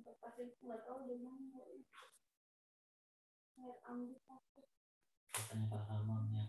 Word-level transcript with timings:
nggak 0.00 0.16
sakit. 0.16 0.48
katanya 5.32 5.64
Pak 5.68 5.82
Ramon 5.88 6.32
ya 6.32 6.44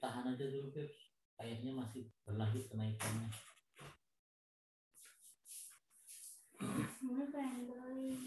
tahan 0.00 0.34
aja 0.34 0.44
dulu 0.48 0.68
Beb 0.74 0.90
kayaknya 1.38 1.72
masih 1.72 2.10
berlanjut 2.26 2.64
kenaikannya 2.68 3.30
pengen 7.28 7.60
beli. 7.70 8.18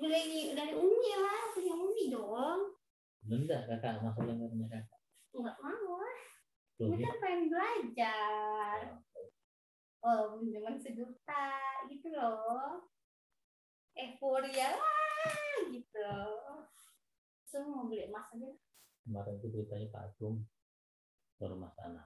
Beli. 0.00 0.54
Dari 0.54 0.74
Umi 0.74 1.12
lah, 1.20 1.42
punya 1.54 1.74
Umi 1.76 2.04
dong. 2.10 2.73
Bener 3.24 3.40
nggak 3.48 3.62
kakak 3.68 4.04
masalah 4.04 4.32
nggak 4.36 4.50
punya 4.52 4.68
kakak 4.68 5.00
Enggak 5.34 5.56
mau 5.58 5.92
lah. 5.98 6.18
Ya. 6.78 6.96
kan 7.00 7.16
pengen 7.18 7.42
belajar. 7.50 8.78
Oh, 10.04 10.38
dengan 10.42 10.76
sejuta 10.78 11.48
gitu 11.90 12.12
loh. 12.12 12.86
Euforia 13.96 14.74
lah 14.76 15.34
gitu 15.72 15.98
loh. 15.98 16.68
So 17.48 17.62
mau 17.66 17.86
beli 17.86 18.10
emas 18.10 18.30
aja. 18.34 18.50
kemarin 19.04 19.36
itu 19.36 19.46
ceritanya 19.52 19.86
Pak 19.92 20.02
Agung 20.16 20.48
ke 21.36 21.44
rumah 21.44 21.70
sana 21.76 22.04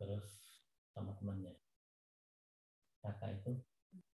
terus 0.00 0.26
sama 0.96 1.12
temannya 1.20 1.52
kakak 3.04 3.36
itu 3.40 3.52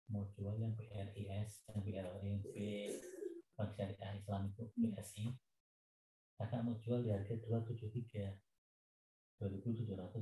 mau 0.06 0.22
jual 0.38 0.54
yang 0.54 0.70
PRIS 0.78 1.66
yang 1.66 1.82
PRIS 1.82 3.05
Bank 3.56 3.72
Syariah 3.72 4.12
Islam 4.14 4.52
itu 4.52 4.62
BSI. 4.76 5.32
Kakak 6.36 6.60
mau 6.62 6.76
jual 6.78 7.00
di 7.00 7.10
harga 7.10 7.32
273 7.32 8.36
2730 9.40 10.16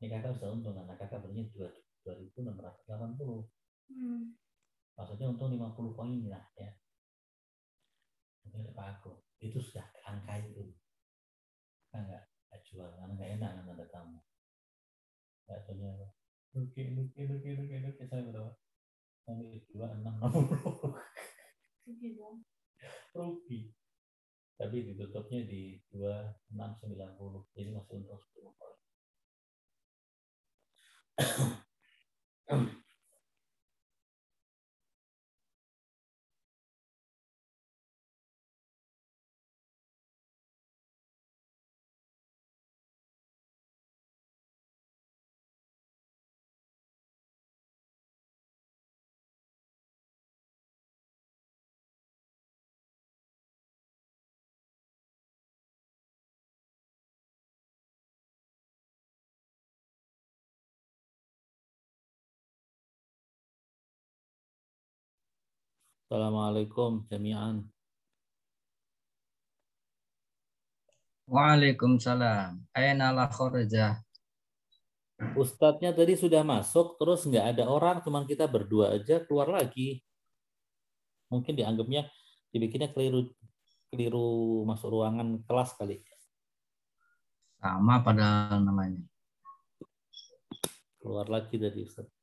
ini 0.00 0.08
kakak 0.08 0.32
bisa 0.32 0.48
untung 0.48 0.72
karena 0.72 0.96
kakak 0.96 1.20
belinya 1.20 1.44
2680 2.06 3.50
Hmm. 3.90 4.38
maksudnya 4.94 5.26
untung 5.34 5.50
50 5.50 5.98
poin 5.98 6.22
lah 6.30 6.46
ya. 6.54 6.70
Ini 8.46 8.54
ada 8.62 8.70
Pak 8.70 8.86
Agung. 8.86 9.18
Itu 9.42 9.58
sudah 9.58 9.82
angka 10.06 10.38
itu. 10.46 10.70
Kan 11.90 12.06
nggak 12.06 12.22
nggak 12.50 12.62
jual 12.66 12.86
karena 12.86 13.14
nggak 13.14 13.30
enak 13.38 13.50
kan 13.50 13.66
ada 13.70 13.86
tamu 13.94 14.18
nggak 15.46 15.62
apa 15.62 15.72
rugi 16.50 16.82
rugi 16.94 17.22
rugi 17.30 17.50
rugi 17.54 17.76
rugi 17.78 18.04
saya 18.10 18.26
berapa 18.26 18.50
dua 19.70 19.86
enam 19.94 20.14
enam 20.18 20.32
rugi 23.14 23.74
tapi 24.60 24.84
ditutupnya 24.92 25.40
di 25.48 25.80
dua 25.88 26.36
enam 26.52 26.76
sembilan 26.76 27.16
puluh. 27.16 27.48
Jadi 27.56 27.72
masih 27.72 27.96
untung 27.96 28.20
sepuluh 28.20 28.52
poin 28.60 28.76
Assalamualaikum 66.10 67.06
jami'an 67.06 67.62
Waalaikumsalam. 71.30 72.66
Aina 72.74 73.14
la 73.14 73.30
kharaja. 73.30 74.02
Ustadznya 75.38 75.94
tadi 75.94 76.18
sudah 76.18 76.42
masuk, 76.42 76.98
terus 76.98 77.22
nggak 77.30 77.54
ada 77.54 77.70
orang, 77.70 78.02
cuman 78.02 78.26
kita 78.26 78.50
berdua 78.50 78.98
aja 78.98 79.22
keluar 79.22 79.54
lagi. 79.54 80.02
Mungkin 81.30 81.54
dianggapnya 81.54 82.10
dibikinnya 82.50 82.90
keliru 82.90 83.30
keliru 83.94 84.66
masuk 84.66 84.90
ruangan 84.90 85.46
kelas 85.46 85.78
kali. 85.78 86.02
Sama 87.62 88.02
padahal 88.02 88.66
namanya. 88.66 88.98
Keluar 90.98 91.30
lagi 91.30 91.54
dari 91.54 91.86
Ustadz. 91.86 92.19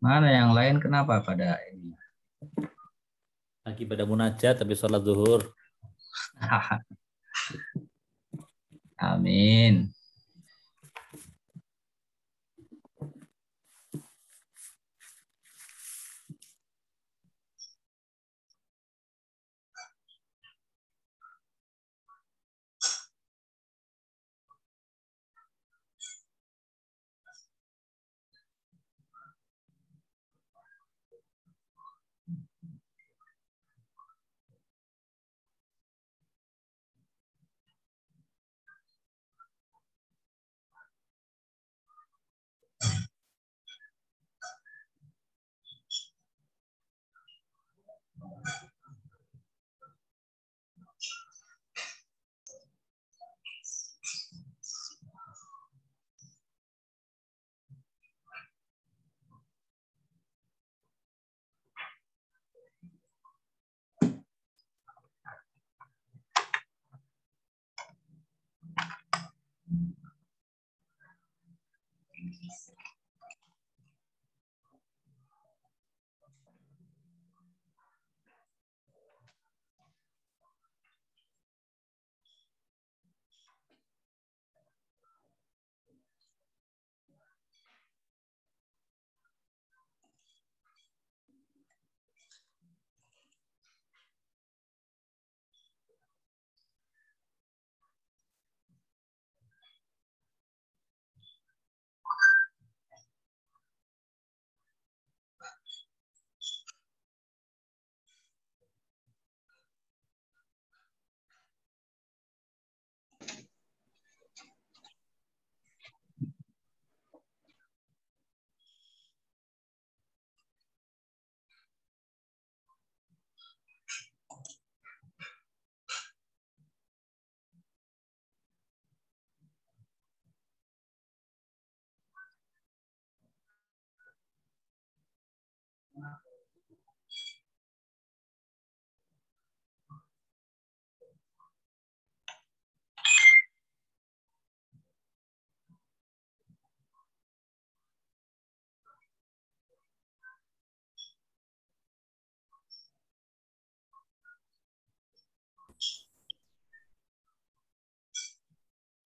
Mana 0.00 0.32
yang 0.32 0.56
lain 0.56 0.80
kenapa 0.80 1.20
pada 1.20 1.60
ini? 1.68 1.92
Lagi 3.60 3.84
pada 3.84 4.08
munajat 4.08 4.56
tapi 4.56 4.72
sholat 4.72 5.04
zuhur. 5.04 5.44
Amin. 8.96 9.92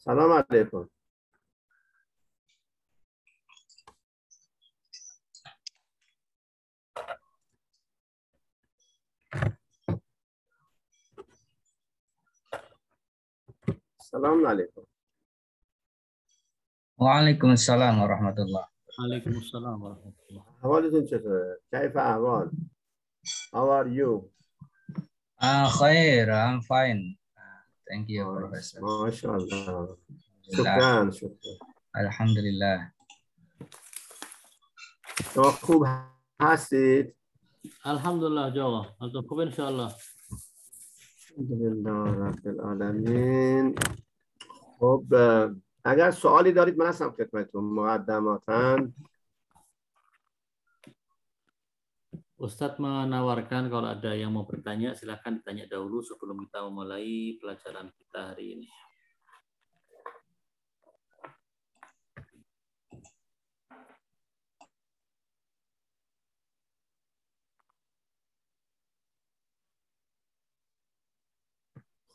سلام 0.03 0.31
علیکم 0.31 0.85
سلام 14.11 14.47
علیکم 14.47 14.81
Waalaikumsalam 16.99 17.95
warahmatullah. 18.03 18.65
Waalaikumsalam 18.99 19.75
warahmatullahi 19.83 20.47
احوالتون 20.63 21.05
چطوره؟ 21.05 21.59
کیف 21.71 21.97
احوال؟ 21.97 22.49
How 23.53 23.69
are 23.77 23.87
you? 23.87 24.31
Ah, 25.41 25.67
khair, 25.79 26.27
I'm 26.29 26.59
fine. 26.61 27.01
Thank 27.84 28.08
you, 28.08 28.24
Professor. 28.24 28.80
ما 28.82 29.10
شاء 29.10 29.36
الله. 29.36 29.96
شكرا 30.52 31.10
شكرا. 31.10 31.54
الحمد 31.96 32.38
لله. 32.38 32.90
توقف 35.34 35.88
حسيت. 36.40 37.16
الحمد 37.86 38.22
لله 38.24 38.48
جوا. 38.48 38.84
نلتقي 39.02 39.42
إن 39.42 39.52
شاء 39.52 39.68
الله. 39.70 39.94
الحمد 41.34 41.52
لله 41.52 42.04
رب 42.28 42.46
العالمین 42.46 43.74
خب 44.78 45.04
آه، 45.14 45.56
اگر 45.84 46.10
سوالی 46.10 46.52
دارید 46.52 46.78
من 46.78 46.86
هستم 46.86 47.10
خدمتتون 47.10 47.64
مقدماتاً 47.64 48.92
Ustadz 52.39 52.79
menawarkan 52.79 53.67
kalau 53.67 53.91
ada 53.91 54.15
yang 54.15 54.31
mau 54.31 54.47
bertanya 54.47 54.95
silahkan 54.95 55.37
ditanya 55.43 55.67
dahulu 55.67 55.99
sebelum 55.99 56.47
kita 56.47 56.63
memulai 56.65 57.35
pelajaran 57.35 57.91
kita 57.91 58.19
hari 58.31 58.45
ini. 58.55 58.69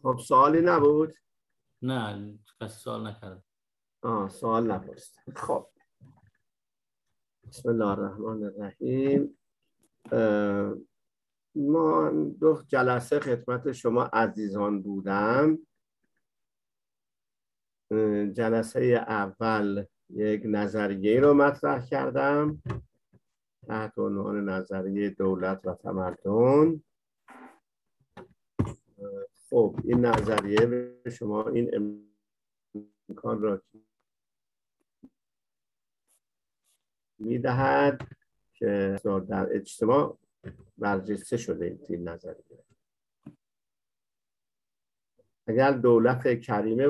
خب 0.05 0.21
سوالی 0.21 0.61
نبود 0.61 1.13
Nah, 1.85 2.17
kasih 2.61 2.81
soal 2.81 3.01
nakal. 3.05 3.41
آه 4.05 4.29
سوال 4.29 4.69
نپرسید 4.69 5.39
خب 5.39 5.67
بسم 7.51 7.69
الله 7.71 7.93
الرحمن 7.93 8.45
الرحیم 8.45 9.23
اه، 9.23 9.38
ما 11.56 12.10
دو 12.40 12.64
جلسه 12.68 13.20
خدمت 13.20 13.72
شما 13.72 14.04
عزیزان 14.04 14.82
بودم. 14.82 15.58
جلسه 18.34 18.80
اول 19.08 19.86
یک 20.10 20.42
نظریه 20.46 21.20
رو 21.20 21.34
مطرح 21.34 21.86
کردم 21.86 22.64
تحت 23.68 24.00
عنوان 24.00 24.50
نظریه 24.50 25.10
دولت 25.10 25.68
و 25.68 25.74
تمدن. 25.74 26.82
خب 29.50 29.76
این 29.84 30.06
نظریه 30.06 30.66
به 30.66 31.10
شما 31.10 31.50
این 31.50 31.98
امکان 33.10 33.42
را 33.42 33.62
می‌دهد. 37.20 38.19
که 38.60 39.00
در 39.30 39.48
اجتماع 39.56 40.18
برجسته 40.78 41.38
شده 41.38 41.80
این 41.90 42.10
نظریه 42.10 42.64
اگر 45.48 45.72
دولت 45.72 46.40
کریمه 46.40 46.88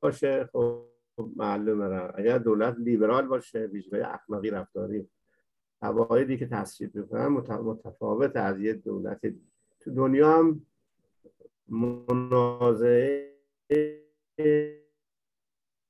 باشه 0.00 0.44
خب 0.52 0.86
معلومه 1.36 1.88
را. 1.88 2.10
اگر 2.10 2.38
دولت 2.38 2.76
لیبرال 2.78 3.26
باشه 3.26 3.58
ویژگی 3.58 3.96
اخلاقی 3.96 4.50
رفتاری. 4.50 5.08
قواعدی 5.80 6.38
که 6.38 6.46
تصویب 6.46 6.94
می‌کنن 6.94 7.28
مت- 7.28 7.50
متفاوت 7.50 8.36
از 8.36 8.60
یه 8.60 8.72
دولت. 8.72 9.20
تو 9.80 9.94
دنیا 9.94 10.38
هم 10.38 10.66
منازعه 11.68 13.32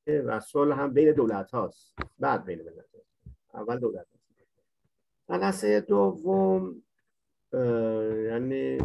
و 0.09 0.41
صلح 0.41 0.81
هم 0.81 0.93
بین 0.93 1.13
دولت 1.13 1.51
هاست 1.51 1.95
بعد 2.19 2.45
بین 2.45 2.63
ملت. 2.63 2.87
اول 3.55 3.79
دولت. 3.79 4.07
جلسه 5.33 5.81
دوم 5.81 6.83
یعنی 8.25 8.79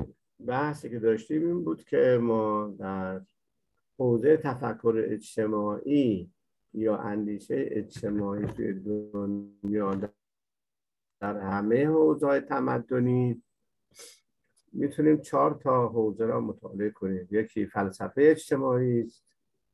بحثی 0.48 0.90
که 0.90 1.00
داشتیم 1.00 1.46
این 1.48 1.64
بود 1.64 1.84
که 1.84 2.20
ما 2.22 2.76
در 2.80 3.22
حوزه 3.98 4.38
تفکر 4.38 5.06
اجتماعی 5.08 6.30
یا 6.74 6.98
اندیشه 6.98 7.66
اجتماعی 7.72 8.46
توی 8.46 8.74
دنیا 8.74 9.96
در 11.20 11.38
همه 11.38 11.88
حوزه 11.88 12.40
تمدنی 12.40 13.42
می‌تونیم 14.74 15.22
چهار 15.22 15.60
تا 15.64 15.88
حوزه 15.88 16.26
را 16.26 16.40
مطالعه 16.42 16.90
کنیم. 16.90 17.28
یکی 17.32 17.66
فلسفه 17.66 18.22
اجتماعی 18.26 19.02
است 19.02 19.24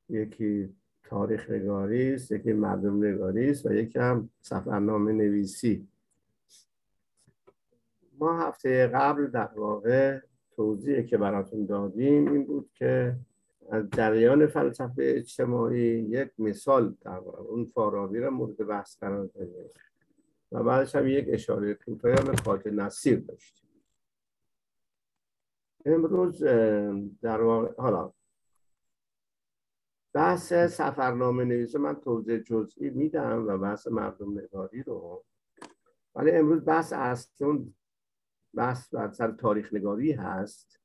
یکی 0.09 0.69
تاریخ 1.03 1.49
نگاری 1.49 2.13
است 2.13 2.31
یکی 2.31 2.53
مردم 2.53 3.05
نگاری 3.05 3.49
است 3.49 3.65
و 3.65 3.73
یکی 3.73 3.99
هم 3.99 4.29
سفرنامه 4.41 5.11
نویسی 5.11 5.87
ما 8.19 8.39
هفته 8.39 8.87
قبل 8.87 9.27
در 9.27 9.51
واقع 9.55 10.19
توضیحی 10.55 11.05
که 11.05 11.17
براتون 11.17 11.65
دادیم 11.65 12.31
این 12.31 12.45
بود 12.45 12.69
که 12.73 13.15
از 13.71 13.89
جریان 13.89 14.47
فلسفه 14.47 15.13
اجتماعی 15.17 15.81
یک 15.99 16.29
مثال 16.39 16.95
در 17.01 17.17
اون 17.17 17.65
فارابی 17.65 18.19
را 18.19 18.29
مورد 18.29 18.67
بحث 18.67 18.97
قرار 18.97 19.25
دادیم. 19.25 19.69
و 20.51 20.63
بعدش 20.63 20.95
هم 20.95 21.07
یک 21.07 21.25
اشاره 21.29 21.73
کوتاهی 21.73 22.15
به 22.15 22.35
خاطر 22.45 22.69
نصیر 22.69 23.19
داشتیم. 23.19 23.69
امروز 25.85 26.43
در 27.21 27.41
واقع 27.41 27.73
حالا 27.77 28.13
بحث 30.13 30.53
سفرنامه 30.53 31.43
نویسی 31.43 31.77
من 31.77 31.95
توضیح 31.95 32.37
جزئی 32.37 32.89
میدم 32.89 33.47
و 33.47 33.57
بحث 33.57 33.87
مردم 33.87 34.39
نگاری 34.39 34.83
رو. 34.83 35.23
ولی 36.15 36.31
امروز 36.31 36.65
بحث 36.65 36.93
اصلی 36.93 37.73
بحث 38.53 38.89
بر 38.89 39.11
سر 39.11 39.31
تاریخ 39.31 39.73
نگاری 39.73 40.11
هست 40.11 40.79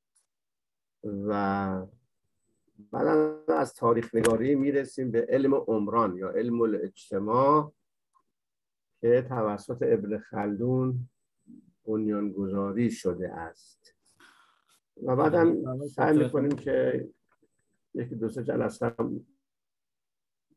و 1.04 1.86
بعد 2.92 3.06
از 3.50 3.74
تاریخ 3.74 4.14
نگاری 4.14 4.54
می‌رسیم 4.54 5.10
به 5.10 5.26
علم 5.28 5.54
عمران 5.54 6.16
یا 6.16 6.30
علم 6.30 6.60
الاجتماع 6.60 7.72
که 9.00 9.26
توسط 9.28 9.82
ابن 9.82 10.18
خلدون 10.18 11.08
بنیانگذاری 11.84 12.90
شده 12.90 13.32
است. 13.32 13.94
و 15.02 15.16
بعد 15.16 15.34
هم 15.34 15.86
سعی 15.86 16.18
می‌کنیم 16.18 16.50
که 16.50 17.08
یکی 17.94 18.14
دو 18.14 18.28
سه 18.28 18.44
جلسه 18.44 18.94
هم 18.98 19.26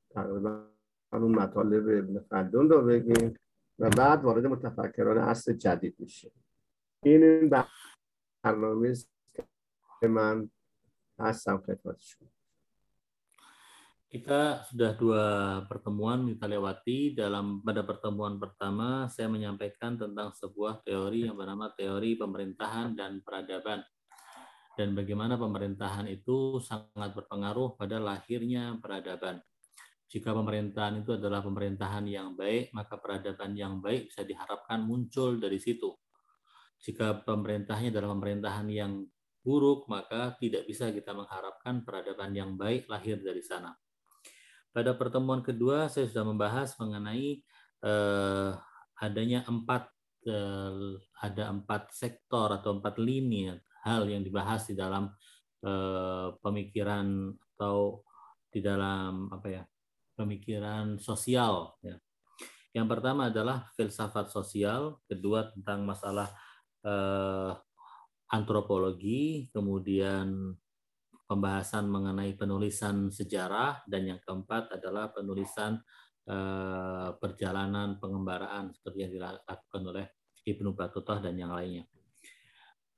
تقریبا 0.10 0.68
اون 1.13 1.36
مطالب 1.36 1.84
ابن 1.84 2.25
خلدون 2.30 2.70
رو 2.70 2.82
بگیم 2.82 3.34
و 3.80 3.89
بعد 3.89 4.24
وارد 4.24 4.46
متفکران 4.46 5.18
عصر 5.18 5.53
جدید 5.53 5.96
میشیم. 6.00 6.32
این 7.05 7.23
این 7.25 7.50
برنامه 8.43 8.88
است 8.88 9.11
که 10.00 10.09
من 10.09 10.50
هستم 11.19 11.62
خدمت 11.66 12.00
شما 12.00 12.28
Kita 14.07 14.62
sudah 14.71 14.95
dua 14.95 15.25
pertemuan 15.66 16.31
kita 16.31 16.47
lewati. 16.47 17.12
Dalam 17.12 17.59
pada 17.61 17.83
pertemuan 17.83 18.38
pertama, 18.38 19.11
saya 19.11 19.26
menyampaikan 19.26 19.99
tentang 19.99 20.31
sebuah 20.31 20.87
teori 20.87 21.26
yang 21.26 21.35
bernama 21.35 21.75
teori 21.75 22.14
pemerintahan 22.14 22.95
dan 22.95 23.21
peradaban. 23.21 23.83
Dan 24.78 24.95
bagaimana 24.95 25.35
pemerintahan 25.35 26.07
itu 26.07 26.62
sangat 26.62 27.19
berpengaruh 27.19 27.75
pada 27.75 27.99
lahirnya 27.99 28.78
peradaban. 28.78 29.43
Jika 30.07 30.31
pemerintahan 30.31 31.02
itu 31.02 31.19
adalah 31.19 31.43
pemerintahan 31.43 32.07
yang 32.07 32.38
baik, 32.38 32.71
maka 32.71 33.02
peradaban 33.02 33.59
yang 33.59 33.83
baik 33.83 34.14
bisa 34.14 34.23
diharapkan 34.23 34.87
muncul 34.87 35.35
dari 35.37 35.59
situ. 35.59 35.90
Jika 36.82 37.22
pemerintahnya 37.22 37.94
adalah 37.94 38.18
pemerintahan 38.18 38.68
yang 38.74 39.06
buruk, 39.42 39.90
maka 39.90 40.34
tidak 40.38 40.66
bisa 40.66 40.90
kita 40.90 41.14
mengharapkan 41.14 41.82
peradaban 41.86 42.34
yang 42.34 42.58
baik 42.58 42.90
lahir 42.90 43.22
dari 43.22 43.42
sana. 43.42 43.74
Pada 44.72 44.96
pertemuan 44.96 45.44
kedua, 45.46 45.90
saya 45.92 46.08
sudah 46.08 46.26
membahas 46.26 46.74
mengenai 46.80 47.42
eh, 47.86 48.52
adanya 49.02 49.44
empat 49.50 49.90
eh, 50.26 50.96
ada 51.22 51.44
empat 51.52 51.92
sektor 51.92 52.54
atau 52.54 52.78
empat 52.80 53.02
lini 53.02 53.52
hal 53.84 54.06
yang 54.06 54.22
dibahas 54.22 54.70
di 54.70 54.78
dalam 54.78 55.10
eh, 55.66 56.28
pemikiran 56.40 57.34
atau 57.58 58.06
di 58.48 58.60
dalam 58.64 59.28
apa 59.34 59.48
ya 59.50 59.64
pemikiran 60.16 61.02
sosial. 61.02 61.76
Ya. 61.82 61.98
Yang 62.72 62.88
pertama 62.96 63.28
adalah 63.28 63.68
filsafat 63.76 64.32
sosial, 64.32 65.04
kedua 65.10 65.52
tentang 65.52 65.84
masalah 65.84 66.32
eh, 66.86 67.52
antropologi, 68.32 69.52
kemudian 69.52 70.56
pembahasan 71.28 71.88
mengenai 71.88 72.36
penulisan 72.36 73.08
sejarah 73.08 73.88
dan 73.88 74.04
yang 74.04 74.20
keempat 74.20 74.76
adalah 74.76 75.12
penulisan 75.16 75.80
eh, 76.28 77.10
perjalanan 77.16 78.00
pengembaraan 78.00 78.76
seperti 78.76 79.08
yang 79.08 79.14
dilakukan 79.16 79.84
oleh 79.88 80.06
Ibnu 80.44 80.74
Battuta 80.74 81.22
dan 81.22 81.38
yang 81.38 81.54
lainnya. 81.54 81.86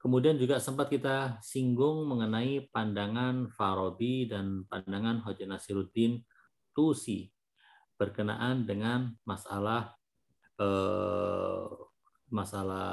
Kemudian 0.03 0.35
juga 0.35 0.59
sempat 0.59 0.91
kita 0.91 1.39
singgung 1.39 2.03
mengenai 2.11 2.67
pandangan 2.75 3.47
Farabi 3.55 4.27
dan 4.27 4.67
pandangan 4.67 5.23
Hoja 5.23 5.47
Nasiruddin 5.47 6.19
Tusi 6.75 7.31
berkenaan 7.95 8.67
dengan 8.67 9.15
masalah 9.23 9.95
eh, 10.59 11.67
masalah 12.33 12.89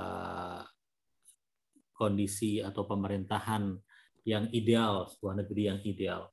kondisi 2.00 2.64
atau 2.64 2.88
pemerintahan 2.88 3.76
yang 4.24 4.48
ideal, 4.56 5.04
sebuah 5.12 5.44
negeri 5.44 5.62
yang 5.68 5.80
ideal. 5.84 6.32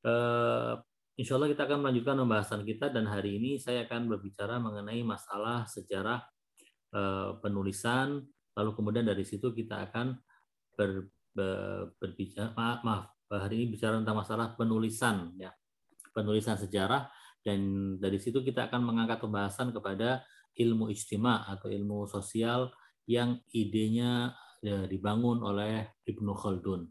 Eh, 0.00 0.74
insya 1.20 1.36
Allah 1.36 1.52
kita 1.52 1.68
akan 1.68 1.84
melanjutkan 1.84 2.16
pembahasan 2.16 2.62
kita 2.64 2.88
dan 2.88 3.04
hari 3.04 3.36
ini 3.36 3.60
saya 3.60 3.84
akan 3.84 4.08
berbicara 4.08 4.56
mengenai 4.56 5.04
masalah 5.04 5.68
sejarah 5.68 6.24
eh, 6.96 7.30
penulisan. 7.44 8.24
Lalu 8.56 8.70
kemudian 8.72 9.04
dari 9.04 9.28
situ 9.28 9.52
kita 9.52 9.92
akan 9.92 10.16
ber, 10.72 11.12
ber, 11.36 11.92
berbicara 12.00 12.56
maaf, 12.56 12.80
maaf 12.80 13.04
hari 13.28 13.66
ini 13.66 13.74
bicara 13.74 13.98
tentang 13.98 14.22
masalah 14.22 14.54
penulisan 14.54 15.34
ya. 15.36 15.50
Penulisan 16.14 16.56
sejarah. 16.56 17.10
Dan 17.42 17.94
dari 18.02 18.18
situ 18.18 18.42
kita 18.42 18.66
akan 18.66 18.82
mengangkat 18.82 19.22
pembahasan 19.22 19.70
kepada 19.70 20.26
ilmu 20.58 20.90
ijtima 20.90 21.46
atau 21.46 21.70
ilmu 21.70 22.08
sosial 22.10 22.74
yang 23.06 23.38
idenya 23.54 24.34
ya, 24.66 24.90
dibangun 24.90 25.38
oleh 25.46 25.86
Ibnu 26.10 26.34
Khaldun. 26.34 26.90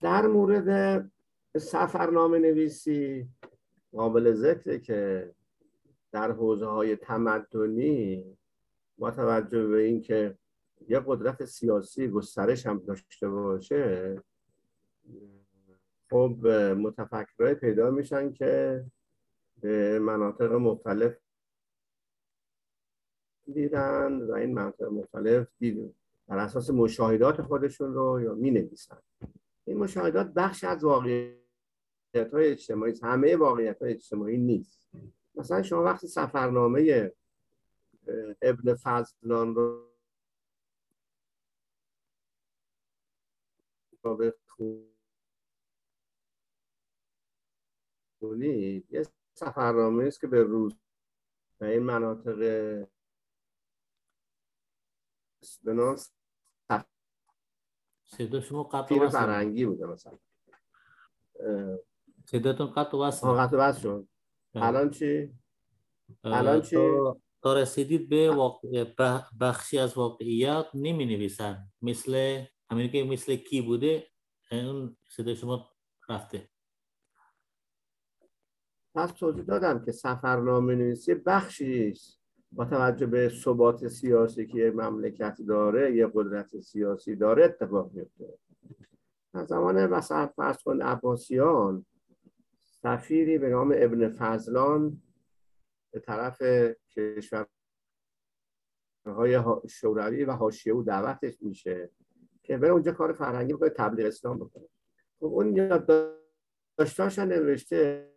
در 0.00 0.26
مورد 0.26 0.70
سفرنامه 1.56 2.38
نویسی 2.38 3.28
قابل 3.92 4.32
ذکره 4.32 4.78
که 4.78 5.32
در 6.12 6.32
حوزه 6.32 6.66
های 6.66 6.96
تمدنی 6.96 8.24
با 8.98 9.10
توجه 9.10 9.66
به 9.66 9.78
اینکه 9.82 10.38
یه 10.88 11.00
قدرت 11.06 11.44
سیاسی 11.44 12.08
گسترش 12.08 12.66
هم 12.66 12.78
داشته 12.78 13.28
باشه 13.28 14.16
خب 16.10 16.46
متفکرهای 16.76 17.54
پیدا 17.54 17.90
میشن 17.90 18.32
که 18.32 18.84
به 19.60 19.98
مناطق 19.98 20.52
مختلف 20.52 21.16
دیدن 23.54 24.22
و 24.22 24.32
این 24.32 24.54
مناطق 24.54 24.84
مختلف 24.84 25.48
دیدن 25.58 25.94
بر 26.28 26.38
اساس 26.38 26.70
مشاهدات 26.70 27.42
خودشون 27.42 27.94
رو 27.94 28.20
یا 28.20 28.34
می 28.34 28.50
نویسن 28.50 28.98
این 29.64 29.76
مشاهدات 29.76 30.26
بخش 30.26 30.64
از 30.64 30.84
واقعیت 30.84 31.40
های 32.32 32.50
اجتماعی 32.50 32.94
همه 33.02 33.36
واقعیت 33.36 33.82
های 33.82 33.92
اجتماعی 33.92 34.38
نیست. 34.38 34.90
مثلا 35.34 35.62
شما 35.62 35.82
وقتی 35.82 36.06
سفرنامه 36.06 37.12
ابن 38.42 38.74
فضلان 38.74 39.54
رو 39.54 39.90
بخونید 48.20 48.86
یه 48.90 49.02
سفرنامه 49.34 50.04
است 50.04 50.20
که 50.20 50.26
به 50.26 50.42
روز 50.42 50.76
و 51.60 51.64
این 51.64 51.82
مناطق 51.82 52.36
به 55.62 55.74
نام 55.74 55.96
صدا 58.04 58.62
قطع 58.62 59.08
فرنگی 59.08 59.66
بوده 59.66 59.86
مثلا. 59.86 60.18
صداتون 62.26 62.66
قطع 62.66 62.96
وصل 62.96 63.28
قطع 63.28 63.56
وصل 63.56 63.80
شد. 63.80 64.08
الان 64.54 64.90
چی؟ 64.90 65.32
الان 66.24 66.62
چی؟ 66.62 66.76
تا 67.42 67.54
رسیدید 67.54 68.08
به 68.08 68.30
واقع 68.30 68.84
بخشی 69.40 69.78
از 69.78 69.96
واقعیات 69.96 70.70
نمی 70.74 71.04
نویسن 71.04 71.68
مثل 71.82 72.44
همین 72.70 72.92
که 72.92 73.04
مثل 73.04 73.36
کی 73.36 73.62
بوده 73.62 74.06
اون 74.52 74.96
صدای 75.08 75.36
شما 75.36 75.70
رفته. 76.08 76.49
پس 78.94 79.12
توضیح 79.12 79.44
دادم 79.44 79.84
که 79.84 79.92
سفرنامه 79.92 80.74
نویسی 80.74 81.14
بخشی 81.14 81.90
است 81.90 82.20
با 82.52 82.64
توجه 82.64 83.06
به 83.06 83.28
ثبات 83.44 83.88
سیاسی 83.88 84.46
که 84.46 84.58
یک 84.58 84.74
مملکت 84.74 85.38
داره 85.48 85.96
یه 85.96 86.10
قدرت 86.14 86.60
سیاسی 86.60 87.16
داره 87.16 87.44
اتفاق 87.44 87.92
میفته. 87.92 88.38
از 89.34 89.48
زمان 89.48 89.86
مثلا 89.86 90.26
فرض 90.26 90.62
کن 90.62 90.82
عباسیان 90.82 91.86
سفیری 92.82 93.38
به 93.38 93.48
نام 93.48 93.74
ابن 93.76 94.08
فضلان 94.08 95.02
به 95.92 96.00
طرف 96.00 96.42
کشورهای 96.90 97.48
شوروی 99.68 100.24
و 100.24 100.32
حاشیه 100.32 100.72
او 100.72 100.82
دعوتش 100.82 101.42
میشه 101.42 101.90
که 102.42 102.58
بره 102.58 102.70
اونجا 102.70 102.92
کار 102.92 103.12
فرهنگی 103.12 103.52
بکنه 103.52 103.70
تبلیغ 103.70 104.06
اسلام 104.06 104.38
بکنه. 104.38 104.68
خب 105.20 105.26
اون 105.26 105.56
یادداشتاش 105.56 107.18
نوشته 107.18 108.10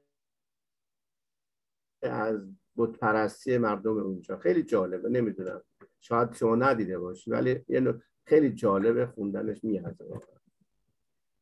از 2.07 2.47
بود 2.75 2.97
پرستی 2.97 3.57
مردم 3.57 3.97
اونجا. 3.97 4.37
خیلی 4.37 4.63
جالبه 4.63 5.09
نمی‌دونم. 5.09 5.61
شاید 5.99 6.33
شما 6.33 6.55
ندیده 6.55 6.99
باشی 6.99 7.31
ولی 7.31 7.59
یه 7.67 8.01
خیلی 8.25 8.49
جالبه 8.53 9.05
خوندنش 9.05 9.63
میارزه 9.63 10.19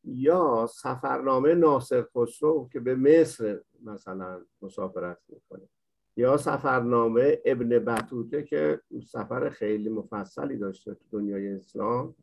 یا 0.04 0.68
سفرنامه 0.70 1.54
ناصر 1.54 2.04
خسرو 2.16 2.68
که 2.72 2.80
به 2.80 2.94
مصر 2.94 3.60
مثلا 3.84 4.44
مسافرت 4.62 5.18
می‌کنه. 5.28 5.68
یا 6.16 6.36
سفرنامه 6.36 7.38
ابن 7.44 7.68
بطوته 7.68 8.42
که 8.42 8.80
سفر 9.06 9.50
خیلی 9.50 9.88
مفصلی 9.88 10.56
داشته 10.56 10.94
تو 10.94 11.04
دنیای 11.10 11.48
اسلام. 11.48 12.14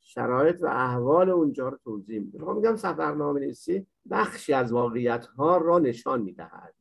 شرایط 0.00 0.62
و 0.62 0.66
احوال 0.66 1.30
اونجا 1.30 1.68
رو 1.68 1.78
توضیح 1.84 2.20
میده. 2.20 2.38
ما 2.38 2.54
میگم 2.54 2.76
سفرنامه 2.76 3.40
نیستی 3.40 3.86
بخشی 4.10 4.52
از 4.52 4.72
واقعیت 4.72 5.26
ها 5.26 5.56
را 5.56 5.78
نشان 5.78 6.22
می‌دهد. 6.22 6.74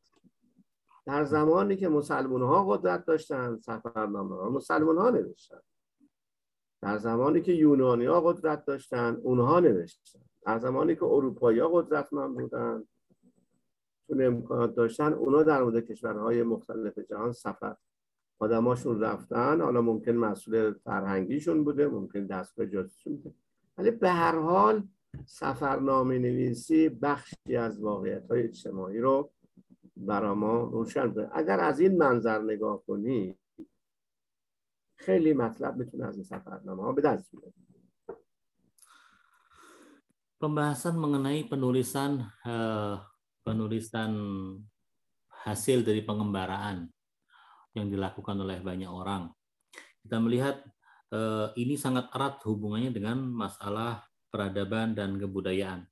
در 1.08 1.24
زمانی 1.24 1.76
که 1.76 1.90
مسلمان 1.90 2.42
ها 2.42 2.66
قدرت 2.66 3.06
داشتن 3.06 3.58
سفرنامه 3.58 4.36
ها 4.36 4.50
مسلمان 4.50 4.98
ها 4.98 5.10
نوشتن. 5.10 5.60
در 6.82 6.98
زمانی 6.98 7.42
که 7.42 7.52
یونانی 7.52 8.06
ها 8.06 8.22
قدرت 8.22 8.66
داشتن 8.66 9.18
اونها 9.24 9.60
نوشتن. 9.60 10.20
در 10.46 10.60
زمانی 10.60 10.96
که 10.96 11.04
اروپایی 11.04 11.60
ها 11.60 11.68
قدرتمند 11.68 12.34
بودن 12.36 12.84
چون 14.08 14.26
امکانات 14.26 14.76
داشتن 14.76 15.14
اونا 15.14 15.44
در 15.44 15.64
مورد 15.64 15.86
کشورهای 15.86 16.44
مختلف 16.44 17.00
جهان 17.00 17.32
سفر. 17.32 17.76
آدماشون 18.40 19.02
رفتن 19.02 19.62
حالا 19.62 19.82
ممکن 19.82 20.12
مسئول 20.12 20.74
فرهنگیشون 20.74 21.64
بوده 21.64 21.88
ممکن 21.88 22.26
دست 22.26 22.56
به 22.56 22.68
جاسوسیشون 22.68 23.16
بوده. 23.16 23.36
ولی 23.78 23.92
به 23.92 24.10
هر 24.10 24.40
حال 24.40 24.84
سفرنامه 25.26 26.20
نویسی 26.20 26.90
بخشی 26.90 27.56
از 27.56 27.82
واقعیت 27.82 28.32
های 28.32 28.44
اجتماعی 28.44 29.00
رو 29.00 29.32
برا 29.97 30.35
ما 30.35 30.59
روشن 30.59 31.07
بوده 31.09 31.31
اگر 31.33 31.61
از 31.61 31.81
این 31.81 31.99
منظر 31.99 32.43
نگاه 32.43 32.83
کنی 32.87 33.39
خیلی 34.97 35.33
مطلب 35.33 35.77
میتونه 35.77 36.07
از 36.07 36.15
این 36.15 36.25
سفرنامه 36.25 36.83
ها 36.83 36.93
به 36.93 37.03
دست 37.03 37.31
بیاره 37.31 37.53
Pembahasan 40.43 40.99
mengenai 40.99 41.47
penulisan 41.47 42.27
uh, 42.43 42.99
penulisan 43.47 44.11
hasil 45.47 45.87
dari 45.87 46.03
pengembaraan 46.03 46.91
yang 47.79 47.87
dilakukan 47.87 48.43
oleh 48.43 48.59
banyak 48.59 48.91
orang. 48.91 49.31
Kita 50.03 50.19
melihat 50.19 50.67
uh, 51.15 51.55
ini 51.55 51.79
sangat 51.79 52.11
erat 52.11 52.43
hubungannya 52.43 52.91
dengan 52.91 53.23
masalah 53.23 54.03
peradaban 54.35 54.99
dan 54.99 55.15
kebudayaan. 55.15 55.87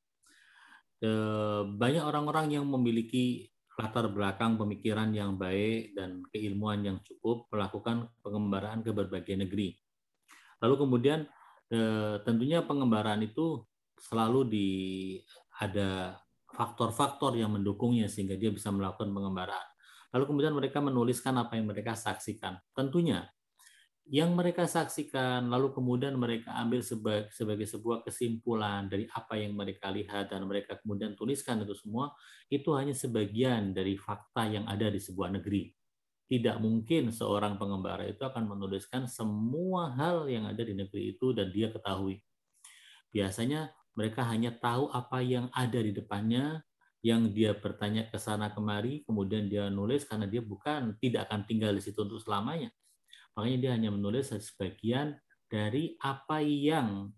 Uh, 0.99 1.71
banyak 1.79 2.03
orang-orang 2.03 2.59
yang 2.59 2.67
memiliki 2.67 3.54
latar 3.76 4.08
belakang 4.08 4.56
pemikiran 4.56 5.12
yang 5.12 5.36
baik 5.36 5.96
dan 5.96 6.24
keilmuan 6.32 6.80
yang 6.84 6.98
cukup 7.04 7.52
melakukan 7.52 8.08
pengembaraan 8.24 8.80
ke 8.80 8.96
berbagai 8.96 9.36
negeri. 9.36 9.76
Lalu 10.64 10.76
kemudian 10.80 11.20
eh, 11.68 12.16
tentunya 12.24 12.64
pengembaraan 12.64 13.20
itu 13.28 13.68
selalu 14.00 14.48
di 14.48 14.70
ada 15.60 16.16
faktor-faktor 16.56 17.36
yang 17.36 17.52
mendukungnya 17.52 18.08
sehingga 18.08 18.40
dia 18.40 18.52
bisa 18.52 18.72
melakukan 18.72 19.12
pengembaraan. 19.12 19.68
Lalu 20.16 20.24
kemudian 20.32 20.56
mereka 20.56 20.80
menuliskan 20.80 21.36
apa 21.36 21.60
yang 21.60 21.68
mereka 21.68 21.92
saksikan. 22.00 22.56
Tentunya 22.72 23.28
yang 24.06 24.38
mereka 24.38 24.70
saksikan, 24.70 25.50
lalu 25.50 25.74
kemudian 25.74 26.14
mereka 26.14 26.54
ambil 26.62 26.86
sebagai, 26.86 27.66
sebuah 27.66 28.06
kesimpulan 28.06 28.86
dari 28.86 29.10
apa 29.10 29.34
yang 29.34 29.58
mereka 29.58 29.90
lihat 29.90 30.30
dan 30.30 30.46
mereka 30.46 30.78
kemudian 30.78 31.18
tuliskan 31.18 31.66
itu 31.66 31.74
semua, 31.74 32.14
itu 32.54 32.70
hanya 32.78 32.94
sebagian 32.94 33.74
dari 33.74 33.98
fakta 33.98 34.46
yang 34.46 34.70
ada 34.70 34.90
di 34.94 35.02
sebuah 35.02 35.34
negeri. 35.42 35.74
tidak 36.26 36.58
mungkin 36.58 37.14
seorang 37.14 37.62
pengembara 37.62 38.02
itu 38.10 38.26
akan 38.26 38.50
menuliskan 38.50 39.06
semua 39.06 39.94
hal 39.94 40.26
yang 40.26 40.50
ada 40.50 40.66
di 40.66 40.74
negeri 40.74 41.14
itu 41.14 41.38
dan 41.38 41.54
dia 41.54 41.70
ketahui. 41.70 42.18
Biasanya 43.14 43.70
mereka 43.94 44.26
hanya 44.26 44.50
tahu 44.50 44.90
apa 44.90 45.22
yang 45.22 45.54
ada 45.54 45.78
di 45.78 45.94
depannya, 45.94 46.66
yang 47.06 47.30
dia 47.30 47.54
bertanya 47.54 48.10
ke 48.10 48.18
sana 48.18 48.50
kemari, 48.50 49.06
kemudian 49.06 49.46
dia 49.46 49.70
nulis 49.70 50.02
karena 50.10 50.26
dia 50.26 50.42
bukan 50.42 50.98
tidak 50.98 51.30
akan 51.30 51.46
tinggal 51.46 51.72
di 51.78 51.82
situ 51.86 52.02
untuk 52.02 52.18
selamanya. 52.18 52.74
Makanya 53.36 53.58
dia 53.60 53.72
hanya 53.76 53.90
menulis 53.92 54.32
sebagian 54.32 55.16
dari 55.46 55.96
apa 56.00 56.40
yang 56.42 57.12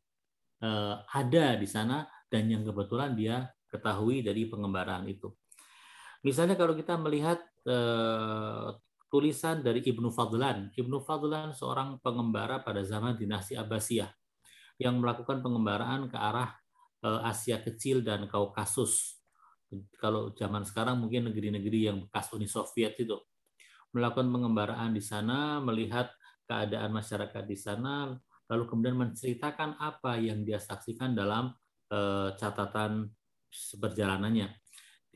uh, 0.65 0.95
ada 1.13 1.56
di 1.56 1.67
sana 1.69 2.10
dan 2.27 2.49
yang 2.49 2.65
kebetulan 2.65 3.13
dia 3.13 3.47
ketahui 3.69 4.25
dari 4.25 4.49
pengembaraan 4.49 5.06
itu. 5.08 5.30
Misalnya 6.25 6.58
kalau 6.58 6.73
kita 6.73 6.97
melihat 6.97 7.39
uh, 7.69 8.73
tulisan 9.08 9.63
dari 9.63 9.84
Ibnu 9.84 10.12
Fadlan. 10.12 10.71
Ibnu 10.75 10.99
Fadlan 11.03 11.56
seorang 11.56 11.99
pengembara 12.03 12.60
pada 12.63 12.84
zaman 12.84 13.15
dinasti 13.15 13.56
Abbasiyah 13.56 14.12
yang 14.77 14.99
melakukan 14.99 15.41
pengembaraan 15.41 16.12
ke 16.12 16.17
arah 16.19 16.53
eh, 17.01 17.21
Asia 17.25 17.63
Kecil 17.63 18.03
dan 18.03 18.27
Kaukasus. 18.30 19.17
Kalau 19.99 20.32
zaman 20.36 20.63
sekarang 20.63 21.01
mungkin 21.01 21.27
negeri-negeri 21.32 21.80
yang 21.91 21.97
bekas 22.08 22.32
Uni 22.32 22.47
Soviet 22.47 22.95
itu 22.99 23.15
melakukan 23.95 24.28
pengembaraan 24.32 24.91
di 24.91 25.04
sana, 25.04 25.60
melihat 25.63 26.12
keadaan 26.47 26.91
masyarakat 26.95 27.43
di 27.43 27.58
sana, 27.60 28.15
lalu 28.47 28.63
kemudian 28.67 28.95
menceritakan 28.95 29.76
apa 29.80 30.15
yang 30.19 30.47
dia 30.47 30.60
saksikan 30.60 31.15
dalam 31.15 31.52
eh, 31.91 32.30
catatan 32.36 33.12
perjalanannya 33.80 34.52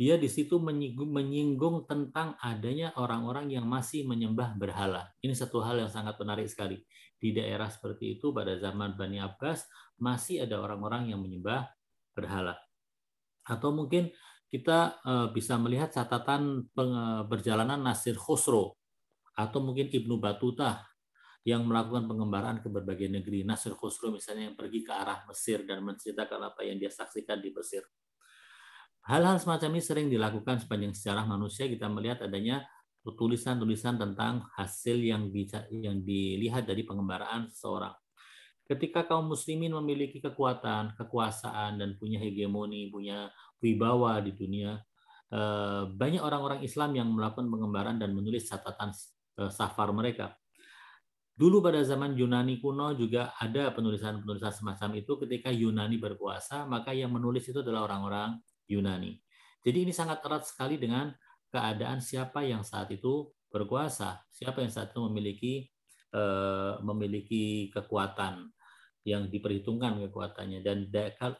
dia 0.01 0.17
di 0.17 0.25
situ 0.25 0.57
menyinggung, 0.57 1.13
menyinggung 1.13 1.85
tentang 1.85 2.33
adanya 2.41 2.89
orang-orang 2.97 3.53
yang 3.53 3.69
masih 3.69 4.01
menyembah 4.07 4.57
berhala. 4.57 5.13
Ini 5.21 5.29
satu 5.37 5.61
hal 5.61 5.77
yang 5.77 5.93
sangat 5.93 6.17
menarik 6.17 6.49
sekali. 6.49 6.81
Di 7.21 7.29
daerah 7.37 7.69
seperti 7.69 8.17
itu 8.17 8.33
pada 8.33 8.57
zaman 8.57 8.97
Bani 8.97 9.21
Abbas 9.21 9.69
masih 10.01 10.41
ada 10.41 10.57
orang-orang 10.57 11.13
yang 11.13 11.21
menyembah 11.21 11.69
berhala. 12.17 12.57
Atau 13.45 13.77
mungkin 13.77 14.09
kita 14.51 14.99
eh, 15.01 15.27
bisa 15.31 15.55
melihat 15.55 15.89
catatan 15.95 16.67
perjalanan 17.31 17.79
Nasir 17.79 18.19
Khosro 18.19 18.75
atau 19.31 19.63
mungkin 19.63 19.87
Ibnu 19.87 20.19
Batuta 20.19 20.83
yang 21.41 21.65
melakukan 21.65 22.05
pengembaraan 22.05 22.61
ke 22.61 22.69
berbagai 22.69 23.09
negeri. 23.09 23.41
Nasir 23.47 23.73
Khosro 23.73 24.13
misalnya 24.13 24.51
yang 24.51 24.57
pergi 24.59 24.85
ke 24.85 24.91
arah 24.93 25.25
Mesir 25.25 25.65
dan 25.65 25.81
menceritakan 25.81 26.53
apa 26.53 26.61
yang 26.61 26.77
dia 26.77 26.91
saksikan 26.91 27.41
di 27.41 27.49
Mesir. 27.49 27.81
Hal-hal 29.01 29.41
semacam 29.41 29.73
ini 29.73 29.81
sering 29.81 30.07
dilakukan 30.13 30.61
sepanjang 30.61 30.93
sejarah 30.93 31.25
manusia. 31.25 31.65
Kita 31.65 31.89
melihat 31.89 32.21
adanya 32.29 32.61
tulisan-tulisan 33.01 33.97
tentang 33.97 34.45
hasil 34.53 35.01
yang, 35.01 35.33
bisa, 35.33 35.65
yang 35.73 36.05
dilihat 36.05 36.69
dari 36.69 36.85
pengembaraan 36.85 37.49
seseorang. 37.49 37.97
Ketika 38.71 39.03
kaum 39.03 39.27
muslimin 39.27 39.75
memiliki 39.75 40.23
kekuatan, 40.23 40.95
kekuasaan, 40.95 41.75
dan 41.75 41.99
punya 41.99 42.23
hegemoni, 42.23 42.87
punya 42.87 43.27
wibawa 43.59 44.23
di 44.23 44.31
dunia, 44.31 44.79
eh, 45.27 45.83
banyak 45.91 46.23
orang-orang 46.23 46.63
Islam 46.63 46.95
yang 46.95 47.11
melakukan 47.11 47.51
pengembaraan 47.51 47.99
dan 47.99 48.15
menulis 48.15 48.47
catatan 48.47 48.95
eh, 49.43 49.51
safar 49.51 49.91
mereka. 49.91 50.31
Dulu 51.35 51.59
pada 51.59 51.83
zaman 51.83 52.15
Yunani 52.15 52.63
kuno 52.63 52.95
juga 52.95 53.35
ada 53.35 53.75
penulisan-penulisan 53.75 54.63
semacam 54.63 55.03
itu 55.03 55.19
ketika 55.19 55.51
Yunani 55.51 55.99
berkuasa, 55.99 56.63
maka 56.63 56.95
yang 56.95 57.11
menulis 57.11 57.43
itu 57.51 57.59
adalah 57.59 57.91
orang-orang 57.91 58.39
Yunani. 58.71 59.19
Jadi 59.67 59.83
ini 59.83 59.91
sangat 59.91 60.23
erat 60.23 60.47
sekali 60.47 60.79
dengan 60.79 61.11
keadaan 61.51 61.99
siapa 61.99 62.47
yang 62.47 62.63
saat 62.63 62.87
itu 62.95 63.35
berkuasa, 63.51 64.23
siapa 64.31 64.63
yang 64.63 64.71
saat 64.71 64.95
itu 64.95 65.03
memiliki 65.11 65.53
eh, 66.15 66.73
memiliki 66.79 67.67
kekuatan 67.75 68.60
yang 69.06 69.30
diperhitungkan 69.30 70.02
kekuatannya. 70.08 70.60
Dan 70.66 70.90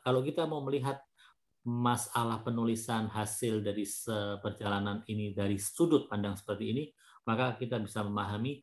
kalau 0.03 0.23
kita 0.23 0.47
mau 0.47 0.63
melihat 0.63 1.03
masalah 1.67 2.47
penulisan 2.47 3.11
hasil 3.11 3.59
dari 3.59 3.83
perjalanan 4.39 5.03
ini 5.11 5.35
dari 5.35 5.59
sudut 5.59 6.07
pandang 6.07 6.39
seperti 6.39 6.65
ini, 6.71 6.85
maka 7.27 7.59
kita 7.59 7.83
bisa 7.83 8.07
memahami 8.07 8.63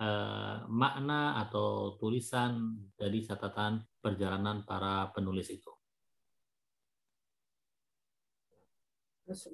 eh, 0.00 0.56
makna 0.72 1.44
atau 1.44 2.00
tulisan 2.00 2.72
dari 2.96 3.20
catatan 3.20 3.84
perjalanan 4.00 4.64
para 4.64 5.12
penulis 5.12 5.52
itu. 5.52 5.78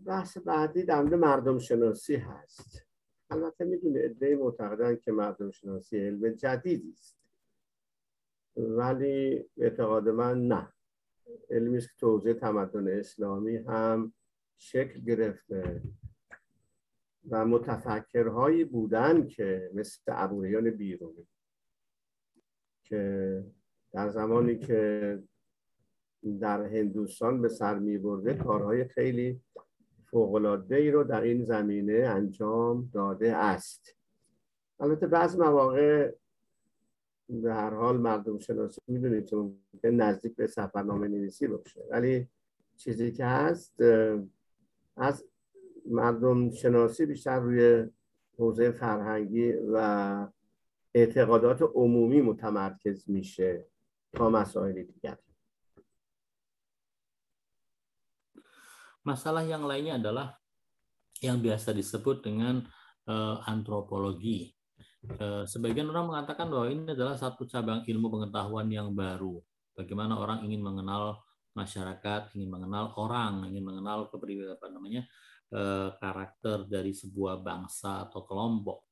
بحث 0.07 0.39
بعدی 0.39 0.83
در 0.83 1.03
مورد 1.03 1.15
مردم 1.15 1.59
شناسی 1.59 2.15
هست 2.15 2.87
البته 3.31 3.65
میدونه 3.65 4.01
ادهی 4.05 4.35
معتقدن 4.35 4.97
که 4.97 5.13
مردم 5.13 5.51
شناسی 5.51 5.99
علم 5.99 6.31
جدیدی 6.31 6.93
است 6.93 7.18
ولی 8.56 9.46
اعتقاد 9.58 10.10
من 10.10 10.48
نه. 10.48 10.74
علمی 11.50 11.78
است 11.78 11.88
که 11.88 11.94
توضیح 12.00 12.34
تمدن 12.34 13.00
اسلامی 13.00 13.58
هم 13.58 14.14
شکل 14.58 15.00
گرفته 15.00 15.82
و 17.30 17.46
متفکرهایی 17.46 18.66
بودن 18.66 19.28
که 19.28 19.72
مثل 19.74 20.02
ابوریان 20.08 20.70
بیرونی 20.70 21.28
که 22.84 23.44
در 23.92 24.10
زمانی 24.10 24.58
که 24.58 25.20
در 26.40 26.62
هندوستان 26.64 27.42
به 27.42 27.50
سر 27.50 27.80
می 27.80 27.98
برده 27.98 28.34
کارهای 28.34 28.86
خیلی 28.88 29.42
فوقلاده 30.06 30.76
ای 30.76 30.92
رو 30.92 31.04
در 31.04 31.22
این 31.22 31.44
زمینه 31.44 31.94
انجام 31.94 32.90
داده 32.94 33.36
است. 33.36 33.96
البته 34.80 35.08
بعض 35.08 35.36
مواقع 35.36 36.12
به 37.30 37.54
هر 37.54 37.74
حال 37.74 37.98
مردم 37.98 38.40
شناسی 38.40 38.82
می‌دونید 38.88 39.30
که 39.82 39.90
نزدیک 39.90 40.36
به 40.36 40.48
سفرنامه 40.48 41.08
نویسی 41.08 41.48
باشه 41.48 41.84
ولی 41.92 42.28
چیزی 42.78 43.12
که 43.12 43.26
هست 43.26 43.82
از 44.98 45.26
مردم 45.86 46.52
شناسی 46.52 47.06
بیشتر 47.06 47.40
روی 47.40 47.88
حوزه 48.38 48.72
فرهنگی 48.72 49.52
و 49.52 50.28
اعتقادات 50.94 51.62
عمومی 51.62 52.22
متمرکز 52.22 53.10
میشه 53.10 53.66
تا 54.14 54.30
مسائل 54.30 54.84
دیگر 54.84 55.18
Masalah 59.00 59.48
yang 59.48 59.64
lainnya 59.64 59.96
adalah 59.96 60.38
yang 61.24 61.40
biasa 61.40 61.72
disebut 61.72 62.20
dengan 62.20 62.62
uh, 63.08 63.40
antropologi. 63.48 64.59
Uh, 65.00 65.48
sebagian 65.48 65.88
orang 65.88 66.12
mengatakan 66.12 66.52
bahwa 66.52 66.68
ini 66.68 66.92
adalah 66.92 67.16
satu 67.16 67.48
cabang 67.48 67.88
ilmu 67.88 68.08
pengetahuan 68.12 68.68
yang 68.68 68.92
baru. 68.92 69.40
Bagaimana 69.72 70.20
orang 70.20 70.44
ingin 70.44 70.60
mengenal 70.60 71.24
masyarakat, 71.56 72.36
ingin 72.36 72.52
mengenal 72.52 72.92
orang, 73.00 73.48
ingin 73.48 73.64
mengenal 73.64 74.12
kepribadian 74.12 74.60
apa 74.60 74.68
namanya 74.68 75.02
uh, 75.56 75.96
karakter 75.96 76.68
dari 76.68 76.92
sebuah 76.92 77.40
bangsa 77.40 78.12
atau 78.12 78.28
kelompok. 78.28 78.90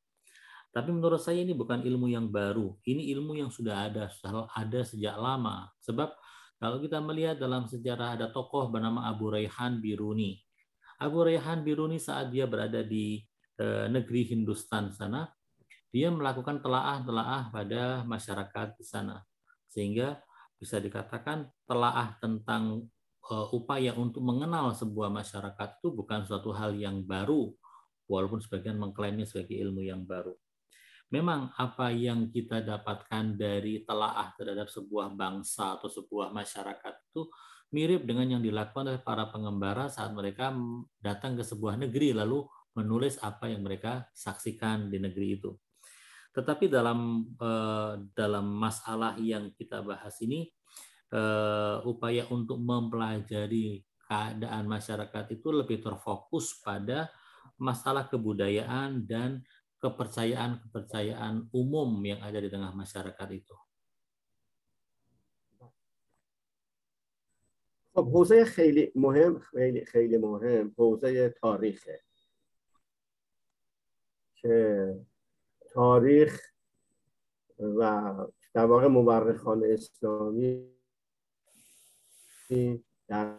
Tapi 0.72 0.90
menurut 0.94 1.20
saya 1.20 1.42
ini 1.42 1.58
bukan 1.58 1.82
ilmu 1.84 2.08
yang 2.08 2.30
baru. 2.30 2.78
Ini 2.86 3.10
ilmu 3.18 3.34
yang 3.36 3.50
sudah 3.50 3.90
ada, 3.90 4.08
sudah 4.14 4.46
ada 4.54 4.86
sejak 4.86 5.16
lama. 5.18 5.68
Sebab 5.82 6.14
kalau 6.58 6.78
kita 6.82 6.98
melihat 7.02 7.38
dalam 7.38 7.66
sejarah 7.70 8.18
ada 8.18 8.28
tokoh 8.30 8.70
bernama 8.70 9.06
Abu 9.10 9.34
Raihan 9.34 9.78
Biruni. 9.82 10.38
Abu 10.98 11.26
Raihan 11.26 11.62
Biruni 11.62 12.02
saat 12.02 12.34
dia 12.34 12.50
berada 12.50 12.82
di 12.82 13.22
e, 13.58 13.66
negeri 13.90 14.34
Hindustan 14.34 14.90
sana, 14.90 15.30
dia 15.94 16.12
melakukan 16.12 16.60
telaah-telaah 16.60 17.50
pada 17.50 18.04
masyarakat 18.04 18.78
di 18.78 18.86
sana. 18.86 19.24
Sehingga 19.72 20.20
bisa 20.58 20.82
dikatakan 20.82 21.48
telaah 21.70 22.18
tentang 22.18 22.88
e, 23.22 23.34
upaya 23.54 23.94
untuk 23.94 24.26
mengenal 24.26 24.74
sebuah 24.74 25.14
masyarakat 25.14 25.80
itu 25.80 25.94
bukan 25.94 26.26
suatu 26.26 26.52
hal 26.52 26.76
yang 26.76 27.06
baru, 27.06 27.54
walaupun 28.10 28.42
sebagian 28.44 28.80
mengklaimnya 28.80 29.28
sebagai 29.28 29.56
ilmu 29.58 29.86
yang 29.86 30.04
baru 30.04 30.36
memang 31.08 31.56
apa 31.56 31.88
yang 31.96 32.28
kita 32.28 32.60
dapatkan 32.60 33.40
dari 33.40 33.88
telaah 33.88 34.36
terhadap 34.36 34.68
sebuah 34.68 35.16
bangsa 35.16 35.80
atau 35.80 35.88
sebuah 35.88 36.36
masyarakat 36.36 36.94
itu 37.12 37.32
mirip 37.72 38.04
dengan 38.04 38.40
yang 38.40 38.42
dilakukan 38.44 38.92
oleh 38.92 39.04
para 39.04 39.28
pengembara 39.32 39.88
saat 39.88 40.12
mereka 40.12 40.52
datang 41.00 41.40
ke 41.40 41.44
sebuah 41.44 41.80
negeri 41.80 42.16
lalu 42.16 42.44
menulis 42.76 43.20
apa 43.24 43.52
yang 43.52 43.64
mereka 43.64 44.08
saksikan 44.14 44.92
di 44.92 45.00
negeri 45.00 45.40
itu. 45.40 45.52
Tetapi 46.37 46.69
dalam 46.69 47.29
eh, 47.37 47.93
dalam 48.17 48.47
masalah 48.57 49.17
yang 49.21 49.53
kita 49.53 49.85
bahas 49.85 50.17
ini 50.25 50.49
eh, 51.13 51.77
upaya 51.85 52.29
untuk 52.33 52.61
mempelajari 52.61 53.85
keadaan 54.09 54.69
masyarakat 54.69 55.25
itu 55.33 55.49
lebih 55.53 55.81
terfokus 55.81 56.61
pada 56.61 57.09
masalah 57.57 58.09
kebudayaan 58.09 59.09
dan 59.09 59.41
kepercayaan-kepercayaan 59.83 61.51
umum 61.51 61.99
yang 62.07 62.21
ada 62.23 62.39
di 62.39 62.49
tengah 62.49 62.71
masyarakat 62.71 63.29
itu. 63.35 63.57
خب 67.95 68.09
حوزه 68.09 68.45
خیلی 68.45 68.93
مهم 68.95 69.39
خیلی 69.39 69.85
خیلی 69.85 70.17
مهم 70.19 70.75
حوزه 70.79 71.29
تاریخه 71.29 72.01
که 74.35 74.95
تاریخ 75.74 76.42
و 77.60 78.14
در 78.54 78.66
واقع 78.66 78.88
مورخان 78.88 79.64
اسلامی 79.64 80.78
در 83.08 83.38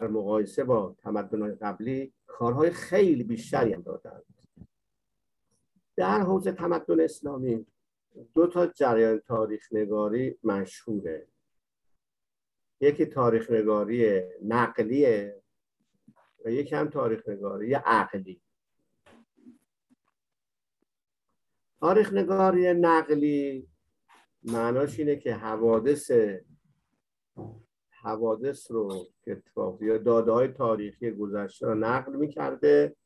مقایسه 0.00 0.64
با 0.64 0.96
تمدن 0.98 1.54
قبلی 1.54 2.12
کارهای 2.26 2.70
خیلی 2.70 3.24
بیشتری 3.24 3.72
هم 3.72 3.82
دادند. 3.82 4.24
در 5.96 6.20
حوزه 6.20 6.52
تمدن 6.52 7.00
اسلامی 7.00 7.66
دو 8.34 8.46
تا 8.46 8.66
جریان 8.66 9.18
تاریخ 9.18 9.72
نگاری 9.72 10.38
مشهوره. 10.44 11.28
یکی 12.80 13.06
تاریخ 13.06 13.50
نگاری 13.50 14.22
نقلیه 14.42 15.42
و 16.44 16.50
یکی 16.50 16.74
هم 16.74 16.88
تاریخ 16.88 17.28
نگاری 17.28 17.74
عقلی. 17.74 18.42
تاریخ 21.80 22.12
نگاری 22.12 22.74
نقلی 22.74 23.68
معناش 24.42 24.98
اینه 24.98 25.16
که 25.16 25.34
حوادث 25.34 26.10
حوادث 27.90 28.70
رو 28.70 29.06
اتفاق 29.26 29.82
یا 29.82 29.98
داده 29.98 30.32
های 30.32 30.48
تاریخی 30.48 31.10
گذشته 31.10 31.66
رو 31.66 31.74
نقل 31.74 32.16
می‌کرده 32.16 32.96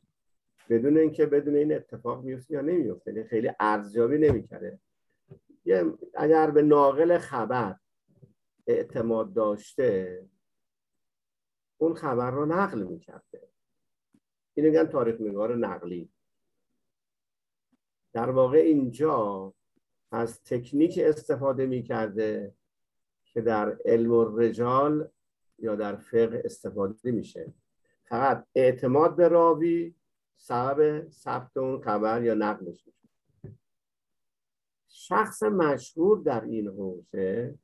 بدون 0.68 0.98
اینکه 0.98 1.26
بدون 1.26 1.56
این 1.56 1.72
اتفاق 1.72 2.24
میفته 2.24 2.54
یا 2.54 2.60
نمیفته 2.60 3.12
یعنی 3.12 3.28
خیلی 3.28 3.50
ارزیابی 3.60 4.18
نمی‌کرده. 4.18 4.80
اگر 6.14 6.50
به 6.50 6.62
ناقل 6.62 7.18
خبر 7.18 7.76
اعتماد 8.66 9.32
داشته 9.32 10.22
اون 11.78 11.94
خبر 11.94 12.30
رو 12.30 12.46
نقل 12.46 12.82
می‌کرده. 12.82 13.48
این 14.54 14.66
میگن 14.66 14.84
تاریخ 14.84 15.20
نگار 15.20 15.56
نقلی. 15.56 16.10
در 18.12 18.30
واقع 18.30 18.58
اینجا 18.58 19.54
از 20.10 20.42
تکنیک 20.42 21.00
استفاده 21.02 21.66
می‌کرده 21.66 22.54
که 23.24 23.40
در 23.40 23.78
علم 23.84 24.12
و 24.12 24.38
رجال 24.38 25.08
یا 25.58 25.74
در 25.74 25.96
فقه 25.96 26.42
استفاده 26.44 27.10
میشه. 27.10 27.54
فقط 28.04 28.46
اعتماد 28.54 29.16
به 29.16 29.28
راوی 29.28 29.94
سبب 30.36 31.08
ثبت 31.10 31.56
اون 31.56 31.80
خبر 31.80 32.22
یا 32.22 32.34
نقلش 32.34 32.86
میشه. 32.86 33.58
شخص 34.88 35.42
مشهور 35.42 36.22
در 36.22 36.44
این 36.44 36.68
حوزه 36.68 37.58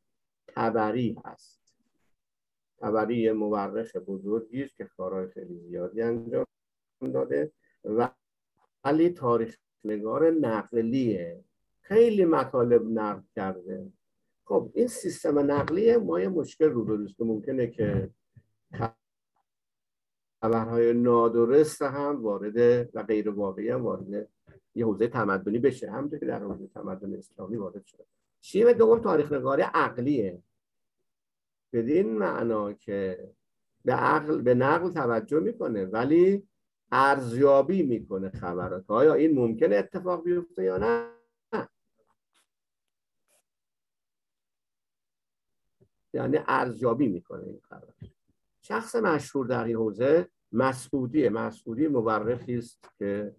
تبری 0.49 1.17
هست. 1.25 1.77
تبری 2.79 3.33
مورخ 3.33 3.97
بزرگی 3.97 4.63
است 4.63 4.77
که 4.77 4.85
کارهای 4.85 5.29
خیلی 5.29 5.59
زیادی 5.59 6.03
انجام 6.03 6.47
داده 7.01 7.53
و 7.85 8.11
ولی 8.85 9.11
تاریخ 9.11 9.57
نگار 9.87 10.31
نقلیه. 10.31 11.45
خیلی 11.81 12.25
مطالب 12.25 12.83
نقل 12.91 13.23
کرده. 13.37 13.87
خب 14.45 14.71
این 14.75 14.87
سیستم 14.87 15.39
نقلی 15.39 15.97
ما 15.97 16.21
یه 16.21 16.29
مشکل 16.29 16.65
روبروست 16.65 17.17
که 17.17 17.25
ممکنه 17.25 17.67
که 17.67 18.11
خبرهای 20.43 20.93
نادرست 20.93 21.83
هم 21.83 22.23
وارد 22.23 22.57
و 22.95 23.03
غیر 23.03 23.31
واقعی 23.31 23.69
هم 23.69 23.83
وارد 23.83 24.29
یه 24.75 24.87
حوزه 24.87 25.09
تمدنی 25.09 25.59
بشه. 25.59 25.91
همونطور 25.91 26.19
که 26.19 26.27
در 26.27 26.39
حوزه 26.39 26.67
تمدن 26.67 27.15
اسلامی 27.15 27.57
وارد 27.57 27.85
شده. 27.85 28.05
شیوه 28.41 28.73
دوم 28.73 28.99
تاریخ 28.99 29.33
نگاری 29.33 29.63
عقلیه. 29.63 30.43
بدین 31.73 32.19
معنا 32.19 32.73
که 32.73 33.31
به 33.85 33.93
عقل 33.93 34.43
به 34.43 34.55
نقل 34.55 34.91
توجه 34.91 35.41
می‌کنه. 35.41 35.85
ولی 35.85 36.49
ارزیابی 36.93 37.83
می‌کنه 37.83 38.31
خبرات. 38.31 38.91
آیا 38.91 39.15
این 39.15 39.35
ممکنه 39.35 39.77
اتفاق 39.77 40.25
بیفته 40.25 40.65
یا 40.65 40.79
نه؟ 40.79 41.11
یعنی 46.13 46.39
ارزیابی 46.47 47.09
می‌کنه 47.09 47.45
این 47.45 47.61
خبر 47.61 47.95
شخص 48.63 48.97
مشهور 48.97 49.47
در 49.47 49.65
این 49.65 49.77
حوزه 49.77 50.29
مسعودی 50.53 51.29
مسعودی 51.29 51.89
مورخی 51.89 52.57
است 52.57 52.89
که 52.99 53.37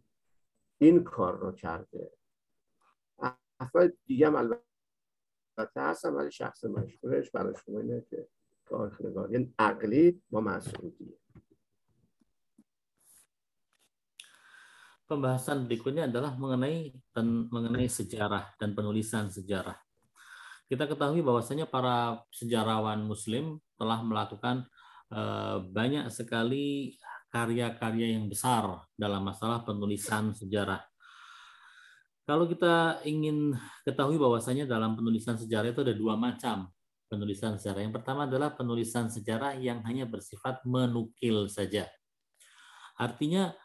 این 0.77 1.03
کار 1.03 1.37
رو 1.37 1.51
کرده. 1.51 2.11
افراد 3.59 3.93
دیگه 4.05 4.35
البته 4.35 4.61
هستن 5.75 6.13
ولی 6.13 6.31
شخص 6.31 6.63
مشهورش 6.65 7.31
برای 7.31 7.55
شما 7.65 7.79
اینه 7.79 8.05
که 8.09 8.27
تاریخ 8.65 9.01
نگاری 9.01 9.53
عقلی 9.59 10.21
با 10.29 10.41
مسعودیه. 10.41 11.17
Pembahasan 15.07 15.71
berikutnya 15.71 16.11
adalah 16.11 16.35
mengenai 16.35 16.91
mengenai 17.47 17.87
sejarah 17.87 18.59
dan 18.59 18.75
penulisan 18.75 19.31
sejarah. 19.31 19.79
Kita 20.67 20.83
ketahui 20.83 21.23
bahwasanya 21.23 21.63
para 21.63 22.19
sejarawan 22.27 23.07
Muslim 23.07 23.55
telah 23.79 24.03
melakukan 24.03 24.67
uh, 25.15 25.63
banyak 25.63 26.11
sekali 26.11 26.99
karya-karya 27.31 28.19
yang 28.19 28.27
besar 28.27 28.83
dalam 28.99 29.23
masalah 29.23 29.63
penulisan 29.63 30.35
sejarah. 30.35 30.83
Kalau 32.27 32.43
kita 32.43 32.99
ingin 33.07 33.55
ketahui 33.87 34.19
bahwasanya 34.19 34.67
dalam 34.67 34.99
penulisan 34.99 35.39
sejarah 35.39 35.71
itu 35.71 35.87
ada 35.87 35.95
dua 35.95 36.19
macam 36.19 36.67
penulisan 37.07 37.55
sejarah. 37.55 37.87
Yang 37.87 38.03
pertama 38.03 38.27
adalah 38.27 38.51
penulisan 38.51 39.07
sejarah 39.07 39.55
yang 39.55 39.79
hanya 39.87 40.03
bersifat 40.03 40.59
menukil 40.67 41.47
saja. 41.47 41.87
Artinya 42.99 43.55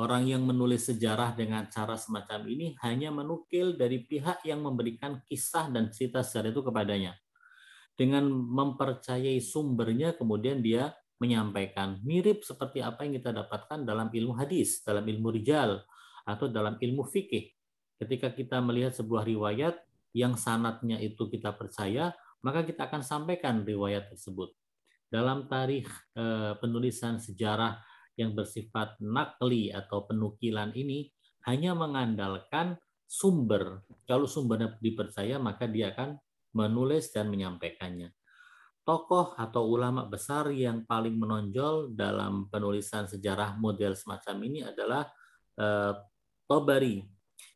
orang 0.00 0.24
yang 0.24 0.42
menulis 0.48 0.88
sejarah 0.88 1.36
dengan 1.36 1.68
cara 1.68 2.00
semacam 2.00 2.48
ini 2.48 2.72
hanya 2.80 3.12
menukil 3.12 3.76
dari 3.76 4.00
pihak 4.00 4.40
yang 4.48 4.64
memberikan 4.64 5.20
kisah 5.28 5.68
dan 5.68 5.92
cerita 5.92 6.24
sejarah 6.24 6.50
itu 6.54 6.62
kepadanya. 6.64 7.12
Dengan 7.94 8.26
mempercayai 8.30 9.38
sumbernya 9.38 10.16
kemudian 10.16 10.64
dia 10.64 10.90
menyampaikan 11.20 12.00
mirip 12.02 12.42
seperti 12.42 12.82
apa 12.82 13.06
yang 13.06 13.20
kita 13.20 13.30
dapatkan 13.30 13.86
dalam 13.86 14.10
ilmu 14.10 14.34
hadis, 14.34 14.82
dalam 14.82 15.06
ilmu 15.06 15.30
rijal 15.30 15.84
atau 16.24 16.48
dalam 16.50 16.80
ilmu 16.80 17.04
fikih 17.06 17.54
Ketika 17.94 18.34
kita 18.34 18.58
melihat 18.58 18.92
sebuah 18.92 19.22
riwayat 19.22 19.78
yang 20.14 20.34
sanatnya 20.34 20.98
itu 20.98 21.30
kita 21.30 21.54
percaya, 21.54 22.10
maka 22.42 22.66
kita 22.66 22.90
akan 22.90 23.02
sampaikan 23.06 23.62
riwayat 23.62 24.10
tersebut. 24.10 24.50
Dalam 25.06 25.46
tarikh 25.46 25.86
eh, 26.18 26.52
penulisan 26.58 27.22
sejarah 27.22 27.78
yang 28.16 28.32
bersifat 28.32 28.98
nakli 29.02 29.70
atau 29.74 30.06
penukilan 30.06 30.70
ini 30.74 31.10
hanya 31.46 31.76
mengandalkan 31.76 32.78
sumber. 33.04 33.84
Kalau 34.08 34.24
sumbernya 34.24 34.74
dipercaya, 34.80 35.36
maka 35.36 35.68
dia 35.68 35.92
akan 35.92 36.16
menulis 36.54 37.12
dan 37.12 37.28
menyampaikannya. 37.28 38.14
Tokoh 38.84 39.32
atau 39.40 39.64
ulama 39.64 40.04
besar 40.04 40.52
yang 40.52 40.84
paling 40.84 41.16
menonjol 41.16 41.96
dalam 41.96 42.52
penulisan 42.52 43.08
sejarah 43.08 43.56
model 43.56 43.96
semacam 43.96 44.36
ini 44.44 44.60
adalah 44.60 45.08
eh, 45.56 45.92
Tobari 46.44 47.00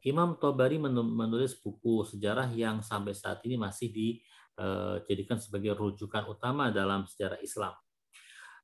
Imam 0.07 0.39
Tobari 0.39 0.79
menulis 0.79 1.59
buku 1.59 2.07
sejarah 2.07 2.49
yang 2.55 2.87
sampai 2.87 3.15
saat 3.15 3.43
ini 3.43 3.59
masih 3.59 3.91
dijadikan 3.91 5.43
sebagai 5.43 5.75
rujukan 5.75 6.31
utama 6.31 6.71
dalam 6.71 7.03
sejarah 7.07 7.43
Islam. 7.43 7.75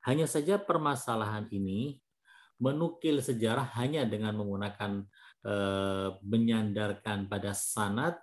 Hanya 0.04 0.28
saja 0.28 0.60
permasalahan 0.60 1.48
ini 1.48 1.96
menukil 2.60 3.18
sejarah 3.24 3.74
hanya 3.80 4.06
dengan 4.06 4.36
menggunakan 4.38 5.04
eh, 5.42 6.08
menyandarkan 6.22 7.26
pada 7.26 7.56
sanad 7.56 8.14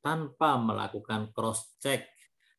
tanpa 0.00 0.56
melakukan 0.60 1.32
cross 1.34 1.76
check 1.80 2.08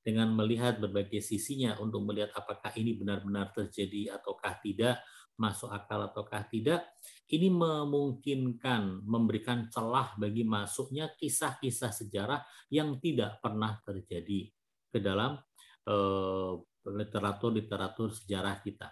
dengan 0.01 0.33
melihat 0.33 0.81
berbagai 0.81 1.21
sisinya 1.21 1.77
untuk 1.77 2.09
melihat 2.09 2.33
apakah 2.33 2.73
ini 2.73 2.97
benar-benar 2.97 3.53
terjadi 3.53 4.17
ataukah 4.17 4.57
tidak 4.65 4.97
masuk 5.41 5.73
akal 5.73 6.05
ataukah 6.05 6.45
tidak, 6.45 6.85
ini 7.33 7.49
memungkinkan 7.49 9.01
memberikan 9.01 9.65
celah 9.73 10.13
bagi 10.13 10.45
masuknya 10.45 11.09
kisah-kisah 11.17 11.89
sejarah 11.89 12.45
yang 12.69 13.01
tidak 13.01 13.41
pernah 13.41 13.81
terjadi 13.81 14.53
ke 14.93 14.99
dalam 15.01 15.41
eh, 15.89 16.53
literatur-literatur 16.85 18.09
sejarah 18.13 18.57
kita. 18.61 18.89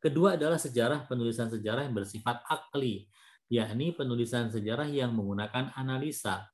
Kedua 0.00 0.36
adalah 0.36 0.60
sejarah 0.60 1.08
penulisan 1.08 1.48
sejarah 1.48 1.88
yang 1.88 1.96
bersifat 1.96 2.44
akli, 2.44 3.08
yakni 3.48 3.96
penulisan 3.96 4.52
sejarah 4.52 4.84
yang 4.88 5.16
menggunakan 5.16 5.72
analisa. 5.76 6.44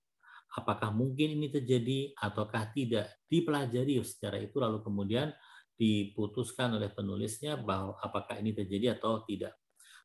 Apakah 0.51 0.91
mungkin 0.91 1.39
ini 1.39 1.51
terjadi 1.51 2.15
ataukah 2.19 2.75
tidak 2.75 3.23
dipelajari 3.31 4.03
secara 4.03 4.39
itu 4.39 4.59
lalu 4.59 4.83
kemudian 4.83 5.31
diputuskan 5.79 6.77
oleh 6.77 6.91
penulisnya 6.91 7.57
bahwa 7.57 7.97
apakah 8.03 8.37
ini 8.43 8.53
terjadi 8.53 8.99
atau 8.99 9.23
tidak. 9.25 9.57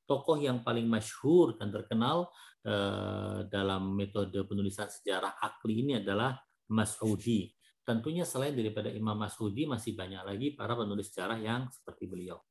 Tokoh 0.06 0.38
yang 0.38 0.62
paling 0.62 0.86
masyhur 0.86 1.58
dan 1.58 1.74
terkenal 1.74 2.30
eh, 2.62 3.50
dalam 3.50 3.98
metode 3.98 4.46
penulisan 4.46 4.86
sejarah 4.86 5.42
akli 5.42 5.82
ini 5.82 5.98
adalah 5.98 6.38
Mas'udi. 6.70 7.55
Tentunya 7.86 8.26
selain 8.26 8.58
daripada 8.58 8.90
Imam 8.90 9.14
Mas'udi 9.14 9.70
masih 9.70 9.94
banyak 9.94 10.26
lagi 10.26 10.48
para 10.58 10.74
penulis 10.74 11.14
sejarah 11.14 11.38
yang 11.38 11.70
seperti 11.70 12.10
beliau. 12.10 12.42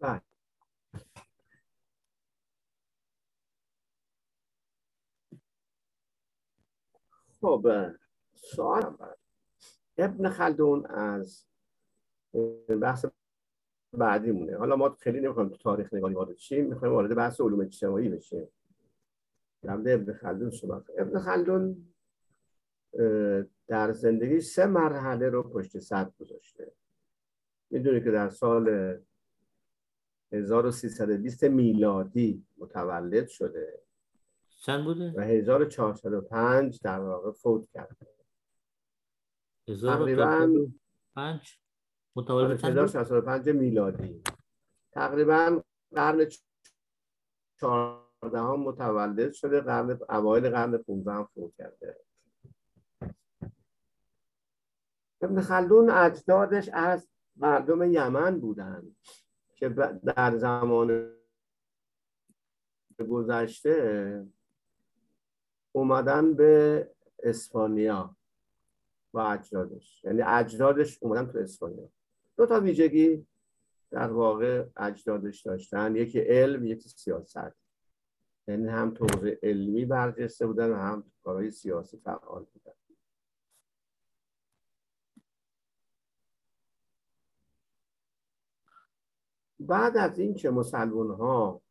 بله. 0.00 0.20
خب 7.40 7.64
سوال 8.34 8.96
ابن 9.98 10.28
خلدون 10.28 10.86
از 10.86 11.46
بحث 12.82 13.06
بعدی 13.92 14.32
مونه 14.32 14.56
حالا 14.56 14.76
ما 14.76 14.96
خیلی 15.00 15.20
نمی‌خوایم 15.20 15.48
تو 15.48 15.56
تاریخ 15.56 15.94
نگاری 15.94 16.14
وارد 16.14 16.36
شیم 16.36 16.66
می‌خوایم 16.66 16.94
وارد 16.94 17.16
بحث 17.16 17.40
علوم 17.40 17.60
اجتماعی 17.60 18.08
بشیم 18.08 18.48
در 19.62 19.72
ابن 19.74 20.12
خلدون 20.12 20.50
صحبت 20.50 20.90
ابن 20.98 21.18
خلدون 21.18 21.89
در 23.68 23.92
زندگی 23.92 24.40
سه 24.40 24.66
مرحله 24.66 25.28
رو 25.28 25.42
پشت 25.42 25.78
سر 25.78 26.10
گذاشته. 26.20 26.72
می‌دونی 27.70 28.04
که 28.04 28.10
در 28.10 28.28
سال 28.28 28.96
1320 30.32 31.44
میلادی 31.44 32.46
متولد 32.58 33.28
شده 33.28 33.82
چند 34.60 34.84
بوده؟ 34.84 35.14
و 35.16 35.20
1405 35.20 36.80
در 36.82 37.00
واقع 37.00 37.30
فوت 37.30 37.68
کرده. 37.70 38.06
تقریبا 39.66 40.66
5 41.14 41.58
متولد 42.16 42.60
چند 42.60 42.70
1465 42.70 43.48
میلادی. 43.48 44.22
تقریبا 44.92 45.62
قرن 45.94 46.26
14 47.60 48.42
متولد 48.42 49.32
شده 49.32 49.60
قرن 49.60 49.98
اوایل 50.08 50.50
قرن 50.50 50.78
15 50.78 51.12
هم 51.12 51.28
فوت 51.34 51.54
کرده. 51.58 52.00
ابن 55.22 55.40
خلدون 55.40 55.90
اجدادش 55.90 56.70
از 56.72 57.08
مردم 57.36 57.92
یمن 57.92 58.40
بودند 58.40 58.96
که 59.56 59.68
در 60.16 60.36
زمان 60.36 61.12
گذشته 63.08 64.26
اومدن 65.72 66.34
به 66.34 66.90
اسپانیا 67.22 68.16
با 69.12 69.24
اجدادش. 69.24 70.04
یعنی 70.04 70.22
اجدادش 70.22 70.98
اومدن 71.02 71.32
تو 71.32 71.38
اسپانیا. 71.38 71.88
دو 72.36 72.46
تا 72.46 72.60
ویژگی 72.60 73.26
در 73.90 74.12
واقع 74.12 74.66
اجدادش 74.76 75.42
داشتن. 75.42 75.96
یکی 75.96 76.20
علم 76.20 76.66
یکی 76.66 76.88
سیاست. 76.88 77.52
یعنی 78.48 78.68
هم 78.68 78.94
طور 78.94 79.36
علمی 79.42 79.84
برجسته 79.84 80.46
بودن 80.46 80.70
و 80.70 80.74
هم 80.74 81.04
کارهای 81.24 81.50
سیاسی 81.50 81.96
فعال 81.96 82.46
بودن. 82.52 82.79
بعد 89.60 89.96
از 89.96 90.18
این 90.18 90.34
که 90.34 90.50
مسلمان 90.50 91.10
ها 91.10 91.62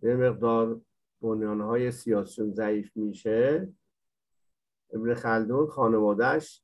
به 0.00 0.16
مقدار 0.16 0.80
بنیان 1.20 1.60
های 1.60 1.90
سیاسی 1.90 2.50
ضعیف 2.50 2.96
میشه 2.96 3.72
ابن 4.92 5.14
خلدون 5.14 5.66
خانوادهش 5.66 6.62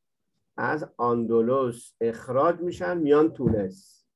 از 0.56 0.94
آندولوس 0.96 1.92
اخراج 2.00 2.60
میشن 2.60 2.98
میان 2.98 3.32
تونس. 3.32 4.06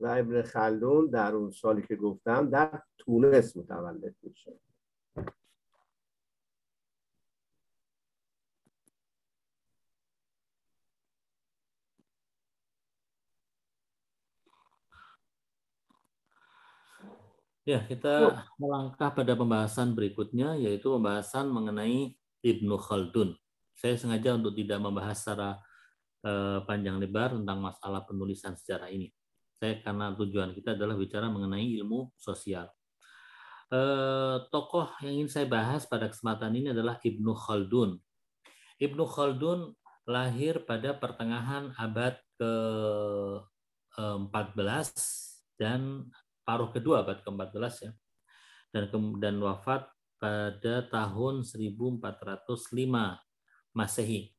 و 0.00 0.06
ابن 0.06 0.42
خلدون 0.42 1.06
در 1.06 1.34
اون 1.34 1.50
سالی 1.50 1.82
که 1.82 1.96
گفتم 1.96 2.50
در 2.50 2.82
تونس 2.98 3.56
متولد 3.56 4.16
میشه. 4.22 4.67
Ya, 17.68 17.84
kita 17.84 18.32
melangkah 18.56 19.12
pada 19.12 19.36
pembahasan 19.36 19.92
berikutnya, 19.92 20.56
yaitu 20.56 20.88
pembahasan 20.88 21.52
mengenai 21.52 22.16
Ibnu 22.40 22.80
Khaldun. 22.80 23.36
Saya 23.76 23.92
sengaja 24.00 24.40
untuk 24.40 24.56
tidak 24.56 24.80
membahas 24.80 25.20
secara 25.20 25.60
uh, 26.24 26.64
panjang 26.64 26.96
lebar 26.96 27.36
tentang 27.36 27.60
masalah 27.60 28.08
penulisan 28.08 28.56
sejarah 28.56 28.88
ini. 28.88 29.12
Saya 29.60 29.84
karena 29.84 30.16
tujuan 30.16 30.56
kita 30.56 30.80
adalah 30.80 30.96
bicara 30.96 31.28
mengenai 31.28 31.68
ilmu 31.76 32.08
sosial. 32.16 32.72
Uh, 33.68 34.48
tokoh 34.48 34.88
yang 35.04 35.20
ingin 35.20 35.28
saya 35.28 35.44
bahas 35.44 35.84
pada 35.84 36.08
kesempatan 36.08 36.56
ini 36.56 36.72
adalah 36.72 36.96
Ibnu 37.04 37.36
Khaldun. 37.36 38.00
Ibnu 38.80 39.04
Khaldun 39.04 39.76
lahir 40.08 40.64
pada 40.64 40.96
pertengahan 40.96 41.76
abad 41.76 42.16
ke-14 42.40 44.88
dan 45.60 46.08
paruh 46.48 46.72
kedua 46.72 47.04
abad 47.04 47.20
ke-14 47.20 47.74
ya. 47.84 47.92
Dan 48.72 48.88
dan 49.20 49.36
wafat 49.44 49.84
pada 50.16 50.88
tahun 50.88 51.44
1405 51.44 51.92
Masehi. 53.76 54.32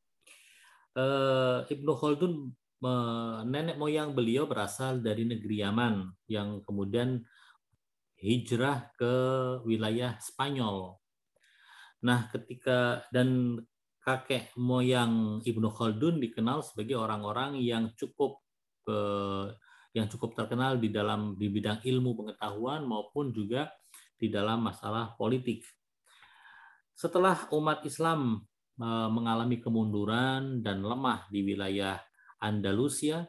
Uh, 0.90 1.62
Ibnu 1.70 1.94
Khaldun 1.94 2.50
nenek 3.46 3.78
moyang 3.78 4.10
beliau 4.10 4.50
berasal 4.50 4.98
dari 4.98 5.22
negeri 5.22 5.62
Yaman 5.62 6.10
yang 6.26 6.66
kemudian 6.66 7.22
hijrah 8.18 8.90
ke 8.98 9.14
wilayah 9.62 10.18
Spanyol. 10.18 10.98
Nah, 12.02 12.26
ketika 12.32 13.04
dan 13.14 13.60
kakek 14.02 14.50
moyang 14.56 15.44
Ibnu 15.44 15.68
Khaldun 15.70 16.18
dikenal 16.18 16.64
sebagai 16.64 16.96
orang-orang 16.98 17.60
yang 17.60 17.92
cukup 17.94 18.40
uh, 18.88 19.52
yang 19.90 20.06
cukup 20.06 20.38
terkenal 20.38 20.78
di 20.78 20.88
dalam 20.90 21.34
di 21.34 21.50
bidang 21.50 21.82
ilmu 21.82 22.14
pengetahuan 22.14 22.86
maupun 22.86 23.34
juga 23.34 23.70
di 24.14 24.30
dalam 24.30 24.62
masalah 24.62 25.16
politik. 25.18 25.66
Setelah 26.94 27.48
umat 27.56 27.82
Islam 27.88 28.44
e, 28.76 28.88
mengalami 29.08 29.58
kemunduran 29.58 30.60
dan 30.60 30.84
lemah 30.84 31.26
di 31.32 31.40
wilayah 31.42 31.96
Andalusia, 32.38 33.24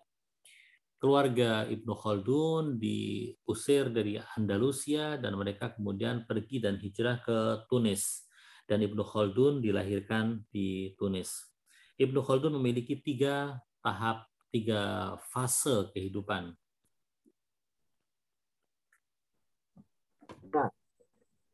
keluarga 1.02 1.66
Ibnu 1.66 1.94
Khaldun 1.98 2.78
diusir 2.78 3.90
dari 3.90 4.22
Andalusia 4.38 5.18
dan 5.18 5.34
mereka 5.34 5.74
kemudian 5.74 6.30
pergi 6.30 6.62
dan 6.62 6.78
hijrah 6.78 7.24
ke 7.26 7.66
Tunis. 7.66 8.28
Dan 8.70 8.86
Ibnu 8.86 9.02
Khaldun 9.02 9.60
dilahirkan 9.60 10.46
di 10.52 10.94
Tunis. 11.00 11.52
Ibnu 11.98 12.22
Khaldun 12.22 12.56
memiliki 12.56 13.02
tiga 13.02 13.58
tahap 13.82 14.31
tiga 14.52 14.82
fase 15.32 15.92
kehidupan. 15.94 16.58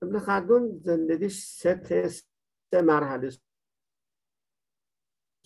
ابن 0.01 0.19
خلدون 0.19 0.77
زندگیش 0.77 1.43
سه 1.43 2.07
سه 2.71 2.81
مرحله 2.81 3.29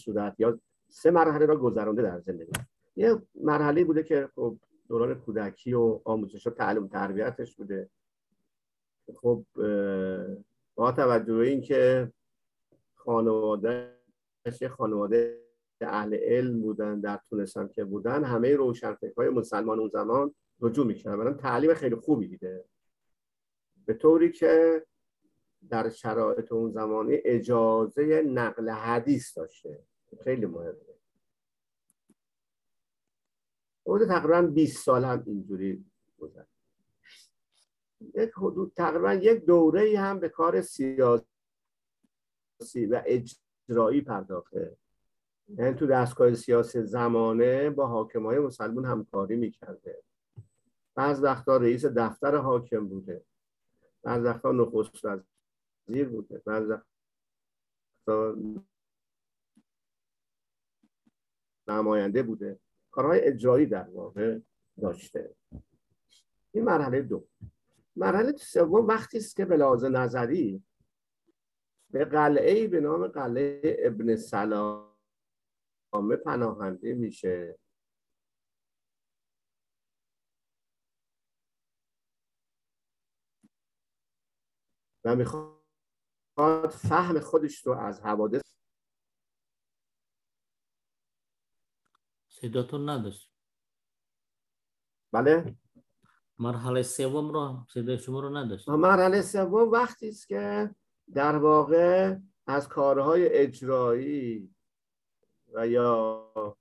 صورت 0.02 0.36
یا 0.40 0.60
سه 0.90 1.12
مرحله 1.12 1.46
را 1.46 1.58
گذرانده 1.58 2.02
در 2.02 2.20
زندگی 2.20 2.52
یه 2.96 3.22
مرحله 3.36 3.84
بوده 3.84 4.04
که 4.04 4.30
خب 4.36 4.58
دوران 4.88 5.16
کودکی 5.16 5.74
و 5.74 6.02
آموزش 6.06 6.48
و 6.48 6.50
تعلیم 6.50 6.88
تربیتش 6.88 7.56
بوده 7.56 7.90
خب 9.16 9.46
با 10.76 10.92
توجه 10.92 11.34
به 11.36 11.48
اینکه 11.48 12.12
خانواده 12.96 13.98
خانواده 15.82 15.98
اهل 15.98 16.14
علم 16.14 16.62
بودن 16.62 17.00
در 17.00 17.20
تونستان 17.30 17.68
که 17.68 17.84
بودن 17.84 18.24
همه 18.24 18.56
روشنفکرهای 18.56 19.30
مسلمان 19.30 19.80
اون 19.80 19.90
زمان 19.90 20.36
رجوع 20.60 20.86
می‌کردن. 20.86 21.38
تعلیم 21.38 21.74
خیلی 21.74 21.96
خوبی 21.96 22.28
دیده 22.28 22.66
به 23.86 23.94
طوری 23.94 24.32
که 24.32 24.86
در 25.70 25.90
شرایط 25.90 26.52
اون 26.52 26.72
زمانی 26.72 27.14
اجازه 27.26 28.22
نقل 28.22 28.70
حدیث 28.70 29.38
داشته. 29.38 29.84
خیلی 30.24 30.46
مهمه. 30.46 30.76
حدود 33.88 34.08
تقریبا 34.08 34.42
20 34.42 34.86
سال 34.86 35.06
هم 35.06 35.24
اینجوری 35.28 35.86
گذشت. 36.20 36.62
یک 38.16 38.32
حدود 38.38 38.74
تقریبا 38.76 39.14
یک 39.14 39.46
دوره 39.46 40.00
هم 40.00 40.20
به 40.20 40.30
کار 40.30 40.62
سیاسی 40.62 41.26
و 42.90 43.02
اجرایی 43.06 44.02
پرداخته. 44.02 44.81
یعنی 45.58 45.74
تو 45.74 45.88
دستگاه 45.88 46.36
سیاسی 46.36 46.84
زمانه 46.84 47.70
با 47.70 47.88
حاکم 47.88 48.26
های 48.26 48.40
مسلمون 48.40 48.86
همکاری 48.86 49.36
می‌کرده. 49.36 50.04
بعض 50.96 51.24
وقتا 51.24 51.58
رئیس 51.58 51.86
دفتر 51.86 52.36
حاکم 52.36 52.88
بوده. 52.88 53.26
بعض 54.04 54.24
وقتا 54.26 54.52
نخست 54.52 55.06
وزیر 55.06 56.10
بوده. 56.10 56.42
بعض 56.46 56.64
وقتا 56.70 58.36
نماینده 61.68 62.24
بوده. 62.24 62.60
کارهای 62.92 63.20
اجرایی 63.20 63.66
در 63.66 63.90
واقع 63.90 64.40
داشته. 64.82 65.36
این 66.52 66.64
مرحله 66.64 67.02
دو. 67.02 67.28
مرحله 67.96 68.32
سوم 68.32 68.88
وقتی 68.88 69.18
است 69.18 69.36
که 69.36 69.46
به 69.46 69.58
نظری 69.84 70.64
به 71.92 72.06
قلعه 72.06 72.68
به 72.68 72.80
نام 72.80 73.08
قلعه 73.08 73.76
ابن 73.80 74.16
سلام 74.16 74.91
اسلامه 75.94 76.16
پناهنده 76.16 76.94
میشه. 76.94 77.60
و 85.04 85.16
می‌خواد 85.16 86.70
فهم 86.70 87.20
خودش 87.20 87.68
رو 87.68 87.74
از 87.74 88.02
حوادث 88.02 88.42
صداتون 92.30 92.90
نداشت. 92.90 93.32
بله؟ 95.12 95.56
مرحله 96.40 96.84
سوم 96.84 97.32
رو 97.32 97.66
صدای 97.70 98.00
شما 98.00 98.20
رو 98.20 98.38
نداشت. 98.38 98.70
مرحله 98.70 99.22
سوم 99.22 99.72
وقتی 99.72 100.10
است 100.10 100.28
که 100.28 100.76
در 101.14 101.36
واقع 101.36 102.18
از 102.48 102.68
کارهای 102.68 103.30
اجرایی 103.30 104.56
و 105.54 105.68
یا 105.68 106.56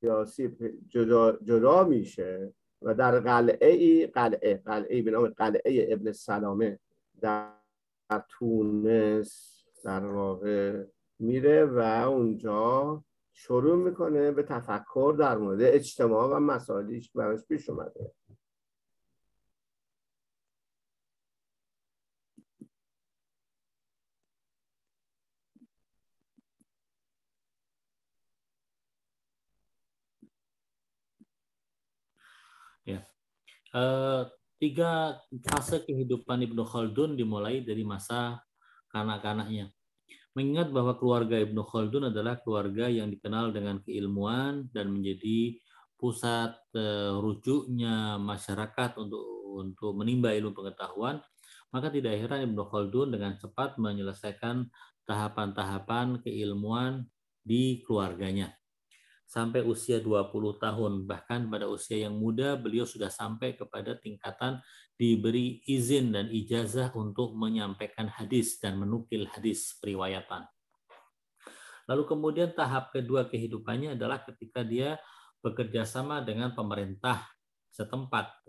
سیاسی 0.00 0.56
جدا, 0.88 1.32
جدا 1.32 1.84
میشه 1.84 2.54
و 2.82 2.94
در 2.94 3.20
قلعه 3.20 3.70
ای 3.72 4.06
قلعه 4.06 4.54
قلعه 4.54 5.02
به 5.02 5.10
نام 5.10 5.28
قلعه 5.28 5.92
ابن 5.92 6.12
سلامه 6.12 6.78
در 7.20 7.52
تونس 8.28 9.62
در 9.84 10.06
واقع 10.06 10.84
میره 11.18 11.64
و 11.64 11.78
اونجا 12.08 13.04
شروع 13.32 13.76
می‌کنه 13.76 14.30
به 14.32 14.42
تفکر 14.42 15.14
در 15.18 15.36
مورد 15.36 15.62
اجتماع 15.62 16.36
و 16.36 16.40
مسائلی 16.40 17.00
که 17.00 17.10
براش 17.14 17.40
پیش 17.48 17.70
اومده. 17.70 18.12
Ya. 32.84 33.00
Uh, 33.74 34.28
tiga 34.60 35.18
fase 35.44 35.82
kehidupan 35.82 36.44
Ibnu 36.44 36.62
Khaldun 36.62 37.18
dimulai 37.18 37.64
dari 37.64 37.82
masa 37.82 38.44
kanak-kanaknya. 38.92 39.72
Mengingat 40.36 40.70
bahwa 40.70 40.94
keluarga 40.98 41.40
Ibnu 41.40 41.62
Khaldun 41.64 42.12
adalah 42.12 42.38
keluarga 42.38 42.86
yang 42.86 43.10
dikenal 43.10 43.50
dengan 43.50 43.80
keilmuan 43.82 44.68
dan 44.70 44.92
menjadi 44.92 45.58
pusat 45.98 46.54
uh, 46.76 47.16
rujuknya 47.18 48.20
masyarakat 48.20 49.00
untuk 49.00 49.24
untuk 49.54 49.94
menimba 49.94 50.34
ilmu 50.34 50.50
pengetahuan, 50.50 51.22
maka 51.70 51.86
tidak 51.90 52.18
heran 52.18 52.50
Ibnu 52.50 52.62
Khaldun 52.66 53.14
dengan 53.14 53.38
cepat 53.38 53.78
menyelesaikan 53.78 54.66
tahapan-tahapan 55.06 56.18
keilmuan 56.26 57.06
di 57.44 57.84
keluarganya 57.86 58.50
sampai 59.24 59.64
usia 59.64 59.98
20 59.98 60.30
tahun. 60.60 60.92
Bahkan 61.08 61.50
pada 61.50 61.66
usia 61.66 62.06
yang 62.06 62.14
muda 62.14 62.54
beliau 62.54 62.86
sudah 62.86 63.10
sampai 63.10 63.58
kepada 63.58 63.96
tingkatan 63.98 64.60
diberi 64.94 65.64
izin 65.66 66.14
dan 66.14 66.30
ijazah 66.30 66.94
untuk 66.94 67.34
menyampaikan 67.34 68.06
hadis 68.06 68.62
dan 68.62 68.78
menukil 68.78 69.26
hadis 69.26 69.74
periwayatan. 69.82 70.46
Lalu 71.84 72.02
kemudian 72.08 72.50
tahap 72.56 72.94
kedua 72.94 73.28
kehidupannya 73.28 73.98
adalah 73.98 74.24
ketika 74.24 74.64
dia 74.64 74.96
bekerja 75.44 75.84
sama 75.84 76.24
dengan 76.24 76.56
pemerintah 76.56 77.20
setempat 77.68 78.48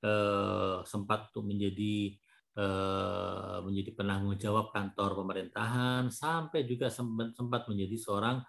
eh, 0.00 0.78
sempat 0.88 1.28
untuk 1.34 1.44
menjadi 1.44 2.16
eh, 2.56 3.56
menjadi 3.60 3.90
penanggung 3.92 4.40
jawab 4.40 4.72
kantor 4.72 5.20
pemerintahan 5.20 6.08
sampai 6.08 6.64
juga 6.64 6.88
sempat 6.88 7.68
menjadi 7.68 7.96
seorang 8.00 8.40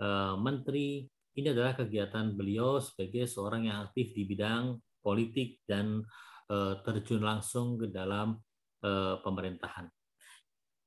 Eh, 0.00 0.34
menteri. 0.40 1.04
Ini 1.32 1.56
adalah 1.56 1.72
kegiatan 1.72 2.36
beliau 2.36 2.76
sebagai 2.76 3.24
seorang 3.24 3.64
yang 3.64 3.88
aktif 3.88 4.12
di 4.12 4.28
bidang 4.28 4.76
politik 5.00 5.64
dan 5.64 6.04
eh, 6.52 6.74
terjun 6.84 7.24
langsung 7.24 7.80
ke 7.80 7.88
dalam 7.88 8.36
eh, 8.84 9.16
pemerintahan. 9.20 9.88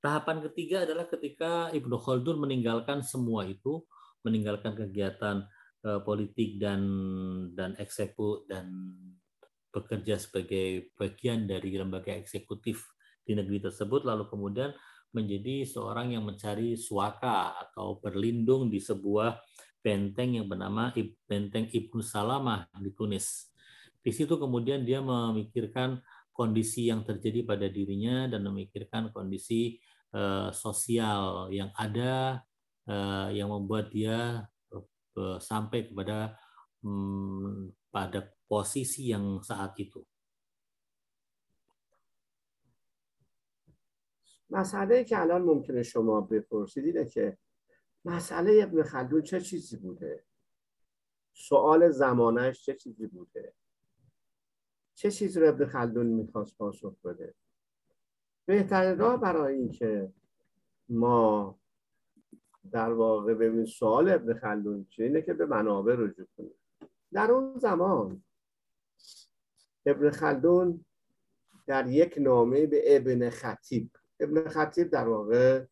Tahapan 0.01 0.37
ketiga 0.51 0.85
adalah 0.85 1.09
ketika 1.09 1.73
Ibnu 1.73 1.97
Khaldun 1.97 2.37
meninggalkan 2.37 3.01
semua 3.01 3.41
itu, 3.49 3.81
meninggalkan 4.21 4.77
kegiatan 4.77 5.45
politik 6.01 6.57
dan 6.57 6.81
dan 7.53 7.77
eksekut 7.77 8.49
dan 8.49 8.73
bekerja 9.69 10.17
sebagai 10.17 10.89
bagian 10.97 11.45
dari 11.45 11.77
lembaga 11.77 12.09
eksekutif 12.09 12.89
di 13.21 13.37
negeri 13.37 13.69
tersebut 13.69 14.01
lalu 14.01 14.25
kemudian 14.25 14.73
menjadi 15.15 15.63
seorang 15.63 16.11
yang 16.11 16.27
mencari 16.27 16.75
suaka 16.75 17.55
atau 17.55 17.97
berlindung 18.03 18.67
di 18.67 18.83
sebuah 18.83 19.39
benteng 19.79 20.35
yang 20.41 20.51
bernama 20.51 20.91
Benteng 21.29 21.71
Ibnu 21.71 22.03
Salamah 22.03 22.67
di 22.75 22.91
Tunis. 22.91 23.53
Di 24.03 24.11
situ 24.11 24.35
kemudian 24.35 24.83
dia 24.83 24.99
memikirkan 24.99 26.03
kondisi 26.35 26.91
yang 26.91 27.07
terjadi 27.07 27.47
pada 27.47 27.71
dirinya 27.71 28.27
dan 28.27 28.43
memikirkan 28.43 29.13
kondisi 29.15 29.79
uh, 30.11 30.51
sosial 30.51 31.47
yang 31.53 31.71
ada 31.79 32.43
uh, 32.89 33.29
yang 33.31 33.49
membuat 33.53 33.93
dia 33.93 34.43
uh, 34.73 35.39
sampai 35.39 35.87
kepada 35.87 36.35
um, 36.83 37.71
pada 37.93 38.25
posisi 38.45 39.09
yang 39.13 39.39
saat 39.41 39.73
itu. 39.79 40.03
مسئله 44.49 45.03
که 45.03 45.21
الان 45.21 45.41
ممکنه 45.41 45.83
شما 45.83 46.21
بپرسید 46.21 46.85
اینه 46.85 47.05
که 47.05 47.37
مسئله 48.05 48.63
ابن 48.63 48.83
خلدون 48.83 49.21
چه 49.21 49.41
چیزی 49.41 49.77
بوده؟ 49.77 50.23
سوال 51.33 51.89
زمانش 51.89 52.65
چه 52.65 52.73
چیزی 52.75 53.07
بوده؟ 53.07 53.53
چه 54.95 55.11
چیزی 55.11 55.39
رو 55.39 55.49
ابن 55.49 55.65
خلدون 55.65 56.05
می‌خواست 56.05 56.57
پاسخ 56.57 57.01
بده؟ 57.01 57.33
بهترین 58.45 58.97
راه 58.97 59.21
برای 59.21 59.55
اینکه 59.55 60.13
ما 60.89 61.59
در 62.71 62.93
واقع 62.93 63.33
ببینیم 63.33 63.65
سوال 63.65 64.09
ابن 64.09 64.33
خلدون 64.33 64.85
چه 64.89 65.03
اینه 65.03 65.21
که 65.21 65.33
به 65.33 65.45
منابع 65.45 65.95
رجوع 65.97 66.27
کنیم. 66.37 66.55
در 67.13 67.31
اون 67.31 67.57
زمان 67.57 68.23
ابن 69.85 70.09
خلدون 70.09 70.85
در 71.67 71.87
یک 71.87 72.17
نامه 72.17 72.65
به 72.65 72.95
ابن 72.95 73.29
خطیب 73.29 73.91
ابن 74.19 74.49
خطیب 74.49 74.89
در 74.89 75.07
واقع 75.07 75.65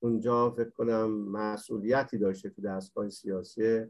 اونجا 0.00 0.50
فکر 0.50 0.70
کنم 0.70 1.10
مسئولیتی 1.10 2.18
داشته 2.18 2.50
تو 2.50 2.62
دستگاه 2.62 3.08
سیاسی 3.08 3.86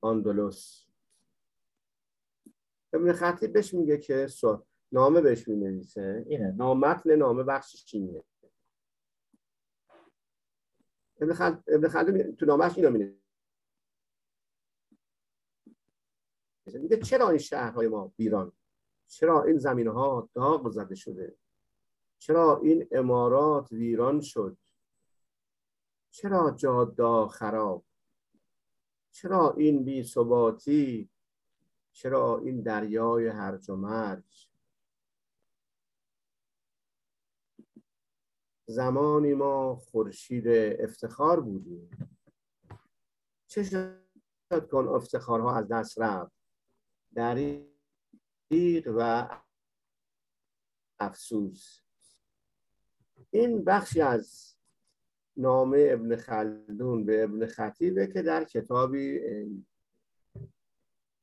آندلوس. 0.00 0.84
ابن 2.92 3.12
خطیب 3.12 3.52
بهش 3.52 3.74
میگه 3.74 3.98
که 3.98 4.26
نامه 4.92 5.20
بهش 5.20 5.48
می‌نویسه. 5.48 6.24
اینه 6.28 6.52
نامتن 6.52 7.16
نامه 7.16 7.42
بخش 7.42 7.84
چینه 7.84 8.24
ابن, 11.20 11.32
خل... 11.32 11.56
ابن 11.68 11.88
خلدون 11.88 12.36
تو 12.36 12.46
نامش 12.46 12.76
اینو 12.76 12.90
می‌نویسه. 12.90 13.18
میگه 16.66 16.96
چرا 16.96 17.28
این 17.28 17.38
شهرهای 17.38 17.88
ما 17.88 18.12
بیران؟ 18.16 18.52
چرا 19.06 19.42
این 19.42 19.58
زمینه 19.58 19.90
ها 19.90 20.30
داغ 20.34 20.70
زده 20.70 20.94
شده؟ 20.94 21.36
چرا 22.18 22.60
این 22.62 22.88
امارات 22.92 23.72
ویران 23.72 24.20
شد؟ 24.20 24.56
چرا 26.10 26.50
جاده 26.50 27.28
خراب؟ 27.28 27.84
چرا 29.10 29.52
این 29.52 29.84
بی 29.84 30.02
ثباتی؟ 30.02 31.10
چرا 31.92 32.38
این 32.38 32.62
دریای 32.62 33.28
هرج 33.28 33.70
و 33.70 33.76
مرج؟ 33.76 34.48
زمانی 38.66 39.34
ما 39.34 39.76
خورشید 39.76 40.48
افتخار 40.80 41.40
بودیم. 41.40 41.90
چه 43.46 43.62
شد 43.62 44.68
کن 44.70 44.88
افتخارها 44.88 45.56
از 45.56 45.68
دست 45.68 45.98
رفت؟ 45.98 46.32
دریق 47.14 47.64
و 48.86 49.28
افسوس. 50.98 51.87
این 53.30 53.64
بخشی 53.64 54.00
از 54.00 54.54
نامه 55.36 55.88
ابن 55.90 56.16
خلدون 56.16 57.04
به 57.04 57.24
ابن 57.24 57.46
خطیبه 57.46 58.06
که 58.06 58.22
در 58.22 58.44
کتابی 58.44 59.20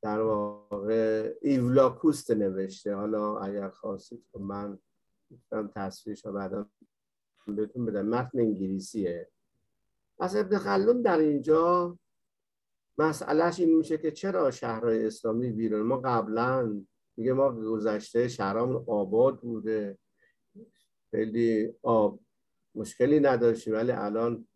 در 0.01 0.21
واقع 0.21 1.33
ایولاکوست 1.41 2.31
نوشته. 2.31 2.95
حالا 2.95 3.39
اگر 3.39 3.69
خواستید 3.69 4.25
که 4.31 4.39
من 4.39 4.79
می‌تونم 5.29 5.71
تصویرش 5.75 6.25
رو 6.25 6.31
بعدا 6.31 6.69
بهتون 7.47 7.85
بدم. 7.85 8.05
متن 8.05 8.39
انگلیسیه. 8.39 9.29
پس 10.19 10.35
ابن 10.35 10.57
خلدون 10.57 11.01
در 11.01 11.17
اینجا 11.17 11.97
مسئلهش 12.97 13.59
این 13.59 13.77
میشه 13.77 13.97
که 13.97 14.11
چرا 14.11 14.51
شهرهای 14.51 15.07
اسلامی 15.07 15.51
بیرون؟ 15.51 15.81
ما 15.81 15.97
قبلا 15.97 16.85
میگه 17.17 17.33
ما 17.33 17.51
گذشته 17.51 18.27
شهرامون 18.27 18.83
آباد 18.87 19.39
بوده. 19.39 19.97
خیلی 21.15 21.73
آب 21.83 22.19
مشکلی 22.75 23.19
نداشتیم 23.19 23.73
ولی 23.73 23.91
الان 23.91 24.47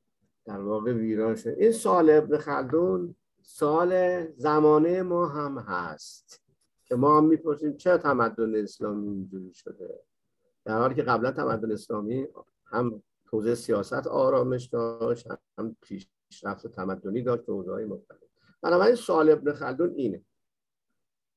در 0.45 0.59
واقع 0.59 0.93
ویران 0.93 1.35
شد. 1.35 1.49
این 1.49 1.71
سال 1.71 2.09
ابن 2.09 2.37
خلدون 2.37 3.15
سال 3.41 4.25
زمانه 4.31 5.01
ما 5.01 5.27
هم 5.27 5.57
هست 5.57 6.41
که 6.85 6.95
ما 6.95 7.17
هم 7.17 7.25
می‌پرسیم 7.25 7.77
چه 7.77 7.97
تمدن 7.97 8.55
اسلامی 8.55 9.07
اینجوری 9.07 9.53
شده؟ 9.53 9.99
در 10.65 10.77
حالی 10.77 10.95
که 10.95 11.01
قبلا 11.01 11.31
تمدن 11.31 11.71
اسلامی 11.71 12.27
هم 12.65 13.03
توزیع 13.25 13.53
سیاست 13.53 14.07
آرامش 14.07 14.65
داشت 14.65 15.27
هم 15.57 15.75
پیشرفت 15.81 16.67
تمدنی 16.67 17.21
داشت 17.21 17.45
توزیع 17.45 17.85
مختلف. 17.85 18.19
بنابراین 18.61 18.95
سال 18.95 19.29
ابن 19.29 19.53
خلدون 19.53 19.93
اینه. 19.95 20.21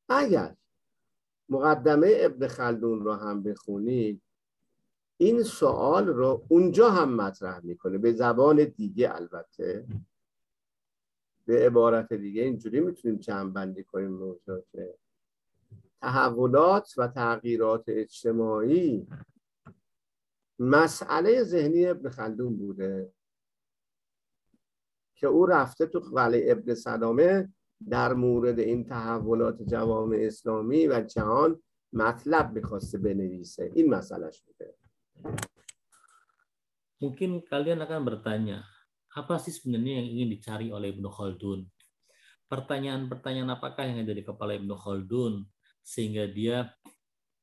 اگر 0.08 0.56
مقدمه 1.48 2.12
ابن 2.16 2.46
خلدون 2.46 3.04
رو 3.04 3.12
هم 3.12 3.42
بخونید 3.42 4.22
این 5.24 5.42
سوال 5.42 6.06
رو 6.06 6.46
اونجا 6.48 6.90
هم 6.90 7.14
مطرح 7.14 7.60
می‌کنه. 7.64 7.98
به 7.98 8.12
زبان 8.12 8.64
دیگه 8.64 9.14
البته. 9.14 9.86
به 11.46 11.66
عبارت 11.66 12.12
دیگه 12.12 12.42
اینجوری 12.42 12.80
می‌تونیم 12.80 13.18
چند 13.18 13.52
بندی 13.52 13.84
کنیم 13.84 14.10
موضوع 14.10 14.64
که 14.72 14.94
تحولات 16.00 16.94
و 16.96 17.08
تغییرات 17.08 17.84
اجتماعی 17.88 19.06
مسئله 20.58 21.42
ذهنی 21.42 21.86
ابن 21.86 22.08
خلدون 22.08 22.56
بوده 22.56 23.12
که 25.14 25.26
او 25.26 25.46
رفته 25.46 25.86
تو 25.86 26.00
قلعه 26.00 26.52
ابن 26.52 26.74
سلامه 26.74 27.52
در 27.88 28.14
مورد 28.14 28.58
این 28.58 28.84
تحولات 28.84 29.62
جوامع 29.62 30.18
اسلامی 30.20 30.86
و 30.86 31.00
جهان 31.00 31.62
مطلب 31.92 32.52
می‌خواسته 32.52 32.98
بنویسه. 32.98 33.70
این 33.74 33.94
مسئلهش 33.94 34.42
بوده. 34.42 34.81
Mungkin 37.02 37.42
kalian 37.46 37.82
akan 37.82 38.00
bertanya, 38.06 38.62
apa 39.12 39.36
sih 39.42 39.50
sebenarnya 39.50 40.00
yang 40.00 40.08
ingin 40.08 40.28
dicari 40.38 40.68
oleh 40.70 40.94
Ibnu 40.94 41.10
Khaldun? 41.10 41.66
Pertanyaan-pertanyaan 42.46 43.50
apakah 43.58 43.84
yang 43.90 44.06
ada 44.06 44.14
di 44.14 44.22
kepala 44.22 44.54
Ibnu 44.54 44.74
Khaldun 44.78 45.42
sehingga 45.82 46.30
dia 46.30 46.70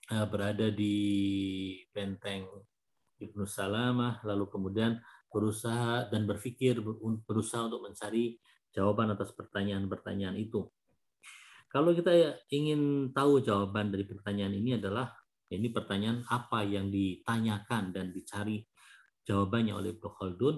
eh, 0.07 0.25
berada 0.31 0.71
di 0.71 0.95
benteng 1.91 2.47
Ibnu 3.19 3.43
Salamah 3.43 4.23
lalu 4.23 4.47
kemudian 4.47 4.95
berusaha 5.27 6.07
dan 6.07 6.23
berpikir 6.23 6.79
berusaha 7.27 7.67
untuk 7.67 7.83
mencari 7.83 8.39
jawaban 8.71 9.11
atas 9.13 9.35
pertanyaan-pertanyaan 9.35 10.39
itu. 10.39 10.71
Kalau 11.69 11.93
kita 11.93 12.09
ingin 12.49 13.13
tahu 13.13 13.45
jawaban 13.45 13.93
dari 13.93 14.07
pertanyaan 14.07 14.57
ini 14.57 14.81
adalah 14.81 15.18
ini 15.57 15.73
pertanyaan 15.73 16.21
apa 16.29 16.61
yang 16.61 16.93
ditanyakan 16.93 17.89
dan 17.89 18.13
dicari 18.13 18.61
jawabannya 19.25 19.73
oleh 19.73 19.89
Ibnu 19.97 20.09
Khaldun, 20.13 20.55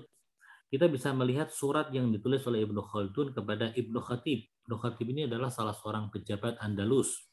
kita 0.71 0.87
bisa 0.87 1.11
melihat 1.11 1.51
surat 1.51 1.91
yang 1.91 2.11
ditulis 2.11 2.43
oleh 2.47 2.63
Ibnu 2.63 2.79
Khaldun 2.79 3.35
kepada 3.35 3.75
Ibnu 3.75 3.99
Khatib. 3.99 4.47
Ibnu 4.67 4.75
Khatib 4.79 5.07
ini 5.11 5.27
adalah 5.27 5.51
salah 5.51 5.75
seorang 5.75 6.07
pejabat 6.07 6.59
Andalus. 6.63 7.27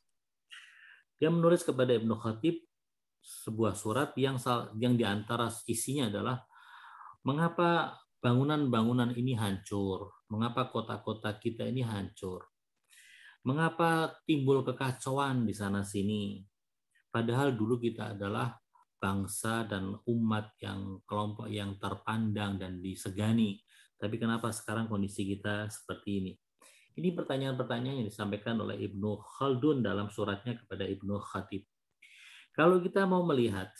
Dia 1.18 1.30
menulis 1.30 1.62
kepada 1.62 1.94
Ibnu 1.94 2.18
Khatib 2.18 2.62
sebuah 3.22 3.74
surat 3.78 4.14
yang 4.18 4.38
yang 4.78 4.94
di 4.98 5.06
antara 5.06 5.50
isinya 5.66 6.10
adalah 6.10 6.42
mengapa 7.22 7.94
bangunan-bangunan 8.18 9.14
ini 9.14 9.38
hancur? 9.38 10.26
Mengapa 10.30 10.70
kota-kota 10.70 11.38
kita 11.38 11.66
ini 11.66 11.86
hancur? 11.86 12.46
Mengapa 13.46 14.18
timbul 14.26 14.66
kekacauan 14.66 15.46
di 15.46 15.54
sana 15.54 15.86
sini? 15.86 16.42
Padahal 17.08 17.56
dulu 17.56 17.80
kita 17.80 18.16
adalah 18.16 18.52
bangsa 18.98 19.64
dan 19.64 19.94
umat 20.10 20.58
yang 20.58 21.00
kelompok 21.06 21.46
yang 21.48 21.78
terpandang 21.78 22.58
dan 22.58 22.82
disegani. 22.82 23.62
Tapi 23.98 24.18
kenapa 24.18 24.50
sekarang 24.50 24.86
kondisi 24.90 25.26
kita 25.26 25.70
seperti 25.70 26.10
ini? 26.22 26.32
Ini 26.98 27.14
pertanyaan-pertanyaan 27.14 28.02
yang 28.02 28.08
disampaikan 28.10 28.58
oleh 28.58 28.74
Ibnu 28.74 29.22
Khaldun 29.22 29.86
dalam 29.86 30.10
suratnya 30.10 30.58
kepada 30.58 30.82
Ibnu 30.82 31.14
Khatib. 31.22 31.62
Kalau 32.50 32.82
kita 32.82 33.06
mau 33.06 33.22
melihat 33.22 33.70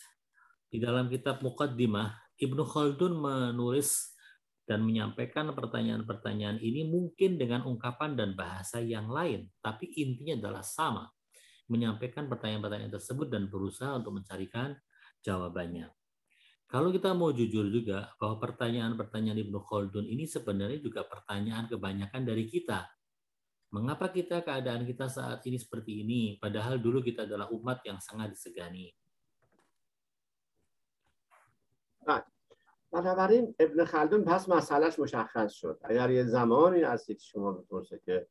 di 0.70 0.79
dalam 0.79 1.11
kitab 1.11 1.43
Muqaddimah, 1.43 2.14
Ibnu 2.39 2.62
Khaldun 2.62 3.18
menulis 3.18 4.14
dan 4.62 4.87
menyampaikan 4.87 5.51
pertanyaan-pertanyaan 5.51 6.62
ini 6.62 6.87
mungkin 6.87 7.41
dengan 7.43 7.66
ungkapan 7.66 8.14
dan 8.14 8.39
bahasa 8.39 8.79
yang 8.79 9.11
lain, 9.11 9.51
tapi 9.59 9.91
intinya 9.99 10.39
adalah 10.39 10.62
sama 10.62 11.11
Menyampaikan 11.71 12.28
pertanyaan-pertanyaan 12.28 12.91
tersebut 12.91 13.32
dan 13.32 13.47
berusaha 13.47 13.95
untuk 13.95 14.19
mencarikan 14.19 14.76
jawabannya. 15.24 15.88
Kalau 16.67 16.89
kita 16.89 17.13
mau 17.13 17.30
jujur 17.30 17.69
juga 17.69 18.09
bahwa 18.17 18.41
pertanyaan-pertanyaan 18.41 19.39
Ibnu 19.45 19.59
Khaldun 19.61 20.09
ini 20.09 20.26
sebenarnya 20.26 20.82
juga 20.82 21.05
pertanyaan 21.05 21.69
kebanyakan 21.69 22.21
dari 22.26 22.49
kita. 22.49 22.89
Mengapa 23.74 24.09
kita 24.09 24.41
keadaan 24.41 24.86
kita 24.86 25.09
saat 25.09 25.45
ini 25.49 25.57
seperti 25.57 26.01
ini, 26.05 26.38
padahal 26.38 26.78
dulu 26.78 27.01
kita 27.01 27.26
adalah 27.26 27.49
umat 27.53 27.82
yang 27.86 28.01
sangat 28.01 28.34
disegani. 28.34 28.93
بنابراین 32.93 33.55
ابن 33.59 33.86
خلدون 33.86 34.24
پس 34.24 34.49
مسئلهش 34.49 34.99
مشخص 34.99 35.53
شد 35.53 35.80
اگر 35.84 36.11
یه 36.11 36.24
زمانی 36.24 36.84
از 36.84 37.11
شما 37.11 37.51
بپرسه 37.51 38.01
که 38.05 38.28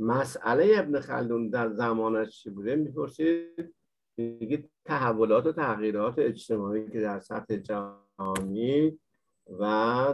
مسئله 0.00 0.74
ابن 0.78 1.00
خلدون 1.00 1.48
در 1.48 1.68
زمانش 1.72 2.42
چی 2.42 2.50
بوده؟ 2.50 2.76
می‌پرسید. 2.76 3.74
میگید 4.16 4.70
تحولات 4.84 5.46
و 5.46 5.52
تغییرات 5.52 6.18
اجتماعی 6.18 6.90
که 6.90 7.00
در 7.00 7.20
سطح 7.20 7.56
جهانی 7.56 9.00
و 9.46 9.60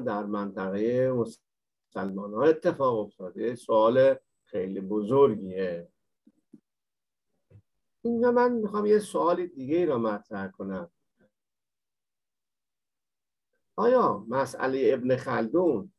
در 0.06 0.24
منطقه 0.24 1.12
مسلمان 1.12 2.34
ها 2.34 2.44
اتفاق 2.44 2.98
افتاده. 2.98 3.54
سوال 3.54 4.16
خیلی 4.44 4.80
بزرگیه. 4.80 5.88
اینجا 8.02 8.32
من 8.32 8.52
می‌خوام 8.52 8.86
یه 8.86 8.98
سوال 8.98 9.46
دیگه 9.46 9.76
ای 9.76 9.86
را 9.86 9.98
مطرح 9.98 10.48
کنم. 10.48 10.90
آیا 13.76 14.24
مسئله 14.28 14.90
ابن 14.92 15.16
خلدون 15.16 15.92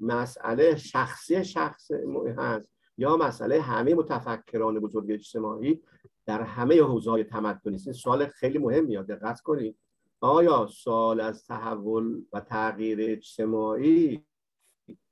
مسئله 0.00 0.76
شخصی 0.76 1.44
شخص 1.44 1.90
هست؟ 2.38 2.72
یا 3.02 3.16
مسئله 3.16 3.60
همه 3.60 3.94
متفکران 3.94 4.80
بزرگ 4.80 5.10
اجتماعی 5.10 5.82
در 6.26 6.42
همه 6.42 6.82
حوزه‌های 6.82 7.24
تمدنی 7.24 7.74
است 7.74 7.92
سوال 7.92 8.26
خیلی 8.26 8.58
مهمی 8.58 8.96
دقت 8.96 9.40
کنید. 9.40 9.78
آیا 10.20 10.66
سوال 10.66 11.20
از 11.20 11.46
تحول 11.46 12.24
و 12.32 12.40
تغییر 12.40 12.98
اجتماعی 13.00 14.24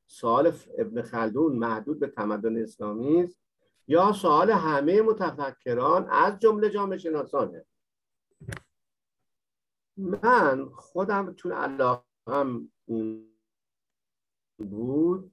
سوال 0.07 0.53
ابن 0.79 1.03
خلدون 1.03 1.57
محدود 1.57 2.01
به 2.01 2.07
تمدن 2.07 2.63
اسلامی 2.63 3.23
است 3.23 3.39
یا 3.89 4.13
سوال 4.13 4.51
همه 4.51 5.03
متفکران 5.03 6.09
از 6.11 6.39
جمله 6.39 6.71
جامعه 6.71 6.99
شناسانه؟ 6.99 7.65
من 9.97 10.69
خودم 10.75 11.35
چون 11.35 11.53
علاقم 11.53 12.69
بود 14.59 15.33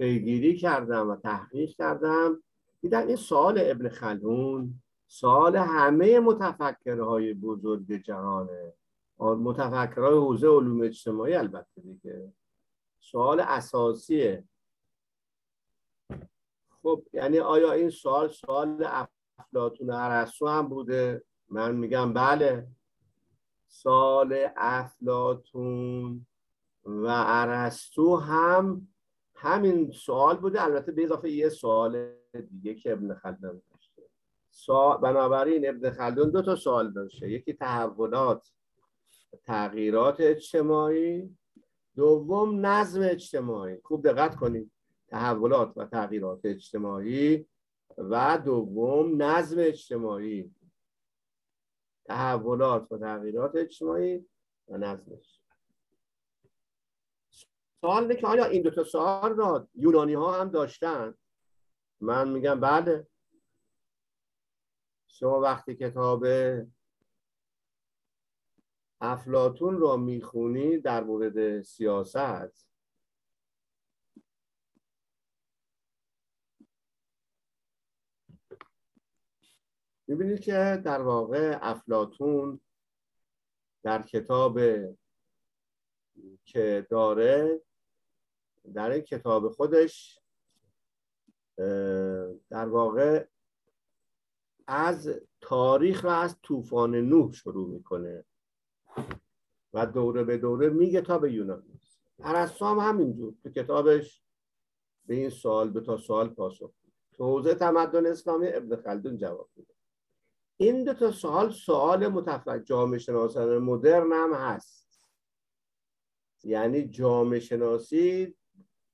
پیگیری 0.00 0.56
کردم 0.56 1.10
و 1.10 1.16
تحقیق 1.16 1.70
کردم. 1.70 2.42
دیدم 2.80 3.06
این 3.06 3.16
سوال 3.16 3.58
ابن 3.58 3.88
خلدون 3.88 4.82
سوال 5.06 5.56
همه 5.56 6.20
متفکرهای 6.20 7.34
بزرگ 7.34 7.92
جهانه. 7.92 8.72
متفکرهای 9.18 10.18
حوزه 10.18 10.48
علوم 10.48 10.82
اجتماعی 10.82 11.34
البته 11.34 11.80
دیگه. 11.80 12.32
سوال 13.00 13.40
اساسیه. 13.40 14.44
خب 16.82 17.02
یعنی 17.12 17.38
آیا 17.38 17.72
این 17.72 17.90
سوال 17.90 18.28
سوال 18.28 18.86
افلاتون 19.38 19.90
ارسطو 19.90 20.48
هم 20.48 20.68
بوده؟ 20.68 21.24
من 21.48 21.76
میگم 21.76 22.12
بله. 22.12 22.68
سال 23.68 24.48
افلاتون 24.56 26.26
و 26.84 27.06
ارسطو 27.26 28.16
هم 28.16 28.89
همین 29.42 29.90
سوال 29.90 30.36
بوده. 30.36 30.64
البته 30.64 30.92
به 30.92 31.04
اضافه 31.04 31.30
یه 31.30 31.48
سوال 31.48 32.12
دیگه 32.50 32.74
که 32.74 32.92
ابن 32.92 33.14
خلدون 33.14 33.62
داشته. 33.70 34.02
بنابراین 35.02 35.68
ابن 35.68 35.90
خلدون 35.90 36.30
دو 36.30 36.42
تا 36.42 36.56
سوال 36.56 36.92
داشته. 36.92 37.30
یکی 37.30 37.52
تحولات 37.52 38.52
تغییرات 39.44 40.20
اجتماعی. 40.20 41.36
دوم 41.96 42.66
نظم 42.66 43.00
اجتماعی. 43.02 43.80
خوب 43.84 44.08
دقت 44.08 44.36
کنید. 44.36 44.70
تحولات 45.08 45.72
و 45.76 45.84
تغییرات 45.84 46.40
اجتماعی. 46.44 47.46
و 47.98 48.38
دوم 48.44 49.22
نظم 49.22 49.56
اجتماعی. 49.58 50.54
تحولات 52.04 52.92
و 52.92 52.98
تغییرات 52.98 53.56
اجتماعی 53.56 54.26
و 54.68 54.78
نظم 54.78 55.12
سوال 57.80 58.02
اینه 58.02 58.16
که 58.16 58.26
آیا 58.26 58.44
این 58.44 58.62
دو 58.62 58.70
تا 58.70 58.84
سوال 58.84 59.36
را 59.36 59.68
یونانی 59.74 60.14
ها 60.14 60.40
هم 60.40 60.48
داشتن؟ 60.48 61.14
من 62.00 62.28
میگم 62.28 62.60
بله. 62.60 63.06
شما 65.08 65.40
وقتی 65.40 65.74
کتاب 65.74 66.26
افلاتون 69.00 69.80
را 69.80 69.96
می‌خونی 69.96 70.78
در 70.78 71.04
مورد 71.04 71.62
سیاست 71.62 72.66
می‌بینید 80.06 80.40
که 80.40 80.82
در 80.84 81.02
واقع 81.02 81.58
افلاتون 81.62 82.60
در 83.82 84.02
کتاب 84.02 84.60
که 86.44 86.86
داره 86.90 87.62
در 88.74 88.90
این 88.90 89.02
کتاب 89.02 89.48
خودش 89.48 90.20
در 92.50 92.68
واقع 92.68 93.26
از 94.66 95.20
تاریخ 95.40 96.04
و 96.04 96.06
از 96.06 96.36
طوفان 96.42 96.94
نوح 96.94 97.32
شروع 97.32 97.68
می‌کنه 97.68 98.24
و 99.72 99.86
دوره 99.86 100.24
به 100.24 100.38
دوره 100.38 100.68
میگه 100.68 101.00
تا 101.00 101.18
به 101.18 101.32
یونان 101.32 101.62
ارسطو 102.22 102.64
هم 102.64 102.78
همینجور. 102.78 103.34
تو 103.42 103.50
کتابش 103.50 104.22
به 105.06 105.14
این 105.14 105.30
سوال 105.30 105.70
به 105.70 105.80
تا 105.80 105.96
سوال 105.96 106.28
پاسخ 106.28 106.72
تو 107.12 107.24
حوزه 107.24 107.54
تمدن 107.54 108.06
اسلامی 108.06 108.48
ابن 108.48 108.76
خلدون 108.76 109.16
جواب 109.16 109.50
میده. 109.56 109.74
این 110.56 110.84
دو 110.84 110.94
تا 110.94 111.10
سوال 111.10 111.50
سوال 111.50 112.08
متفکر 112.08 112.58
جامعه 112.58 112.98
شناسان 112.98 113.58
مدرن 113.58 114.12
هم 114.12 114.32
هست. 114.32 115.08
یعنی 116.44 116.88
جامعه 116.88 117.40
شناسی 117.40 118.36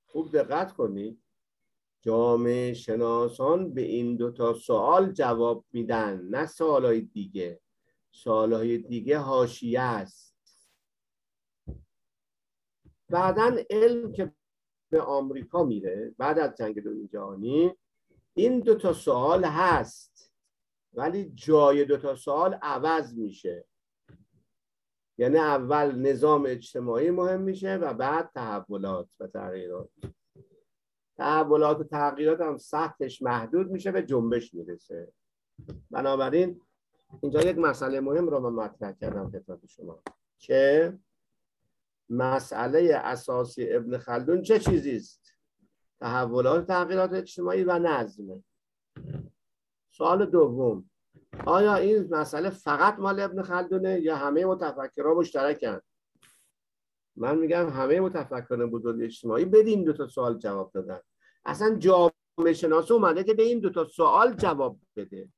خوب 0.07 0.31
دقت 0.31 0.73
کنید. 0.73 1.23
جامعه 2.01 2.73
شناسان 2.73 3.73
به 3.73 3.81
این 3.81 4.15
دو 4.15 4.31
تا 4.31 4.53
سوال 4.53 5.11
جواب 5.11 5.65
میدن 5.73 6.21
نه 6.21 6.45
سوالای 6.45 7.01
دیگه. 7.01 7.61
سوالای 8.11 8.77
دیگه 8.77 9.17
حاشیه 9.17 9.81
است. 9.81 10.37
بعدا 13.09 13.57
علم 13.69 14.11
که 14.11 14.33
به 14.89 15.01
آمریکا 15.01 15.63
میره 15.63 16.15
بعد 16.17 16.39
از 16.39 16.55
جنگ 16.57 16.79
دوم 16.79 17.07
جهانی 17.07 17.73
این 18.33 18.59
دو 18.59 18.75
تا 18.75 18.93
سوال 18.93 19.45
هست 19.45 20.33
ولی 20.93 21.31
جای 21.35 21.85
دو 21.85 21.97
تا 21.97 22.15
سوال 22.15 22.53
عوض 22.53 23.13
میشه. 23.13 23.65
یعنی 25.17 25.37
اول 25.37 25.95
نظام 25.95 26.45
اجتماعی 26.47 27.11
مهم 27.11 27.41
میشه 27.41 27.75
و 27.75 27.93
بعد 27.93 28.31
تحولات 28.35 29.09
و 29.19 29.27
تغییرات. 29.27 29.89
تحولات 31.17 31.79
و 31.79 31.83
تغییرات 31.83 32.41
هم 32.41 32.57
سطحش 32.57 33.21
محدود 33.21 33.71
میشه 33.71 33.91
به 33.91 34.03
جنبش 34.03 34.53
می‌رسه. 34.53 35.13
بنابراین 35.91 36.61
اینجا 37.21 37.41
یک 37.41 37.57
مسئله 37.57 37.99
مهم 37.99 38.27
رو 38.27 38.39
من 38.39 38.63
مطرح 38.65 38.91
کردم 38.91 39.31
خدمت 39.31 39.65
شما. 39.65 39.99
که 40.39 40.93
مسئله 42.09 42.95
اساسی 42.95 43.73
ابن 43.73 43.97
خلدون 43.97 44.41
چه 44.41 44.59
چیزی 44.59 44.95
است؟ 44.95 45.33
تحولات 45.99 46.67
تغییرات 46.67 47.13
اجتماعی 47.13 47.63
و 47.63 47.79
نظم. 47.79 48.43
سوال 49.91 50.25
دوم. 50.25 50.89
آیا 51.45 51.75
این 51.75 52.07
مسئله 52.15 52.49
فقط 52.49 52.99
مال 52.99 53.19
ابن 53.19 53.41
خلدونه 53.41 53.99
یا 53.99 54.15
همه 54.15 54.45
متفکرها 54.45 55.13
مشترکن؟ 55.13 55.81
من 57.15 57.37
میگم 57.37 57.69
همه 57.69 57.99
متفکران 57.99 58.69
بزرگ 58.71 59.01
اجتماعی 59.03 59.45
بدین 59.45 59.83
دو 59.83 59.93
تا 59.93 60.07
سوال 60.07 60.37
جواب 60.37 60.71
دادن. 60.71 60.99
اصلا 61.45 61.75
جامعه 61.75 62.53
شناسی 62.53 62.93
اومده 62.93 63.23
که 63.23 63.33
به 63.33 63.43
این 63.43 63.59
دو 63.59 63.69
تا 63.69 63.85
سوال 63.85 64.33
جواب 64.35 64.79
بده. 64.95 65.29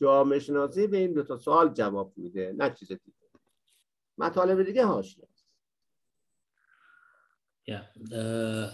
جامعه 0.00 0.38
شناسی 0.38 0.86
به 0.86 0.96
این 0.96 1.12
دو 1.12 1.22
تا 1.22 1.36
سوال 1.36 1.68
جواب 1.68 2.12
میده 2.16 2.54
نه 2.58 2.70
چیز 2.70 2.88
دیگه. 2.88 3.28
مطالب 4.18 4.62
دیگه 4.62 4.84
حاشیه 4.84 5.28
Ya, 7.64 7.80
eh, 8.12 8.68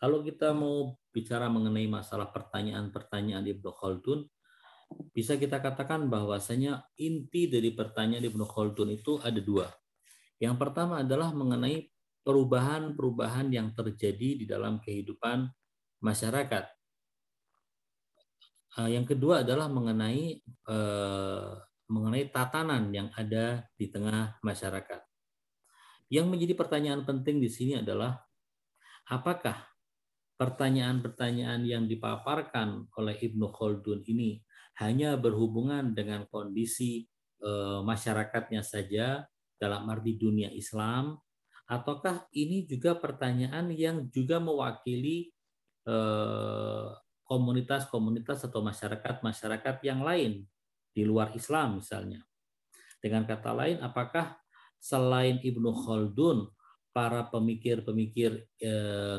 kalau 0.00 0.24
kita 0.24 0.56
mau 0.56 0.96
bicara 1.10 1.50
mengenai 1.50 1.86
masalah 1.90 2.30
pertanyaan-pertanyaan 2.30 3.44
Ibnu 3.46 3.70
Khaldun, 3.74 4.26
bisa 5.14 5.38
kita 5.38 5.62
katakan 5.62 6.10
bahwasanya 6.10 6.86
inti 6.98 7.46
dari 7.46 7.70
pertanyaan 7.70 8.26
Ibnu 8.26 8.46
Khaldun 8.46 8.90
itu 8.94 9.22
ada 9.22 9.38
dua. 9.38 9.70
Yang 10.42 10.56
pertama 10.58 11.04
adalah 11.04 11.30
mengenai 11.30 11.90
perubahan-perubahan 12.26 13.50
yang 13.54 13.70
terjadi 13.74 14.42
di 14.42 14.44
dalam 14.46 14.82
kehidupan 14.82 15.46
masyarakat. 16.02 16.64
Eh, 18.78 18.88
yang 18.94 19.04
kedua 19.06 19.42
adalah 19.42 19.66
mengenai 19.66 20.40
eh, 20.46 21.52
mengenai 21.90 22.30
tatanan 22.30 22.94
yang 22.94 23.10
ada 23.18 23.66
di 23.74 23.90
tengah 23.90 24.38
masyarakat. 24.46 25.00
Yang 26.10 26.26
menjadi 26.26 26.54
pertanyaan 26.54 27.02
penting 27.02 27.42
di 27.42 27.50
sini 27.50 27.82
adalah 27.82 28.18
apakah 29.10 29.69
pertanyaan-pertanyaan 30.40 31.68
yang 31.68 31.84
dipaparkan 31.84 32.88
oleh 32.96 33.16
Ibnu 33.20 33.52
Khaldun 33.52 34.00
ini 34.08 34.40
hanya 34.80 35.20
berhubungan 35.20 35.92
dengan 35.92 36.24
kondisi 36.32 37.04
e, 37.36 37.50
masyarakatnya 37.84 38.64
saja 38.64 39.28
dalam 39.60 39.84
arti 39.92 40.16
dunia 40.16 40.48
Islam 40.48 41.20
ataukah 41.70 42.26
ini 42.34 42.66
juga 42.66 42.98
pertanyaan 42.98 43.70
yang 43.70 44.10
juga 44.10 44.42
mewakili 44.42 45.30
eh, 45.86 46.88
komunitas-komunitas 47.22 48.50
atau 48.50 48.58
masyarakat-masyarakat 48.66 49.76
yang 49.86 50.02
lain 50.02 50.42
di 50.90 51.06
luar 51.06 51.30
Islam 51.38 51.78
misalnya. 51.78 52.26
Dengan 52.98 53.22
kata 53.22 53.54
lain, 53.54 53.78
apakah 53.86 54.34
selain 54.82 55.38
Ibnu 55.38 55.70
Khaldun, 55.70 56.50
para 56.90 57.26
pemikir-pemikir 57.30 58.46
eh, 58.58 59.18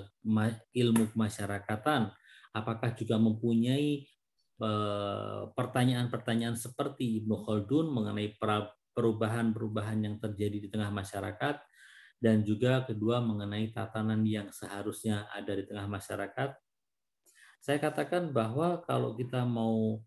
ilmu 0.75 1.03
kemasyarakatan, 1.15 2.11
apakah 2.51 2.91
juga 2.95 3.15
mempunyai 3.15 4.05
eh, 4.59 5.41
pertanyaan-pertanyaan 5.55 6.59
seperti 6.59 7.23
Ibnu 7.23 7.47
Khaldun 7.47 7.91
mengenai 7.91 8.35
perubahan-perubahan 8.91 10.03
yang 10.03 10.15
terjadi 10.19 10.57
di 10.57 10.67
tengah 10.67 10.91
masyarakat, 10.91 11.55
dan 12.21 12.45
juga 12.45 12.85
kedua 12.85 13.17
mengenai 13.23 13.73
tatanan 13.73 14.21
yang 14.21 14.53
seharusnya 14.53 15.25
ada 15.33 15.57
di 15.57 15.65
tengah 15.65 15.89
masyarakat. 15.89 16.53
Saya 17.57 17.77
katakan 17.81 18.29
bahwa 18.29 18.83
kalau 18.85 19.17
kita 19.17 19.41
mau 19.47 19.97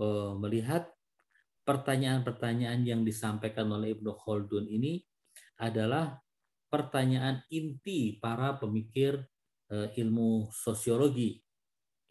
eh, 0.00 0.32
melihat 0.40 0.88
pertanyaan-pertanyaan 1.68 2.84
yang 2.84 3.00
disampaikan 3.04 3.68
oleh 3.72 3.96
Ibnu 3.96 4.12
Khaldun 4.20 4.68
ini 4.68 5.00
adalah 5.60 6.23
pertanyaan 6.74 7.46
inti 7.54 8.18
para 8.18 8.58
pemikir 8.58 9.22
eh, 9.70 9.94
ilmu 10.02 10.50
sosiologi. 10.50 11.38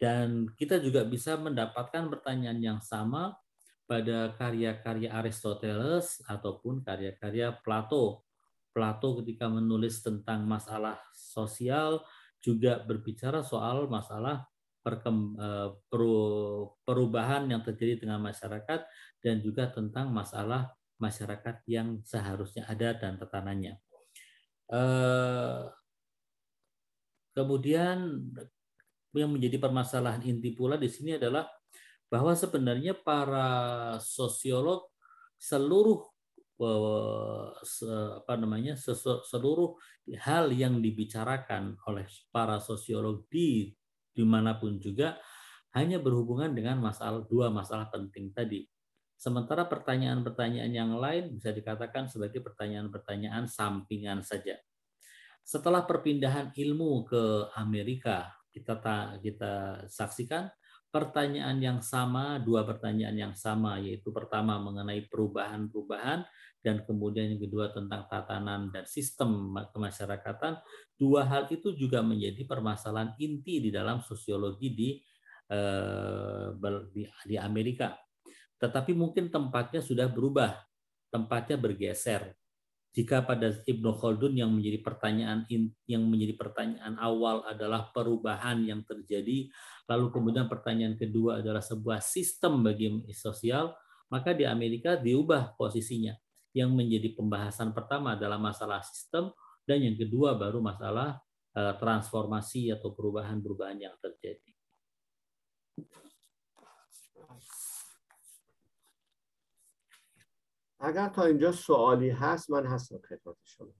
Dan 0.00 0.48
kita 0.56 0.80
juga 0.80 1.04
bisa 1.04 1.36
mendapatkan 1.36 2.08
pertanyaan 2.08 2.60
yang 2.64 2.80
sama 2.80 3.36
pada 3.84 4.32
karya-karya 4.40 5.12
Aristoteles 5.12 6.24
ataupun 6.24 6.80
karya-karya 6.80 7.60
Plato. 7.60 8.24
Plato 8.72 9.20
ketika 9.20 9.52
menulis 9.52 10.00
tentang 10.00 10.48
masalah 10.48 10.96
sosial 11.12 12.00
juga 12.40 12.80
berbicara 12.80 13.44
soal 13.44 13.86
masalah 13.86 14.48
Eh, 14.84 15.68
perubahan 16.84 17.48
yang 17.48 17.64
terjadi 17.64 18.04
dengan 18.04 18.20
masyarakat 18.20 18.84
dan 19.24 19.40
juga 19.40 19.72
tentang 19.72 20.12
masalah 20.12 20.76
masyarakat 21.00 21.64
yang 21.64 22.04
seharusnya 22.04 22.68
ada 22.68 22.92
dan 22.92 23.16
tetanannya. 23.16 23.80
Eh, 24.74 25.62
kemudian 27.30 28.26
yang 29.14 29.30
menjadi 29.30 29.62
permasalahan 29.62 30.26
inti 30.26 30.50
pula 30.50 30.74
di 30.74 30.90
sini 30.90 31.14
adalah 31.14 31.46
bahwa 32.10 32.34
sebenarnya 32.34 32.98
para 32.98 33.50
sosiolog 34.02 34.90
seluruh 35.38 36.02
eh, 36.58 37.48
apa 38.18 38.34
namanya 38.34 38.74
seluruh 39.30 39.78
hal 40.18 40.50
yang 40.50 40.82
dibicarakan 40.82 41.78
oleh 41.86 42.06
para 42.34 42.58
sosiolog 42.58 43.30
di 43.30 43.70
di 44.14 44.22
mana 44.26 44.58
pun 44.58 44.78
juga 44.78 45.18
hanya 45.74 45.98
berhubungan 45.98 46.54
dengan 46.54 46.78
masalah 46.82 47.22
dua 47.26 47.50
masalah 47.50 47.90
penting 47.90 48.30
tadi. 48.30 48.73
Sementara 49.24 49.64
pertanyaan-pertanyaan 49.64 50.68
yang 50.68 51.00
lain 51.00 51.40
bisa 51.40 51.48
dikatakan 51.48 52.12
sebagai 52.12 52.44
pertanyaan-pertanyaan 52.44 53.48
sampingan 53.48 54.20
saja. 54.20 54.60
Setelah 55.40 55.88
perpindahan 55.88 56.52
ilmu 56.52 57.08
ke 57.08 57.48
Amerika, 57.56 58.36
kita 58.52 58.76
kita 59.24 59.88
saksikan 59.88 60.52
pertanyaan 60.92 61.56
yang 61.56 61.80
sama, 61.80 62.36
dua 62.36 62.68
pertanyaan 62.68 63.16
yang 63.16 63.32
sama, 63.32 63.80
yaitu 63.80 64.12
pertama 64.12 64.60
mengenai 64.60 65.08
perubahan-perubahan 65.08 66.20
dan 66.60 66.84
kemudian 66.84 67.32
yang 67.32 67.40
kedua 67.48 67.72
tentang 67.72 68.04
tatanan 68.12 68.68
dan 68.76 68.84
sistem 68.84 69.56
kemasyarakatan, 69.72 70.60
dua 71.00 71.24
hal 71.24 71.48
itu 71.48 71.72
juga 71.72 72.04
menjadi 72.04 72.44
permasalahan 72.44 73.16
inti 73.16 73.56
di 73.56 73.72
dalam 73.72 74.04
sosiologi 74.04 74.68
di 74.68 74.90
eh, 75.48 76.48
di, 76.92 77.08
di 77.24 77.36
Amerika. 77.40 78.03
Tetapi 78.62 78.94
mungkin 78.94 79.28
tempatnya 79.28 79.82
sudah 79.82 80.06
berubah, 80.08 80.54
tempatnya 81.10 81.56
bergeser. 81.58 82.34
jika 82.94 83.26
pada 83.26 83.50
Ibnu 83.50 83.90
Khaldun 83.98 84.38
yang 84.38 84.54
menjadi 84.54 84.78
pertanyaan 84.78 85.42
yang 85.90 86.06
menjadi 86.06 86.38
pertanyaan 86.38 86.94
awal 87.02 87.42
adalah 87.42 87.90
perubahan 87.90 88.62
yang 88.62 88.86
terjadi, 88.86 89.50
lalu 89.90 90.14
kemudian 90.14 90.46
pertanyaan 90.46 90.94
kedua 90.94 91.42
adalah 91.42 91.58
sebuah 91.58 91.98
sistem 91.98 92.62
bagi 92.62 93.02
sosial, 93.10 93.74
maka 94.14 94.30
di 94.30 94.46
Amerika 94.46 94.94
diubah 94.94 95.58
posisinya. 95.58 96.14
Yang 96.54 96.70
menjadi 96.70 97.08
pembahasan 97.18 97.74
pertama 97.74 98.14
adalah 98.14 98.38
masalah 98.38 98.78
sistem 98.86 99.34
dan 99.66 99.82
yang 99.82 99.98
kedua 99.98 100.38
baru 100.38 100.62
masalah 100.62 101.18
eh, 101.50 101.74
transformasi 101.74 102.70
atau 102.70 102.94
perubahan-perubahan 102.94 103.90
yang 103.90 103.98
terjadi. 103.98 104.54
اگر 110.84 111.08
تا 111.08 111.24
اینجا 111.24 111.52
سوالی 111.52 112.10
هست 112.10 112.50
من 112.50 112.66
هستم 112.66 112.98
خدمت 113.08 113.36
شما 113.44 113.72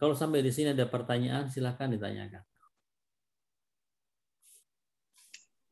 Kalau 0.00 0.16
sampai 0.16 0.40
di 0.40 0.48
sini 0.48 0.72
ada 0.72 0.88
pertanyaan, 0.88 1.52
silakan 1.52 1.92
ditanyakan. 1.92 2.40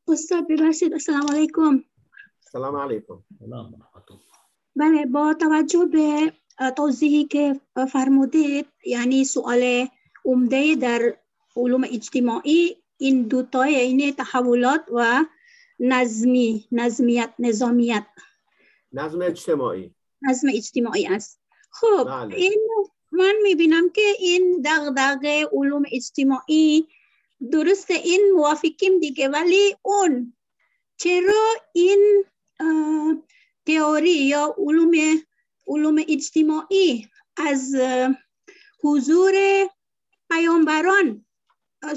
Ustaz 0.05 0.45
Birasid, 0.45 0.93
Assalamualaikum. 0.93 1.81
Assalamualaikum. 2.45 3.25
بله 4.75 5.05
با 5.05 5.33
توجه 5.33 5.85
به 5.85 6.33
توضیحی 6.77 7.23
که 7.25 7.61
فرمودید 7.91 8.65
یعنی 8.85 9.25
سوال 9.25 9.87
عمده 10.25 10.75
در 10.75 11.17
علوم 11.57 11.83
اجتماعی 11.83 12.75
این 12.97 13.27
دوتای 13.27 13.75
این 13.75 14.13
تحولات 14.15 14.85
و 14.93 15.25
نظمی 15.79 16.67
نظمیت 16.71 17.33
نظامیت 17.39 18.05
نظم 18.93 19.21
اجتماعی. 19.21 19.91
نظم 20.21 20.47
اجتماعی 20.53 21.07
است. 21.07 21.39
خب 21.71 22.03
بله. 22.07 22.35
این 22.35 22.67
من 23.11 23.35
می‌بینم 23.43 23.89
که 23.89 24.15
این 24.19 24.61
دغدغه 24.65 25.47
علوم 25.51 25.83
اجتماعی 25.91 26.87
درست 27.51 27.91
این 27.91 28.31
موافقیم 28.35 28.99
دیگه 28.99 29.29
ولی 29.29 29.75
اون 29.81 30.33
چرا 30.97 31.55
این 31.73 32.25
تئوری 33.65 34.11
یا 34.11 34.55
علوم 34.57 34.91
علوم 35.67 36.03
اجتماعی 36.07 37.07
از 37.37 37.75
حضور 38.83 39.33
پیامبران 40.29 41.25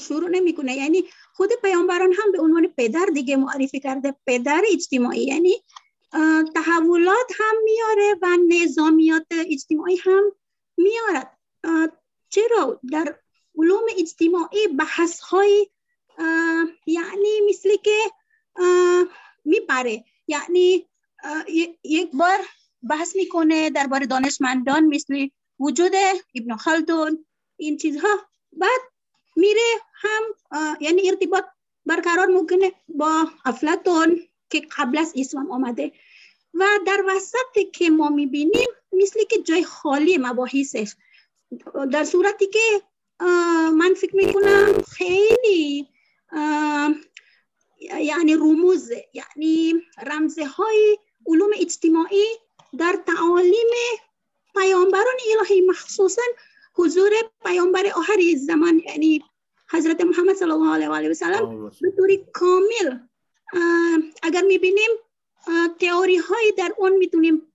شروع 0.01 0.29
نمی‌کنه؟ 0.29 0.77
یعنی 0.77 1.05
خود 1.35 1.51
پیامبران 1.63 2.13
هم 2.13 2.33
به 2.33 2.41
عنوان 2.41 2.67
پدر 2.67 3.07
دیگه 3.15 3.37
معرفی 3.37 3.81
کرده 3.81 4.15
پدر 4.27 4.63
اجتماعی 4.73 5.25
یعنی 5.25 5.63
تحولات 6.55 7.33
هم 7.39 7.55
میاره 7.65 8.19
و 8.23 8.37
نظامیات 8.49 9.27
اجتماعی 9.31 9.97
هم 9.97 10.33
میارد. 10.77 11.39
چرا؟ 12.29 12.81
در 12.91 13.19
علوم 13.59 13.85
اجتماعی 13.99 14.69
بحث 14.69 15.21
های 15.21 15.67
یعنی 16.87 17.41
مثل 17.49 17.77
که 17.77 17.99
میپره. 19.45 20.05
یعنی 20.27 20.89
یک 21.85 22.11
بار 22.13 22.39
بحث 22.83 23.17
می‌کنه 23.17 23.71
درباره 23.71 24.07
دانشمندان 24.07 24.85
مثل 24.85 25.29
وجود 25.61 25.93
ابن 26.35 26.57
خلدون 26.57 27.25
این 27.57 27.77
چیزها. 27.77 28.09
بعد 28.53 28.81
میره 29.37 29.81
هم 29.95 30.23
یعنی 30.81 31.11
ارتباط 31.11 31.45
برقرار 31.87 32.27
می‌کنه 32.27 32.73
با 32.89 33.31
افلاتون 33.45 34.21
که 34.53 34.63
قبل 34.79 34.99
از 34.99 35.13
اسلام 35.17 35.51
آمده. 35.51 35.93
و 36.55 36.65
در 36.87 37.05
وسط 37.07 37.71
که 37.73 37.91
ما 37.91 38.09
می‌بینیم 38.09 38.69
مثل 38.93 39.25
که 39.25 39.43
جای 39.43 39.65
خالی 39.65 40.19
مباحثش. 40.19 40.95
در 41.93 42.05
صورتی 42.05 42.47
که 42.47 42.83
من 43.79 43.95
فکر 43.95 44.17
می‌کنم 44.17 44.83
خیلی 44.91 45.89
یعنی 48.01 48.35
رموز 48.35 48.91
یعنی 49.15 49.75
رمزه 50.07 50.47
های 50.47 50.99
علوم 51.27 51.51
اجتماعی 51.57 52.27
در 52.79 52.99
تعالیم 53.07 53.71
پیامبران 54.55 55.17
الهی 55.39 55.61
مخصوصا 55.61 56.23
حضور 56.75 57.11
پیامبر 57.45 57.87
آخر 57.97 58.21
زمان 58.47 58.79
یعنی 58.79 59.25
حضرت 59.71 60.01
محمد 60.01 60.37
صلی 60.37 60.51
الله 60.51 60.95
علیه 60.95 61.11
و 61.11 61.15
سلم 61.15 61.71
به 61.81 61.91
طوری 61.97 62.27
کامل 62.33 62.99
اگر 64.23 64.43
می‌بینیم 64.43 64.91
تئوری 65.81 66.17
های 66.17 66.53
در 66.59 66.75
اون 66.79 66.97
می‌تونیم 66.97 67.53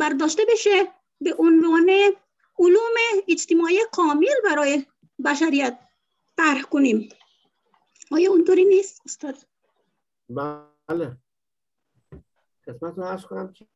برداشته 0.00 0.42
بشه 0.52 0.86
به 1.20 1.34
عنوان 1.38 1.90
علوم 2.58 2.94
اجتماعی 3.28 3.78
کامل 3.92 4.34
برای 4.44 4.86
بشریت 5.24 5.78
طرح 6.36 6.62
کنیم. 6.62 7.08
آیا 8.10 8.30
اونطوری 8.30 8.64
نیست 8.64 9.02
استاد؟ 9.04 9.34
بله. 10.28 11.16
رو 12.80 13.02
عرض 13.04 13.24
کنم 13.24 13.52
که 13.52 13.66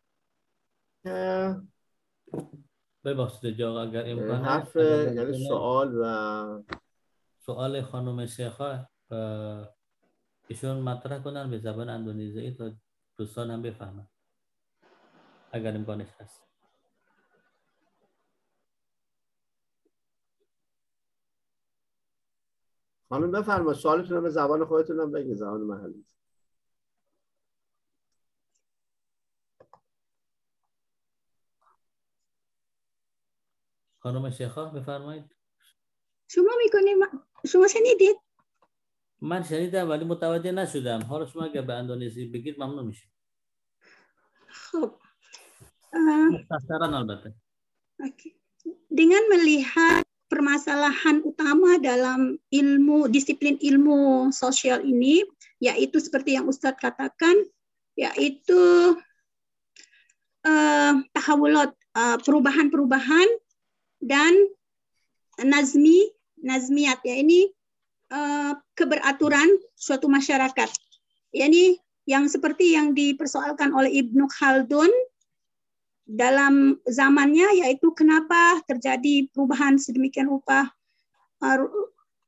ببخشید 3.05 3.59
جا 3.59 3.83
اگر 3.83 4.11
امکان 4.11 4.45
حرف 4.45 4.76
یعنی 4.76 5.49
سوال 5.49 5.95
و 6.01 6.62
سوال 7.39 7.83
خانم 7.83 8.26
شیخا 8.26 8.87
ایشون 10.53 10.80
مطرح 10.80 11.22
کنن 11.22 11.50
به 11.50 11.59
زبان 11.59 11.88
اندونزی 11.88 12.50
تا 12.50 12.72
دوستان 13.16 13.50
هم 13.50 13.62
بفهمن. 13.62 14.09
اگر 15.53 15.74
امکانش 15.74 16.09
هست. 16.20 16.42
خانم 23.09 23.30
بفرما 23.30 23.74
سوالتون 23.74 24.22
به 24.22 24.30
زبان 24.30 24.64
خودتون 24.64 25.00
هم 25.00 25.12
بگید 25.12 25.34
زبان 25.34 25.61
محلی. 25.61 26.07
خانم 33.98 34.30
شیخا 34.30 34.64
بفرمایید. 34.64 35.36
شما 36.28 36.50
می‌کنید؟ 36.64 36.96
شما 37.46 37.68
شنیدید؟ 37.68 38.32
من 39.22 39.43
شنیدم 39.43 39.89
ولی 39.89 40.05
متوجه 40.05 40.51
نشدم 40.51 41.01
حالا 41.03 41.26
شما 41.26 41.43
اگر 41.43 41.62
به 41.62 41.74
اندونزی 41.74 42.26
بگید 42.26 42.64
ممنون 42.64 42.86
میشه 42.86 43.05
خب 44.49 44.91
مختصرا 46.32 46.97
البته 46.97 47.34
dengan 48.91 49.24
melihat 49.34 50.05
permasalahan 50.30 51.24
utama 51.24 51.80
dalam 51.80 52.36
ilmu 52.51 53.08
disiplin 53.08 53.55
ilmu 53.58 54.30
sosial 54.36 54.84
ini 54.84 55.24
yaitu 55.64 55.97
seperti 55.97 56.36
yang 56.36 56.45
Ustadz 56.45 56.78
katakan 56.78 57.34
yaitu 57.97 58.62
uh, 60.45 60.93
tahawulat 61.16 61.74
uh, 61.95 62.18
perubahan-perubahan 62.22 63.28
dan 64.03 64.34
nazmi 65.41 66.12
nazmiat 66.38 67.01
ya 67.01 67.18
ini 67.18 67.49
uh, 68.13 68.53
keberaturan 68.77 69.49
suatu 69.75 70.07
masyarakat. 70.07 70.69
Ya, 71.33 71.49
ini 71.49 71.81
yang 72.05 72.29
seperti 72.29 72.77
yang 72.77 72.93
dipersoalkan 72.93 73.73
oleh 73.73 73.89
Ibnu 74.05 74.29
Khaldun 74.29 74.91
dalam 76.05 76.77
zamannya 76.85 77.65
yaitu 77.65 77.95
kenapa 77.97 78.61
terjadi 78.69 79.33
perubahan 79.33 79.81
sedemikian 79.81 80.29
rupa 80.29 80.69
uh, 81.41 81.65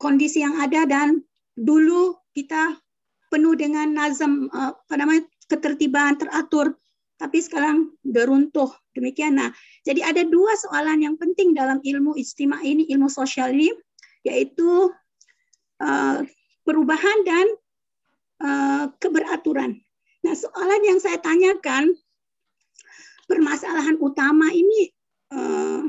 kondisi 0.01 0.41
yang 0.41 0.57
ada 0.57 0.89
dan 0.89 1.20
dulu 1.53 2.16
kita 2.32 2.80
penuh 3.28 3.53
dengan 3.59 3.93
nazam 3.93 4.49
uh, 4.55 4.72
namanya 4.95 5.26
ketertiban 5.51 6.16
teratur 6.16 6.78
tapi 7.14 7.39
sekarang 7.39 7.95
udah 8.03 8.24
runtuh 8.26 8.70
demikian. 8.93 9.39
Nah, 9.39 9.55
jadi 9.87 10.03
ada 10.03 10.22
dua 10.26 10.59
soalan 10.59 10.99
yang 10.99 11.14
penting 11.14 11.55
dalam 11.55 11.78
ilmu 11.78 12.18
istimewa 12.18 12.59
ini, 12.66 12.91
ilmu 12.91 13.07
sosial 13.07 13.55
ini, 13.55 13.70
yaitu 14.26 14.91
uh, 15.80 16.22
perubahan 16.62 17.18
dan 17.26 17.46
uh, 18.42 18.84
keberaturan. 18.98 19.80
Nah, 20.24 20.34
soalan 20.34 20.82
yang 20.84 20.98
saya 21.00 21.20
tanyakan, 21.20 21.94
permasalahan 23.28 23.96
utama 24.00 24.48
ini, 24.52 24.92
uh, 25.32 25.84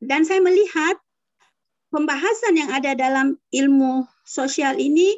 dan 0.00 0.24
saya 0.24 0.40
melihat 0.40 0.96
pembahasan 1.92 2.56
yang 2.56 2.70
ada 2.72 2.96
dalam 2.96 3.36
ilmu 3.52 4.08
sosial 4.24 4.80
ini 4.80 5.16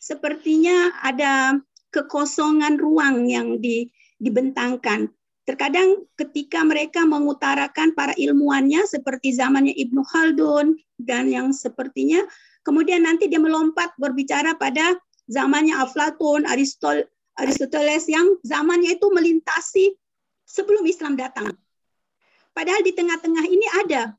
sepertinya 0.00 0.90
ada 1.04 1.60
kekosongan 1.94 2.78
ruang 2.78 3.28
yang 3.28 3.58
di, 3.62 3.90
dibentangkan. 4.18 5.12
Terkadang 5.50 6.06
ketika 6.14 6.62
mereka 6.62 7.02
mengutarakan 7.02 7.90
para 7.98 8.14
ilmuannya 8.14 8.86
seperti 8.86 9.34
zamannya 9.34 9.74
Ibnu 9.74 9.98
Khaldun 10.06 10.78
dan 10.94 11.26
yang 11.26 11.50
sepertinya, 11.50 12.22
kemudian 12.62 13.02
nanti 13.02 13.26
dia 13.26 13.42
melompat 13.42 13.90
berbicara 13.98 14.54
pada 14.54 14.94
zamannya 15.26 15.74
Aflatun, 15.74 16.46
Aristol, 16.46 17.02
Aristoteles 17.34 18.06
yang 18.06 18.38
zamannya 18.46 18.94
itu 18.94 19.10
melintasi 19.10 19.90
sebelum 20.46 20.86
Islam 20.86 21.18
datang. 21.18 21.50
Padahal 22.54 22.86
di 22.86 22.94
tengah-tengah 22.94 23.42
ini 23.42 23.66
ada 23.82 24.14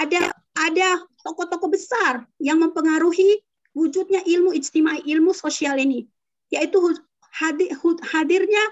ada 0.00 0.32
ada 0.56 1.04
tokoh-tokoh 1.20 1.68
besar 1.68 2.24
yang 2.40 2.64
mempengaruhi 2.64 3.44
wujudnya 3.76 4.24
ilmu 4.24 4.56
ijtimai, 4.56 5.04
ilmu 5.04 5.36
sosial 5.36 5.76
ini, 5.76 6.08
yaitu 6.48 6.80
hadir, 7.44 7.76
hadirnya 8.08 8.64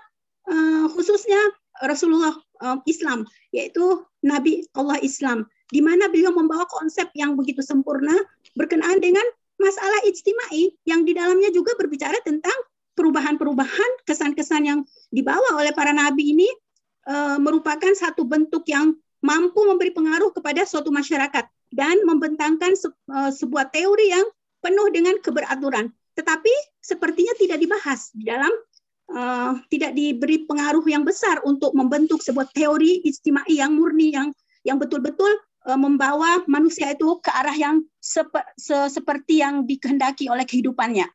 uh, 0.48 0.88
khususnya 0.88 1.36
Rasulullah 1.82 2.34
uh, 2.62 2.78
Islam, 2.86 3.26
yaitu 3.50 3.82
Nabi 4.22 4.62
Allah 4.78 5.00
Islam, 5.02 5.48
di 5.74 5.82
mana 5.82 6.06
beliau 6.06 6.30
membawa 6.30 6.68
konsep 6.70 7.10
yang 7.18 7.34
begitu 7.34 7.64
sempurna 7.64 8.14
berkenaan 8.54 9.02
dengan 9.02 9.24
masalah 9.58 10.06
ijtimai 10.06 10.76
yang 10.86 11.02
di 11.02 11.16
dalamnya 11.16 11.50
juga 11.50 11.74
berbicara 11.74 12.14
tentang 12.22 12.54
perubahan-perubahan, 12.94 14.06
kesan-kesan 14.06 14.62
yang 14.70 14.80
dibawa 15.10 15.58
oleh 15.58 15.74
para 15.74 15.90
nabi 15.90 16.30
ini 16.36 16.46
uh, 17.10 17.38
merupakan 17.42 17.90
satu 17.94 18.22
bentuk 18.22 18.62
yang 18.70 18.94
mampu 19.24 19.64
memberi 19.66 19.90
pengaruh 19.90 20.30
kepada 20.30 20.62
suatu 20.68 20.92
masyarakat 20.94 21.48
dan 21.74 21.96
membentangkan 22.06 22.78
se 22.78 22.86
uh, 23.10 23.32
sebuah 23.34 23.72
teori 23.74 24.14
yang 24.14 24.26
penuh 24.62 24.88
dengan 24.94 25.18
keberaturan. 25.18 25.90
Tetapi 26.14 26.52
sepertinya 26.78 27.34
tidak 27.34 27.58
dibahas 27.58 28.14
di 28.14 28.22
dalam 28.28 28.52
uh, 29.13 29.57
tidak 29.69 29.97
diberi 29.97 30.45
pengaruh 30.45 30.85
yang 30.85 31.03
besar 31.03 31.41
untuk 31.45 31.73
membentuk 31.73 32.21
sebuah 32.21 32.49
teori 32.53 33.01
ijtimai 33.05 33.53
yang 33.53 33.73
murni 33.73 34.13
yang 34.13 34.29
yang 34.63 34.77
betul-betul 34.77 35.29
uh, 35.65 35.79
membawa 35.79 36.43
manusia 36.45 36.93
itu 36.93 37.17
ke 37.23 37.31
arah 37.31 37.55
yang 37.55 37.81
sep 37.97 38.29
se 38.59 38.75
seperti 38.91 39.41
yang 39.41 39.65
dikehendaki 39.65 40.29
oleh 40.29 40.45
kehidupannya. 40.45 41.07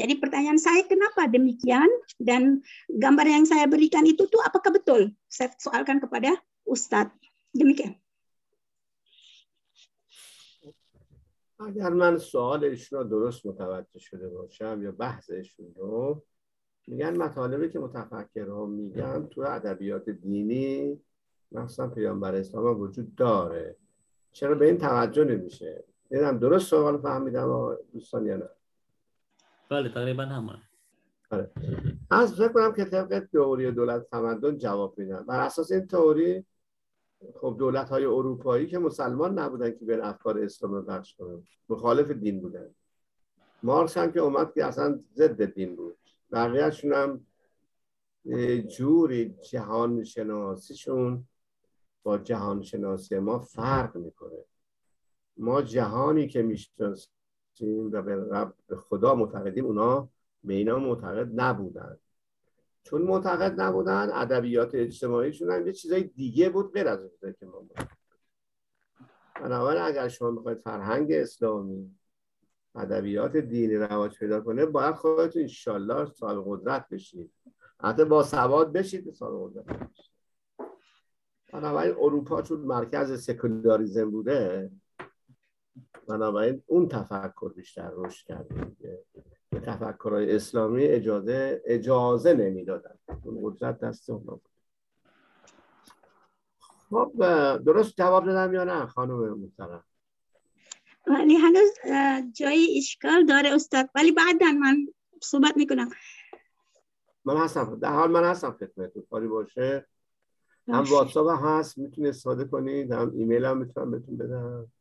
Jadi 0.00 0.16
pertanyaan 0.16 0.56
saya 0.56 0.80
kenapa 0.88 1.28
demikian 1.28 1.88
dan 2.16 2.64
gambar 2.88 3.26
yang 3.28 3.44
saya 3.44 3.68
berikan 3.68 4.00
itu 4.08 4.24
tuh 4.32 4.40
apakah 4.40 4.72
betul? 4.72 5.12
Saya 5.28 5.52
soalkan 5.60 6.00
kepada 6.00 6.40
Ustadz. 6.64 7.12
Demikian. 7.52 8.00
اگر 11.60 11.92
من 11.92 12.18
سوال 12.18 12.64
ایشون 12.64 12.98
رو 12.98 13.04
درست 13.04 13.46
متوجه 13.46 13.98
شده 13.98 14.28
باشم 14.28 14.80
یا 14.82 14.92
بحث 14.92 15.30
ایشون 15.30 15.74
رو 15.76 16.24
میگن 16.87 17.17
مطالبی 17.17 17.69
که 17.69 17.79
متفکرها 17.79 18.65
میگن 18.65 19.27
تو 19.27 19.41
ادبیات 19.41 20.09
دینی 20.09 21.01
مثلا 21.51 21.87
پیامبر 21.87 22.35
اسلام 22.35 22.67
هم 22.67 22.79
وجود 22.79 23.15
داره. 23.15 23.75
چرا 24.31 24.55
به 24.55 24.65
این 24.65 24.77
توجه 24.77 25.23
نمیشه؟ 25.23 25.83
دیدم 26.09 26.37
درست 26.39 26.67
سوال 26.67 26.97
فهمیدم 26.97 27.77
دوستان 27.93 28.25
یا 28.25 28.37
نه؟ 28.37 28.49
بله 29.69 29.89
تقریبا 29.89 30.23
همه 30.23 30.51
آره. 31.31 31.51
از 32.11 32.33
فکر 32.33 32.47
کنم 32.47 32.73
که 32.73 32.85
طبق 32.85 33.19
تئوری 33.33 33.71
دولت 33.71 34.09
تمدن 34.09 34.57
جواب 34.57 34.99
میدن. 34.99 35.23
بر 35.23 35.39
اساس 35.39 35.71
این 35.71 35.87
تئوری 35.87 36.45
خب 37.41 37.55
دولت 37.59 37.89
های 37.89 38.05
اروپایی 38.05 38.67
که 38.67 38.79
مسلمان 38.79 39.39
نبودن 39.39 39.71
که 39.71 39.85
به 39.85 40.07
افکار 40.07 40.39
اسلام 40.39 40.73
رو 40.73 40.81
بخش 40.81 41.15
کنن 41.15 41.43
مخالف 41.69 42.11
دین 42.11 42.41
بودن. 42.41 42.69
مارکس 43.63 43.97
هم 43.97 44.11
که 44.11 44.19
اومد 44.19 44.53
که 44.53 44.65
اصلا 44.65 44.99
ضد 45.15 45.53
دین 45.53 45.75
بود. 45.75 45.97
بقیهشون 46.35 46.93
هم 46.93 47.25
جوری 48.67 49.35
جهان 49.51 50.03
شناسیشون 50.03 51.27
با 52.03 52.17
جهان 52.17 52.61
شناسی 52.61 53.19
ما 53.19 53.39
فرق 53.39 53.97
می‌کنه. 53.97 54.45
ما 55.37 55.61
جهانی 55.61 56.27
که 56.27 56.41
می‌شناسیم 56.41 57.91
و 57.91 58.01
به 58.67 58.75
خدا 58.75 59.15
معتقدیم 59.15 59.65
اونا 59.65 60.09
به 60.43 60.53
اینا 60.53 60.79
معتقد 60.79 61.29
نبودن. 61.35 61.97
چون 62.83 63.01
معتقد 63.01 63.61
نبودن 63.61 64.09
ادبیات 64.13 64.75
اجتماعیشون 64.75 65.51
هم 65.51 65.67
یه 65.67 65.73
چیزای 65.73 66.03
دیگه 66.03 66.49
بود 66.49 66.73
غیر 66.73 66.87
از 66.87 66.99
که 67.39 67.45
ما 67.45 67.65
بنابراین 69.35 69.81
اگر 69.81 70.07
شما 70.07 70.31
می‌خواید 70.31 70.59
فرهنگ 70.59 71.11
اسلامی 71.11 71.95
ادبیات 72.75 73.37
دینی 73.37 73.75
رواج 73.75 74.17
پیدا 74.17 74.41
کنه 74.41 74.65
باید 74.65 74.95
خودتون 74.95 75.41
انشالله 75.41 76.05
سال 76.05 76.41
قدرت 76.45 76.89
بشید 76.89 77.31
حتی 77.79 78.05
با 78.05 78.23
سواد 78.23 78.73
بشید 78.73 79.11
سال 79.11 79.31
قدرت 79.37 79.65
بشید 79.65 80.11
بنابراین 81.53 81.95
اروپا 81.99 82.41
چون 82.41 82.59
مرکز 82.59 83.23
سکولاریزم 83.23 84.11
بوده 84.11 84.71
بنابراین 86.07 86.63
اون 86.65 86.87
تفکر 86.87 87.53
بیشتر 87.53 87.91
رشد 87.95 88.27
کرده 88.27 89.03
به 89.49 89.59
تفکرهای 89.59 90.35
اسلامی 90.35 90.83
اجازه 90.83 91.61
اجازه 91.65 92.33
نمی‌دادن. 92.33 92.95
اون 93.23 93.39
قدرت 93.43 93.79
دست 93.79 94.09
اونا 94.09 94.31
بود. 94.31 94.49
خب 96.89 97.13
درست 97.57 97.95
جواب 97.97 98.25
دادم 98.25 98.53
یا 98.53 98.63
نه 98.63 98.85
خانم 98.85 99.39
محترم؟ 99.39 99.83
ولی 101.06 101.36
هنوز 101.36 101.70
جای 102.32 102.78
اشکال 102.78 103.26
داره 103.26 103.54
استاد 103.54 103.90
ولی 103.94 104.12
بعدا 104.12 104.52
من 104.52 104.86
صحبت 105.22 105.56
میکنم 105.56 105.90
من 107.24 107.36
هستم 107.36 107.78
در 107.82 107.92
حال 107.92 108.10
من 108.10 108.24
هستم 108.24 108.52
خدمتتون 108.52 109.02
کاری 109.10 109.28
باشه 109.28 109.86
هم 110.68 110.84
واتساپ 110.90 111.44
هست 111.44 111.78
میتونی 111.78 112.08
استفاده 112.08 112.44
کنید 112.44 112.92
هم 112.92 113.12
ایمیل 113.14 113.44
هم 113.44 113.58
میتونم 113.58 113.90
بهتون 113.90 114.16
بدم 114.16 114.72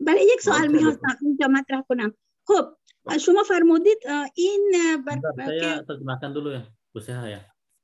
بله 0.00 0.20
یک 0.22 0.40
سوال 0.40 0.66
میخواستم 0.66 1.16
اینجا 1.22 1.46
مطرح 1.46 1.82
کنم 1.88 2.14
خب 2.46 2.76
شما 3.20 3.42
فرمودید 3.42 3.98
این 4.34 4.72
بر... 5.06 5.18
saya 5.36 5.82
terjemahkan 5.88 6.30
dulu 6.36 6.48
ya 6.52 6.62
Bu 6.92 7.00
Seha 7.00 7.24
ya 7.26 7.40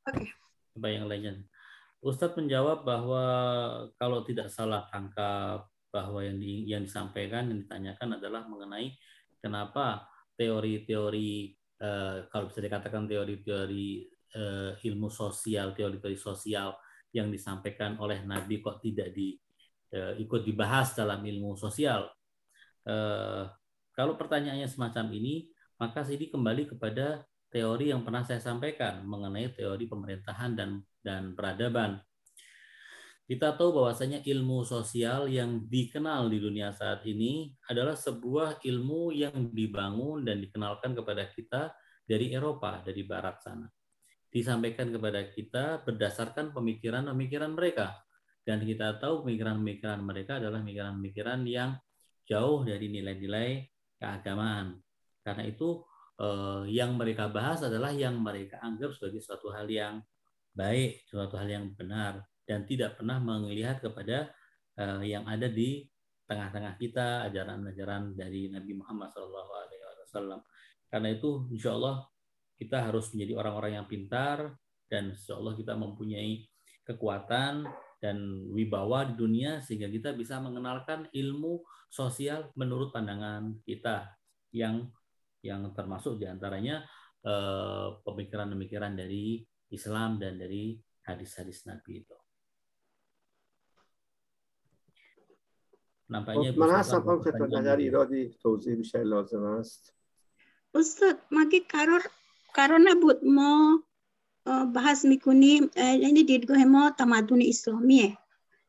oke 0.09 0.25
okay. 0.77 0.93
yang 0.93 1.09
lainnya 1.09 1.41
Ustadz 2.05 2.37
menjawab 2.39 2.85
bahwa 2.85 3.25
kalau 3.99 4.23
tidak 4.23 4.53
salah 4.53 4.87
tangkap 4.93 5.67
bahwa 5.92 6.24
yang 6.24 6.40
di, 6.40 6.66
yang 6.72 6.88
disampaikan 6.88 7.52
yang 7.52 7.68
ditanyakan 7.68 8.18
adalah 8.18 8.48
mengenai 8.48 8.96
kenapa 9.44 10.08
teori-teori 10.40 11.32
eh, 11.78 12.18
kalau 12.32 12.46
bisa 12.48 12.64
dikatakan 12.64 13.06
teori-teori 13.06 13.88
eh, 14.32 14.72
ilmu 14.88 15.12
sosial 15.12 15.76
teori-teori 15.76 16.18
sosial 16.18 16.74
yang 17.12 17.28
disampaikan 17.28 18.00
oleh 18.00 18.24
Nabi 18.24 18.64
kok 18.64 18.80
tidak 18.80 19.12
di 19.12 19.36
eh, 19.92 20.16
ikut 20.18 20.48
dibahas 20.48 20.96
dalam 20.96 21.20
ilmu 21.20 21.60
sosial 21.60 22.08
eh, 22.88 23.46
kalau 23.92 24.16
pertanyaannya 24.16 24.66
semacam 24.66 25.12
ini, 25.12 25.52
maka 25.76 26.08
ini 26.08 26.32
kembali 26.32 26.74
kepada 26.74 27.28
teori 27.52 27.92
yang 27.92 28.08
pernah 28.08 28.24
saya 28.24 28.40
sampaikan 28.40 29.04
mengenai 29.04 29.52
teori 29.52 29.86
pemerintahan 29.86 30.56
dan 30.56 30.80
dan 31.04 31.36
peradaban. 31.36 32.00
Kita 33.32 33.56
tahu 33.56 33.80
bahwasanya 33.80 34.28
ilmu 34.28 34.68
sosial 34.68 35.32
yang 35.32 35.64
dikenal 35.72 36.28
di 36.28 36.44
dunia 36.44 36.76
saat 36.76 37.00
ini 37.08 37.56
adalah 37.72 37.96
sebuah 37.96 38.60
ilmu 38.60 39.16
yang 39.16 39.56
dibangun 39.56 40.28
dan 40.28 40.44
dikenalkan 40.44 40.92
kepada 40.92 41.32
kita 41.32 41.72
dari 42.04 42.36
Eropa, 42.36 42.84
dari 42.84 43.08
barat 43.08 43.40
sana. 43.40 43.72
Disampaikan 44.28 44.92
kepada 44.92 45.32
kita 45.32 45.80
berdasarkan 45.80 46.52
pemikiran-pemikiran 46.52 47.56
mereka. 47.56 48.04
Dan 48.44 48.68
kita 48.68 49.00
tahu 49.00 49.24
pemikiran-pemikiran 49.24 50.04
mereka 50.04 50.44
adalah 50.44 50.60
pemikiran-pemikiran 50.60 51.40
yang 51.48 51.80
jauh 52.28 52.68
dari 52.68 52.92
nilai-nilai 52.92 53.64
keagamaan. 53.96 54.76
Karena 55.24 55.48
itu 55.48 55.80
eh, 56.20 56.68
yang 56.68 57.00
mereka 57.00 57.32
bahas 57.32 57.64
adalah 57.64 57.96
yang 57.96 58.20
mereka 58.20 58.60
anggap 58.60 58.92
sebagai 58.92 59.24
suatu 59.24 59.56
hal 59.56 59.72
yang 59.72 60.04
baik, 60.52 61.08
suatu 61.08 61.40
hal 61.40 61.48
yang 61.48 61.72
benar, 61.80 62.28
dan 62.46 62.66
tidak 62.66 63.00
pernah 63.00 63.22
melihat 63.22 63.80
kepada 63.80 64.32
eh, 64.78 65.04
yang 65.06 65.26
ada 65.30 65.48
di 65.48 65.86
tengah-tengah 66.26 66.80
kita 66.80 67.28
ajaran-ajaran 67.28 68.16
dari 68.16 68.48
Nabi 68.48 68.72
Muhammad 68.80 69.12
SAW. 69.12 70.40
Karena 70.88 71.10
itu, 71.12 71.48
insya 71.52 71.76
Allah 71.76 72.08
kita 72.56 72.88
harus 72.88 73.12
menjadi 73.12 73.34
orang-orang 73.42 73.72
yang 73.82 73.88
pintar 73.90 74.56
dan 74.88 75.12
insya 75.12 75.36
Allah 75.36 75.58
kita 75.58 75.76
mempunyai 75.76 76.46
kekuatan 76.86 77.66
dan 77.98 78.18
wibawa 78.54 79.06
di 79.10 79.14
dunia 79.18 79.62
sehingga 79.62 79.90
kita 79.90 80.14
bisa 80.14 80.38
mengenalkan 80.38 81.10
ilmu 81.10 81.62
sosial 81.90 82.50
menurut 82.58 82.90
pandangan 82.90 83.62
kita 83.66 84.10
yang 84.54 84.90
yang 85.42 85.74
termasuk 85.74 86.22
di 86.22 86.30
antaranya 86.30 86.86
eh, 87.26 87.88
pemikiran-pemikiran 88.06 88.94
dari 88.94 89.42
Islam 89.74 90.22
dan 90.22 90.38
dari 90.38 90.78
hadis-hadis 91.02 91.66
Nabi 91.66 92.06
itu. 92.06 92.21
من 96.12 96.70
هستم 96.70 97.02
خانم 97.02 97.22
خدمت 97.22 97.54
اگر 97.54 97.76
ایرادی 97.76 98.36
توضیح 98.42 98.76
بیشتر 98.76 99.04
لازم 99.04 99.44
است 99.44 99.94
استاد 100.76 101.18
مگه 101.32 101.62
قرار 101.70 102.02
قرار 102.54 102.80
نبود 102.84 103.26
ما 103.26 103.84
بحث 104.76 105.06
می‌کنیم 105.06 105.70
یعنی 105.78 106.24
دیدگاه 106.24 106.66
ما 106.66 106.92
تمدن 107.00 107.40
اسلامیه 107.42 108.18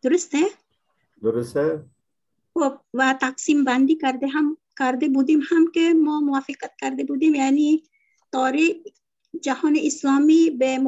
درسته؟ 0.02 0.38
درسته؟ 1.22 1.84
خب 2.54 2.78
و 2.94 3.14
تقسیم 3.20 3.64
بندی 3.64 3.96
کرده 3.96 4.26
هم 4.26 4.56
کرده 4.78 5.08
بودیم 5.08 5.40
هم 5.50 5.70
که 5.74 5.94
ما 5.94 6.20
موافقت 6.20 6.72
کرده 6.80 7.04
بودیم 7.04 7.34
یعنی 7.34 7.82
تاریخ 8.32 8.76
جهان 9.40 9.78
اسلامی 9.82 10.50
به 10.50 10.78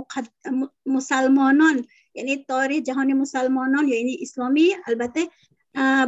مسلمانان 0.86 1.84
یعنی 2.14 2.44
تاریخ 2.48 2.82
جهان 2.82 3.12
مسلمانان 3.12 3.88
یعنی 3.88 4.18
اسلامی 4.22 4.70
البته 4.86 5.28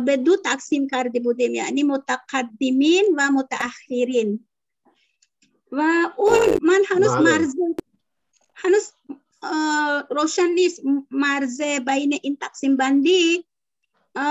به 0.06 0.16
دو 0.16 0.36
تقسیم 0.36 0.88
کرده 0.88 1.20
بودیم 1.20 1.54
یعنی 1.54 1.82
متقدمین 1.82 3.04
و 3.16 3.30
متأخرین 3.30 4.46
و 5.72 5.82
اون 6.16 6.38
من 6.62 6.82
هنوز. 6.88 7.10
مرز 7.10 7.54
هنوز 8.54 8.92
روشن 10.10 10.48
نیست 10.54 10.82
مرز 11.10 11.60
بین 11.62 12.18
این 12.22 12.36
تقسیم 12.36 12.76
بندی 12.76 13.44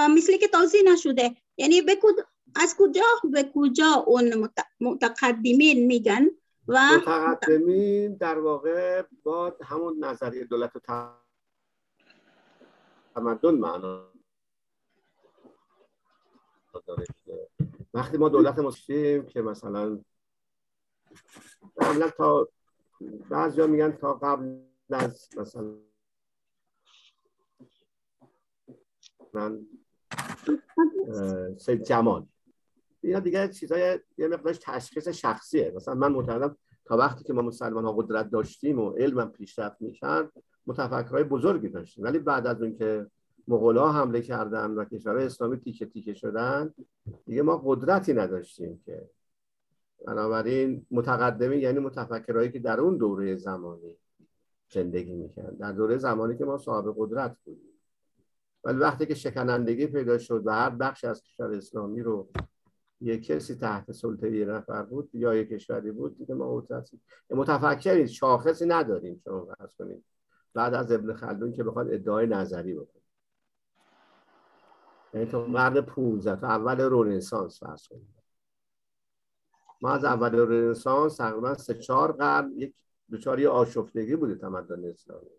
مثل 0.09 0.37
که 0.37 0.47
توضیح 0.47 0.81
نشده 0.93 1.35
یعنی 1.57 1.81
به 1.81 1.97
از 2.55 2.75
کجا 2.77 3.03
به 3.23 3.51
کجا 3.55 3.93
اون 4.07 4.49
متقدمین 4.81 5.85
میگن 5.85 6.27
و 6.67 6.79
متقدمین 6.97 8.15
در 8.15 8.39
واقع 8.39 9.03
با 9.23 9.55
همون 9.63 10.03
نظریه 10.03 10.43
دولت 10.43 10.75
و 10.75 10.79
تمدن 13.15 13.55
معنا 13.55 14.14
وقتی 17.93 18.17
ما 18.17 18.29
دولت 18.29 18.59
مسلم 18.59 19.25
که 19.25 19.41
مثلا 19.41 19.99
معمولا 21.81 22.09
تا 22.09 22.49
بعضی 23.29 23.67
میگن 23.67 23.91
تا 23.91 24.13
قبل 24.13 24.59
از 24.89 25.29
مثلا 25.37 25.75
من 29.33 29.67
سید 31.57 31.83
جمال. 31.83 32.25
اینا 33.01 33.19
دیگه 33.19 33.47
چیزای 33.47 33.99
یه 34.17 34.27
مقدارش 34.27 34.57
تشخیص 34.61 35.07
شخصیه. 35.07 35.73
مثلا 35.75 35.95
من 35.95 36.11
معتقدم 36.11 36.57
تا 36.85 36.97
وقتی 36.97 37.23
که 37.23 37.33
ما 37.33 37.41
مسلمان 37.41 37.85
ها 37.85 37.93
قدرت 37.93 38.29
داشتیم 38.29 38.79
و 38.79 38.91
علم 38.91 39.31
پیشرفت 39.31 39.81
میشن 39.81 40.29
متفکرهای 40.67 41.23
بزرگی 41.23 41.69
داشتیم. 41.69 42.03
ولی 42.03 42.19
بعد 42.19 42.47
از 42.47 42.61
اون 42.61 42.75
که 42.75 43.07
مغولا 43.47 43.91
حمله 43.91 44.21
کردن 44.21 44.71
و 44.71 44.85
کشورهای 44.85 45.25
اسلامی 45.25 45.57
تیکه 45.57 45.85
تیکه 45.85 46.13
شدن 46.13 46.73
دیگه 47.25 47.41
ما 47.41 47.61
قدرتی 47.65 48.13
نداشتیم 48.13 48.81
که. 48.85 49.09
بنابراین 50.07 50.85
متقدمی 50.91 51.57
یعنی 51.57 51.79
متفکرهایی 51.79 52.51
که 52.51 52.59
در 52.59 52.79
اون 52.79 52.97
دوره 52.97 53.35
زمانی 53.35 53.97
زندگی 54.73 55.13
می‌کرد 55.13 55.57
در 55.57 55.71
دوره 55.71 55.97
زمانی 55.97 56.37
که 56.37 56.45
ما 56.45 56.57
صاحب 56.57 56.93
قدرت 56.97 57.37
بودیم. 57.45 57.79
ولی 58.63 58.77
وقتی 58.77 59.05
که 59.05 59.15
شکنندگی 59.15 59.87
پیدا 59.87 60.17
شد 60.17 60.41
و 60.45 60.51
هر 60.51 60.69
بخش 60.69 61.03
از 61.03 61.23
کشور 61.23 61.51
اسلامی 61.51 62.01
رو 62.01 62.29
یک 63.01 63.25
کسی 63.25 63.55
تحت 63.55 63.91
سلطه 63.91 64.31
یه 64.31 64.45
نفر 64.45 64.83
بود 64.83 65.09
یا 65.13 65.35
یک 65.35 65.49
کشوری 65.49 65.91
بود 65.91 66.17
دیگه 66.17 66.33
ما 66.33 66.55
قدرتی 66.55 66.99
متفکری 67.29 68.07
شاخصی 68.07 68.65
نداریم 68.65 69.21
شما 69.23 69.45
فرض 69.45 69.75
کنید. 69.79 70.03
بعد 70.53 70.73
از 70.73 70.91
ابن 70.91 71.13
خلدون 71.13 71.53
که 71.53 71.63
بخواد 71.63 71.93
ادعای 71.93 72.27
نظری 72.27 72.73
بکنه. 72.73 73.04
یعنی 75.15 75.27
تو 75.27 75.43
قرن 75.43 75.81
15 75.81 76.41
تا 76.41 76.47
اول 76.47 76.77
رنسانس 76.91 77.59
فرض 77.59 77.87
کنید 77.87 78.15
ما 79.81 79.91
از 79.91 80.05
اول 80.05 80.35
رنسانس 80.35 81.15
تقریبا 81.15 81.53
سه 81.53 81.73
چهار 81.73 82.11
قرن 82.11 82.53
یک 82.57 82.73
دچار 83.11 83.47
آشفتگی 83.47 84.15
بوده 84.15 84.35
تمدن 84.35 84.89
اسلامی. 84.89 85.29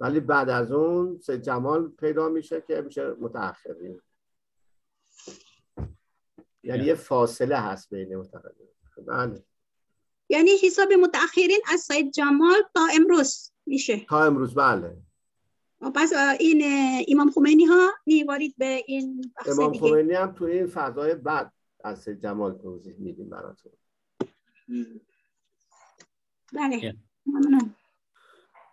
ولی 0.00 0.20
بعد 0.20 0.50
از 0.50 0.72
اون 0.72 1.18
سه 1.18 1.38
جمال 1.38 1.88
پیدا 1.88 2.28
میشه 2.28 2.60
که 2.60 2.80
میشه 2.80 3.10
متأخرین. 3.20 4.00
یعنی 6.62 6.84
یه 6.84 6.94
فاصله 6.94 7.56
هست 7.56 7.90
بین 7.90 8.16
متقدم 8.16 8.64
بله. 9.06 9.44
یعنی 10.28 10.50
حساب 10.62 10.92
متأخرین 10.92 11.60
از 11.72 11.80
سید 11.80 12.12
جمال 12.12 12.62
تا 12.74 12.80
امروز 12.96 13.52
میشه. 13.66 14.06
تا 14.08 14.24
امروز 14.24 14.54
بله. 14.54 14.96
پس 15.95 16.13
این 16.39 16.61
امام 17.07 17.31
خمینی 17.31 17.65
ها 17.65 17.89
میوارید 18.05 18.55
به 18.57 18.83
این 18.87 19.31
بخش 19.37 19.47
امام 19.49 19.73
خمینی 19.73 20.13
هم 20.13 20.31
تو 20.31 20.45
این 20.45 20.67
فضای 20.67 21.15
بعد 21.15 21.51
از 21.83 22.01
سید 22.01 22.21
جمال 22.21 22.57
توضیح 22.57 22.95
میدیم 22.99 23.29
براتون 23.29 23.71
بله 26.53 26.93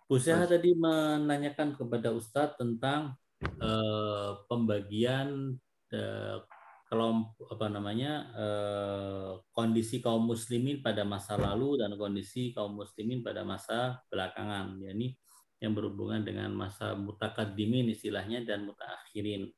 Bu 0.05 0.21
Seha 0.21 0.45
tadi 0.45 0.77
menanyakan 0.77 1.73
kepada 1.73 2.13
Ustadz 2.13 2.61
tentang 2.61 3.17
uh, 3.57 4.37
pembagian 4.45 5.57
uh, 5.89 6.45
kelompok 6.85 7.57
apa 7.57 7.73
namanya 7.73 8.29
uh, 8.37 9.41
kondisi 9.49 10.05
kaum 10.05 10.29
muslimin 10.29 10.85
pada 10.85 11.01
masa 11.01 11.41
lalu 11.41 11.81
dan 11.81 11.97
kondisi 11.97 12.53
kaum 12.53 12.77
muslimin 12.77 13.25
pada 13.25 13.41
masa 13.41 13.97
belakangan, 14.13 14.77
yakni 14.77 15.17
yang 15.60 15.76
berhubungan 15.76 16.24
dengan 16.24 16.50
masa 16.56 16.96
mutakaddimin 16.96 17.92
istilahnya 17.92 18.42
dan 18.48 18.64
mutaakhirin. 18.64 19.52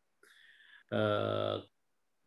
Uh, 0.92 1.62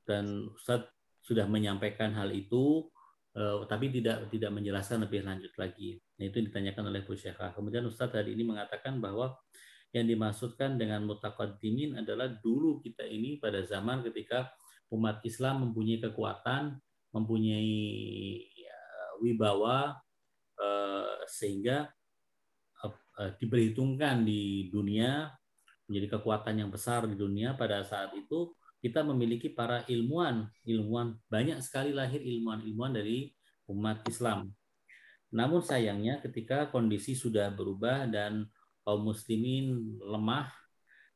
dan 0.08 0.50
Ustadz 0.56 0.90
sudah 1.22 1.46
menyampaikan 1.46 2.16
hal 2.18 2.34
itu 2.34 2.88
uh, 3.36 3.68
tapi 3.68 3.92
tidak 3.92 4.32
tidak 4.32 4.52
menjelaskan 4.56 5.06
lebih 5.06 5.28
lanjut 5.28 5.54
lagi. 5.60 6.00
Nah, 6.18 6.24
itu 6.26 6.40
ditanyakan 6.40 6.90
oleh 6.90 7.04
Bu 7.04 7.14
Syekha. 7.14 7.52
Kemudian 7.52 7.84
Ustadz 7.86 8.16
tadi 8.16 8.34
ini 8.34 8.48
mengatakan 8.48 8.98
bahwa 9.04 9.36
yang 9.92 10.08
dimaksudkan 10.08 10.76
dengan 10.76 11.08
mutakaddimin 11.08 12.00
adalah 12.04 12.28
dulu 12.28 12.84
kita 12.84 13.04
ini 13.08 13.40
pada 13.40 13.64
zaman 13.64 14.04
ketika 14.04 14.52
umat 14.92 15.24
Islam 15.24 15.70
mempunyai 15.70 16.00
kekuatan, 16.04 16.80
mempunyai 17.16 17.76
ya, 18.56 18.80
wibawa 19.24 19.96
uh, 20.60 21.20
sehingga 21.28 21.92
diperhitungkan 23.16 24.28
di 24.28 24.68
dunia 24.68 25.32
menjadi 25.88 26.18
kekuatan 26.20 26.66
yang 26.66 26.70
besar 26.74 27.06
di 27.08 27.16
dunia 27.16 27.54
pada 27.56 27.86
saat 27.86 28.12
itu 28.18 28.52
kita 28.84 29.02
memiliki 29.02 29.50
para 29.50 29.82
ilmuwan, 29.90 30.46
ilmuwan 30.62 31.18
banyak 31.26 31.58
sekali 31.64 31.90
lahir 31.90 32.22
ilmuwan-ilmuwan 32.22 32.94
dari 32.94 33.34
umat 33.66 34.06
Islam. 34.06 34.54
Namun 35.34 35.66
sayangnya 35.66 36.22
ketika 36.22 36.70
kondisi 36.70 37.18
sudah 37.18 37.50
berubah 37.50 38.06
dan 38.06 38.46
kaum 38.86 39.10
muslimin 39.10 39.98
lemah, 39.98 40.54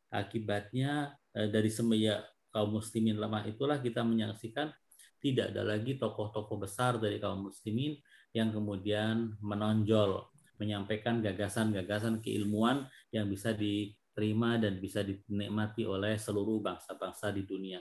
akibatnya 0.10 1.14
eh, 1.38 1.46
dari 1.54 1.70
semenjak 1.70 2.26
kaum 2.50 2.74
muslimin 2.82 3.22
lemah 3.22 3.46
itulah 3.46 3.78
kita 3.78 4.02
menyaksikan 4.02 4.74
tidak 5.22 5.54
ada 5.54 5.62
lagi 5.62 6.00
tokoh-tokoh 6.00 6.58
besar 6.66 6.98
dari 6.98 7.22
kaum 7.22 7.54
muslimin 7.54 7.94
yang 8.34 8.50
kemudian 8.50 9.38
menonjol 9.46 10.26
menyampaikan 10.60 11.24
gagasan-gagasan 11.24 12.20
keilmuan 12.20 12.86
yang 13.16 13.32
bisa 13.32 13.56
di 13.56 13.96
diterima 14.20 14.60
dan 14.60 14.84
bisa 14.84 15.00
dinikmati 15.00 15.88
oleh 15.88 16.20
seluruh 16.20 16.60
bangsa-bangsa 16.60 17.32
di 17.32 17.48
dunia. 17.48 17.80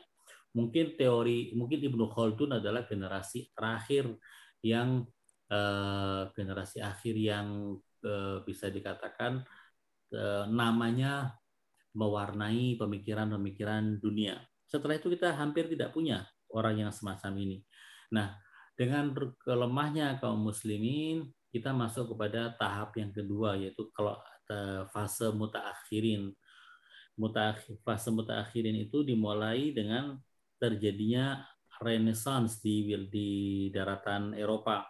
Mungkin 0.55 0.95
teori, 0.95 1.51
mungkin 1.59 1.83
Ibnu 1.83 2.07
Khaldun 2.14 2.62
adalah 2.62 2.87
generasi 2.87 3.51
terakhir 3.51 4.07
yang 4.62 5.03
eh, 5.51 6.22
generasi 6.31 6.79
akhir 6.79 7.14
yang 7.18 7.74
eh, 8.07 8.39
bisa 8.47 8.70
dikatakan 8.70 9.43
eh, 10.14 10.45
namanya 10.47 11.35
mewarnai 11.99 12.79
pemikiran-pemikiran 12.79 13.99
dunia. 13.99 14.39
Setelah 14.70 14.95
itu 14.95 15.11
kita 15.11 15.35
hampir 15.35 15.66
tidak 15.66 15.91
punya 15.91 16.22
orang 16.55 16.87
yang 16.87 16.95
semacam 16.95 17.35
ini. 17.35 17.59
Nah, 18.14 18.39
dengan 18.79 19.11
kelemahnya 19.43 20.22
kaum 20.22 20.39
muslimin, 20.39 21.26
kita 21.59 21.75
masuk 21.75 22.15
kepada 22.15 22.55
tahap 22.55 22.95
yang 22.95 23.11
kedua 23.11 23.59
yaitu 23.59 23.91
kalau 23.93 24.17
fase 24.95 25.29
mutaakhirin. 25.33 26.33
Mutaakhir, 27.19 27.83
fase 27.83 28.15
mutaakhirin 28.15 28.79
itu 28.79 29.03
dimulai 29.03 29.75
dengan 29.75 30.17
terjadinya 30.63 31.43
renaissance 31.83 32.63
di 32.63 32.87
di 33.11 33.29
daratan 33.75 34.39
Eropa. 34.39 34.87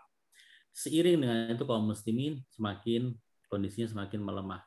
Seiring 0.72 1.24
dengan 1.24 1.38
itu 1.56 1.64
kaum 1.64 1.88
muslimin 1.88 2.44
semakin 2.52 3.16
kondisinya 3.48 3.88
semakin 3.88 4.20
melemah. 4.20 4.62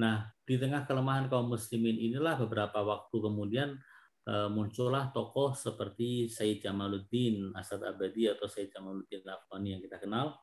Nah, 0.00 0.32
di 0.48 0.56
tengah 0.56 0.88
kelemahan 0.88 1.28
kaum 1.28 1.52
muslimin 1.52 2.00
inilah 2.00 2.40
beberapa 2.40 2.80
waktu 2.80 3.12
kemudian 3.12 3.76
eh, 4.24 4.48
muncullah 4.48 5.12
tokoh 5.12 5.52
seperti 5.52 6.32
Sayyid 6.32 6.64
Jamaluddin 6.64 7.52
Asad 7.52 7.84
Abadi 7.84 8.24
atau 8.32 8.48
Sayyid 8.48 8.72
Jamaluddin 8.72 9.20
Afghani 9.28 9.76
yang 9.76 9.82
kita 9.84 10.00
kenal 10.00 10.40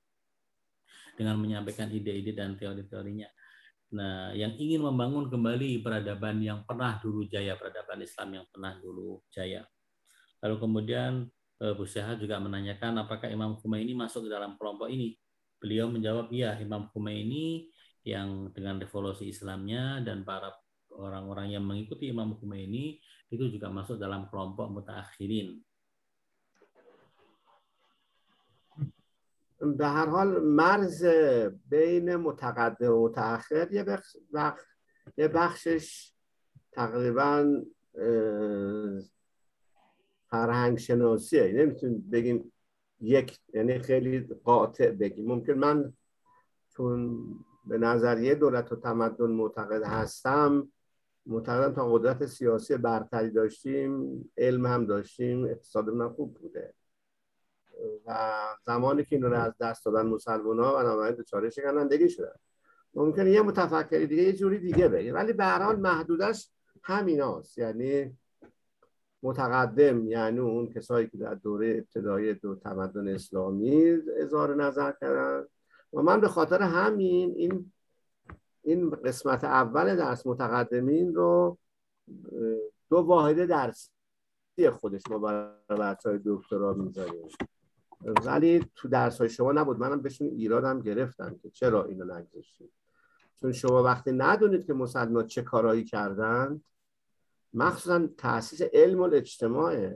dengan 1.18 1.41
menyampaikan 1.41 1.89
ide-ide 1.89 2.38
dan 2.38 2.53
teori-teorinya. 2.53 3.26
Nah, 3.97 4.36
yang 4.36 4.53
ingin 4.59 4.84
membangun 4.84 5.32
kembali 5.32 5.82
peradaban 5.82 6.43
yang 6.43 6.61
pernah 6.68 7.01
dulu 7.01 7.26
jaya, 7.26 7.57
peradaban 7.57 8.03
Islam 8.03 8.30
yang 8.38 8.45
pernah 8.51 8.78
dulu 8.78 9.26
jaya. 9.34 9.65
Lalu 10.43 10.55
kemudian 10.61 11.11
eh, 11.63 11.74
Bu 11.74 11.88
juga 11.89 12.36
menanyakan 12.38 13.07
apakah 13.07 13.32
Imam 13.32 13.57
Khomeini 13.57 13.97
masuk 13.97 14.28
ke 14.28 14.30
dalam 14.30 14.59
kelompok 14.59 14.91
ini. 14.93 15.18
Beliau 15.57 15.89
menjawab, 15.89 16.30
iya 16.30 16.53
Imam 16.61 16.86
Khomeini 16.93 17.74
yang 18.05 18.53
dengan 18.53 18.78
revolusi 18.78 19.28
Islamnya 19.34 20.05
dan 20.05 20.22
para 20.22 20.53
orang-orang 20.93 21.57
yang 21.57 21.63
mengikuti 21.65 22.07
Imam 22.13 22.38
Khomeini 22.38 23.01
itu 23.28 23.43
juga 23.51 23.68
masuk 23.68 23.99
dalam 23.99 24.30
kelompok 24.30 24.72
mutakhirin. 24.72 25.59
به 29.61 29.87
هر 29.87 30.05
حال 30.05 30.43
مرز 30.43 31.05
بین 31.69 32.15
متقدم 32.15 32.93
و 32.93 33.07
متأخر 33.07 33.71
یه 33.71 33.85
وقت 34.31 34.65
یه 35.17 35.27
بخشش 35.27 36.13
تقریبا 36.71 37.61
فرهنگ 40.29 40.77
شناسیه 40.77 41.53
نمی‌تونیم 41.53 42.09
بگیم 42.11 42.53
یک 43.01 43.39
یعنی 43.53 43.79
خیلی 43.79 44.19
قاطع 44.43 44.91
بگیم. 44.91 45.27
ممکن 45.27 45.53
من 45.53 45.93
چون 46.69 47.23
به 47.65 47.77
نظریه 47.77 48.35
دولت 48.35 48.71
و 48.71 48.75
تمدن 48.75 49.31
معتقد 49.31 49.83
هستم 49.83 50.71
معتقدم 51.25 51.73
تا 51.73 51.93
قدرت 51.93 52.25
سیاسی 52.25 52.77
برتری 52.77 53.29
داشتیم 53.29 54.23
علم 54.37 54.65
هم 54.65 54.85
داشتیم 54.85 55.45
اقتصادمون 55.45 56.09
خوب 56.09 56.33
بوده. 56.33 56.73
و 58.05 58.34
زمانی 58.65 59.03
که 59.03 59.15
اینو 59.15 59.34
از 59.34 59.53
دست 59.59 59.86
دادن 59.86 60.05
مسلمان 60.05 60.59
ها 60.59 60.75
بنابراین 60.75 61.15
دچار 61.15 61.49
شکنندگی 61.49 62.09
شدن. 62.09 62.36
ممکنه 62.93 63.32
یه 63.32 63.41
متفکری 63.41 64.07
دیگه 64.07 64.23
یه 64.23 64.34
جوری 64.34 64.59
دیگه 64.59 64.88
بگه. 64.88 65.13
ولی 65.13 65.34
به 65.34 65.57
محدودش 65.75 66.49
همیناست. 66.84 67.57
یعنی 67.57 68.17
متقدم 69.23 70.07
یعنی 70.07 70.39
اون 70.39 70.67
کسایی 70.67 71.07
که 71.07 71.17
در 71.17 71.34
دوره 71.34 71.75
ابتدایی 71.78 72.34
دو 72.34 72.55
تمدن 72.55 73.07
اسلامی 73.07 73.97
اظهار 74.17 74.55
نظر 74.55 74.91
کردن. 75.01 75.45
و 75.93 76.01
من 76.01 76.21
به 76.21 76.28
خاطر 76.28 76.61
همین 76.61 77.34
این 77.36 77.71
این 78.63 78.89
قسمت 78.89 79.43
اول 79.43 79.95
درس 79.95 80.28
متقدمین 80.28 81.15
رو 81.15 81.57
دو 82.89 82.97
واحد 82.97 83.45
درسی 83.45 83.89
خودش 84.71 85.01
ما 85.09 85.19
برای 85.19 85.80
بچه 85.80 86.09
های 86.09 86.19
دکترا 86.25 86.73
می‌ذاریم. 86.73 87.28
ولی 88.01 88.65
تو 88.75 88.87
درس 88.87 89.17
های 89.17 89.29
شما 89.29 89.51
نبود. 89.51 89.79
منم 89.79 90.01
بهشون 90.01 90.27
ایرادم 90.27 90.81
گرفتم 90.81 91.37
که 91.37 91.49
چرا 91.49 91.85
اینو 91.85 92.05
نگذاشتیم 92.05 92.69
چون 93.35 93.51
شما 93.51 93.83
وقتی 93.83 94.11
ندونید 94.11 94.65
که 94.65 94.73
مسلمان 94.73 95.27
چه 95.27 95.41
کارایی 95.41 95.83
کردن 95.83 96.61
مخصوصا 97.53 98.07
تاسیس 98.17 98.61
علم 98.61 99.01
الاجتماع 99.01 99.93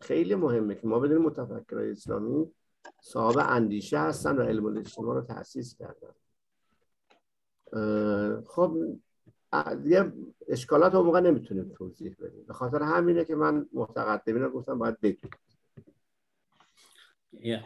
خیلی 0.00 0.34
مهمه 0.34 0.74
که 0.74 0.86
ما 0.86 0.98
بدونیم 0.98 1.22
متفکرهای 1.22 1.90
اسلامی 1.90 2.50
صاحب 3.00 3.36
اندیشه 3.38 3.98
هستن 3.98 4.36
و 4.36 4.42
علم 4.42 4.66
الاجتماع 4.66 5.14
رو 5.14 5.22
تاسیس 5.22 5.76
کردن. 5.76 6.14
خب 8.46 8.76
یه 9.84 10.12
اشکالات 10.48 10.94
رو 10.94 11.02
موقع 11.02 11.20
نمی‌تونیم 11.20 11.72
توضیح 11.74 12.16
بدیم. 12.20 12.44
به 12.46 12.52
خاطر 12.52 12.82
همینه 12.82 13.24
که 13.24 13.34
من 13.34 13.68
متقدمین 13.72 14.42
رو 14.42 14.50
گفتم 14.50 14.78
باید 14.78 15.00
بدونید 15.00 15.38
Ya, 17.40 17.64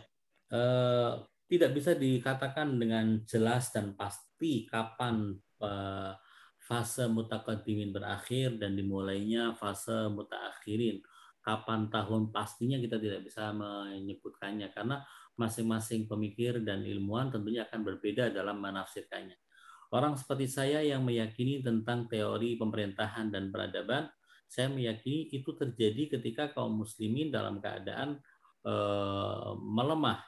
uh, 0.54 1.26
tidak 1.50 1.74
bisa 1.74 1.94
dikatakan 1.98 2.78
dengan 2.78 3.22
jelas 3.26 3.74
dan 3.74 3.98
pasti 3.98 4.66
kapan 4.66 5.34
uh, 5.62 6.14
fase 6.62 7.06
mutakadimin 7.10 7.90
berakhir 7.90 8.58
dan 8.58 8.78
dimulainya 8.78 9.58
fase 9.58 10.10
mutaakhirin. 10.10 11.02
Kapan 11.42 11.86
tahun 11.86 12.34
pastinya 12.34 12.74
kita 12.82 12.98
tidak 12.98 13.22
bisa 13.22 13.54
menyebutkannya 13.54 14.74
karena 14.74 15.02
masing-masing 15.38 16.10
pemikir 16.10 16.58
dan 16.66 16.82
ilmuwan 16.82 17.30
tentunya 17.30 17.62
akan 17.70 17.86
berbeda 17.86 18.34
dalam 18.34 18.58
menafsirkannya. 18.58 19.38
Orang 19.94 20.18
seperti 20.18 20.50
saya 20.50 20.82
yang 20.82 21.06
meyakini 21.06 21.62
tentang 21.62 22.10
teori 22.10 22.58
pemerintahan 22.58 23.30
dan 23.30 23.54
peradaban, 23.54 24.10
saya 24.50 24.66
meyakini 24.66 25.30
itu 25.30 25.54
terjadi 25.54 26.18
ketika 26.18 26.50
kaum 26.50 26.82
muslimin 26.82 27.30
dalam 27.30 27.62
keadaan 27.62 28.18
Eh, 28.18 28.35
melemah. 29.62 30.26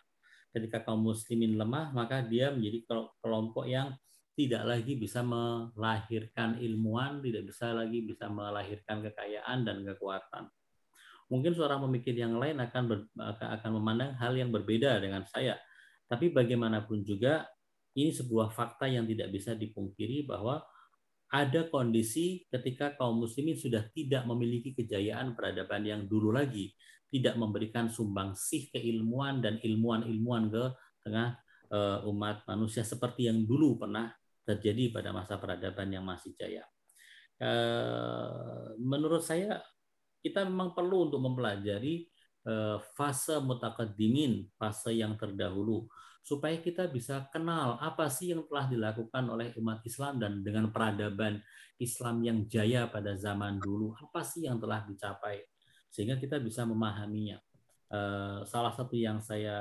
Ketika 0.48 0.80
kaum 0.86 1.04
muslimin 1.04 1.58
lemah, 1.58 1.92
maka 1.92 2.24
dia 2.24 2.54
menjadi 2.54 2.86
kelompok 3.20 3.68
yang 3.68 3.92
tidak 4.38 4.62
lagi 4.70 4.94
bisa 4.94 5.20
melahirkan 5.26 6.62
ilmuwan, 6.62 7.18
tidak 7.18 7.50
bisa 7.50 7.74
lagi 7.74 8.06
bisa 8.06 8.30
melahirkan 8.30 9.02
kekayaan 9.02 9.66
dan 9.66 9.82
kekuatan. 9.82 10.46
Mungkin 11.28 11.52
seorang 11.52 11.84
pemikir 11.84 12.14
yang 12.16 12.38
lain 12.38 12.56
akan 12.62 12.82
ber, 12.88 12.98
akan 13.18 13.70
memandang 13.82 14.16
hal 14.16 14.32
yang 14.38 14.48
berbeda 14.54 15.02
dengan 15.02 15.26
saya. 15.28 15.58
Tapi 16.08 16.32
bagaimanapun 16.32 17.04
juga 17.04 17.44
ini 17.98 18.14
sebuah 18.14 18.54
fakta 18.54 18.88
yang 18.88 19.04
tidak 19.04 19.34
bisa 19.34 19.52
dipungkiri 19.52 20.24
bahwa 20.24 20.64
ada 21.28 21.68
kondisi 21.68 22.48
ketika 22.48 22.96
kaum 22.96 23.20
muslimin 23.20 23.58
sudah 23.58 23.84
tidak 23.92 24.24
memiliki 24.24 24.72
kejayaan 24.72 25.36
peradaban 25.36 25.84
yang 25.84 26.08
dulu 26.08 26.32
lagi, 26.32 26.72
tidak 27.08 27.34
memberikan 27.40 27.88
sumbangsih 27.88 28.68
keilmuan 28.72 29.40
dan 29.40 29.56
ilmuwan-ilmuwan 29.64 30.52
ke 30.52 30.64
tengah 31.04 31.40
uh, 31.72 32.04
umat 32.08 32.44
manusia 32.44 32.84
seperti 32.84 33.28
yang 33.28 33.48
dulu 33.48 33.80
pernah 33.80 34.12
terjadi 34.44 34.92
pada 34.92 35.12
masa 35.12 35.36
peradaban 35.36 35.88
yang 35.92 36.04
masih 36.04 36.32
jaya. 36.36 36.64
Uh, 37.38 38.74
menurut 38.80 39.22
saya 39.22 39.62
kita 40.20 40.44
memang 40.44 40.74
perlu 40.74 41.08
untuk 41.08 41.22
mempelajari 41.22 42.08
uh, 42.44 42.82
fase 42.96 43.38
mutakaddimin, 43.40 44.50
fase 44.58 44.96
yang 44.96 45.14
terdahulu 45.16 45.88
supaya 46.28 46.60
kita 46.60 46.92
bisa 46.92 47.24
kenal 47.32 47.80
apa 47.80 48.12
sih 48.12 48.36
yang 48.36 48.44
telah 48.44 48.68
dilakukan 48.68 49.24
oleh 49.32 49.48
umat 49.56 49.80
Islam 49.88 50.20
dan 50.20 50.44
dengan 50.44 50.68
peradaban 50.68 51.40
Islam 51.80 52.20
yang 52.20 52.44
jaya 52.44 52.84
pada 52.90 53.16
zaman 53.16 53.56
dulu, 53.56 53.96
apa 53.96 54.20
sih 54.20 54.44
yang 54.44 54.60
telah 54.60 54.84
dicapai 54.84 55.40
sehingga 55.88 56.20
kita 56.20 56.38
bisa 56.40 56.64
memahaminya. 56.68 57.40
Uh, 57.88 58.44
salah 58.44 58.72
satu 58.72 58.92
yang 58.92 59.24
saya 59.24 59.56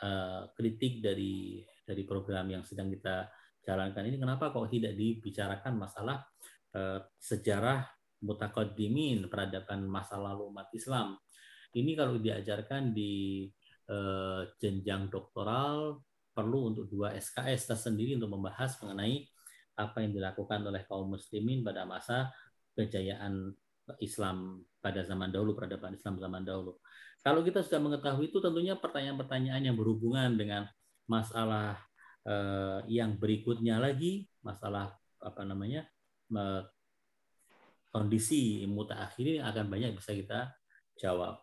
uh, 0.00 0.42
kritik 0.56 1.04
dari 1.04 1.60
dari 1.84 2.02
program 2.08 2.48
yang 2.48 2.64
sedang 2.64 2.88
kita 2.88 3.28
jalankan 3.60 4.08
ini 4.08 4.16
kenapa 4.16 4.48
kok 4.48 4.72
tidak 4.72 4.96
dibicarakan 4.96 5.76
masalah 5.76 6.24
uh, 6.72 7.04
sejarah 7.20 7.84
mutakaddimin 8.24 9.28
peradaban 9.28 9.84
masa 9.84 10.16
lalu 10.16 10.48
umat 10.48 10.72
Islam. 10.72 11.20
Ini 11.74 11.92
kalau 11.98 12.16
diajarkan 12.16 12.94
di 12.94 13.44
jenjang 14.56 15.12
doktoral 15.12 16.00
perlu 16.32 16.72
untuk 16.72 16.88
dua 16.88 17.12
SKS 17.12 17.68
tersendiri 17.68 18.16
untuk 18.16 18.32
membahas 18.32 18.80
mengenai 18.80 19.28
apa 19.76 20.02
yang 20.02 20.16
dilakukan 20.16 20.64
oleh 20.66 20.82
kaum 20.86 21.14
muslimin 21.14 21.60
pada 21.60 21.86
masa 21.86 22.30
kejayaan 22.74 23.54
Islam 23.99 24.61
pada 24.79 25.01
zaman 25.01 25.33
dahulu, 25.33 25.57
peradaban 25.57 25.97
Islam 25.97 26.21
zaman 26.21 26.45
dahulu. 26.45 26.77
Kalau 27.19 27.43
kita 27.43 27.65
sudah 27.65 27.81
mengetahui 27.81 28.31
itu 28.31 28.39
tentunya 28.39 28.77
pertanyaan-pertanyaan 28.77 29.71
yang 29.71 29.75
berhubungan 29.75 30.37
dengan 30.39 30.63
masalah 31.09 31.75
eh, 32.23 32.79
yang 32.87 33.17
berikutnya 33.17 33.81
lagi, 33.81 34.29
masalah 34.45 34.93
apa 35.19 35.43
namanya 35.43 35.83
kondisi 37.89 38.63
mutaakhir 38.69 39.41
akan 39.41 39.65
banyak 39.67 39.97
bisa 39.97 40.13
kita 40.13 40.39
jawab. 40.95 41.41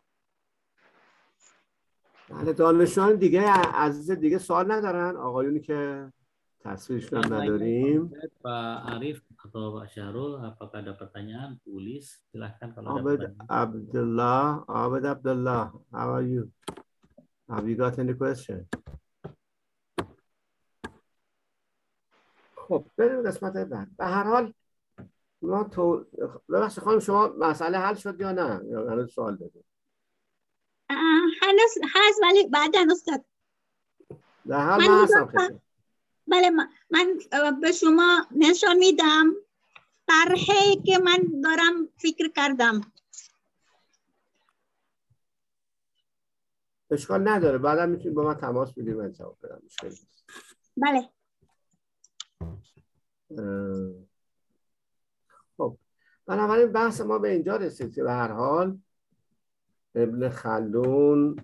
بله 2.26 2.53
دانشان 2.53 3.16
دیگه 3.16 3.43
عزیز 3.74 4.11
دیگه 4.11 4.39
سوال 4.39 4.72
ندارن 4.72 5.16
آقایونی 5.16 5.61
که 5.61 6.12
تصویرشون 6.64 7.24
هم 7.24 7.34
نداریم 7.34 8.12
Pak 8.43 8.78
Arif 8.93 9.18
atau 9.41 9.74
Pak 9.82 9.88
Syahrul 9.89 10.38
apakah 10.45 10.78
ada 10.86 10.93
pertanyaan 10.93 11.57
tulis 11.66 12.22
silahkan 12.30 12.70
kalau 12.78 13.01
Abed 13.01 13.26
ada 13.26 13.30
Abdullah 13.49 14.62
Abed 14.70 15.03
Abdullah 15.05 15.74
how 15.89 16.07
are 16.14 16.26
you 16.26 16.53
have 17.49 17.66
you 17.66 17.74
got 17.74 17.97
any 17.97 18.14
question 18.14 18.70
خب 22.55 22.86
بریم 22.97 23.28
قسمت 23.28 23.57
بعد 23.57 23.88
به 23.97 24.05
هر 24.05 24.24
حال 24.24 24.53
ما 25.41 25.64
تو 25.64 26.05
ببخشید 26.49 26.84
خانم 26.84 26.99
شما 26.99 27.28
مسئله 27.28 27.78
حل 27.78 27.95
شد 27.95 28.22
یا 28.22 28.32
نه 28.32 28.62
یا 28.70 28.91
هنوز 28.91 29.14
سوال 29.14 29.36
دارید 29.36 29.66
هنوز 31.41 31.74
هست 31.95 32.20
ولی 32.24 32.47
بعدا 32.47 32.80
استاد 32.91 33.26
در 34.47 34.66
حال 34.66 34.80
من 34.88 35.03
هستم 35.03 35.62
بله 36.32 36.49
من 36.89 37.19
به 37.61 37.71
شما 37.71 38.27
نشان 38.32 38.77
میدم. 38.77 39.34
طرحی 40.07 40.82
که 40.86 40.97
من 40.97 41.41
دارم 41.43 41.88
فکر 41.97 42.32
کردم. 42.36 42.82
اشکال 46.91 47.27
نداره. 47.27 47.57
بعدا 47.57 47.86
می‌تونید 47.86 48.13
با 48.13 48.23
من 48.23 48.34
تماس 48.34 48.73
بگیرید 48.73 48.97
من 48.97 49.11
جواب 49.11 49.38
بدم. 49.43 49.61
بله. 50.77 51.09
خب. 55.57 55.77
بنابراین 56.25 56.71
بحث 56.71 57.01
ما 57.01 57.19
به 57.19 57.32
اینجا 57.32 57.55
رسید 57.55 57.95
که 57.95 58.03
به 58.03 58.11
هر 58.11 58.32
حال 58.32 58.77
ابن 59.95 60.29
خلدون 60.29 61.36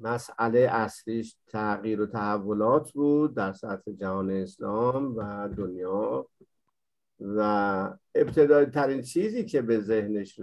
مسئله 0.00 0.58
اصلیش 0.58 1.36
تغییر 1.46 2.00
و 2.00 2.06
تحولات 2.06 2.92
بود 2.92 3.34
در 3.34 3.52
سطح 3.52 3.92
جهان 3.92 4.30
اسلام 4.30 5.16
و 5.16 5.48
دنیا 5.48 6.26
و 7.20 7.40
ابتدایی 8.14 8.66
ترین 8.66 9.02
چیزی 9.02 9.44
که 9.44 9.62
به 9.62 9.80
ذهنش 9.80 10.40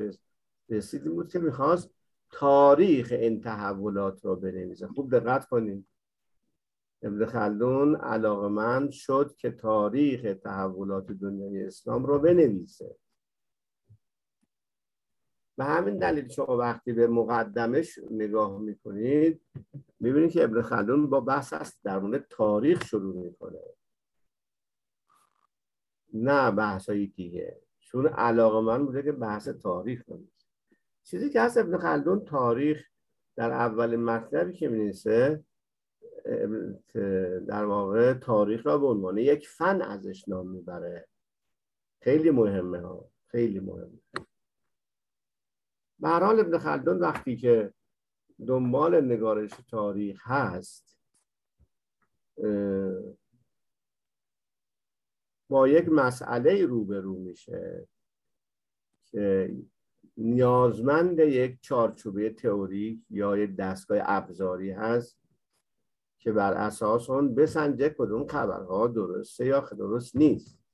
رسید 0.69 1.03
بود 1.03 1.31
که 1.31 1.39
می‌خواست 1.39 1.89
تاریخ 2.31 3.11
این 3.11 3.41
تحولات 3.41 4.25
رو 4.25 4.35
بنویسه. 4.35 4.87
خوب 4.87 5.19
دقت 5.19 5.45
کنید. 5.45 5.87
ابن 7.01 7.25
خلدون 7.25 7.95
علاقمند 7.95 8.91
شد 8.91 9.35
که 9.37 9.51
تاریخ 9.51 10.35
تحولات 10.43 11.11
دنیای 11.11 11.65
اسلام 11.65 12.05
رو 12.05 12.19
بنویسه. 12.19 12.95
به 15.57 15.65
همین 15.65 15.97
دلیل 15.97 16.27
شما 16.27 16.57
وقتی 16.57 16.93
به 16.93 17.07
مقدمش 17.07 17.99
نگاه 18.11 18.59
می‌کنید 18.59 19.41
می‌بینید 19.99 20.31
که 20.31 20.43
ابن 20.43 20.61
خلدون 20.61 21.09
با 21.09 21.19
بحث 21.19 21.53
است 21.53 21.79
در 21.83 21.99
مورد 21.99 22.25
تاریخ 22.29 22.85
شروع 22.85 23.15
می‌کنه. 23.15 23.59
نه 26.13 26.51
بحث 26.51 26.89
های 26.89 27.07
دیگه. 27.07 27.61
چون 27.79 28.07
علاقه 28.07 28.61
من 28.61 28.85
بوده 28.85 29.03
که 29.03 29.11
بحث 29.11 29.47
تاریخ 29.47 30.03
کنید 30.03 30.31
چیزی 31.03 31.29
که 31.29 31.41
هست 31.41 31.57
ابن 31.57 31.77
خلدون 31.77 32.25
تاریخ 32.25 32.87
در 33.35 33.51
اول 33.51 33.95
مطلبی 33.95 34.53
که 34.53 34.69
مینیسه 34.69 35.43
در 37.47 37.65
واقع 37.65 38.13
تاریخ 38.13 38.65
را 38.65 38.77
به 38.77 38.87
عنوان 38.87 39.17
یک 39.17 39.47
فن 39.47 39.81
ازش 39.81 40.27
نام 40.27 40.47
می‌بره. 40.49 41.07
خیلی 42.01 42.31
مهمه 42.31 42.79
ها. 42.79 43.09
خیلی 43.27 43.59
مهمه. 43.59 43.99
به 45.99 46.09
حال 46.09 46.39
ابن 46.39 46.57
خلدون 46.57 46.99
وقتی 46.99 47.37
که 47.37 47.73
دنبال 48.47 49.05
نگارش 49.05 49.51
تاریخ 49.69 50.21
هست 50.23 50.97
با 55.49 55.67
یک 55.67 55.89
مسئله 55.89 56.65
روبرو 56.65 57.19
میشه 57.19 57.87
که 59.05 59.55
نیازمند 60.17 61.19
یک 61.19 61.57
چارچوبه 61.61 62.29
تئوریک 62.29 62.99
یا 63.09 63.37
یک 63.37 63.55
دستگاه 63.55 63.99
ابزاری 64.01 64.71
هست 64.71 65.19
که 66.19 66.31
بر 66.31 66.53
اساس 66.53 67.09
اون 67.09 67.35
بسنجه 67.35 67.89
کدوم 67.89 68.27
خبرها 68.27 68.87
درسته 68.87 69.45
یا 69.45 69.59
درست 69.59 70.15
نیست. 70.15 70.66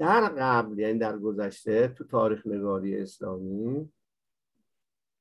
در 0.00 0.28
قبل 0.38 0.78
یعنی 0.78 0.98
در 0.98 1.18
گذشته 1.18 1.88
تو 1.88 2.04
تاریخ 2.04 2.46
نگاری 2.46 2.98
اسلامی 2.98 3.92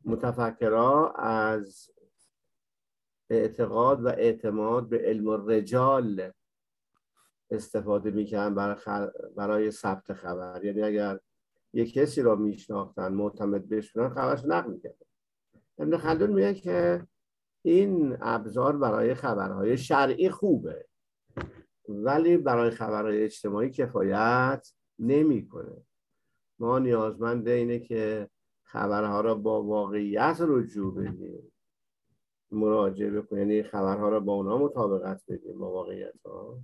متفکرها 0.05 1.11
از 1.11 1.91
اعتقاد 3.29 4.05
و 4.05 4.07
اعتماد 4.07 4.89
به 4.89 4.97
علم 4.97 5.27
الرجال 5.27 6.31
استفاده 7.51 8.11
می‌کنن 8.11 8.55
برای, 8.55 9.09
برای 9.35 9.71
ثبت 9.71 10.13
خبر. 10.13 10.63
یعنی 10.63 10.81
اگر 10.81 11.19
یک 11.73 11.93
کسی 11.93 12.21
را 12.21 12.35
میشناختن 12.35 13.13
معتمد 13.13 13.69
بشونن 13.69 14.09
خبرش 14.09 14.45
نقل 14.45 14.71
می‌کردن. 14.71 15.05
ابن 15.79 15.97
خلدون 15.97 16.29
میگه 16.29 16.53
که 16.53 17.07
این 17.61 18.17
ابزار 18.21 18.77
برای 18.77 19.13
خبرهای 19.13 19.77
شرعی 19.77 20.29
خوبه. 20.29 20.88
ولی 21.89 22.37
برای 22.37 22.69
خبرهای 22.69 23.23
اجتماعی 23.23 23.69
کفایت 23.69 24.73
نمی‌کنه. 24.99 25.85
ما 26.59 26.79
نیازمند 26.79 27.47
اینه 27.47 27.79
که 27.79 28.29
خبرها 28.63 29.21
را 29.21 29.35
با 29.35 29.63
واقعیت 29.63 30.37
رجوع 30.39 30.95
بدیم. 30.95 31.51
مراجعه 32.51 33.11
بکنیم. 33.11 33.51
یعنی 33.51 33.63
خبرها 33.63 34.09
را 34.09 34.19
با 34.19 34.33
اونا 34.33 34.57
مطابقت 34.57 35.23
بدیم 35.27 35.59
با 35.59 35.71
واقعیت 35.71 36.21
ها 36.25 36.59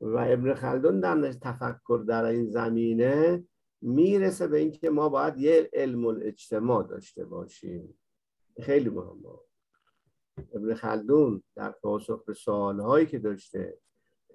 و 0.00 0.16
ابن 0.28 0.54
خلدون 0.54 1.00
در 1.00 1.32
تفکر 1.32 2.04
در 2.08 2.24
این 2.24 2.46
زمینه 2.46 3.44
می‌رسه 3.80 4.46
به 4.46 4.58
اینکه 4.58 4.90
ما 4.90 5.08
باید 5.08 5.38
یه 5.38 5.70
علم 5.72 6.06
الاجتماع 6.06 6.86
داشته 6.86 7.24
باشیم. 7.24 7.98
خیلی 8.60 8.90
مهمه. 8.90 9.47
ابن 10.54 10.74
خلدون 10.74 11.42
در 11.56 11.70
پاسخ 11.70 12.24
به 12.24 12.34
سوالهایی 12.34 13.06
که 13.06 13.18
داشته 13.18 13.78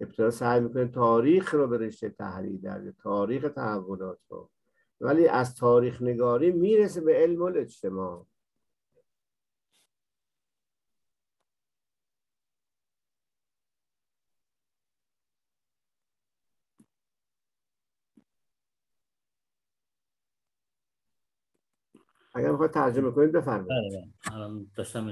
ابتدا 0.02 0.32
سعی 0.32 0.60
می‌کنه 0.60 0.88
تاریخ 0.88 1.54
رو 1.54 1.68
به 1.68 1.78
رشته 1.78 2.10
تحلیل 2.10 2.62
در 2.62 2.92
تاریخ 2.92 3.50
تحولات 3.56 4.20
رو. 4.30 4.50
ولی 5.02 5.28
از 5.28 5.56
تاریخ 5.56 6.02
نگاری 6.02 6.52
می‌رسه 6.52 7.02
به 7.02 7.14
علم 7.16 7.42
الاجتماع. 7.42 8.26
اگر 22.36 22.52
می‌خواد 22.52 22.72
ترجمه 22.72 23.12
کنید 23.12 23.32
بفرمایید. 23.32 24.14
داشتم 24.76 25.08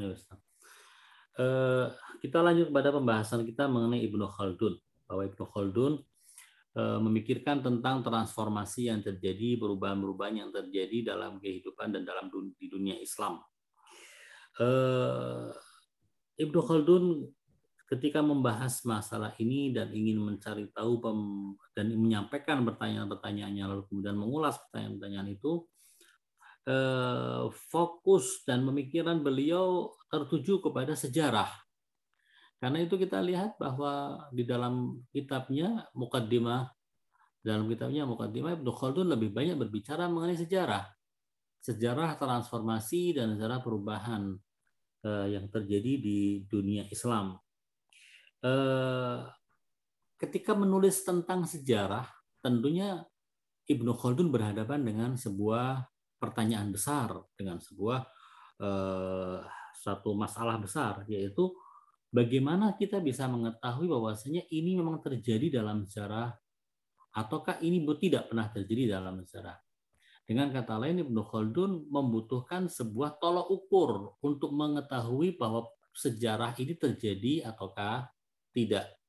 Eh, 1.31 1.87
kita 2.19 2.43
lanjut 2.43 2.67
kepada 2.69 2.91
pembahasan 2.91 3.47
kita 3.47 3.71
mengenai 3.71 4.03
Ibnu 4.03 4.27
Khaldun. 4.27 4.75
Bahwa 5.07 5.23
Ibnu 5.23 5.43
Khaldun 5.47 5.93
eh, 6.75 6.99
memikirkan 6.99 7.63
tentang 7.63 8.03
transformasi 8.03 8.91
yang 8.91 8.99
terjadi, 8.99 9.55
perubahan-perubahan 9.55 10.35
yang 10.43 10.51
terjadi 10.51 11.15
dalam 11.15 11.39
kehidupan 11.39 11.95
dan 11.95 12.03
dalam 12.03 12.27
di 12.31 12.67
dunia 12.67 12.99
Islam. 12.99 13.39
Eh, 14.59 15.49
Ibnu 16.41 16.59
Khaldun 16.59 17.31
ketika 17.91 18.23
membahas 18.23 18.87
masalah 18.87 19.35
ini 19.35 19.75
dan 19.75 19.91
ingin 19.91 20.15
mencari 20.15 20.71
tahu 20.71 21.03
dan 21.75 21.91
menyampaikan 21.91 22.63
pertanyaan-pertanyaannya 22.63 23.67
lalu 23.67 23.83
kemudian 23.91 24.15
mengulas 24.15 24.55
pertanyaan-pertanyaan 24.63 25.27
itu 25.35 25.67
fokus 27.71 28.45
dan 28.45 28.61
pemikiran 28.61 29.25
beliau 29.25 29.89
tertuju 30.13 30.61
kepada 30.61 30.93
sejarah 30.93 31.49
karena 32.61 32.85
itu 32.85 32.93
kita 32.93 33.17
lihat 33.25 33.57
bahwa 33.57 34.21
di 34.29 34.45
dalam 34.45 35.01
kitabnya 35.09 35.89
Mukaddimah 35.97 36.69
dalam 37.41 37.65
kitabnya 37.65 38.05
Mukaddimah 38.05 38.61
Ibnu 38.61 38.69
Khaldun 38.69 39.09
lebih 39.09 39.33
banyak 39.33 39.57
berbicara 39.57 40.05
mengenai 40.05 40.37
sejarah. 40.37 40.85
Sejarah 41.57 42.21
transformasi 42.21 43.17
dan 43.17 43.33
sejarah 43.33 43.65
perubahan 43.65 44.37
eh, 45.01 45.27
yang 45.33 45.49
terjadi 45.49 45.97
di 45.97 46.45
dunia 46.45 46.85
Islam. 46.93 47.33
Eh, 48.45 49.19
ketika 50.21 50.53
menulis 50.53 51.01
tentang 51.01 51.49
sejarah, 51.49 52.05
tentunya 52.45 53.01
Ibnu 53.65 53.97
Khaldun 53.97 54.29
berhadapan 54.29 54.85
dengan 54.85 55.17
sebuah 55.17 55.81
pertanyaan 56.21 56.69
besar, 56.69 57.09
dengan 57.33 57.57
sebuah 57.57 57.99
eh, 58.61 59.39
satu 59.81 60.13
masalah 60.13 60.61
besar, 60.61 61.01
yaitu 61.09 61.49
bagaimana 62.13 62.77
kita 62.77 63.01
bisa 63.01 63.25
mengetahui 63.25 63.89
bahwasanya 63.89 64.45
ini 64.53 64.77
memang 64.77 65.01
terjadi 65.01 65.57
dalam 65.57 65.89
sejarah 65.89 66.29
ataukah 67.17 67.59
ini 67.65 67.81
tidak 67.97 68.29
pernah 68.29 68.47
terjadi 68.53 69.01
dalam 69.01 69.25
sejarah. 69.25 69.57
Dengan 70.21 70.53
kata 70.53 70.79
lain 70.79 71.03
Ibnu 71.03 71.21
Khaldun 71.27 71.91
membutuhkan 71.91 72.69
sebuah 72.69 73.19
tolok 73.19 73.51
ukur 73.51 74.15
untuk 74.23 74.53
mengetahui 74.53 75.35
bahwa 75.35 75.67
sejarah 75.91 76.55
ini 76.55 76.77
terjadi 76.77 77.51
ataukah 77.51 78.07
tidak. 78.55 79.00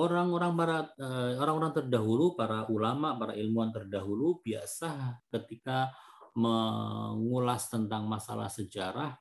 Orang-orang 0.00 0.52
barat 0.56 0.86
eh, 0.96 1.36
orang-orang 1.36 1.76
terdahulu, 1.76 2.32
para 2.32 2.64
ulama, 2.72 3.20
para 3.20 3.36
ilmuwan 3.36 3.68
terdahulu 3.68 4.40
biasa 4.40 5.20
ketika 5.28 5.92
mengulas 6.32 7.68
tentang 7.68 8.08
masalah 8.08 8.48
sejarah 8.48 9.12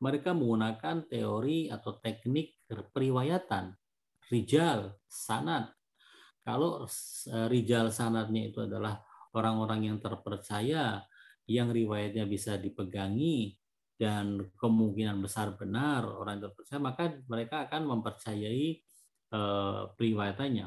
mereka 0.00 0.36
menggunakan 0.36 1.08
teori 1.08 1.72
atau 1.72 1.96
teknik 2.02 2.60
periwayatan 2.68 3.72
rijal 4.28 4.98
sanad. 5.06 5.72
Kalau 6.42 6.84
eh, 6.84 7.46
rijal 7.46 7.94
sanadnya 7.94 8.50
itu 8.50 8.66
adalah 8.66 8.98
orang-orang 9.34 9.92
yang 9.92 9.98
terpercaya 10.02 11.02
yang 11.46 11.70
riwayatnya 11.70 12.26
bisa 12.26 12.58
dipegangi 12.58 13.54
dan 13.96 14.52
kemungkinan 14.60 15.24
besar 15.24 15.56
benar 15.56 16.04
orang 16.04 16.42
terpercaya 16.42 16.76
maka 16.82 17.16
mereka 17.24 17.64
akan 17.64 17.96
mempercayai 17.96 18.76
eh, 19.32 19.82
periwayatannya 19.96 20.66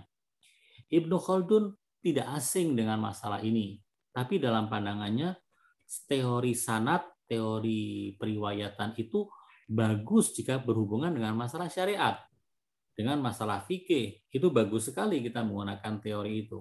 Ibnu 0.89 1.15
Khaldun 1.21 1.71
tidak 1.99 2.27
asing 2.35 2.73
dengan 2.73 2.99
masalah 2.99 3.43
ini 3.43 3.79
tapi 4.09 4.41
dalam 4.41 4.67
pandangannya 4.67 5.37
teori 6.09 6.53
sanat 6.53 7.05
teori 7.29 8.13
periwayatan 8.17 8.97
itu 8.97 9.29
bagus 9.69 10.33
jika 10.33 10.57
berhubungan 10.57 11.13
dengan 11.13 11.37
masalah 11.37 11.69
syariat. 11.69 12.17
Dengan 12.97 13.21
masalah 13.21 13.63
fikih, 13.63 14.27
itu 14.27 14.47
bagus 14.51 14.91
sekali 14.91 15.23
kita 15.23 15.45
menggunakan 15.45 16.03
teori 16.03 16.49
itu. 16.49 16.59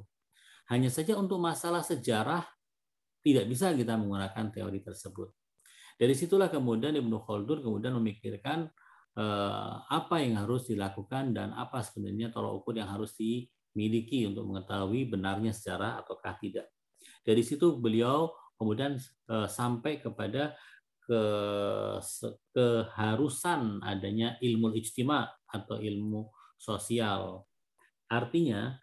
Hanya 0.70 0.92
saja 0.92 1.18
untuk 1.18 1.40
masalah 1.40 1.82
sejarah, 1.82 2.44
tidak 3.24 3.48
bisa 3.50 3.74
kita 3.74 3.98
menggunakan 3.98 4.52
teori 4.52 4.78
tersebut. 4.84 5.34
Dari 5.98 6.14
situlah 6.14 6.46
kemudian 6.46 6.94
Ibnu 6.94 7.18
Khaldun 7.26 7.58
kemudian 7.64 7.96
memikirkan 7.98 8.70
apa 9.90 10.23
yang 10.23 10.47
harus 10.47 10.70
dilakukan 10.70 11.35
dan 11.35 11.51
apa 11.51 11.82
sebenarnya 11.82 12.31
tolak 12.31 12.62
ukur 12.62 12.78
yang 12.78 12.86
harus 12.86 13.19
dimiliki 13.19 14.31
untuk 14.31 14.47
mengetahui 14.47 15.11
benarnya 15.11 15.51
sejarah 15.51 16.07
ataukah 16.07 16.39
tidak. 16.39 16.70
Dari 17.27 17.43
situ 17.43 17.77
beliau 17.77 18.32
kemudian 18.59 18.99
eh, 19.31 19.49
sampai 19.49 20.03
kepada 20.03 20.57
ke 21.09 21.23
keharusan 22.53 23.81
adanya 23.81 24.36
ilmu 24.45 24.77
ijtima 24.77 25.24
atau 25.49 25.81
ilmu 25.81 26.28
sosial. 26.61 27.49
Artinya 28.09 28.77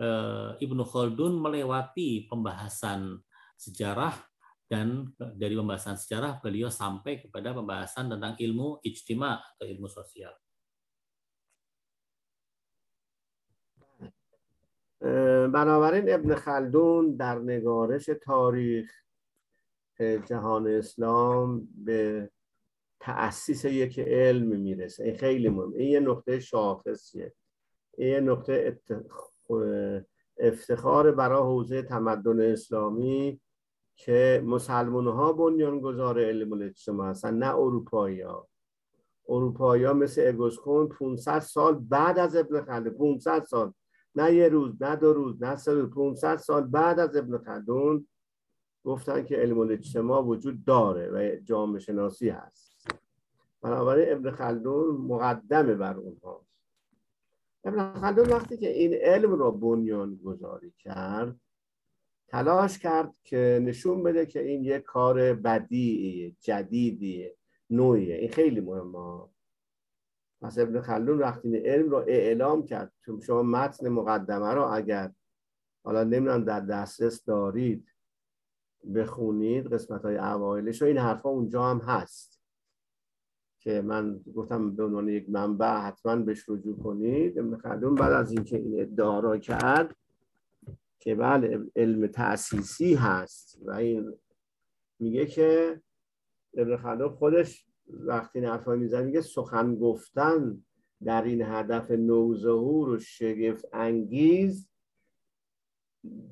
eh, 0.00 0.50
Ibnu 0.64 0.84
Khaldun 0.84 1.36
melewati 1.40 2.24
pembahasan 2.28 3.20
sejarah 3.58 4.27
dan 4.68 5.08
dari 5.16 5.56
pembahasan 5.56 5.96
sejarah 5.96 6.44
beliau 6.44 6.68
sampai 6.68 7.24
kepada 7.24 7.56
pembahasan 7.56 8.12
tentang 8.12 8.36
ilmu 8.36 8.84
ijtima 8.84 9.40
atau 9.40 9.64
ilmu 9.64 9.88
sosial. 9.88 10.36
بنابراین 15.48 16.10
ابن 16.10 16.34
خلدون 16.34 17.16
در 17.16 17.38
نگارش 17.38 18.10
تاریخ 18.22 18.90
جهان 20.26 20.68
اسلام 20.68 21.68
به 21.84 22.30
تأسیس 23.00 23.64
یک 23.64 23.98
علم 23.98 24.60
می‌رسه. 24.60 25.04
این 25.04 25.16
خیلی 25.16 25.48
مهم. 25.48 25.72
این 25.72 25.88
یه 25.88 26.00
نقطه 26.00 26.40
شاخصیه. 26.40 27.34
این 27.98 28.08
یه 28.08 28.20
نقطه 28.20 28.78
افتخار 30.38 31.12
برای 31.12 31.42
حوزه 31.42 31.82
تمدن 31.82 32.52
اسلامی 32.52 33.40
که 33.98 34.42
مسلمان 34.46 35.06
ها 35.06 35.32
بنیانگذار 35.32 36.20
علم 36.20 36.52
الاجتماع 36.52 37.10
هستن 37.10 37.34
نه 37.34 37.54
اروپایی 37.54 38.20
ها 38.20 38.48
اروپایی 39.28 39.84
ها 39.84 39.92
مثل 39.92 40.28
اگوسکون 40.28 40.88
500 40.88 41.38
سال 41.38 41.74
بعد 41.74 42.18
از 42.18 42.36
ابن 42.36 42.60
خلدون 42.60 42.92
500 42.92 43.44
سال 43.44 43.72
نه 44.14 44.34
یه 44.34 44.48
روز 44.48 44.82
نه 44.82 44.96
دو 44.96 45.12
روز 45.12 45.42
نه 45.42 45.56
سه 45.56 45.72
روز 45.72 45.90
500 45.90 46.36
سال 46.36 46.62
بعد 46.62 47.00
از 47.00 47.16
ابن 47.16 47.38
خلدون 47.38 48.08
گفتن 48.84 49.24
که 49.24 49.36
علم 49.36 49.58
الاجتماع 49.58 50.22
وجود 50.22 50.64
داره 50.64 51.10
و 51.10 51.40
جامعه 51.44 51.80
شناسی 51.80 52.28
هست. 52.28 52.88
بنابراین 53.62 54.12
ابن 54.12 54.30
خلدون 54.30 54.96
مقدمه 54.96 55.74
بر 55.74 55.96
اونهاست 55.96 56.48
ابن 57.64 57.92
خلدون 57.92 58.28
وقتی 58.28 58.56
که 58.56 58.68
این 58.68 58.94
علم 58.94 59.34
را 59.34 59.50
بنیان 59.50 60.16
گذاری 60.16 60.72
کرد 60.78 61.40
تلاش 62.28 62.78
کرد 62.78 63.16
که 63.24 63.60
نشون 63.62 64.02
بده 64.02 64.26
که 64.26 64.42
این 64.42 64.64
یک 64.64 64.82
کار 64.82 65.34
بدیعیه 65.34 66.36
جدیدیه 66.40 67.36
نوعیه. 67.70 68.14
این 68.14 68.28
خیلی 68.28 68.60
مهمه. 68.60 69.28
پس 70.42 70.58
ابن 70.58 70.80
خلدون 70.80 71.18
وقتی 71.18 71.56
علم 71.56 71.90
را 71.90 72.02
اعلام 72.02 72.64
کرد. 72.64 72.92
چون 73.04 73.20
شما 73.20 73.42
متن 73.42 73.88
مقدمه 73.88 74.54
را 74.54 74.74
اگر 74.74 75.12
حالا 75.84 76.04
نمی‌دونم 76.04 76.44
در 76.44 76.60
دسترس 76.60 77.24
دارید 77.24 77.94
بخونید 78.94 79.66
قسمت 79.66 80.02
های 80.02 80.16
اوایلش 80.16 80.82
و 80.82 80.84
این 80.84 80.98
حرفا 80.98 81.28
اونجا 81.28 81.64
هم 81.64 81.78
هست. 81.78 82.38
که 83.60 83.82
من 83.82 84.20
گفتم 84.34 84.76
به 84.76 84.84
عنوان 84.84 85.08
یک 85.08 85.30
منبع 85.30 85.80
حتما 85.80 86.16
بهش 86.16 86.48
رجوع 86.48 86.78
کنید. 86.82 87.38
ابن 87.38 87.56
خلدون 87.56 87.94
بعد 87.94 88.12
از 88.12 88.32
اینکه 88.32 88.56
این 88.56 88.80
ادعا 88.80 89.20
را 89.20 89.38
کرد 89.38 89.96
که 90.98 91.14
بله 91.14 91.60
علم 91.76 92.06
تأسیسی 92.06 92.94
هست 92.94 93.58
و 93.62 93.70
این 93.70 94.18
میگه 94.98 95.26
که 95.26 95.80
ابن 96.56 96.76
خلدون 96.76 97.08
خودش 97.08 97.66
وقتی 97.86 98.38
این 98.38 98.48
حرفا 98.48 98.74
میزن 98.74 99.04
میگه 99.04 99.20
سخن 99.20 99.74
گفتن 99.74 100.64
در 101.04 101.22
این 101.22 101.42
هدف 101.42 101.90
نوظهور 101.90 102.88
و 102.88 102.98
شگفت 102.98 103.68
انگیز 103.72 104.68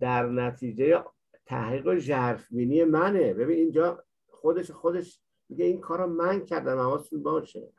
در 0.00 0.28
نتیجه 0.28 1.04
تحقیق 1.46 1.86
و 1.86 1.96
ژرفبینی 1.96 2.84
منه. 2.84 3.34
ببین 3.34 3.58
اینجا 3.58 4.04
خودش 4.28 4.70
خودش 4.70 5.20
میگه 5.48 5.64
این 5.64 5.80
کار 5.80 5.98
رو 5.98 6.06
من 6.06 6.44
کردم 6.44 6.78
حواستون 6.78 7.22
باشه. 7.22 7.72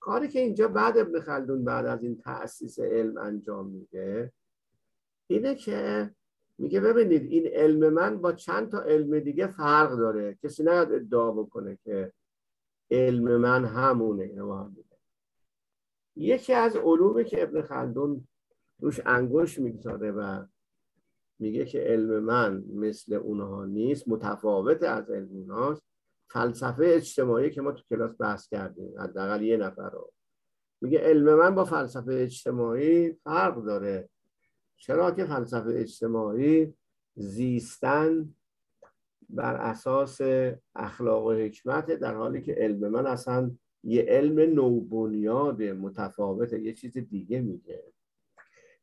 کاری 0.00 0.28
که 0.28 0.40
اینجا 0.40 0.68
بعد 0.68 0.98
ابن 0.98 1.20
خلدون 1.20 1.64
بعد 1.64 1.86
از 1.86 2.02
این 2.02 2.16
تأسیس 2.16 2.78
علم 2.78 3.18
انجام 3.18 3.70
میده 3.70 4.32
اینه 5.26 5.54
که 5.54 6.10
میگه 6.58 6.80
ببینید 6.80 7.22
این 7.22 7.46
علم 7.46 7.92
من 7.92 8.20
با 8.20 8.32
چند 8.32 8.70
تا 8.70 8.82
علم 8.82 9.20
دیگه 9.20 9.46
فرق 9.46 9.96
داره. 9.96 10.38
کسی 10.42 10.62
نیاد 10.62 10.92
ادعا 10.92 11.32
بکنه 11.32 11.78
که 11.84 12.12
علم 12.90 13.36
من 13.36 13.64
همونه 13.64 14.22
اینو 14.22 14.70
یکی 16.16 16.52
از 16.52 16.76
علومی 16.76 17.24
که 17.24 17.42
ابن 17.42 17.62
خلدون 17.62 18.28
روش 18.80 19.00
انگوش 19.06 19.58
می‌گذاره 19.58 20.10
و 20.10 20.44
میگه 21.38 21.64
که 21.64 21.80
علم 21.80 22.18
من 22.18 22.64
مثل 22.74 23.14
اونها 23.14 23.64
نیست 23.64 24.08
متفاوت 24.08 24.82
از 24.82 25.10
علم 25.10 25.28
اونهاست 25.30 25.82
فلسفه 26.30 26.84
اجتماعی 26.86 27.50
که 27.50 27.60
ما 27.60 27.72
تو 27.72 27.82
کلاس 27.90 28.20
بحث 28.20 28.48
کردیم 28.48 29.00
حداقل 29.00 29.42
یه 29.42 29.56
نفر 29.56 29.90
رو. 29.90 30.12
میگه 30.80 30.98
علم 30.98 31.34
من 31.34 31.54
با 31.54 31.64
فلسفه 31.64 32.12
اجتماعی 32.12 33.12
فرق 33.12 33.64
داره. 33.64 34.08
چرا 34.76 35.10
که 35.10 35.24
فلسفه 35.24 35.70
اجتماعی 35.70 36.74
زیستن 37.14 38.34
بر 39.28 39.54
اساس 39.54 40.20
اخلاق 40.74 41.24
و 41.24 41.32
حکمت 41.32 41.86
در 41.86 42.14
حالی 42.14 42.42
که 42.42 42.52
علم 42.52 42.88
من 42.88 43.06
اصلا 43.06 43.50
یه 43.84 44.02
علم 44.02 44.54
نوبنیاد 44.54 45.62
متفاوته 45.62 46.60
یه 46.60 46.72
چیز 46.72 46.98
دیگه 46.98 47.40
میگه. 47.40 47.84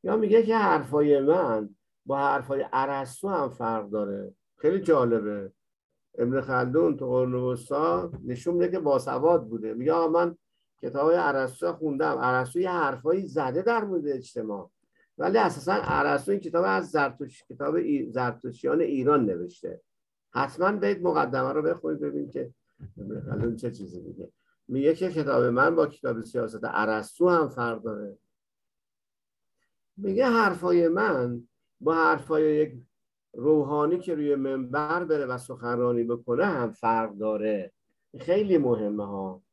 یا 0.03 0.17
میگه 0.17 0.43
که 0.43 0.57
حرفای 0.57 1.19
من 1.19 1.75
با 2.05 2.17
حرفای 2.17 2.65
عرستو 2.73 3.29
هم 3.29 3.49
فرق 3.49 3.89
داره. 3.89 4.33
خیلی 4.57 4.79
جالبه. 4.79 5.51
ابن 6.17 6.41
خلدون 6.41 6.97
تو 6.97 7.09
قرن 7.09 8.17
نشون 8.25 8.53
میده 8.53 8.71
که 8.71 8.79
باسواد 8.79 9.47
بوده. 9.47 9.73
میگه 9.73 10.07
من 10.07 10.37
کتاب 10.81 11.11
عرستو 11.11 11.73
خوندم. 11.73 12.17
عرستو 12.17 12.59
یه 12.59 12.69
حرفایی 12.69 13.27
زده 13.27 13.61
در 13.61 13.83
مورد 13.83 14.07
اجتماع. 14.07 14.69
ولی 15.17 15.37
اساسا 15.37 15.73
عرستو 15.73 16.31
این 16.31 16.39
کتاب 16.39 16.65
از 16.67 16.91
زرتوش 16.91 17.43
کتاب 17.43 17.75
ای... 17.75 18.11
زرتوشیان 18.11 18.81
ایران 18.81 19.25
نوشته. 19.25 19.81
حتما 20.33 20.71
برید 20.71 21.03
مقدمه 21.03 21.53
رو 21.53 21.61
بخونید 21.61 21.99
ببین 21.99 22.29
که 22.29 22.53
خلدون 23.29 23.55
چه 23.55 23.71
چیزی 23.71 24.01
میگه. 24.01 24.31
میگه 24.67 24.95
که 24.95 25.11
کتاب 25.11 25.43
من 25.43 25.75
با 25.75 25.87
کتاب 25.87 26.21
سیاست 26.21 26.65
عرستو 26.65 27.29
هم 27.29 27.49
فرق 27.49 27.83
داره. 27.83 28.17
میگه 29.97 30.25
حرفای 30.25 30.87
من 30.87 31.47
با 31.81 31.93
حرفای 31.95 32.55
یک 32.55 32.73
روحانی 33.33 33.99
که 33.99 34.15
روی 34.15 34.35
منبر 34.35 35.03
بره 35.03 35.25
و 35.25 35.37
سخنرانی 35.37 36.03
بکنه 36.03 36.45
هم 36.45 36.71
فرق 36.71 37.13
داره. 37.13 37.71
خیلی 38.19 38.57
مهمه 38.57 39.05
ها. 39.05 39.43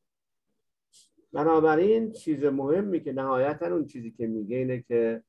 بنابراین 1.33 2.13
چیز 2.13 2.45
مهمی 2.45 3.01
که 3.01 3.13
نهایتا 3.13 3.67
اون 3.67 3.87
چیزی 3.87 4.11
که 4.11 4.27
میگه 4.27 4.57
اینه 4.57 4.83
که 4.83 5.23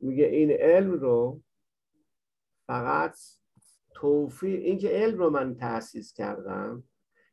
میگه 0.00 0.24
این 0.24 0.50
علم 0.50 0.92
رو 0.92 1.40
فقط 2.66 3.16
توفیق 3.94 4.60
این 4.60 4.78
که 4.78 4.88
علم 4.88 5.18
رو 5.18 5.30
من 5.30 5.56
تأسیس 5.56 6.12
کردم 6.12 6.84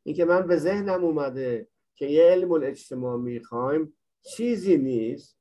این 0.02 0.14
که 0.14 0.24
من 0.24 0.46
به 0.46 0.56
ذهنم 0.56 1.04
اومده 1.04 1.68
که 1.94 2.06
یه 2.06 2.22
علم 2.24 2.52
الاجتماع 2.52 3.16
می‌خوایم 3.16 3.92
چیزی 4.22 4.76
نیست 4.78 5.38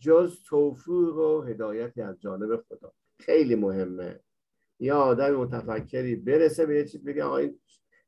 جز 0.00 0.42
توفیق 0.42 1.16
و 1.16 1.42
هدایتی 1.42 2.02
از 2.02 2.20
جانب 2.20 2.64
خدا. 2.68 2.92
خیلی 3.18 3.54
مهمه. 3.54 4.20
یا 4.80 4.98
آدم 5.00 5.34
متفکری 5.34 6.16
برسه 6.16 6.66
به 6.66 6.76
یه 6.76 6.84
چیز 6.84 7.04
بگه 7.04 7.24
آقا 7.24 7.36
این 7.36 7.60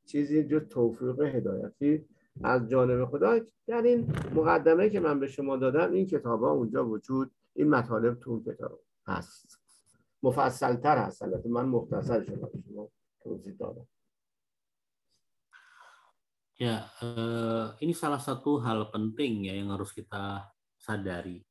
چیزی 0.06 0.44
جز 0.44 0.68
توفیق 0.68 1.20
هدایتی 1.20 2.04
از 2.44 2.68
جانب 2.68 3.04
خدا. 3.04 3.40
در 3.66 3.82
این 3.82 4.12
مقدمه 4.34 4.90
که 4.90 5.00
من 5.00 5.20
به 5.20 5.26
شما 5.26 5.56
دادم 5.56 5.92
این 5.92 6.06
کتاب 6.06 6.40
ها 6.40 6.50
اونجا 6.50 6.86
وجود 6.86 7.30
این 7.53 7.69
مطالب 7.69 8.19
تو 8.19 8.31
اون 8.31 8.43
کتاب 8.43 8.79
هست 9.07 9.59
مفصل 10.23 10.75
تر 10.75 10.97
هست 10.97 11.21
البته 11.21 11.49
من 11.49 11.65
مختصر 11.65 12.23
شما 12.23 12.49
شما 12.67 12.89
توضیح 13.23 13.53
دادم 13.59 13.87
Ya, 16.57 16.89
ini 17.85 17.93
salah 17.93 18.17
satu 18.17 18.57
hal 18.65 18.89
penting 18.89 19.45
ya 19.45 19.53
yang 19.53 19.69
harus 19.77 19.93
kita 19.93 20.49
sadari 20.81 21.45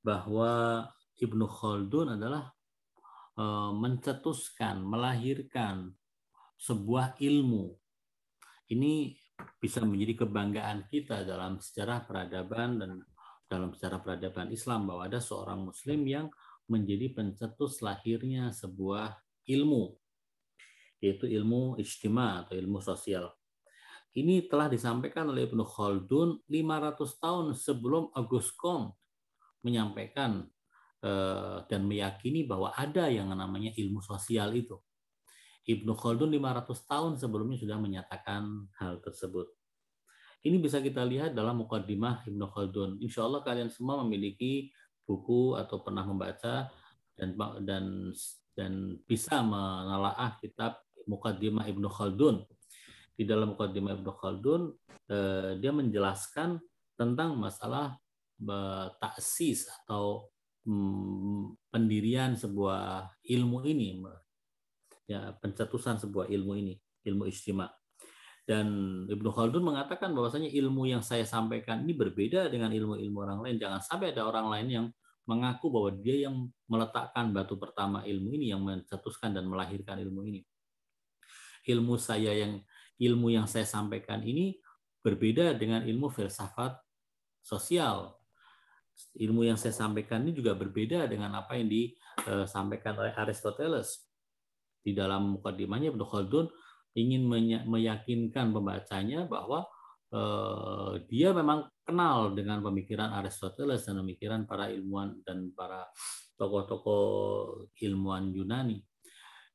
bahwa 0.00 0.88
Ibnu 1.20 1.44
Khaldun 1.44 2.16
adalah 2.16 2.48
mencetuskan, 3.76 4.80
melahirkan 4.80 5.92
sebuah 6.56 7.20
ilmu. 7.20 7.76
Ini 8.72 9.12
bisa 9.60 9.84
menjadi 9.84 10.24
kebanggaan 10.24 10.88
kita 10.88 11.20
dalam 11.28 11.60
sejarah 11.60 12.08
peradaban 12.08 12.80
dan 12.80 12.90
dalam 13.45 13.73
sejarah 13.73 14.01
peradaban 14.01 14.49
Islam 14.49 14.89
bahwa 14.89 15.05
ada 15.05 15.21
seorang 15.21 15.69
Muslim 15.69 16.01
yang 16.05 16.27
menjadi 16.65 17.13
pencetus 17.13 17.85
lahirnya 17.85 18.49
sebuah 18.49 19.13
ilmu, 19.45 19.93
yaitu 21.01 21.29
ilmu 21.29 21.77
ijtima 21.77 22.45
atau 22.45 22.57
ilmu 22.57 22.81
sosial. 22.81 23.29
Ini 24.15 24.47
telah 24.47 24.71
disampaikan 24.71 25.27
oleh 25.27 25.45
Ibnu 25.45 25.61
Khaldun 25.67 26.39
500 26.47 27.19
tahun 27.19 27.45
sebelum 27.51 28.15
Auguste 28.15 28.55
Comte 28.55 28.95
menyampaikan 29.59 30.47
eh, 31.03 31.57
dan 31.67 31.81
meyakini 31.83 32.47
bahwa 32.47 32.71
ada 32.71 33.11
yang 33.11 33.27
namanya 33.35 33.75
ilmu 33.75 33.99
sosial 33.99 34.55
itu. 34.55 34.79
Ibnu 35.65 35.97
Khaldun 35.97 36.31
500 36.31 36.85
tahun 36.85 37.11
sebelumnya 37.17 37.57
sudah 37.57 37.77
menyatakan 37.81 38.69
hal 38.77 39.01
tersebut. 39.01 39.51
Ini 40.45 40.61
bisa 40.61 40.77
kita 40.77 41.01
lihat 41.01 41.33
dalam 41.33 41.65
Muqaddimah 41.65 42.29
Ibnu 42.29 42.45
Khaldun. 42.53 43.01
Insya 43.01 43.25
Allah 43.25 43.41
kalian 43.41 43.73
semua 43.73 44.05
memiliki 44.05 44.69
buku 45.01 45.57
atau 45.57 45.81
pernah 45.81 46.05
membaca 46.05 46.69
dan 47.17 47.33
dan 47.65 48.13
dan 48.53 49.01
bisa 49.09 49.41
menelaah 49.41 50.37
kitab 50.37 50.77
Muqaddimah 51.09 51.65
Ibnu 51.65 51.89
Khaldun. 51.89 52.45
Di 53.17 53.25
dalam 53.25 53.57
Muqaddimah 53.57 53.97
Ibnu 53.97 54.11
Khaldun 54.13 54.61
eh, 55.09 55.57
dia 55.57 55.73
menjelaskan 55.73 56.61
tentang 56.93 57.41
masalah 57.41 57.97
eh, 58.37 58.87
taksis 59.01 59.65
atau 59.81 60.29
hmm, 60.69 61.73
pendirian 61.73 62.37
sebuah 62.37 63.17
ilmu 63.25 63.65
ini 63.65 63.97
ya 65.09 65.33
pencetusan 65.41 66.01
sebuah 66.01 66.29
ilmu 66.29 66.53
ini, 66.53 66.77
ilmu 67.05 67.25
istimewa. 67.29 67.69
Dan 68.45 68.67
Ibnu 69.09 69.33
Khaldun 69.33 69.65
mengatakan 69.65 70.13
bahwasanya 70.13 70.53
ilmu 70.53 70.85
yang 70.85 71.01
saya 71.01 71.25
sampaikan 71.25 71.81
ini 71.81 71.97
berbeda 71.97 72.45
dengan 72.53 72.69
ilmu-ilmu 72.69 73.17
orang 73.17 73.39
lain. 73.41 73.57
Jangan 73.57 73.81
sampai 73.81 74.13
ada 74.13 74.29
orang 74.29 74.53
lain 74.53 74.67
yang 74.69 74.85
mengaku 75.25 75.73
bahwa 75.73 75.89
dia 75.97 76.29
yang 76.29 76.45
meletakkan 76.69 77.33
batu 77.33 77.57
pertama 77.57 78.05
ilmu 78.05 78.29
ini, 78.37 78.53
yang 78.53 78.61
mencetuskan 78.61 79.33
dan 79.33 79.49
melahirkan 79.49 79.97
ilmu 79.97 80.29
ini. 80.29 80.45
Ilmu 81.65 81.97
saya 81.97 82.37
yang 82.37 82.61
ilmu 83.01 83.33
yang 83.33 83.49
saya 83.49 83.65
sampaikan 83.65 84.21
ini 84.21 84.61
berbeda 85.01 85.57
dengan 85.57 85.81
ilmu 85.81 86.13
filsafat 86.13 86.77
sosial. 87.41 88.13
Ilmu 89.17 89.41
yang 89.41 89.57
saya 89.57 89.73
sampaikan 89.73 90.21
ini 90.21 90.37
juga 90.37 90.53
berbeda 90.53 91.09
dengan 91.09 91.33
apa 91.33 91.57
yang 91.57 91.65
disampaikan 91.67 92.93
oleh 92.93 93.11
Aristoteles 93.17 94.05
di 94.85 94.93
dalam 94.93 95.41
mukadimahnya 95.41 95.89
Ibnu 95.89 96.05
Khaldun 96.05 96.45
ingin 96.95 97.27
meyakinkan 97.67 98.55
pembacanya 98.55 99.27
bahwa 99.27 99.67
eh, 100.09 100.91
dia 101.11 101.35
memang 101.35 101.67
kenal 101.83 102.31
dengan 102.33 102.63
pemikiran 102.63 103.11
Aristoteles 103.19 103.83
dan 103.83 103.99
pemikiran 104.01 104.47
para 104.47 104.71
ilmuwan 104.71 105.19
dan 105.27 105.51
para 105.51 105.85
tokoh-tokoh 106.39 107.69
ilmuwan 107.83 108.31
Yunani. 108.31 108.79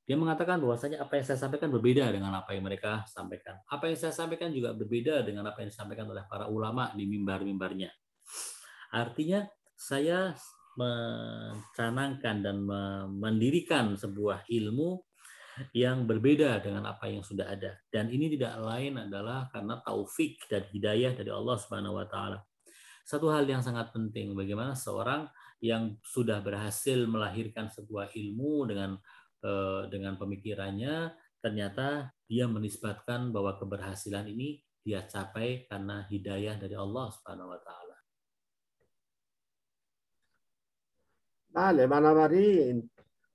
Dia 0.05 0.19
mengatakan 0.19 0.59
bahwasanya 0.59 1.07
apa 1.07 1.23
yang 1.23 1.27
saya 1.27 1.39
sampaikan 1.39 1.71
berbeda 1.71 2.11
dengan 2.11 2.35
apa 2.35 2.51
yang 2.51 2.67
mereka 2.67 3.07
sampaikan. 3.07 3.62
Apa 3.71 3.87
yang 3.87 3.95
saya 3.95 4.11
sampaikan 4.11 4.51
juga 4.51 4.75
berbeda 4.75 5.23
dengan 5.23 5.47
apa 5.47 5.62
yang 5.62 5.71
disampaikan 5.71 6.11
oleh 6.11 6.27
para 6.27 6.51
ulama 6.51 6.91
di 6.99 7.07
mimbar-mimbarnya. 7.07 7.95
Artinya 8.91 9.47
saya 9.79 10.35
mencanangkan 10.75 12.37
dan 12.43 12.57
mendirikan 13.07 13.95
sebuah 13.95 14.51
ilmu 14.51 14.99
yang 15.72 16.03
berbeda 16.03 16.60
dengan 16.60 16.84
apa 16.91 17.07
yang 17.07 17.24
sudah 17.24 17.48
ada. 17.48 17.80
Dan 17.88 18.12
ini 18.12 18.28
tidak 18.36 18.60
lain 18.60 18.99
adalah 18.99 19.48
karena 19.52 19.80
taufik 19.80 20.44
dan 20.52 20.68
hidayah 20.72 21.16
dari 21.16 21.32
Allah 21.32 21.56
Subhanahu 21.56 21.95
wa 21.95 22.07
taala. 22.07 22.44
Satu 23.06 23.30
hal 23.32 23.45
yang 23.45 23.62
sangat 23.62 23.94
penting 23.94 24.34
bagaimana 24.34 24.74
seorang 24.74 25.30
yang 25.64 25.95
sudah 26.03 26.41
berhasil 26.44 27.06
melahirkan 27.07 27.72
sebuah 27.72 28.12
ilmu 28.12 28.68
dengan 28.68 28.98
eh, 29.45 29.84
dengan 29.88 30.20
pemikirannya 30.20 31.14
ternyata 31.40 32.10
dia 32.26 32.49
menisbatkan 32.49 33.30
bahwa 33.30 33.56
keberhasilan 33.62 34.26
ini 34.28 34.60
dia 34.82 35.06
capai 35.06 35.70
karena 35.70 36.03
hidayah 36.10 36.57
dari 36.57 36.76
Allah 36.76 37.14
Subhanahu 37.14 37.53
wa 37.53 37.62
taala. 37.62 37.86
بله 41.56 41.86
بنابراین 41.86 42.90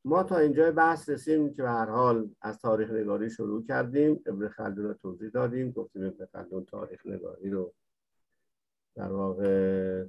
ما 0.06 0.24
تا 0.24 0.38
اینجا 0.38 0.72
بحث 0.72 1.10
رسیم 1.10 1.54
که 1.54 1.62
به 1.62 1.70
هر 1.70 1.90
حال 1.90 2.30
از 2.42 2.60
تاریخ 2.60 2.92
نگاری 2.92 3.30
شروع 3.30 3.66
کردیم 3.66 4.22
ابن 4.26 4.48
خلدون 4.48 4.86
رو 4.86 4.94
توضیح 4.94 5.30
دادیم 5.30 5.72
گفتیم 5.72 6.06
ابن 6.06 6.26
خلدون 6.26 6.66
تاریخ 6.66 7.06
نگاری 7.06 7.50
رو 7.50 7.74
در 8.96 9.12
واقع 9.12 10.06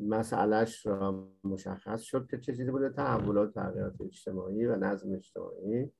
مسئلهش 0.00 0.86
را 0.86 1.28
مشخص 1.44 2.00
شد 2.00 2.26
که 2.30 2.38
چه 2.38 2.56
چیزی 2.56 2.70
بوده 2.70 2.90
تحولات 2.90 3.54
تغییرات 3.54 4.00
اجتماعی 4.00 4.66
و 4.66 4.76
نظم 4.76 5.14
اجتماعی. 5.14 5.92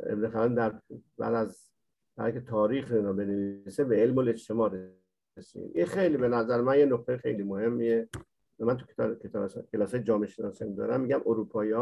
ابن 0.00 0.28
خلدون 0.28 0.54
در 0.54 0.80
بعد 1.18 1.34
از 1.34 1.70
که 2.16 2.40
تاریخ 2.40 2.92
رو 2.92 3.14
بنویسه 3.14 3.84
به 3.84 3.96
علم 3.96 4.18
الاجتماع 4.18 4.70
رسیم 5.36 5.70
این 5.74 5.86
خیلی 5.86 6.16
به 6.16 6.28
نظر 6.28 6.60
من 6.60 6.78
یه 6.78 6.86
نقطه 6.86 7.16
خیلی 7.16 7.42
مهمیه. 7.42 8.08
من 8.58 8.76
تو 8.76 8.86
کتاب 9.16 9.62
کلاس 9.72 9.94
جامعه 9.94 10.28
شناسی 10.28 10.74
دارم 10.74 11.00
میگم 11.00 11.20
اروپایی 11.26 11.72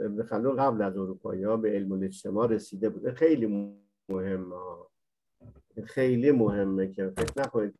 ابن 0.00 0.22
خلدون 0.22 0.56
قبل 0.56 0.82
از 0.82 0.96
اروپایی 0.96 1.42
ها 1.42 1.56
به 1.56 1.70
علم 1.70 1.92
الاجتماع 1.92 2.48
رسیده 2.48 2.88
بوده. 2.88 3.12
خیلی 3.12 3.76
مهمه. 4.08 4.56
خیلی 5.84 6.30
مهمه 6.30 6.88
که 6.88 7.12
فکر 7.16 7.40
نکنید 7.40 7.74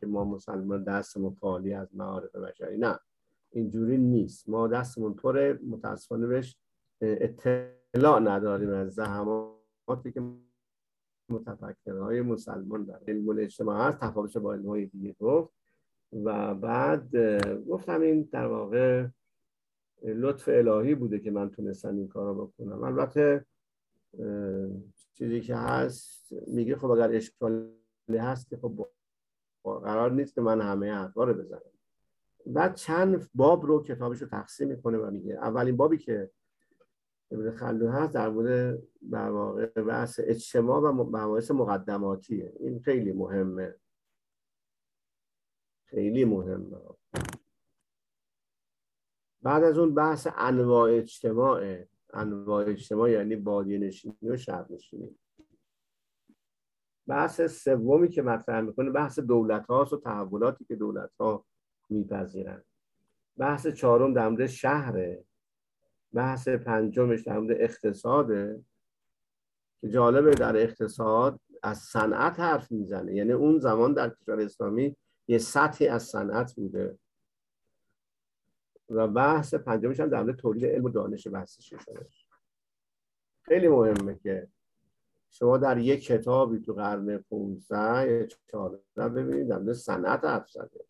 که 0.00 0.06
ما 0.06 0.24
مسلمان 0.24 0.84
دستمون 0.84 1.36
خالی 1.40 1.74
از 1.74 1.88
معارف 1.94 2.36
بشری. 2.36 2.78
نه 2.78 2.98
اینجوری 3.50 3.98
نیست. 3.98 4.48
ما 4.48 4.68
دستمون 4.68 5.14
پر 5.14 5.58
متاسفانه 5.66 6.26
بهش 6.26 6.56
اطلاع 7.00 8.20
نداریم 8.20 8.70
از 8.70 8.94
زحماتی 8.94 10.12
که 10.14 10.22
متفکرهای 11.30 12.22
مسلمان 12.22 12.84
در 12.84 13.00
علم 13.08 13.28
الاجتماع 13.28 13.88
هست. 13.88 13.98
تفاوتش 13.98 14.36
با 14.36 14.52
علم 14.52 14.66
های 14.66 14.86
دیگه 14.86 15.16
گفت. 15.20 15.52
و 16.24 16.54
بعد 16.54 17.16
گفتم 17.68 18.00
این 18.00 18.28
در 18.32 18.46
واقع 18.46 19.06
لطف 20.04 20.48
الهی 20.48 20.94
بوده 20.94 21.18
که 21.18 21.30
من 21.30 21.50
تونستم 21.50 21.96
این 21.96 22.08
کار 22.08 22.34
رو 22.34 22.46
بکنم. 22.46 22.84
البته 22.84 23.46
چیزی 25.14 25.40
که 25.40 25.56
هست 25.56 26.32
میگه 26.46 26.76
خب 26.76 26.90
اگر 26.90 27.10
اشکالی 27.12 27.72
هست 28.18 28.48
که 28.48 28.56
خب 28.56 28.88
قرار 29.64 30.10
نیست 30.10 30.34
که 30.34 30.40
من 30.40 30.60
همه 30.60 30.92
حرفا 30.92 31.24
رو 31.24 31.34
بزنم. 31.34 31.60
بعد 32.46 32.74
چند 32.74 33.30
باب 33.34 33.66
رو 33.66 33.82
کتابش 33.82 34.22
رو 34.22 34.28
تقسیم 34.28 34.68
می‌کنه 34.68 34.98
و 34.98 35.10
میگه 35.10 35.34
اولین 35.34 35.76
بابی 35.76 35.98
که 35.98 36.30
ابن 37.30 37.50
خلدون 37.50 37.88
هست 37.88 38.14
در 38.14 38.28
مورد 38.28 38.82
در 39.10 39.30
واقع 39.30 39.66
بحث 39.66 40.20
اجتماع 40.22 40.80
و 40.80 40.92
مباحث 40.92 41.50
مقدماتیه. 41.50 42.52
این 42.60 42.80
خیلی 42.80 43.12
مهمه. 43.12 43.74
خیلی 45.84 46.24
مهمه. 46.24 46.78
بعد 49.42 49.64
از 49.64 49.78
اون 49.78 49.94
بحث 49.94 50.28
انواع 50.36 50.90
اجتماع 50.90 51.84
انواع 52.14 52.64
اجتماع 52.64 53.10
یعنی 53.10 53.36
بادی 53.36 53.78
نشینی 53.78 54.16
و 54.22 54.36
شهر 54.36 54.66
نشینی 54.70 55.16
بحث 57.06 57.40
سومی 57.40 58.08
که 58.08 58.22
مطرح 58.22 58.60
می‌کنه 58.60 58.90
بحث 58.90 59.18
دولت 59.18 59.66
هاست 59.66 59.92
و 59.92 59.96
تحولاتی 59.96 60.64
که 60.64 60.76
دولت 60.76 61.10
ها 61.20 61.44
میپذیرن. 61.88 62.62
بحث 63.36 63.66
چهارم 63.66 64.14
در 64.14 64.28
مورد 64.28 64.46
شهره 64.46 65.24
بحث 66.12 66.48
پنجمش 66.48 67.22
در 67.22 67.38
مورد 67.38 67.56
اقتصاده 67.60 68.64
که 69.80 69.88
جالبه 69.88 70.30
در 70.30 70.56
اقتصاد 70.56 71.40
از 71.62 71.78
صنعت 71.78 72.40
حرف 72.40 72.72
می‌زنه. 72.72 73.14
یعنی 73.14 73.32
اون 73.32 73.58
زمان 73.58 73.92
در 73.92 74.10
کشور 74.10 74.40
اسلامی 74.40 74.96
یه 75.28 75.38
سطحی 75.38 75.88
از 75.88 76.02
صنعت 76.02 76.54
بوده. 76.54 76.98
و 78.90 79.08
بحث 79.08 79.54
پنجمش 79.54 80.00
هم 80.00 80.08
در 80.08 80.22
مورد 80.22 80.36
تولید 80.36 80.64
علم 80.64 80.84
و 80.84 80.88
دانش 80.88 81.28
بحث 81.28 81.60
ششمش 81.60 82.26
خیلی 83.42 83.68
مهمه 83.68 84.18
که 84.22 84.48
شما 85.30 85.58
در 85.58 85.78
یک 85.78 86.04
کتابی 86.04 86.60
تو 86.60 86.72
قرن 86.72 87.18
15 87.18 88.12
یا 88.12 88.26
14 88.26 89.08
ببینید 89.08 89.48
در 89.48 89.58
مورد 89.58 89.72
صنعت 89.72 90.24
حرف 90.24 90.50
زده. 90.50 90.84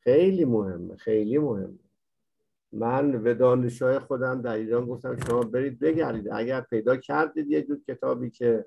خیلی 0.00 0.44
مهمه 0.44 0.96
خیلی 0.96 1.38
مهمه. 1.38 1.78
من 2.72 3.22
به 3.22 3.34
دانشجوهای 3.34 3.98
خودم 3.98 4.42
در 4.42 4.54
ایران 4.54 4.86
گفتم 4.86 5.16
شما 5.16 5.40
برید 5.40 5.78
بگردید. 5.78 6.28
اگر 6.32 6.60
پیدا 6.60 6.96
کردید 6.96 7.50
یه 7.50 7.62
جور 7.62 7.78
کتابی 7.88 8.30
که 8.30 8.66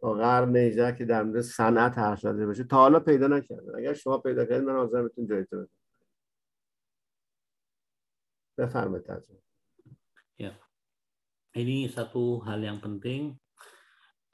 تا 0.00 0.12
قرن 0.12 0.56
18 0.56 0.96
که 0.96 1.04
در 1.04 1.22
مورد 1.22 1.40
صنعت 1.40 1.98
حرف 1.98 2.20
زده 2.20 2.46
باشه 2.46 2.64
تا 2.64 2.76
حالا 2.76 3.00
پیدا 3.00 3.26
نکردم 3.26 3.76
اگر 3.76 3.92
شما 3.92 4.18
پیدا 4.18 4.44
کردید 4.44 4.68
من 4.68 4.76
حاضرم 4.76 5.02
بهتون 5.02 5.26
جایزه 5.26 5.56
بدم. 5.56 5.79
Befirmit 8.60 9.08
Ya. 10.36 10.52
Ini 11.56 11.88
satu 11.88 12.44
hal 12.44 12.60
yang 12.60 12.76
penting 12.76 13.32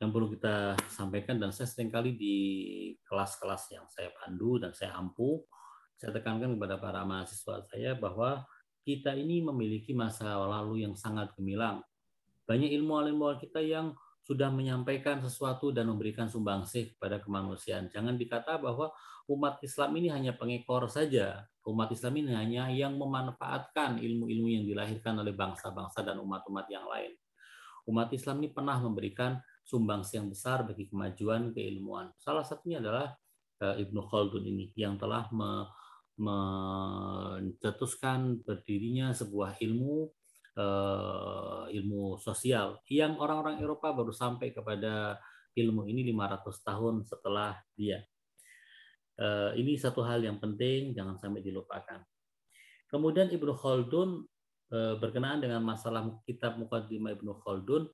yang 0.03 0.11
perlu 0.13 0.29
kita 0.35 0.77
sampaikan 0.93 1.39
dan 1.41 1.55
saya 1.55 1.71
sering 1.71 1.89
kali 1.89 2.13
di 2.19 2.37
kelas-kelas 3.07 3.73
yang 3.73 3.87
saya 3.89 4.13
pandu 4.13 4.61
dan 4.61 4.75
saya 4.77 4.93
ampu, 4.99 5.41
saya 5.97 6.13
tekankan 6.13 6.59
kepada 6.59 6.77
para 6.77 7.01
mahasiswa 7.07 7.65
saya 7.65 7.97
bahwa 7.97 8.45
kita 8.85 9.17
ini 9.17 9.41
memiliki 9.43 9.97
masa 9.97 10.37
lalu 10.37 10.85
yang 10.85 10.93
sangat 10.99 11.33
gemilang. 11.39 11.81
Banyak 12.45 12.71
ilmuwan-ilmuwan 12.77 13.41
kita 13.41 13.59
yang 13.65 13.97
sudah 14.27 14.51
menyampaikan 14.51 15.23
sesuatu 15.23 15.71
dan 15.71 15.87
memberikan 15.87 16.27
sumbangsih 16.27 16.99
kepada 16.99 17.23
kemanusiaan. 17.23 17.87
Jangan 17.95 18.19
dikata 18.19 18.59
bahwa 18.59 18.91
umat 19.31 19.63
Islam 19.63 19.95
ini 20.03 20.11
hanya 20.11 20.35
pengekor 20.35 20.91
saja. 20.91 21.47
Umat 21.63 21.95
Islam 21.95 22.19
ini 22.19 22.35
hanya 22.35 22.67
yang 22.75 22.99
memanfaatkan 22.99 24.03
ilmu-ilmu 24.03 24.51
yang 24.51 24.67
dilahirkan 24.67 25.23
oleh 25.23 25.31
bangsa-bangsa 25.31 26.03
dan 26.03 26.19
umat-umat 26.19 26.67
yang 26.67 26.91
lain. 26.91 27.15
Umat 27.87 28.11
Islam 28.11 28.43
ini 28.43 28.51
pernah 28.51 28.83
memberikan 28.83 29.39
sumbangsih 29.63 30.19
yang 30.19 30.27
besar 30.27 30.67
bagi 30.67 30.91
kemajuan 30.91 31.55
keilmuan. 31.55 32.11
Salah 32.19 32.43
satunya 32.43 32.83
adalah 32.83 33.15
eh, 33.63 33.87
Ibnu 33.87 34.11
Khaldun 34.11 34.43
ini 34.43 34.75
yang 34.75 34.99
telah 34.99 35.31
mencetuskan 36.19 38.43
berdirinya 38.43 39.15
sebuah 39.15 39.63
ilmu 39.63 40.11
uh, 40.57 41.69
ilmu 41.69 42.17
sosial 42.19 42.81
yang 42.89 43.21
orang-orang 43.21 43.61
Eropa 43.61 43.93
baru 43.93 44.11
sampai 44.11 44.51
kepada 44.51 45.21
ilmu 45.57 45.89
ini 45.89 46.13
500 46.13 46.69
tahun 46.69 46.95
setelah 47.05 47.57
dia. 47.77 48.01
Uh, 49.17 49.57
ini 49.57 49.81
satu 49.81 50.05
hal 50.05 50.21
yang 50.21 50.37
penting 50.37 50.93
jangan 50.93 51.17
sampai 51.17 51.41
dilupakan. 51.41 52.05
Kemudian 52.93 53.33
Ibnu 53.33 53.53
Khaldun 53.57 54.25
uh, 54.73 54.95
berkenaan 55.01 55.41
dengan 55.41 55.65
masalah 55.65 56.05
kitab 56.29 56.61
Muqaddimah 56.61 57.17
Ibnu 57.17 57.33
Khaldun, 57.41 57.89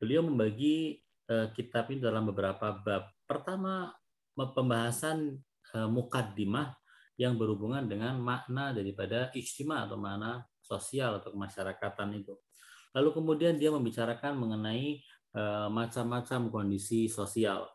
beliau 0.00 0.24
membagi 0.24 1.04
uh, 1.28 1.52
kitab 1.52 1.92
ini 1.92 2.00
dalam 2.00 2.24
beberapa 2.28 2.80
bab. 2.80 3.12
Pertama 3.24 3.92
pembahasan 4.34 5.40
mukaddimah 5.74 6.70
yang 7.18 7.38
berhubungan 7.38 7.86
dengan 7.86 8.18
makna 8.18 8.70
daripada 8.70 9.30
ijtima 9.34 9.86
atau 9.86 9.98
makna 9.98 10.42
sosial 10.78 11.22
atau 11.22 11.30
kemasyarakatan 11.30 12.18
itu. 12.18 12.34
Lalu 12.94 13.10
kemudian 13.10 13.54
dia 13.58 13.74
membicarakan 13.74 14.38
mengenai 14.38 15.02
uh, 15.34 15.66
macam-macam 15.70 16.50
kondisi 16.50 17.10
sosial. 17.10 17.66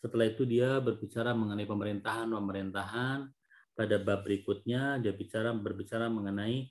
Setelah 0.00 0.28
itu 0.28 0.48
dia 0.48 0.80
berbicara 0.80 1.36
mengenai 1.36 1.68
pemerintahan-pemerintahan. 1.68 3.28
Pada 3.76 3.96
bab 4.00 4.24
berikutnya 4.24 4.96
dia 5.04 5.12
bicara 5.12 5.52
berbicara 5.52 6.08
mengenai 6.08 6.64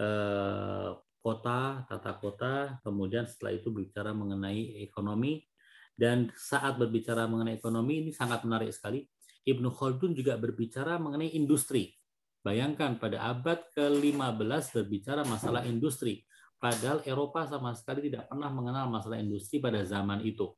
uh, 0.00 0.96
kota, 1.20 1.84
tata 1.84 2.12
kota. 2.16 2.54
Kemudian 2.80 3.28
setelah 3.28 3.52
itu 3.52 3.68
berbicara 3.68 4.16
mengenai 4.16 4.80
ekonomi. 4.80 5.44
Dan 5.98 6.30
saat 6.38 6.78
berbicara 6.78 7.26
mengenai 7.26 7.58
ekonomi 7.58 8.06
ini 8.06 8.10
sangat 8.14 8.46
menarik 8.46 8.70
sekali. 8.70 9.02
Ibnu 9.44 9.68
Khaldun 9.74 10.14
juga 10.14 10.38
berbicara 10.38 10.96
mengenai 10.96 11.34
industri. 11.34 11.97
Bayangkan 12.42 12.96
pada 13.02 13.18
abad 13.34 13.58
ke-15 13.74 14.64
berbicara 14.78 15.26
masalah 15.26 15.66
industri. 15.66 16.22
Padahal 16.58 17.02
Eropa 17.06 17.46
sama 17.46 17.74
sekali 17.74 18.10
tidak 18.10 18.26
pernah 18.30 18.50
mengenal 18.50 18.90
masalah 18.90 19.18
industri 19.18 19.62
pada 19.62 19.82
zaman 19.86 20.22
itu. 20.26 20.50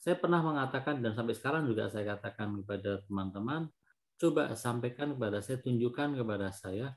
Saya 0.00 0.16
pernah 0.16 0.40
mengatakan 0.40 0.98
dan 1.04 1.12
sampai 1.12 1.36
sekarang 1.36 1.68
juga 1.68 1.86
saya 1.92 2.16
katakan 2.16 2.56
kepada 2.64 3.04
teman-teman, 3.04 3.68
coba 4.16 4.56
sampaikan 4.56 5.12
kepada 5.12 5.44
saya, 5.44 5.60
tunjukkan 5.60 6.16
kepada 6.16 6.48
saya 6.50 6.96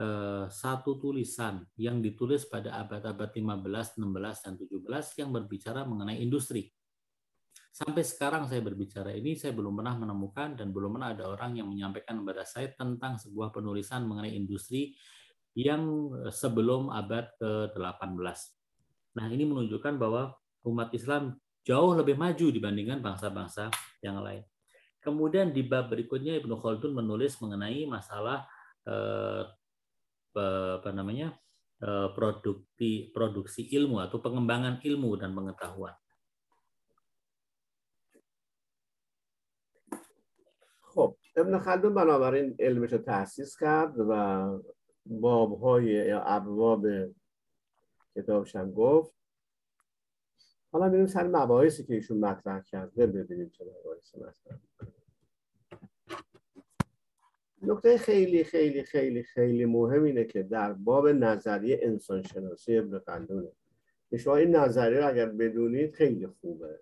eh, 0.00 0.44
satu 0.48 0.96
tulisan 0.96 1.62
yang 1.76 2.00
ditulis 2.00 2.48
pada 2.48 2.80
abad-abad 2.80 3.30
15, 3.36 4.00
16, 4.00 4.44
dan 4.48 4.54
17 4.56 5.20
yang 5.20 5.30
berbicara 5.30 5.84
mengenai 5.84 6.18
industri. 6.24 6.72
Sampai 7.78 8.02
sekarang 8.02 8.50
saya 8.50 8.58
berbicara 8.58 9.14
ini, 9.14 9.38
saya 9.38 9.54
belum 9.54 9.78
pernah 9.78 9.94
menemukan 9.94 10.58
dan 10.58 10.74
belum 10.74 10.98
pernah 10.98 11.14
ada 11.14 11.30
orang 11.30 11.62
yang 11.62 11.70
menyampaikan 11.70 12.18
kepada 12.18 12.42
saya 12.42 12.74
tentang 12.74 13.22
sebuah 13.22 13.54
penulisan 13.54 14.02
mengenai 14.02 14.34
industri 14.34 14.98
yang 15.54 16.10
eh, 16.26 16.34
sebelum 16.34 16.90
abad 16.90 17.30
ke-18. 17.38 18.38
Nah, 19.14 19.26
ini 19.30 19.46
menunjukkan 19.46 19.94
bahwa 19.94 20.34
umat 20.66 20.90
Islam 20.90 21.38
jauh 21.62 21.94
lebih 21.94 22.18
maju 22.18 22.50
dibandingkan 22.50 22.98
bangsa-bangsa 22.98 23.70
yang 24.02 24.18
lain. 24.26 24.42
Kemudian 24.98 25.54
di 25.54 25.62
bab 25.62 25.86
berikutnya 25.86 26.34
Ibnu 26.42 26.58
Khaldun 26.58 26.98
menulis 26.98 27.38
mengenai 27.38 27.86
masalah 27.86 28.42
eh, 28.82 29.46
apa 30.34 30.90
namanya 30.90 31.30
eh, 31.78 32.10
produksi 32.10 33.14
produksi 33.14 33.70
ilmu 33.70 34.02
atau 34.02 34.18
pengembangan 34.18 34.82
ilmu 34.82 35.14
dan 35.14 35.30
pengetahuan. 35.30 35.94
ابن 41.38 41.58
خلدون 41.58 41.94
بنابراین 41.94 42.56
علمش 42.58 42.92
رو 42.92 42.98
تحسیس 42.98 43.56
کرد 43.56 43.94
و 43.98 44.62
بابهای 45.06 45.84
یا 45.84 46.22
ابواب 46.22 46.86
کتابش 48.14 48.56
هم 48.56 48.72
گفت. 48.72 49.14
حالا 50.72 50.88
میریم 50.88 51.06
سر 51.06 51.26
مباحثی 51.26 51.84
که 51.84 51.94
ایشون 51.94 52.18
مطرح 52.18 52.62
کرده 52.62 53.06
ببینیم 53.06 53.48
چه 53.48 53.64
مباحثی 53.64 54.18
مطرح 54.18 54.58
نکته 57.62 57.98
خیلی 57.98 58.44
خیلی 58.44 58.82
خیلی 58.82 59.22
خیلی 59.22 59.64
مهم 59.64 60.02
اینه 60.02 60.24
که 60.24 60.42
در 60.42 60.72
باب 60.72 61.08
نظریه 61.08 61.80
انسان 61.82 62.22
شناسی 62.22 62.78
ابن 62.78 62.98
خلدونه 62.98 63.52
شما 64.16 64.36
این 64.36 64.56
نظریه 64.56 64.98
رو 64.98 65.08
اگر 65.08 65.26
بدونید 65.26 65.94
خیلی 65.94 66.26
خوبه. 66.26 66.80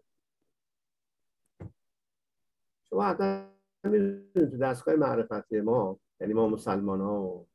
شما 2.85 3.03
حتی 3.03 3.56
می‌دونید 3.89 4.51
تو 4.51 4.57
دستگاه 4.57 4.95
معرفتی 4.95 5.61
ما 5.61 6.01
یعنی 6.21 6.33
ما 6.33 6.49
مسلمان 6.49 7.01
ها 7.01 7.47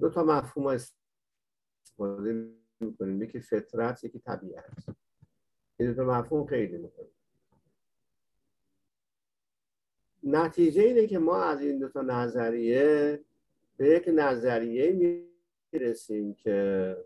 دو 0.00 0.10
تا 0.10 0.24
مفهوم 0.24 0.66
استفاده 0.66 2.48
می‌کنیم. 2.80 3.22
یکی 3.22 3.40
فطرت 3.40 4.04
یکی 4.04 4.18
طبیعت. 4.18 4.86
این 5.76 5.92
دو 5.92 5.94
تا 5.94 6.04
مفهوم 6.04 6.46
خیلی 6.46 6.78
مهم 6.78 7.06
نتیجه 10.22 10.82
اینه 10.82 11.06
که 11.06 11.18
ما 11.18 11.42
از 11.42 11.62
این 11.62 11.78
دو 11.78 11.88
تا 11.88 12.02
نظریه 12.02 13.20
به 13.76 13.88
یک 13.88 14.10
نظریه 14.14 14.92
می‌رسیم 15.72 16.34
که 16.34 16.96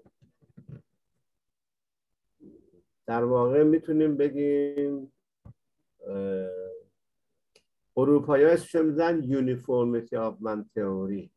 در 3.07 3.25
واقع 3.25 3.63
می‌تونیم 3.63 4.17
بگیم 4.17 5.13
اروپایی 7.97 8.45
ها 8.45 8.51
اسمش 8.51 8.75
میذارن 8.75 9.23
uniformity 9.23 10.17
of 10.17 10.37
man 10.41 10.65
theory. 10.75 11.31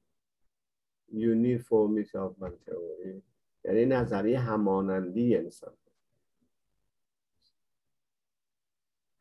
uniformity 1.12 2.18
of 2.18 2.36
man 2.38 2.54
theory. 2.66 3.24
یعنی 3.66 3.86
نظریه 3.86 4.40
همانندی 4.40 5.36
انسان 5.36 5.74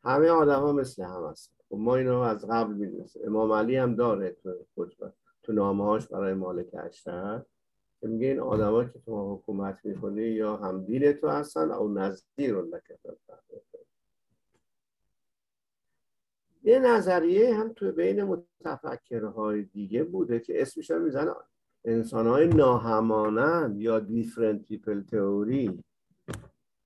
همه 0.03 0.29
آدم 0.29 0.59
ها 0.59 0.71
مثل 0.71 1.03
هم 1.03 1.27
هست 1.29 1.55
خب 1.69 1.75
ما 1.75 1.95
اینو 1.95 2.19
از 2.19 2.45
قبل 2.45 2.73
می‌دونستیم 2.73 3.21
امام 3.25 3.51
علی 3.51 3.75
هم 3.75 3.95
داره 3.95 4.31
تو 4.31 4.65
خطبه 4.75 5.13
تو 5.43 5.53
نامه 5.53 5.83
هاش 5.83 6.07
برای 6.07 6.33
مالک 6.33 6.67
اشتر 6.73 7.45
که 8.01 8.07
میگه 8.07 8.27
این 8.27 8.39
آدم 8.39 8.89
که 8.89 8.99
تو 8.99 9.35
حکومت 9.35 9.79
می‌کنی 9.83 10.21
یا 10.21 10.57
هم 10.57 10.85
دین 10.85 11.13
تو 11.13 11.27
هستن 11.27 11.71
او 11.71 11.93
نظیر 11.93 12.53
رو 12.53 12.79
یه 16.65 16.79
نظریه 16.79 17.55
هم 17.55 17.73
تو 17.73 17.91
بین 17.91 18.23
متفکرهای 18.23 19.63
دیگه 19.63 20.03
بوده 20.03 20.39
که 20.39 20.61
اسمش 20.61 20.91
هم 20.91 21.01
میزن 21.01 21.33
انسانهای 21.85 22.47
ناهمانند 22.47 23.81
یا 23.81 23.99
دیفرنت 23.99 24.63
پیپل 24.63 25.01
تئوری 25.01 25.83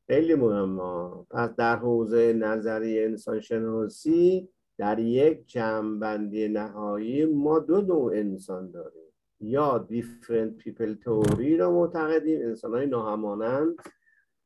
خیلی 0.07 0.35
مهمه. 0.35 1.26
پس 1.31 1.56
در 1.56 1.76
حوزه 1.76 2.34
نظریه 2.34 3.06
انسان 3.06 3.39
شناسی 3.39 4.49
در 4.77 4.99
یک 4.99 5.47
جمعبندی 5.47 6.47
نهایی 6.47 7.26
ما 7.26 7.60
دو 7.60 7.81
نوع 7.81 8.14
انسان 8.14 8.72
داریم. 8.72 9.10
یا 9.39 9.77
دیفرنت 9.77 10.57
پیپل 10.57 10.93
تئوری 10.93 11.57
را 11.57 11.72
معتقدیم 11.72 12.41
انسان 12.41 12.73
های 12.73 12.85
ناهمانند 12.85 13.76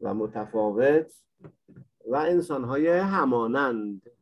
و 0.02 0.14
متفاوت 0.14 1.12
و 2.08 2.16
انسان 2.16 2.64
های 2.64 2.88
همانند. 2.88 4.13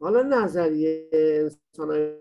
حالا 0.00 0.22
نظریه 0.22 1.10
انسان 1.12 2.18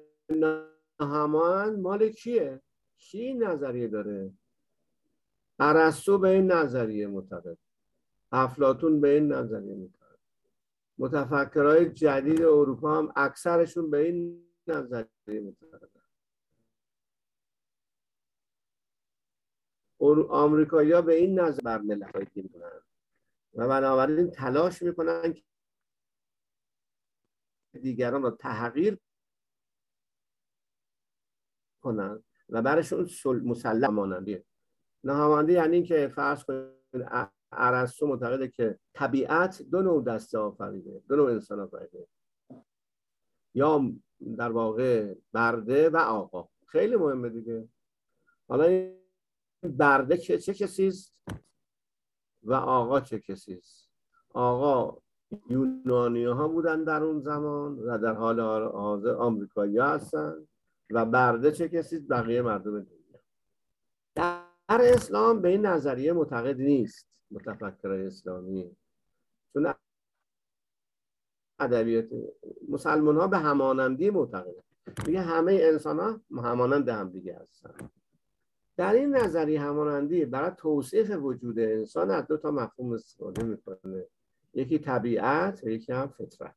همان 1.00 1.80
مال 1.80 2.10
کیه؟ 2.10 2.62
کی 2.98 3.34
نظریه 3.34 3.88
داره؟ 3.88 4.34
ارسطو 5.60 6.18
به 6.18 6.30
این 6.30 6.52
نظریه 6.52 7.08
معتقد. 7.08 7.58
افلاتون 8.32 9.02
به 9.02 9.10
این 9.10 9.32
نظریه 9.34 9.76
معتقد. 9.76 10.20
متفکرهای 10.98 11.90
جدید 11.90 12.42
اروپا 12.42 12.98
هم 12.98 13.14
اکثرشون 13.16 13.90
به 13.90 13.98
این 13.98 14.46
نظریه 14.68 15.08
معتقد 15.28 15.98
آمریکایی‌ها 20.30 21.02
به 21.02 21.14
این 21.14 21.40
نظر 21.40 21.62
بر 21.62 21.78
ملت 21.78 22.16
و 23.54 23.68
بنابراین 23.68 24.32
تلاش 24.32 24.82
می‌کنن 24.82 25.36
دیگران 27.82 28.22
را 28.24 28.32
تحقیر 28.32 29.00
کنند 31.82 32.24
و 32.50 32.62
برشون 32.62 33.10
مسلم 33.26 33.94
مانندیه 33.94 34.46
ناهمانندی 35.04 35.54
یعنی 35.54 35.84
که 35.84 36.08
فرض 36.08 36.44
کنید 36.44 36.78
ارسطو 37.52 38.08
معتقده 38.08 38.48
که 38.48 38.80
طبیعت 38.94 39.62
دو 39.62 39.82
نوع 39.82 40.04
دسته 40.04 40.38
آفریده 40.38 41.04
دو 41.10 41.16
نوع 41.16 41.32
انسان 41.32 41.60
آفریده. 41.60 42.08
یا 43.54 43.92
در 44.38 44.52
واقع 44.52 45.16
برده 45.34 45.90
و 45.90 45.98
آقا. 45.98 46.50
خیلی 46.68 46.96
مهمه 46.96 47.30
دیگه. 47.30 47.70
حالا 48.48 48.64
این 48.64 48.98
برده 49.64 50.18
چه 50.18 50.38
کسی 50.38 50.88
است 50.88 51.16
و 52.44 52.54
آقا 52.54 53.00
چه 53.00 53.20
کسی 53.20 53.54
است؟ 53.54 53.90
آقا 54.34 55.02
یونانی 55.50 56.26
ها 56.26 56.48
بودن 56.48 56.84
در 56.84 57.04
اون 57.04 57.20
زمان 57.20 57.80
و 57.80 57.98
در 57.98 58.14
حال 58.14 58.40
حاضر 58.70 59.14
آمریکایی 59.14 59.80
هستن 59.80 60.48
و 60.90 61.06
برده 61.06 61.52
چه 61.52 61.70
کسی؟ 61.70 62.00
بقیه 62.00 62.42
مردم 62.42 62.72
دنیا. 62.72 63.20
در 64.16 64.42
اسلام 64.70 65.42
به 65.42 65.50
این 65.50 65.66
نظریه 65.66 66.14
معتقد 66.14 66.62
نیست 66.62 67.08
متفکرای 67.32 68.06
اسلامی. 68.06 68.76
چون 69.54 69.74
ادبیات 71.60 72.06
مسلمان 72.70 73.18
ها 73.18 73.28
به 73.28 73.38
همانندی 73.38 74.10
معتقدن. 74.10 74.64
میگه 75.08 75.22
همه 75.22 75.60
انسان 75.62 76.00
ها 76.00 76.22
همانند 76.42 76.90
هم 76.90 77.10
دیگه 77.10 77.40
هستن. 77.42 77.90
در 78.78 78.94
این 78.94 79.16
نظری 79.16 79.56
همانندی 79.56 80.26
برای 80.26 80.52
توصیف 80.58 81.12
وجود 81.12 81.60
انسان 81.60 82.12
از 82.12 82.28
دو 82.28 82.38
تا 82.38 82.52
مفهوم 82.52 82.94
استفاده 82.94 83.44
می‌کنه. 83.44 84.06
یکی 84.54 84.80
طبیعت 84.80 85.64
و 85.64 85.70
یکی 85.70 85.94
هم 85.94 86.08
فطرت. 86.08 86.56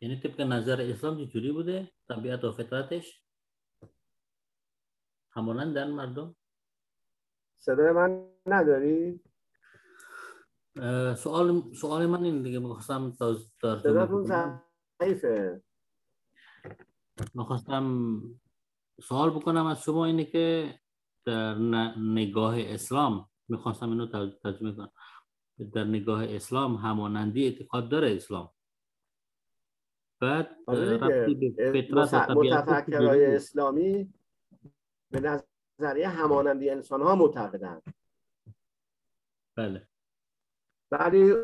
یعنی 0.00 0.20
طبق 0.20 0.40
نظر 0.40 0.80
اسلام 0.80 1.26
چجوری 1.26 1.52
بوده؟ 1.52 1.92
طبیعت 2.08 2.44
و 2.44 2.52
فطرتش؟ 2.52 3.22
همانندن 5.30 5.90
مردم؟ 5.90 6.36
صدای 7.58 7.92
من 7.92 8.28
نداری؟ 8.46 9.20
سوال 11.16 11.74
سوال 11.74 12.06
من 12.06 12.24
این 12.24 12.42
دیگه 12.42 12.58
می‌خواستم 12.58 13.12
صداتون 13.60 14.22
ضعیفه. 15.02 15.62
می‌خواستم 17.34 18.20
سوال 19.02 19.30
بکنم 19.30 19.66
از 19.66 19.82
شما 19.82 20.06
اینه 20.06 20.24
که 20.24 20.78
در 21.26 21.54
نگاه 21.98 22.54
اسلام 22.58 23.28
می‌خواستم 23.48 23.90
اینو 23.90 24.30
ترجمه 24.42 24.72
کنم. 24.72 24.92
در 25.72 25.84
نگاه 25.84 26.24
اسلام 26.24 26.74
همانندی 26.74 27.44
اعتقاد 27.44 27.88
داره 27.88 28.16
اسلام. 28.16 28.52
بعد 30.20 30.56
متفکرهای 32.28 33.26
اسلامی 33.26 34.14
به 35.10 35.20
نظریه 35.20 36.08
همانندی 36.08 36.70
انسان 36.70 37.02
ها 37.02 37.14
معتقدند. 37.14 37.94
بله. 39.56 39.88
ولی 40.90 41.34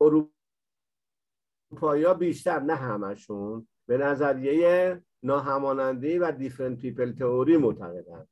اروپایی 0.00 2.04
ها 2.04 2.14
بیشتر 2.14 2.60
نه 2.60 2.74
همشون 2.74 3.68
به 3.86 3.96
نظریه 3.96 5.02
ناهمانندی 5.22 6.18
و 6.18 6.32
دیفرنت 6.32 6.78
پیپل 6.78 7.12
تئوری 7.12 7.56
معتقدند. 7.56 8.28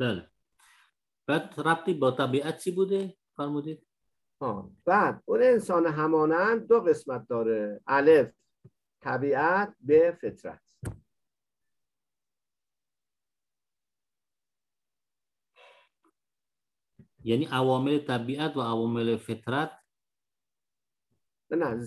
بله. 0.00 0.30
بعد 1.26 1.54
ربطی 1.60 1.94
با 1.94 2.10
طبیعت 2.10 2.58
چی 2.58 2.70
بوده؟ 2.70 3.16
فرمودید. 3.36 3.86
بعد 4.84 5.22
اون 5.24 5.42
انسان 5.42 5.86
همانند 5.86 6.68
دو 6.68 6.80
قسمت 6.80 7.28
داره. 7.28 7.80
الف 7.86 8.34
طبیعت 9.00 9.76
به 9.80 10.18
فطرت. 10.20 10.78
یعنی 17.24 17.44
عوامل 17.44 17.98
طبیعت 17.98 18.56
و 18.56 18.60
عوامل 18.60 19.16
فطرت؟ 19.16 19.70
نه 21.50 21.84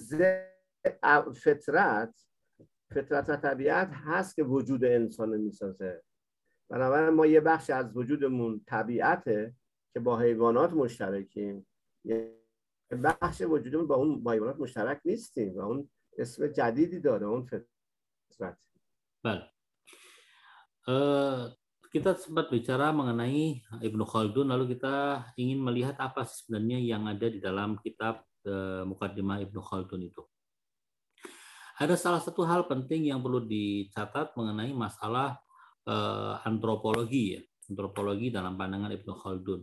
فطرت 1.34 2.26
فطرت 2.90 3.30
و 3.30 3.36
طبیعت 3.36 3.90
هست 3.94 4.36
که 4.36 4.44
وجود 4.44 4.86
انسان 4.86 5.38
می‌سازه. 5.38 6.04
بنابراین 6.73 7.09
ما 7.09 7.27
یه 7.27 7.41
بخش 7.41 7.71
از 7.71 7.97
وجودمون 7.97 8.61
طبیعته 8.67 9.55
که 9.93 10.01
با 10.01 10.19
حیوانات 10.19 10.73
مشترکیم 10.73 11.67
یه 12.05 12.39
بخش 13.05 13.41
وجودمون 13.41 13.87
با 13.87 13.95
اون 13.95 14.23
با 14.23 14.33
حیوانات 14.33 14.61
مشترک 14.61 15.01
نیستیم 15.05 15.57
و 15.57 15.61
اون 15.61 15.91
اسم 16.19 16.47
جدیدی 16.47 17.01
داره 17.01 17.27
اون 17.27 17.47
فطرت 17.47 18.59
بله 19.25 19.43
kita 21.89 22.17
sempat 22.17 22.53
bicara 22.53 22.93
mengenai 22.93 23.65
Ibnu 23.81 24.05
Khaldun, 24.05 24.53
lalu 24.53 24.77
kita 24.77 25.25
ingin 25.41 25.61
melihat 25.61 25.97
apa 25.97 26.25
sebenarnya 26.25 26.79
yang 26.81 27.09
ada 27.09 27.27
di 27.29 27.41
dalam 27.41 27.81
kitab 27.81 28.25
uh, 28.45 28.85
Mukaddimah 28.85 29.41
Ibnu 29.49 29.61
Khaldun 29.61 30.05
itu. 30.05 30.25
Ada 31.81 31.97
salah 31.97 32.21
satu 32.21 32.45
hal 32.45 32.69
penting 32.69 33.09
yang 33.09 33.25
perlu 33.25 33.41
dicatat 33.41 34.37
mengenai 34.37 34.75
masalah 34.75 35.41
uh, 35.88 36.40
antropologi 36.44 37.38
ya, 37.38 37.42
antropologi 37.72 38.32
dalam 38.32 38.56
pandangan 38.56 38.92
Ibnu 38.92 39.14
Khaldun. 39.14 39.62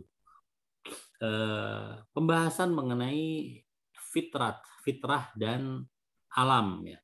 Uh, 1.21 2.01
pembahasan 2.17 2.73
mengenai 2.73 3.61
fitrat, 3.93 4.61
fitrah 4.81 5.29
dan 5.37 5.85
alam 6.33 6.81
ya. 6.83 6.97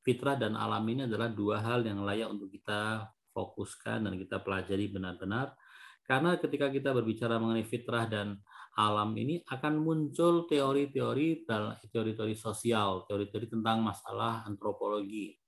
Fitrah 0.00 0.40
dan 0.40 0.56
alam 0.56 0.82
ini 0.88 1.04
adalah 1.04 1.28
dua 1.28 1.60
hal 1.60 1.84
yang 1.84 2.00
layak 2.00 2.32
untuk 2.32 2.48
kita 2.48 3.04
fokuskan 3.36 4.08
dan 4.08 4.14
kita 4.16 4.40
pelajari 4.40 4.88
benar-benar. 4.88 5.52
Karena 6.02 6.34
ketika 6.40 6.72
kita 6.72 6.90
berbicara 6.90 7.38
mengenai 7.38 7.62
fitrah 7.62 8.08
dan 8.08 8.40
alam 8.74 9.14
ini 9.14 9.42
akan 9.46 9.78
muncul 9.78 10.46
teori-teori 10.46 11.46
teori-teori 11.90 12.34
sosial, 12.34 13.06
teori-teori 13.06 13.46
tentang 13.46 13.82
masalah 13.82 14.42
antropologi. 14.46 15.39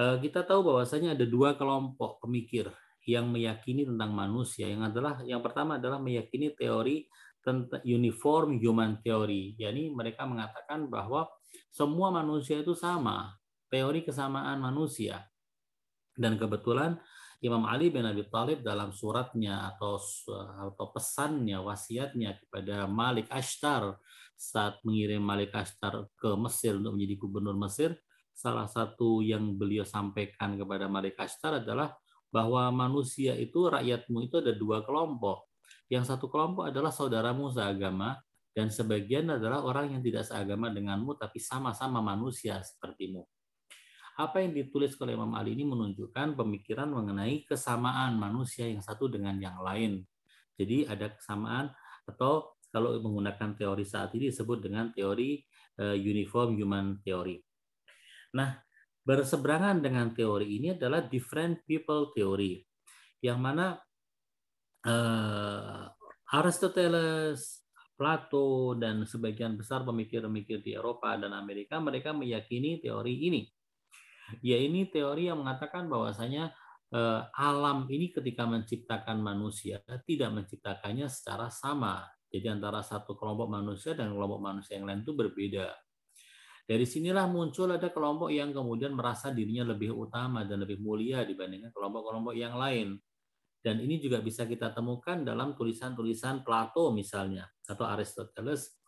Eh, 0.00 0.16
kita 0.24 0.48
tahu 0.48 0.64
bahwasanya 0.64 1.12
ada 1.12 1.28
dua 1.28 1.60
kelompok 1.60 2.24
pemikir 2.24 2.72
yang 3.04 3.28
meyakini 3.28 3.84
tentang 3.84 4.16
manusia. 4.16 4.64
Yang 4.64 4.96
adalah 4.96 5.14
yang 5.28 5.44
pertama 5.44 5.76
adalah 5.76 6.00
meyakini 6.00 6.56
teori 6.56 7.04
tentang 7.44 7.84
uniform 7.84 8.56
human 8.56 8.96
theory, 9.04 9.52
yakni 9.60 9.92
mereka 9.92 10.24
mengatakan 10.24 10.88
bahwa 10.88 11.28
semua 11.68 12.08
manusia 12.08 12.64
itu 12.64 12.72
sama, 12.72 13.36
teori 13.68 14.00
kesamaan 14.00 14.60
manusia. 14.60 15.20
Dan 16.16 16.40
kebetulan 16.40 16.96
Imam 17.44 17.64
Ali 17.68 17.92
bin 17.92 18.04
Abi 18.04 18.24
Thalib 18.28 18.64
dalam 18.64 18.92
suratnya 18.96 19.68
atau 19.72 20.00
atau 20.64 20.86
pesannya 20.92 21.60
wasiatnya 21.60 22.40
kepada 22.40 22.88
Malik 22.88 23.28
Ashtar 23.28 24.00
saat 24.36 24.80
mengirim 24.84 25.20
Malik 25.20 25.52
Ashtar 25.52 26.08
ke 26.16 26.30
Mesir 26.40 26.80
untuk 26.80 26.96
menjadi 26.96 27.14
gubernur 27.20 27.56
Mesir 27.56 27.96
salah 28.40 28.64
satu 28.64 29.20
yang 29.20 29.60
beliau 29.60 29.84
sampaikan 29.84 30.56
kepada 30.56 30.88
Malik 30.88 31.20
Ashtar 31.20 31.60
adalah 31.60 31.92
bahwa 32.32 32.72
manusia 32.72 33.36
itu 33.36 33.68
rakyatmu 33.68 34.24
itu 34.24 34.40
ada 34.40 34.56
dua 34.56 34.80
kelompok 34.80 35.52
yang 35.92 36.08
satu 36.08 36.32
kelompok 36.32 36.72
adalah 36.72 36.88
saudaramu 36.88 37.52
seagama 37.52 38.16
dan 38.56 38.72
sebagian 38.72 39.28
adalah 39.28 39.60
orang 39.60 39.92
yang 39.92 40.00
tidak 40.00 40.24
seagama 40.24 40.72
denganmu 40.72 41.20
tapi 41.20 41.36
sama-sama 41.36 42.00
manusia 42.00 42.56
sepertimu 42.64 43.28
apa 44.20 44.44
yang 44.44 44.52
ditulis 44.52 44.92
oleh 45.00 45.16
Imam 45.16 45.32
Ali 45.32 45.56
ini 45.56 45.64
menunjukkan 45.64 46.36
pemikiran 46.36 46.92
mengenai 46.92 47.48
kesamaan 47.48 48.20
manusia 48.20 48.68
yang 48.68 48.84
satu 48.84 49.08
dengan 49.08 49.40
yang 49.40 49.56
lain. 49.64 50.04
Jadi 50.60 50.84
ada 50.84 51.08
kesamaan 51.08 51.72
atau 52.04 52.52
kalau 52.68 53.00
menggunakan 53.00 53.56
teori 53.56 53.84
saat 53.88 54.12
ini 54.12 54.28
disebut 54.28 54.60
dengan 54.60 54.92
teori 54.92 55.40
uh, 55.80 55.96
uniform 55.96 56.52
human 56.60 57.00
theory. 57.00 57.40
Nah, 58.36 58.54
berseberangan 59.02 59.82
dengan 59.82 60.12
teori 60.14 60.60
ini 60.60 60.76
adalah 60.76 61.06
different 61.06 61.64
people 61.66 62.14
theory, 62.14 62.62
yang 63.24 63.42
mana 63.42 63.78
uh, 64.86 65.86
Aristoteles, 66.30 67.66
Plato, 67.98 68.78
dan 68.78 69.02
sebagian 69.04 69.58
besar 69.58 69.82
pemikir-pemikir 69.82 70.62
di 70.62 70.72
Eropa 70.72 71.18
dan 71.18 71.34
Amerika 71.36 71.76
mereka 71.82 72.14
meyakini 72.14 72.80
teori 72.80 73.28
ini 73.28 73.42
ya 74.38 74.54
ini 74.54 74.86
teori 74.86 75.26
yang 75.26 75.42
mengatakan 75.42 75.90
bahwasanya 75.90 76.54
eh, 76.94 77.20
alam 77.34 77.90
ini 77.90 78.14
ketika 78.14 78.46
menciptakan 78.46 79.18
manusia 79.18 79.82
tidak 80.06 80.30
menciptakannya 80.30 81.10
secara 81.10 81.50
sama. 81.50 82.06
Jadi 82.30 82.46
antara 82.46 82.78
satu 82.86 83.18
kelompok 83.18 83.50
manusia 83.50 83.98
dan 83.98 84.14
kelompok 84.14 84.38
manusia 84.38 84.78
yang 84.78 84.86
lain 84.86 85.02
itu 85.02 85.18
berbeda. 85.18 85.74
Dari 86.70 86.86
sinilah 86.86 87.26
muncul 87.26 87.74
ada 87.74 87.90
kelompok 87.90 88.30
yang 88.30 88.54
kemudian 88.54 88.94
merasa 88.94 89.34
dirinya 89.34 89.74
lebih 89.74 89.90
utama 89.90 90.46
dan 90.46 90.62
lebih 90.62 90.78
mulia 90.78 91.26
dibandingkan 91.26 91.74
kelompok-kelompok 91.74 92.30
yang 92.38 92.54
lain. 92.54 92.94
Dan 93.58 93.82
ini 93.82 93.98
juga 93.98 94.22
bisa 94.22 94.46
kita 94.46 94.70
temukan 94.70 95.26
dalam 95.26 95.58
tulisan-tulisan 95.58 96.46
Plato 96.46 96.94
misalnya 96.94 97.50
atau 97.66 97.90
Aristoteles 97.90 98.78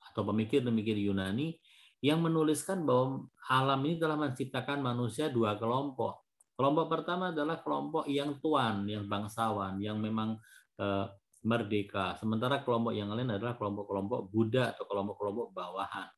atau 0.00 0.24
pemikir-pemikir 0.24 0.96
Yunani 0.96 1.52
yang 2.00 2.24
menuliskan 2.24 2.88
bahwa 2.88 3.28
alam 3.52 3.80
ini 3.84 4.00
telah 4.00 4.16
menciptakan 4.16 4.80
manusia 4.80 5.28
dua 5.28 5.60
kelompok. 5.60 6.24
Kelompok 6.56 6.88
pertama 6.88 7.28
adalah 7.28 7.60
kelompok 7.60 8.08
yang 8.08 8.40
tuan, 8.40 8.88
yang 8.88 9.04
bangsawan, 9.04 9.76
yang 9.84 10.00
memang 10.00 10.40
eh, 10.80 11.06
merdeka. 11.44 12.16
Sementara 12.16 12.64
kelompok 12.64 12.96
yang 12.96 13.12
lain 13.12 13.36
adalah 13.36 13.52
kelompok-kelompok 13.60 14.32
Buddha 14.32 14.72
atau 14.72 14.88
kelompok-kelompok 14.88 15.52
bawahan. 15.52 16.17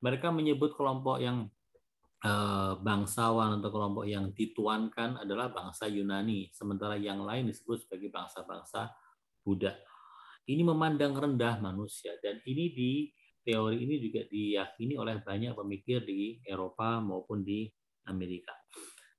Mereka 0.00 0.32
menyebut 0.32 0.76
kelompok 0.76 1.20
yang 1.20 1.48
eh, 2.24 2.72
bangsawan 2.80 3.60
atau 3.60 3.70
kelompok 3.72 4.04
yang 4.08 4.32
dituankan 4.32 5.20
adalah 5.20 5.52
bangsa 5.52 5.88
Yunani, 5.88 6.52
sementara 6.52 6.96
yang 6.96 7.24
lain 7.24 7.48
disebut 7.48 7.84
sebagai 7.84 8.12
bangsa-bangsa 8.12 8.92
Buddha. 9.40 9.76
Ini 10.48 10.66
memandang 10.66 11.14
rendah 11.14 11.62
manusia 11.62 12.16
dan 12.24 12.40
ini 12.44 12.72
di 12.72 12.92
teori 13.40 13.80
ini 13.80 13.96
juga 14.00 14.20
diyakini 14.28 14.94
oleh 15.00 15.20
banyak 15.24 15.56
pemikir 15.56 16.04
di 16.04 16.40
Eropa 16.44 17.00
maupun 17.00 17.40
di 17.40 17.68
Amerika. 18.08 18.52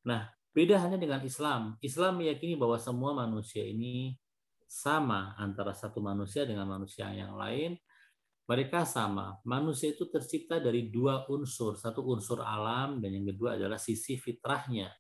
Nah, 0.06 0.30
beda 0.54 0.82
hanya 0.82 0.98
dengan 0.98 1.22
Islam. 1.26 1.78
Islam 1.82 2.22
meyakini 2.22 2.58
bahwa 2.58 2.78
semua 2.78 3.14
manusia 3.14 3.66
ini 3.66 4.18
sama 4.72 5.36
antara 5.36 5.76
satu 5.76 6.00
manusia 6.00 6.48
dengan 6.48 6.70
manusia 6.70 7.12
yang 7.12 7.36
lain 7.36 7.76
mereka 8.50 8.84
sama. 8.84 9.40
Manusia 9.48 9.94
itu 9.94 10.10
tercipta 10.10 10.58
dari 10.58 10.90
dua 10.90 11.26
unsur. 11.30 11.78
Satu 11.78 12.04
unsur 12.04 12.42
alam 12.44 13.00
dan 13.00 13.14
yang 13.14 13.28
kedua 13.34 13.56
adalah 13.56 13.78
sisi 13.78 14.18
fitrahnya. 14.18 14.92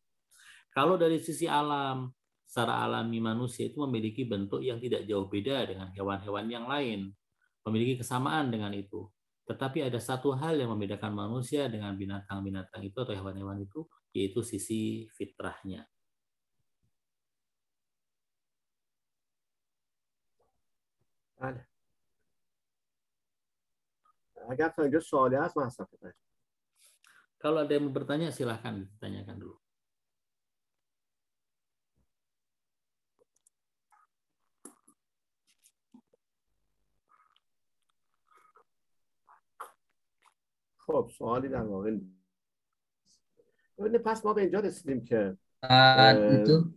Kalau 0.71 0.95
dari 0.95 1.19
sisi 1.19 1.49
alam, 1.51 2.07
secara 2.47 2.83
alami 2.83 3.19
manusia 3.19 3.67
itu 3.67 3.79
memiliki 3.83 4.23
bentuk 4.27 4.63
yang 4.63 4.79
tidak 4.79 5.03
jauh 5.07 5.27
beda 5.27 5.67
dengan 5.67 5.87
hewan-hewan 5.91 6.45
yang 6.47 6.65
lain. 6.67 7.11
Memiliki 7.67 8.01
kesamaan 8.03 8.51
dengan 8.51 8.71
itu. 8.71 9.07
Tetapi 9.47 9.83
ada 9.83 9.99
satu 9.99 10.31
hal 10.37 10.55
yang 10.55 10.71
membedakan 10.71 11.11
manusia 11.11 11.67
dengan 11.67 11.95
binatang-binatang 11.99 12.81
itu 12.87 12.97
atau 13.03 13.11
hewan-hewan 13.11 13.67
itu, 13.67 13.83
yaitu 14.15 14.39
sisi 14.47 15.11
fitrahnya. 15.11 15.83
Ada. 21.41 21.70
اگر 24.51 24.69
تا 24.69 24.81
اینجا 24.81 24.99
سوالی 24.99 25.35
هست 25.35 25.57
من 25.57 25.65
هستم 25.65 25.87
Kalau 27.41 27.57
ada 27.65 27.73
yang 27.73 27.89
mau 27.89 27.93
bertanya 27.97 28.29
silahkan 28.29 28.85
ditanyakan 28.85 29.37
dulu. 29.41 29.57
خب 40.77 41.09
سوالی 41.17 41.47
در 41.49 41.61
واقع 41.61 41.89
نیست. 41.89 42.21
ببینید 43.77 44.01
پس 44.01 44.25
ما 44.25 44.33
به 44.33 44.41
اینجا 44.41 44.59
رسیدیم 44.59 45.05
که 45.05 45.37
Ah, 45.63 45.69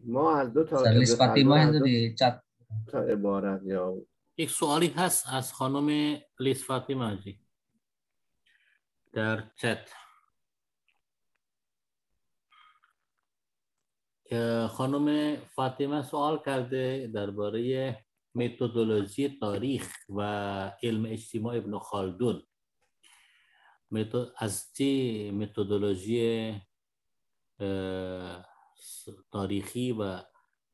ما 0.05 0.37
از 0.37 0.53
دو 0.53 0.65
تا 0.65 0.77
di 0.85 2.15
chat. 2.21 2.43
تا 2.87 3.01
عبارت 3.01 3.61
یا 3.65 3.97
یک 4.37 4.51
سوالی 4.51 4.87
هست 4.89 5.27
از 5.33 5.53
خانم 5.53 6.17
لیس 6.41 6.65
فاطمه 6.65 7.17
جی 7.17 7.44
در 9.15 9.51
چت 9.57 9.91
خانم 14.69 15.37
فاطمه 15.37 16.03
سوال 16.03 16.43
کرده 16.47 17.11
درباره 17.15 17.97
متدولوژی 18.35 19.39
تاریخ 19.41 19.93
و 20.09 20.21
علم 20.83 21.05
اجتماع 21.07 21.57
ابن 21.57 21.79
خلدون. 21.79 22.47
متو- 23.95 24.33
از 24.37 24.73
چه 24.77 24.85
متدولوژی 25.33 26.55
تاریخی 29.33 29.93
و 29.93 30.23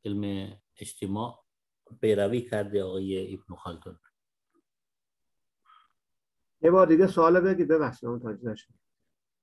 علم 0.04 0.52
اجتماع 0.76 1.44
پیروی 2.00 2.42
کرده 2.50 2.84
آقای 2.84 3.34
ابن 3.34 3.56
خلدون؟ 3.56 3.98
یه 6.62 6.70
بار 6.70 6.86
دیگه 6.86 7.06
سوال 7.06 7.40
بگید 7.40 7.68
ببخشید 7.68 8.08
اون 8.08 8.20
تاجی 8.20 8.46
نشد 8.46 8.74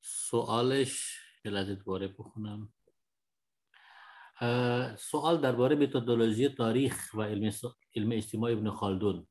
سوالش 0.02 1.24
لحظه 1.46 1.76
دوباره 1.76 2.08
بخونم. 2.08 2.74
سوال 4.98 5.42
درباره 5.42 5.76
متدولوژی 5.76 6.50
تاریخ 6.50 7.14
و 7.14 7.22
علم, 7.22 7.52
علم 7.96 8.12
اجتماع 8.12 8.52
ابن 8.52 8.72
خلدون. 8.72 9.28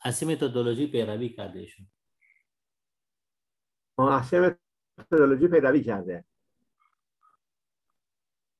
از 0.00 0.22
این 0.22 0.32
متدولوژی 0.32 0.86
پیروی 0.86 1.28
کرده 1.28 1.58
ایشون. 1.58 1.86
احسن 3.98 4.58
متدولوژی 4.98 5.48
پیروی 5.48 5.84
کرده. 5.84 6.24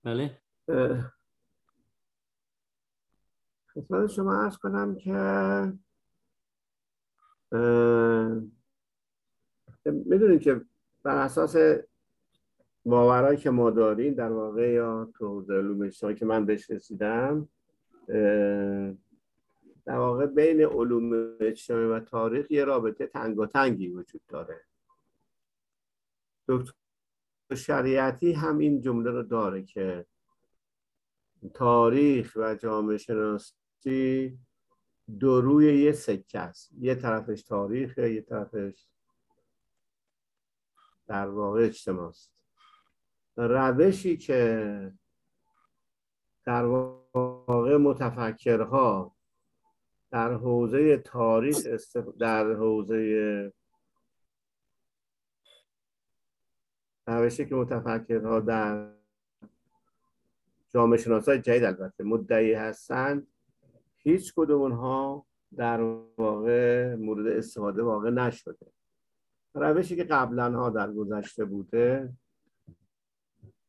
بله. 0.03 0.43
خدمت 3.75 4.11
شما 4.11 4.45
ارز 4.45 4.57
کنم 4.57 4.99
که 4.99 5.13
می‌دونید 9.85 10.41
که 10.41 10.61
بر 11.03 11.17
اساس 11.17 11.57
باورهایی 12.85 13.39
که 13.39 13.51
ما 13.51 13.71
داریم 13.71 14.15
در 14.15 14.33
واقع 14.33 14.71
یا 14.71 15.11
تو 15.15 15.41
علوم 15.41 15.83
اجتماعی 15.83 16.17
که 16.17 16.25
من 16.25 16.47
بهش 16.47 16.71
رسیدم 16.71 17.49
در 19.85 19.97
واقع 19.99 20.27
بین 20.27 20.61
علوم 20.61 21.37
اجتماعی 21.41 21.87
و 21.87 22.01
تاریخ 22.01 22.51
یه 22.51 22.65
رابطه 22.65 23.07
تنگاتنگی 23.07 23.89
وجود 23.89 24.21
داره. 24.29 24.61
دکتر 26.49 26.73
شریعتی 27.55 28.33
هم 28.33 28.59
این 28.59 28.81
جمله 28.81 29.11
رو 29.11 29.23
داره 29.23 29.63
که 29.63 30.07
تاریخ 31.55 32.33
و 32.37 32.55
جامعه 32.55 32.99
شناسی 32.99 34.39
دو 35.21 35.41
روی 35.41 35.83
یه 35.83 35.93
سکه 35.93 36.39
است. 36.39 36.73
یه 36.79 36.95
طرفش 36.95 37.43
تاریخه 37.43 38.13
یه 38.13 38.21
طرفش 38.21 38.87
در 41.07 41.29
واقع 41.29 41.65
اجتماع 41.65 42.09
است. 42.09 42.33
روشی 43.37 44.17
که 44.17 44.93
در 46.45 46.65
واقع 46.65 47.77
متفکرها 47.77 49.15
در 50.11 50.33
حوزه 50.33 50.97
تاریخ 50.97 51.57
استف... 51.67 52.09
در 52.19 52.53
حوزه 52.53 53.53
روشی 57.07 57.47
که 57.47 57.55
متفکرها 57.55 58.41
در 58.41 58.93
جامعه 60.69 60.99
شناسای 60.99 61.41
جدید 61.41 61.65
البته 61.65 62.05
مدعی 62.05 62.55
هستند 62.55 63.32
هیچ 64.03 64.33
کدوم 64.37 64.61
اونها 64.61 65.27
در 65.57 65.81
واقع 66.19 66.95
مورد 66.95 67.27
استفاده 67.27 67.83
واقع 67.83 68.11
نشده. 68.11 68.67
روشی 69.55 69.97
که 69.97 70.05
قبلا 70.05 70.51
ها 70.51 70.71
در 70.71 70.93
گذشته 70.93 71.45
بوده 71.45 72.13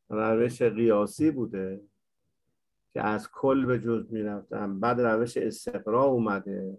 روش 0.09 0.61
قیاسی 0.61 1.31
بوده 1.31 1.81
که 2.93 3.01
از 3.01 3.31
کل 3.31 3.65
به 3.65 3.79
جز 3.79 4.11
می 4.11 4.23
رفتن 4.23 4.79
بعد 4.79 5.01
روش 5.01 5.37
استقرا 5.37 6.03
اومده 6.03 6.77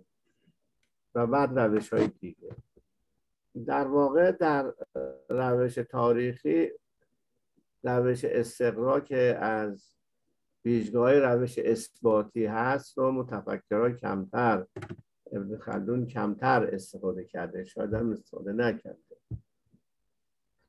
و 1.15 1.27
بعد 1.27 1.59
روش 1.59 1.93
های 1.93 2.07
دیگه. 2.07 2.57
در 3.67 3.87
واقع 3.87 4.33
در 4.33 4.75
روش 5.29 5.75
تاریخی 5.75 6.71
روش 7.83 8.25
استقرا 8.25 9.01
که 9.01 9.39
از 9.41 9.94
ویژگاه 10.65 11.19
روش 11.19 11.59
اثباتی 11.59 12.47
هست 12.47 12.99
رو 12.99 13.13
متفکرها 13.13 13.91
کمتر 13.91 14.67
ابن 15.33 15.57
خلدون 15.57 16.07
کمتر 16.07 16.75
استفاده 16.75 17.25
کرده 17.25 17.65
شاید 17.65 17.95
هم 17.95 18.13
استفاده 18.13 18.53
نکرده. 18.53 18.99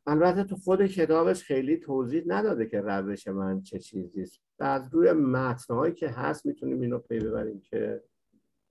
البته 0.08 0.44
تو 0.44 0.56
خود 0.56 0.86
کتابش 0.86 1.44
خیلی 1.44 1.78
توضیح 1.78 2.24
نداده 2.28 2.66
که 2.66 2.82
روش 2.82 3.28
من 3.28 3.62
چه 3.62 3.80
چیزی 3.80 4.22
است. 4.22 4.42
از 4.60 4.94
روی 4.94 5.12
متنهایی 5.12 5.94
که 5.94 6.10
هست 6.10 6.46
می‌تونیم 6.46 6.82
اینو 6.82 7.00
پی 7.00 7.20
ببریم 7.20 7.62
که 7.62 8.04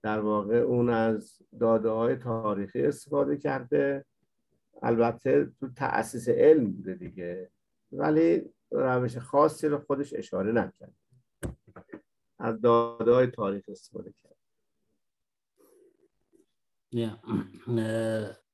در 0.03 0.19
واقع 0.19 0.55
اون 0.55 0.89
از 0.89 1.37
داده 1.59 1.89
های 1.89 2.15
تاریخی 2.15 2.81
استفاده 2.81 3.37
کرده. 3.37 4.05
البته 4.83 5.51
تو 5.59 5.69
تأسیس 5.69 6.29
علم 6.29 6.71
بوده 6.71 6.93
دیگه 6.93 7.49
ولی 7.91 8.41
روش 8.71 9.17
خاصی 9.17 9.67
رو 9.67 9.77
خودش 9.77 10.13
اشاره 10.13 10.51
نکرد 10.51 10.93
از 12.38 12.60
داده 12.60 13.12
های 13.12 13.26
تاریخ 13.26 13.64
استفاده 13.68 14.14
کرد 14.22 14.36
Ya, 16.90 17.22
eh, 17.70 18.34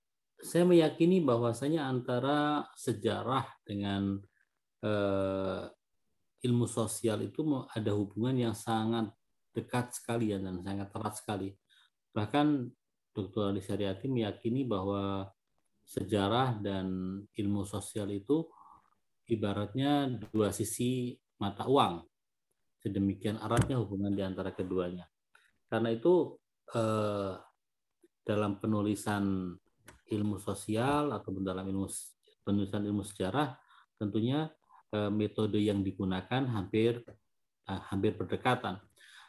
saya 0.45 0.65
meyakini 0.69 1.25
bahwasanya 1.25 1.89
antara 1.89 2.69
sejarah 2.77 3.49
dengan 3.65 4.21
eh, 4.85 5.65
ilmu 6.45 6.69
sosial 6.69 7.25
itu 7.25 7.41
mau- 7.43 7.65
ada 7.73 7.97
hubungan 7.97 8.37
yang 8.37 8.53
sangat 8.55 9.09
dekat 9.57 9.97
sekali 9.97 10.37
ya 10.37 10.39
dan 10.39 10.61
sangat 10.61 10.93
erat 10.93 11.15
sekali. 11.17 11.49
Bahkan 12.13 12.69
Dr. 13.17 13.57
Ali 13.57 13.65
Syariati 13.65 14.13
meyakini 14.13 14.69
bahwa 14.69 15.25
sejarah 15.89 16.61
dan 16.61 16.87
ilmu 17.33 17.65
sosial 17.65 18.13
itu 18.13 18.45
ibaratnya 19.33 20.13
dua 20.29 20.53
sisi 20.53 21.17
mata 21.41 21.65
uang. 21.65 22.05
Sedemikian 22.82 23.38
eratnya 23.38 23.78
hubungan 23.78 24.10
di 24.10 24.26
antara 24.26 24.50
keduanya. 24.58 25.06
Karena 25.70 25.94
itu 25.94 26.34
eh, 26.74 27.38
dalam 28.26 28.58
penulisan 28.58 29.54
ilmu 30.10 30.42
sosial 30.42 31.14
atau 31.14 31.30
dalam 31.40 31.64
ilmu 31.64 31.88
penulisan 32.42 32.84
ilmu 32.84 33.06
sejarah 33.06 33.54
tentunya 34.02 34.50
eh, 34.92 35.14
metode 35.14 35.62
yang 35.62 35.86
digunakan 35.86 36.42
hampir 36.50 37.06
eh, 37.70 37.82
hampir 37.94 38.18
berdekatan. 38.18 38.82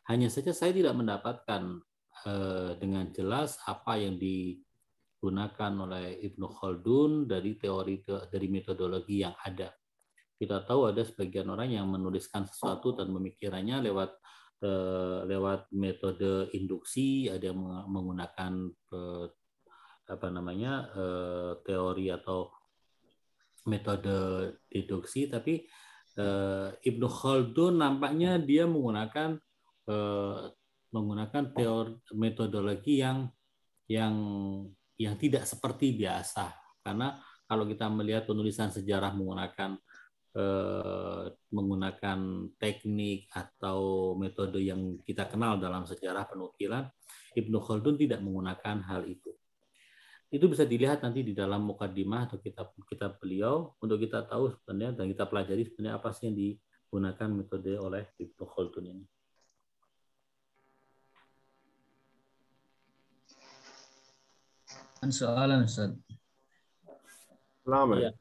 Hanya 0.08 0.32
saja 0.32 0.56
saya 0.56 0.72
tidak 0.72 0.96
mendapatkan 0.96 1.78
eh, 2.24 2.70
dengan 2.80 3.12
jelas 3.12 3.60
apa 3.68 4.00
yang 4.00 4.16
digunakan 4.16 5.72
oleh 5.76 6.24
Ibnu 6.24 6.46
Khaldun 6.56 7.28
dari 7.28 7.60
teori 7.60 8.00
dari 8.32 8.46
metodologi 8.48 9.20
yang 9.20 9.36
ada 9.44 9.68
kita 10.42 10.66
tahu 10.66 10.90
ada 10.90 11.06
sebagian 11.06 11.46
orang 11.54 11.70
yang 11.70 11.86
menuliskan 11.86 12.50
sesuatu 12.50 12.98
dan 12.98 13.14
memikirannya 13.14 13.78
lewat 13.86 14.10
eh, 14.66 15.18
lewat 15.30 15.70
metode 15.70 16.50
induksi, 16.50 17.30
ada 17.30 17.54
yang 17.54 17.62
menggunakan 17.86 18.66
eh, 18.90 19.26
apa 20.10 20.26
namanya 20.34 20.90
eh, 20.98 21.52
teori 21.62 22.10
atau 22.10 22.50
metode 23.70 24.18
deduksi, 24.66 25.30
tapi 25.30 25.62
Ibnu 26.82 27.08
Khaldun 27.08 27.80
nampaknya 27.80 28.36
dia 28.36 28.68
menggunakan 28.68 29.32
menggunakan 30.92 31.44
teori 31.56 31.96
metodologi 32.12 33.00
yang 33.00 33.32
yang 33.88 34.12
yang 35.00 35.14
tidak 35.16 35.48
seperti 35.48 35.96
biasa. 35.96 36.52
Karena 36.84 37.16
kalau 37.48 37.64
kita 37.64 37.88
melihat 37.88 38.28
penulisan 38.28 38.68
sejarah 38.68 39.16
menggunakan 39.16 39.80
eh, 40.32 41.24
menggunakan 41.52 42.18
teknik 42.56 43.28
atau 43.32 44.12
metode 44.16 44.60
yang 44.64 45.00
kita 45.04 45.28
kenal 45.28 45.60
dalam 45.60 45.84
sejarah 45.84 46.24
penukilan, 46.28 46.88
Ibnu 47.36 47.58
Khaldun 47.60 47.96
tidak 48.00 48.20
menggunakan 48.24 48.84
hal 48.88 49.04
itu. 49.08 49.32
Itu 50.32 50.48
bisa 50.48 50.64
dilihat 50.64 51.04
nanti 51.04 51.20
di 51.20 51.36
dalam 51.36 51.68
mukadimah 51.68 52.24
atau 52.32 52.40
kitab-kitab 52.40 53.20
beliau 53.20 53.76
untuk 53.84 54.00
kita 54.00 54.24
tahu 54.24 54.48
sebenarnya 54.48 54.96
dan 54.96 55.12
kita 55.12 55.28
pelajari 55.28 55.68
sebenarnya 55.68 56.00
apa 56.00 56.08
sih 56.16 56.32
yang 56.32 56.36
digunakan 56.40 57.28
metode 57.28 57.72
oleh 57.76 58.08
Ibnu 58.16 58.44
Khaldun 58.48 58.86
ini. 58.88 59.04
Soalan 65.12 65.66
Ustaz. 65.66 65.92
Selamat. 67.66 67.96
Ya 68.00 68.12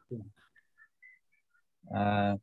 uh, 1.92 2.34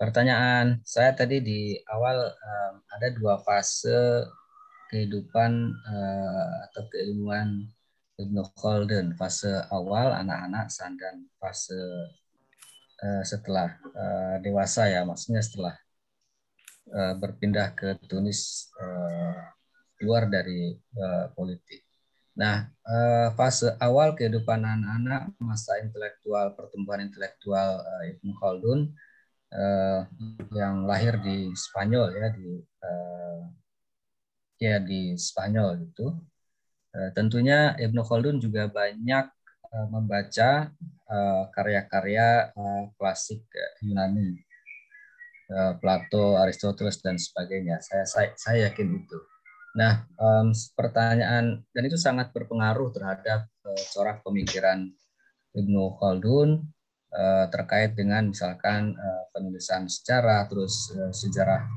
Pertanyaan 0.00 0.80
saya 0.80 1.12
tadi 1.12 1.44
di 1.44 1.60
awal 1.92 2.24
um, 2.24 2.74
ada 2.88 3.12
dua 3.12 3.36
fase 3.44 4.24
kehidupan 4.88 5.52
uh, 5.76 6.54
atau 6.64 6.88
keilmuan 6.88 7.68
Ibnu 8.16 8.40
Khaldun. 8.56 9.12
Fase 9.20 9.68
awal 9.68 10.16
anak-anak 10.16 10.72
dan 10.96 11.28
fase 11.36 11.76
uh, 13.04 13.22
setelah 13.28 13.76
uh, 13.92 14.40
dewasa 14.40 14.88
ya, 14.88 15.04
maksudnya 15.04 15.44
setelah 15.44 15.76
uh, 16.96 17.14
berpindah 17.20 17.76
ke 17.76 18.00
Tunis 18.08 18.72
uh, 18.80 19.52
luar 20.00 20.32
dari 20.32 20.80
uh, 20.96 21.28
politik. 21.36 21.89
Nah, 22.40 22.56
eh, 22.88 23.28
fase 23.36 23.76
awal 23.76 24.16
kehidupan 24.16 24.64
anak-anak, 24.64 25.22
masa 25.44 25.76
intelektual, 25.84 26.56
pertumbuhan 26.56 27.04
intelektual 27.04 27.84
eh, 27.84 28.16
Ibnu 28.16 28.32
Khaldun 28.40 28.80
eh, 29.52 30.00
yang 30.56 30.88
lahir 30.88 31.20
di 31.20 31.52
Spanyol 31.52 32.06
ya 32.16 32.28
di 32.32 32.48
ya 34.60 34.76
di 34.80 35.16
Spanyol 35.16 35.68
gitu. 35.88 36.06
Tentunya 37.16 37.76
Ibnu 37.76 38.02
Khaldun 38.04 38.36
juga 38.44 38.68
banyak 38.68 39.24
membaca 39.94 40.68
karya-karya 41.54 42.52
klasik 42.98 43.40
Yunani, 43.80 44.36
Plato, 45.80 46.36
Aristoteles 46.36 47.00
dan 47.00 47.16
sebagainya. 47.16 47.80
Saya 47.80 48.04
saya, 48.04 48.28
saya 48.36 48.58
yakin 48.68 49.00
itu. 49.00 49.18
Nah, 49.70 50.02
um, 50.18 50.50
pertanyaan 50.74 51.62
dan 51.70 51.82
itu 51.86 51.94
sangat 51.94 52.34
berpengaruh 52.34 52.90
terhadap 52.90 53.46
uh, 53.62 53.84
corak 53.94 54.18
pemikiran 54.26 54.90
Ibnu 55.54 55.94
Khaldun 55.98 56.66
uh, 57.14 57.46
terkait 57.54 57.94
dengan 57.94 58.26
misalkan 58.26 58.98
uh, 58.98 59.24
penulisan 59.30 59.86
sejarah, 59.86 60.50
terus 60.50 60.90
uh, 60.98 61.14
sejarah 61.14 61.70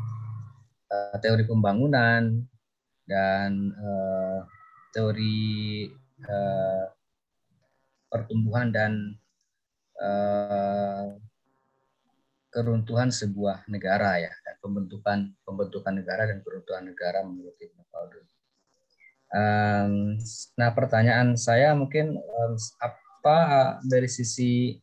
uh, 0.90 1.18
teori 1.22 1.46
pembangunan 1.46 2.42
dan 3.06 3.52
uh, 3.78 4.42
teori 4.90 5.86
uh, 6.26 6.86
pertumbuhan 8.10 8.74
dan 8.74 8.94
uh, 10.02 11.14
keruntuhan 12.54 13.10
sebuah 13.10 13.66
negara 13.66 14.22
ya 14.22 14.30
dan 14.46 14.56
pembentukan 14.62 15.34
pembentukan 15.42 15.94
negara 15.98 16.30
dan 16.30 16.40
keruntuhan 16.46 16.86
negara 16.86 17.26
menurut 17.26 17.58
Ibnu 17.58 17.84
Khaldun. 17.90 18.26
Um, 19.34 19.94
nah 20.54 20.70
pertanyaan 20.78 21.34
saya 21.34 21.74
mungkin 21.74 22.14
um, 22.22 22.54
apa 22.78 23.82
dari 23.82 24.06
sisi 24.06 24.78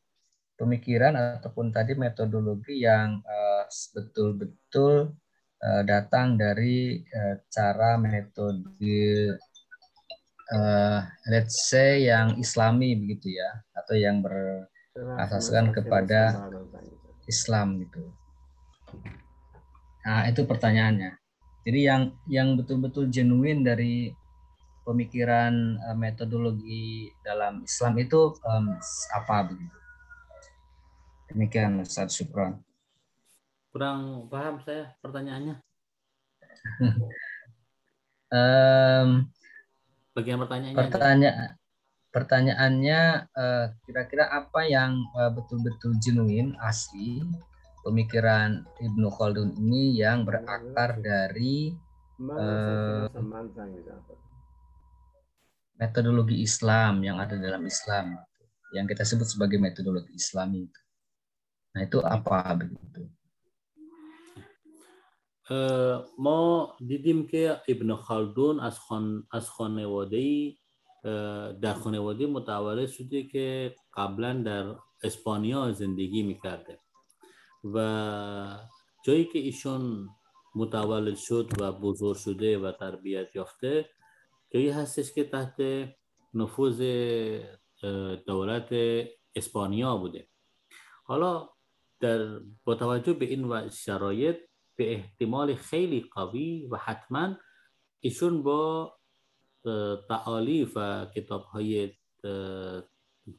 pemikiran 0.58 1.14
ataupun 1.38 1.70
tadi 1.70 1.94
metodologi 1.94 2.82
yang 2.82 3.22
uh, 3.22 3.64
betul-betul 3.94 5.14
uh, 5.62 5.82
datang 5.86 6.34
dari 6.34 7.06
uh, 7.14 7.38
cara 7.46 7.94
metode 7.96 8.66
uh, 10.50 11.00
let's 11.30 11.70
say 11.70 12.10
yang 12.10 12.36
Islami 12.36 12.98
begitu 12.98 13.38
ya 13.38 13.50
atau 13.72 13.94
yang 13.94 14.20
berasaskan 14.20 15.72
kepada 15.72 16.50
Islam 17.30 17.78
gitu. 17.86 18.02
Nah, 20.02 20.26
itu 20.26 20.42
pertanyaannya. 20.42 21.14
Jadi 21.62 21.80
yang 21.86 22.02
yang 22.26 22.58
betul-betul 22.58 23.06
genuine 23.06 23.62
dari 23.62 24.10
pemikiran 24.82 25.78
uh, 25.86 25.94
metodologi 25.94 27.14
dalam 27.22 27.62
Islam 27.62 27.94
itu 28.02 28.34
um, 28.42 28.74
apa 29.14 29.36
begitu? 29.46 29.78
Demikian 31.30 31.78
Ustaz 31.78 32.18
Syukron. 32.18 32.58
Kurang 33.70 34.26
paham 34.26 34.58
saya 34.66 34.98
pertanyaannya. 34.98 35.62
um, 38.34 39.30
Bagian 40.10 40.42
pertanyaannya. 40.42 40.78
Pertanyaan 40.90 41.59
pertanyaannya 42.15 43.01
eh, 43.27 43.65
kira-kira 43.83 44.31
apa 44.31 44.63
yang 44.63 45.03
eh, 45.19 45.31
betul-betul 45.35 45.99
genuine 45.99 46.55
asli 46.63 47.19
pemikiran 47.85 48.65
Ibnu 48.81 49.07
Khaldun 49.13 49.53
ini 49.61 50.01
yang 50.01 50.25
berakar 50.25 50.97
dari 51.05 51.69
uh, 52.17 53.05
metodologi 55.77 56.41
Islam 56.41 57.05
yang 57.05 57.21
ada 57.21 57.37
dalam 57.37 57.61
Islam 57.61 58.17
yang 58.73 58.89
kita 58.89 59.05
sebut 59.05 59.29
sebagai 59.29 59.61
metodologi 59.61 60.17
Islami 60.17 60.65
itu. 60.65 60.81
Nah 61.77 61.81
itu 61.85 62.01
apa 62.01 62.57
begitu? 62.57 63.05
ما 66.17 66.73
دیدیم 66.81 67.27
که 67.29 67.61
ابن 67.69 67.95
خلدون 67.95 68.59
از 68.59 68.79
خان 68.79 69.29
از 69.29 69.45
خانواده 69.49 70.57
در 71.62 71.74
خانواده 71.74 72.26
متولد 72.26 72.88
شده 72.88 73.22
که 73.22 73.74
قبلا 73.94 74.42
در 74.42 74.74
اسپانیا 75.02 75.72
زندگی 75.72 76.22
می‌کرده. 76.22 76.80
و 77.64 78.58
جایی 79.04 79.24
که 79.24 79.38
ایشون 79.38 80.08
متولد 80.54 81.16
شد 81.16 81.50
و 81.60 81.72
بزرگ 81.72 82.16
شده 82.16 82.58
و 82.58 82.72
تربیت 82.72 83.36
یافته 83.36 83.90
جایی 84.50 84.70
هستش 84.70 85.12
که 85.12 85.24
تحت 85.24 85.54
نفوذ 86.34 86.80
دولت 88.26 88.68
اسپانیا 89.34 89.96
بوده. 89.96 90.28
حالا 91.04 91.48
در 92.00 92.40
با 92.64 92.74
توجه 92.74 93.12
به 93.12 93.24
این 93.24 93.68
شرایط 93.68 94.36
به 94.76 94.92
احتمال 94.92 95.54
خیلی 95.54 96.00
قوی 96.12 96.66
و 96.66 96.76
حتما 96.76 97.36
ایشون 98.00 98.42
با 98.42 98.92
تعالیف 100.08 100.72
و 100.76 101.06
کتاب 101.16 101.42
های 101.42 101.92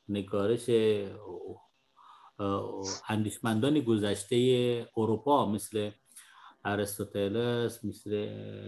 نگارش 0.10 0.70
اندیشمندان 3.10 3.80
گذشته 3.80 4.38
اروپا 4.98 5.52
مثل 5.52 5.92
ارسطوتلس 6.66 7.86
مثل 7.86 8.12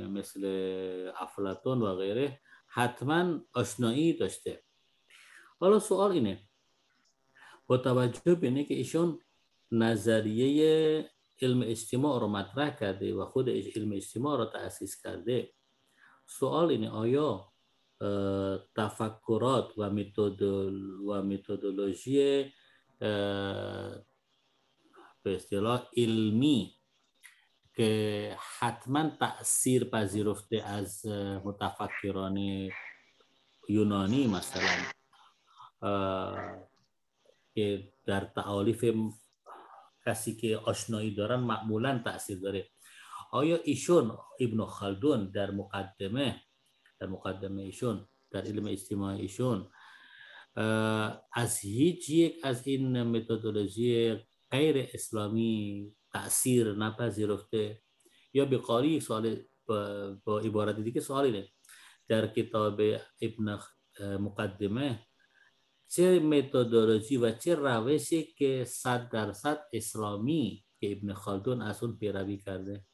مثل 0.07 0.41
افلاتون 1.17 1.81
و 1.81 1.95
غیره 1.95 2.39
حتما 2.67 3.39
آشنایی 3.53 4.13
داشته. 4.13 4.63
حالا 5.59 5.79
سوال 5.79 6.11
اینه 6.11 6.39
با 7.67 7.77
توجه 7.77 8.35
به 8.35 8.47
اینه 8.47 8.63
که 8.63 8.73
ایشون 8.73 9.19
نظریه 9.71 11.09
علم 11.41 11.61
اجتماع 11.61 12.19
رو 12.19 12.27
مطرح 12.27 12.75
کرده 12.79 13.15
و 13.15 13.25
خود 13.25 13.49
علم 13.49 13.91
اجتماع 13.91 14.37
رو 14.37 14.45
تأسیس 14.45 15.01
کرده 15.01 15.53
سوال 16.25 16.69
اینه 16.69 16.89
آیا 16.89 17.53
تفکرات 18.75 19.73
و 19.77 19.89
متدول 19.89 20.99
و 20.99 21.21
متدولوژی 21.21 22.51
به 25.23 25.35
اصطلاح 25.35 25.87
علمی 25.97 26.75
که 27.75 28.37
حتما 28.59 29.09
تاثیر 29.19 29.83
پذیرفته 29.83 30.61
از 30.61 31.05
متفکران 31.45 32.69
یونانی 33.69 34.27
مثلا 34.27 34.77
که 37.55 37.93
در 38.05 38.19
تعالیف 38.19 38.85
کسی 40.05 40.35
که 40.35 40.57
آشنایی 40.57 41.15
دارن 41.15 41.39
معمولا 41.39 42.01
تاثیر 42.05 42.39
داره 42.39 42.69
آیا 43.33 43.59
ایشون 43.63 44.17
ابن 44.39 44.65
خلدون 44.65 45.31
در 45.31 45.51
مقدمه 45.51 46.41
در 46.99 47.07
مقدمه 47.07 47.61
ایشون 47.61 48.07
در 48.31 48.41
علم 48.41 48.65
اجتماع 48.67 49.15
ایشون 49.15 49.69
از 51.33 51.59
هیچ 51.59 52.09
یک 52.09 52.35
از 52.43 52.67
این 52.67 53.03
متدولوژی 53.03 54.15
غیر 54.51 54.89
اسلامی 54.93 55.91
تاثیر 56.11 56.73
نپذیرفته؟ 56.73 57.81
یا 58.33 58.45
به 58.45 58.57
قاری 58.57 58.99
سوال 58.99 59.37
با 60.25 60.39
عبارت 60.39 60.79
دیگه 60.79 61.01
سوال 61.01 61.25
اینه 61.25 61.49
در 62.07 62.27
کتاب 62.27 62.81
ابن 63.21 63.59
مقدمه 63.99 65.07
چه 65.87 66.19
متدولوژی 66.19 67.17
و 67.17 67.31
چه 67.31 67.55
روشی 67.55 68.23
که 68.23 68.65
صد 68.67 69.09
درصد 69.09 69.63
اسلامی 69.73 70.63
که 70.79 70.91
ابن 70.91 71.13
خلدون 71.13 71.61
از 71.61 71.83
اون 71.83 71.97
پیروی 71.97 72.37
کرده؟ 72.37 72.85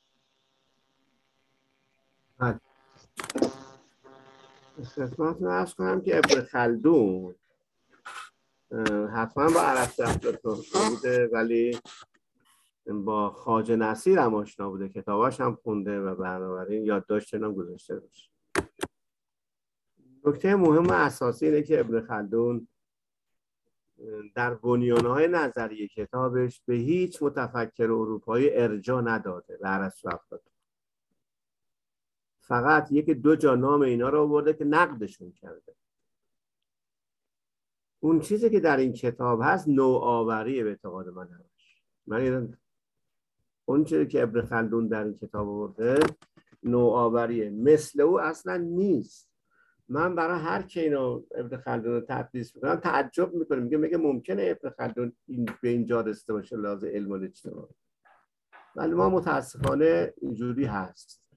خدمتتون 4.95 5.47
ارز 5.47 5.73
کنم 5.73 6.01
که 6.01 6.17
ابن 6.17 6.41
خلدون 6.41 7.35
حتما 9.13 9.49
با 9.49 9.61
عرب 9.61 9.89
افلاطون 9.99 10.59
بوده 10.89 11.29
ولی 11.33 11.79
با 12.85 13.29
خاج 13.29 13.71
نصیر 13.71 14.19
هم 14.19 14.35
آشنا 14.35 14.69
بوده 14.69 14.89
کتاباش 14.89 15.41
هم 15.41 15.55
خونده 15.55 15.99
و 15.99 16.15
بنابراین 16.15 16.85
یادداشت 16.85 17.33
هم 17.33 17.53
گذاشته 17.53 17.99
باشه. 17.99 18.29
نکته 20.25 20.55
مهم 20.55 20.87
و 20.87 20.91
اساسی 20.91 21.45
اینه 21.45 21.61
که 21.61 21.79
ابن 21.79 22.01
خلدون 22.01 22.67
در 24.35 24.53
بنیانهای 24.53 25.27
نظری 25.27 25.87
کتابش 25.87 26.61
به 26.65 26.75
هیچ 26.75 27.23
متفکر 27.23 27.83
اروپایی 27.83 28.49
ارجا 28.53 29.01
نداده 29.01 29.59
ارسطو 29.63 30.09
افلاطون 30.09 30.48
فقط 32.49 32.91
یک 32.91 33.09
دو 33.09 33.35
جا 33.35 33.55
نام 33.55 33.81
اینا 33.81 34.09
رو 34.09 34.21
آورده 34.21 34.53
که 34.53 34.65
نقدشون 34.65 35.31
کرده. 35.31 35.75
اون 37.99 38.19
چیزی 38.19 38.49
که 38.49 38.59
در 38.59 38.77
این 38.77 38.93
کتاب 38.93 39.39
هست 39.43 39.67
نوآوری 39.67 40.63
به 40.63 40.69
اعتقاد 40.69 41.09
من 41.09 41.27
هست. 41.27 41.49
من 42.07 42.57
اون 43.65 43.83
چیزی 43.83 44.05
که 44.05 44.23
ابن 44.23 44.41
خلدون 44.41 44.87
در 44.87 45.03
این 45.03 45.17
کتاب 45.17 45.49
آورده 45.49 45.99
نوآوریه 46.63 47.49
مثل 47.49 48.01
او 48.01 48.21
اصلا 48.21 48.57
نیست. 48.57 49.29
من 49.89 50.15
برای 50.15 50.39
هر 50.39 50.61
که 50.61 50.81
اینو 50.81 51.23
ابن 51.35 51.57
خلدون 51.57 51.91
رو 51.91 52.01
تدریس 52.01 52.55
می‌کنم 52.55 52.75
تعجب 52.75 53.33
می‌کنم 53.33 53.63
میگه 53.63 53.77
میگه 53.77 53.97
ممکنه 53.97 54.43
ابن 54.61 54.69
خلدون 54.69 55.13
این 55.27 55.45
به 55.61 55.69
اینجا 55.69 56.01
رسته 56.01 56.33
باشه 56.33 56.57
لازم 56.57 56.87
علم 56.87 57.11
و 57.11 57.27
ولی 58.75 58.93
ما 58.93 59.09
متاسفانه 59.09 60.13
اینجوری 60.21 60.65
هست. 60.65 61.28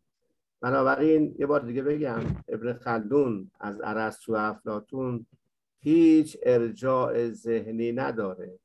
بنابراین 0.63 1.35
یه 1.39 1.47
بار 1.47 1.61
دیگه 1.61 1.83
بگم 1.83 2.21
ابن 2.49 2.73
خلدون 2.73 3.51
از 3.61 3.81
ارسطو 3.85 4.33
افلاطون 4.33 5.27
هیچ 5.79 6.39
ارجاع 6.43 7.29
ذهنی 7.31 7.93
نداره. 7.93 8.59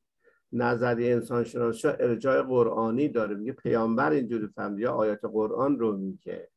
نظری 0.52 1.12
انسان 1.12 1.44
شناسا 1.44 1.92
ارجاع 1.92 2.42
قرآنی 2.42 3.10
داره. 3.10 3.36
میگه 3.36 3.52
پیامبر 3.52 4.12
اینجوری 4.12 4.48
فهمید 4.48 4.80
یا 4.80 4.94
آیات 4.94 5.26
قرآن 5.26 5.80
رو 5.80 5.98
میگه. 5.98 6.50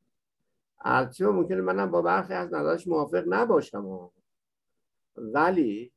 البته 0.80 1.26
ممکنه 1.26 1.60
منم 1.60 1.90
با 1.90 2.02
برخی 2.02 2.32
از 2.32 2.54
نظرش 2.54 2.86
موافق 2.86 3.24
نباشم. 3.26 4.10
ولی 5.16 5.92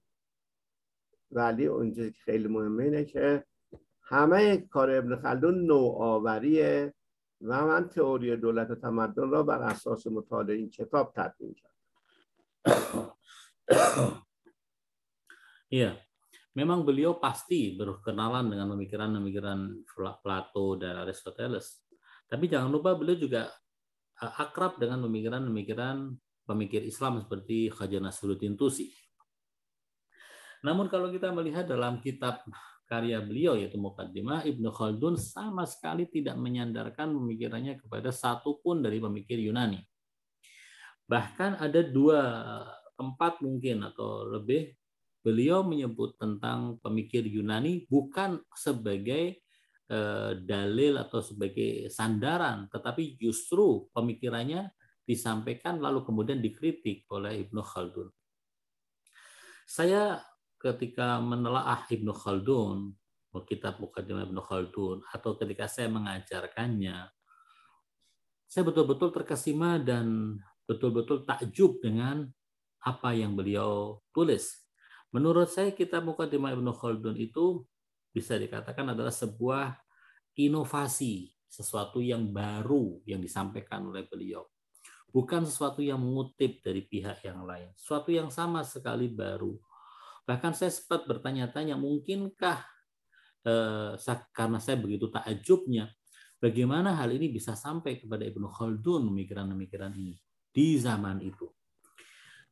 ولی 1.32 1.66
اونجا 1.66 2.10
که 2.10 2.20
خیلی 2.26 2.48
مهمه 2.48 2.84
اینه 2.84 3.06
که 3.06 3.46
همه 4.02 4.58
کار 4.58 4.92
ابن 4.92 5.16
خلدون 5.16 5.66
نوآوریه. 5.66 6.94
و 7.43 7.67
من 7.67 7.89
تئوری 7.89 8.37
دولت 8.37 8.71
و 8.71 8.75
تمدن 8.75 9.31
را 9.31 9.43
بر 9.43 9.63
اساس 9.63 10.07
مطالعه 10.07 10.57
این 10.57 10.71
کتاب 10.71 11.13
تدوین 11.17 11.55
کردم 11.55 11.79
Iya, 15.69 16.01
memang 16.57 16.81
beliau 16.81 17.21
pasti 17.21 17.77
berkenalan 17.77 18.49
dengan 18.49 18.73
pemikiran-pemikiran 18.73 19.85
Plato 20.25 20.81
dan 20.81 21.05
Aristoteles. 21.05 21.85
Tapi 22.25 22.49
jangan 22.49 22.73
lupa 22.73 22.97
beliau 22.97 23.21
juga 23.21 23.53
eh, 24.17 24.33
akrab 24.41 24.81
dengan 24.81 25.05
pemikiran-pemikiran 25.05 26.09
pemikir 26.49 26.89
Islam 26.89 27.21
seperti 27.21 27.69
Khaja 27.69 28.01
Nasruddin 28.01 28.57
Tusi. 28.57 28.89
Namun 30.65 30.89
kalau 30.89 31.13
kita 31.13 31.29
melihat 31.37 31.69
dalam 31.69 32.01
kitab 32.01 32.41
karya 32.84 33.24
beliau 33.24 33.56
yaitu 33.56 33.80
Muqaddimah 33.80 34.46
Ibnu 34.46 34.70
Khaldun 34.70 35.16
sama 35.16 35.64
sekali 35.64 36.08
tidak 36.08 36.36
menyandarkan 36.36 37.12
pemikirannya 37.16 37.80
kepada 37.80 38.12
satu 38.12 38.60
pun 38.60 38.84
dari 38.84 39.00
pemikir 39.00 39.40
Yunani. 39.40 39.80
Bahkan 41.08 41.60
ada 41.60 41.82
dua 41.84 42.22
tempat 42.96 43.42
mungkin 43.44 43.84
atau 43.88 44.28
lebih 44.30 44.76
beliau 45.24 45.64
menyebut 45.64 46.20
tentang 46.20 46.78
pemikir 46.84 47.24
Yunani 47.24 47.88
bukan 47.88 48.44
sebagai 48.52 49.40
eh, 49.88 50.32
dalil 50.44 51.00
atau 51.00 51.24
sebagai 51.24 51.88
sandaran, 51.88 52.68
tetapi 52.68 53.16
justru 53.16 53.88
pemikirannya 53.96 54.70
disampaikan 55.04 55.80
lalu 55.84 56.04
kemudian 56.08 56.40
dikritik 56.40 57.08
oleh 57.12 57.44
Ibnu 57.48 57.60
Khaldun. 57.64 58.08
Saya 59.64 60.20
ketika 60.64 61.20
menelaah 61.20 61.84
Ibnu 61.92 62.16
Khaldun, 62.16 62.96
kitab 63.44 63.84
Mukaddimah 63.84 64.24
Ibnu 64.32 64.40
Khaldun, 64.40 65.04
atau 65.12 65.36
ketika 65.36 65.68
saya 65.68 65.92
mengajarkannya, 65.92 67.12
saya 68.48 68.64
betul-betul 68.64 69.12
terkesima 69.12 69.76
dan 69.82 70.40
betul-betul 70.64 71.28
takjub 71.28 71.84
dengan 71.84 72.32
apa 72.80 73.12
yang 73.12 73.36
beliau 73.36 74.00
tulis 74.16 74.64
Menurut 75.14 75.46
saya 75.54 75.70
kitab 75.70 76.10
Muqaddimah 76.10 76.58
Ibnu 76.58 76.74
Khaldun 76.74 77.14
itu 77.22 77.62
bisa 78.10 78.34
dikatakan 78.34 78.98
adalah 78.98 79.14
sebuah 79.14 79.78
inovasi, 80.34 81.30
sesuatu 81.46 82.02
yang 82.02 82.34
baru 82.34 82.98
yang 83.06 83.22
disampaikan 83.22 83.86
oleh 83.94 84.10
beliau. 84.10 84.42
Bukan 85.14 85.46
sesuatu 85.46 85.86
yang 85.86 86.02
mengutip 86.02 86.66
dari 86.66 86.82
pihak 86.90 87.22
yang 87.30 87.46
lain, 87.46 87.70
sesuatu 87.78 88.10
yang 88.10 88.34
sama 88.34 88.66
sekali 88.66 89.06
baru. 89.14 89.54
Bahkan 90.24 90.52
saya 90.56 90.72
sempat 90.72 91.04
bertanya-tanya, 91.04 91.76
mungkinkah 91.76 92.60
eh, 93.44 93.92
karena 94.32 94.60
saya 94.64 94.80
begitu 94.80 95.12
takjubnya, 95.12 95.92
bagaimana 96.40 96.96
hal 96.96 97.12
ini 97.12 97.32
bisa 97.32 97.56
sampai 97.56 98.00
kepada 98.00 98.24
Ibnu 98.24 98.48
Khaldun 98.48 99.12
pemikiran-pemikiran 99.12 99.92
ini 99.96 100.16
di 100.54 100.80
zaman 100.80 101.20
itu. 101.24 101.50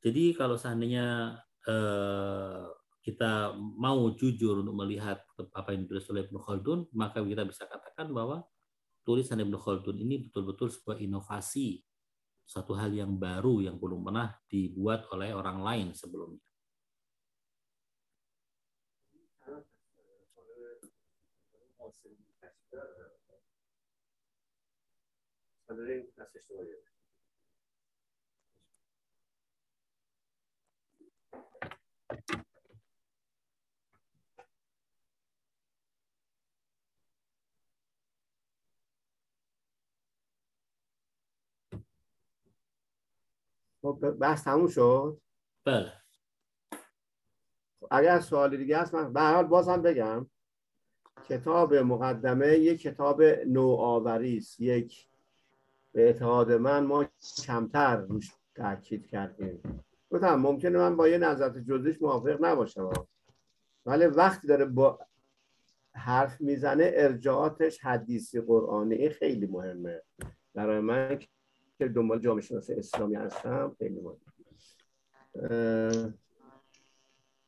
Jadi 0.01 0.33
kalau 0.33 0.57
seandainya 0.57 1.37
Eh, 1.61 2.63
kita 3.01 3.57
mau 3.57 4.13
jujur 4.13 4.61
untuk 4.61 4.77
melihat 4.77 5.25
apa 5.57 5.73
yang 5.73 5.89
ditulis 5.89 6.05
oleh 6.13 6.21
Ibnu 6.29 6.37
Khaldun, 6.41 6.79
maka 6.93 7.21
kita 7.21 7.45
bisa 7.45 7.65
katakan 7.65 8.13
bahwa 8.13 8.45
tulisan 9.05 9.41
Ibnu 9.41 9.57
Khaldun 9.57 9.97
ini 9.97 10.29
betul-betul 10.29 10.69
sebuah 10.69 11.01
inovasi, 11.01 11.81
satu 12.45 12.77
hal 12.77 12.93
yang 12.93 13.17
baru 13.17 13.65
yang 13.65 13.81
belum 13.81 14.05
pernah 14.05 14.37
dibuat 14.45 15.09
oleh 15.13 15.33
orang 15.33 15.65
lain 15.65 15.87
sebelumnya. 15.97 16.45
خب 43.81 44.11
بحث 44.19 44.43
تموم 44.43 44.67
شد؟ 44.67 45.21
بله. 45.65 45.93
خب، 47.79 47.87
اگر 47.91 48.19
سوالی 48.19 48.57
دیگه 48.57 48.77
هست 48.77 48.93
من 48.93 49.13
به 49.13 49.21
حال 49.21 49.43
بازم 49.43 49.81
بگم 49.81 50.27
کتاب 51.29 51.73
مقدمه 51.73 52.47
یک 52.47 52.81
کتاب 52.81 53.23
نوآوری 53.23 54.37
است. 54.37 54.59
یک 54.59 55.10
به 55.91 56.09
اتحاد 56.09 56.51
من 56.51 56.83
ما 56.83 57.05
کمتر 57.45 57.95
روش 57.95 58.31
تاکید 58.55 59.07
کردیم. 59.07 59.83
گفتم 60.11 60.35
ممکنه 60.35 60.77
من 60.77 60.95
با 60.95 61.07
یه 61.07 61.17
نظرت 61.17 61.57
جزیش 61.57 62.01
موافق 62.01 62.45
نباشم 62.45 62.91
ولی 63.85 64.05
وقتی 64.05 64.47
داره 64.47 64.65
با 64.65 64.99
حرف 65.93 66.41
می‌زنه 66.41 66.91
ارجاعاتش 66.95 67.79
حدیثی 67.79 68.41
قرآنی 68.41 68.95
این 68.95 69.09
خیلی 69.09 69.45
مهمه. 69.45 70.01
برای 70.53 70.79
من 70.79 71.19
که 71.77 71.87
دنبال 71.87 72.19
جامعه 72.19 72.41
شناس 72.41 72.69
اسلامی 72.69 73.15
هستم 73.15 73.75
خیلی 73.77 74.01
مهمه. 74.01 74.17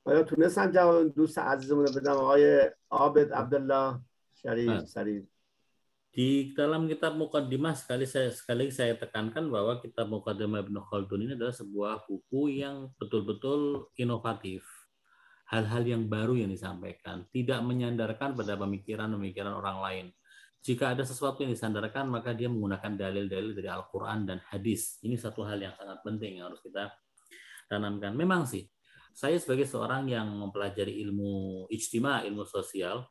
آیا 0.06 0.24
تونستم 0.24 0.72
جواب 0.72 1.08
دوست 1.08 1.40
عزیزمون 1.40 1.86
بدم؟ 1.86 2.12
آقای 2.12 2.72
عابد 2.90 3.34
عبدالله 3.34 4.00
شریف 4.34 4.80
سریف 4.80 5.24
Di 6.14 6.54
dalam 6.54 6.86
kitab 6.86 7.18
Mukaddimah 7.18 7.74
sekali 7.74 8.06
saya 8.06 8.30
sekali 8.30 8.70
saya 8.70 8.94
tekankan 8.94 9.50
bahwa 9.50 9.82
kitab 9.82 10.14
Mukaddimah 10.14 10.62
Ibnu 10.62 10.86
Khaldun 10.86 11.26
ini 11.26 11.34
adalah 11.34 11.58
sebuah 11.58 12.06
buku 12.06 12.62
yang 12.62 12.94
betul-betul 13.02 13.90
inovatif. 13.98 14.62
Hal-hal 15.50 15.82
yang 15.82 16.06
baru 16.06 16.38
yang 16.38 16.54
disampaikan, 16.54 17.26
tidak 17.34 17.66
menyandarkan 17.66 18.38
pada 18.38 18.54
pemikiran-pemikiran 18.62 19.58
orang 19.58 19.78
lain. 19.82 20.06
Jika 20.62 20.94
ada 20.94 21.02
sesuatu 21.02 21.42
yang 21.42 21.50
disandarkan, 21.50 22.06
maka 22.06 22.30
dia 22.38 22.46
menggunakan 22.46 22.94
dalil-dalil 22.94 23.58
dari 23.58 23.74
Al-Quran 23.74 24.30
dan 24.30 24.38
hadis. 24.54 25.02
Ini 25.02 25.18
satu 25.18 25.42
hal 25.42 25.58
yang 25.58 25.74
sangat 25.74 25.98
penting 26.06 26.38
yang 26.38 26.54
harus 26.54 26.62
kita 26.62 26.94
tanamkan. 27.66 28.14
Memang 28.14 28.46
sih, 28.46 28.70
saya 29.18 29.34
sebagai 29.42 29.66
seorang 29.66 30.06
yang 30.14 30.30
mempelajari 30.30 30.94
ilmu 31.10 31.66
ijtima, 31.74 32.22
ilmu 32.22 32.46
sosial, 32.46 33.02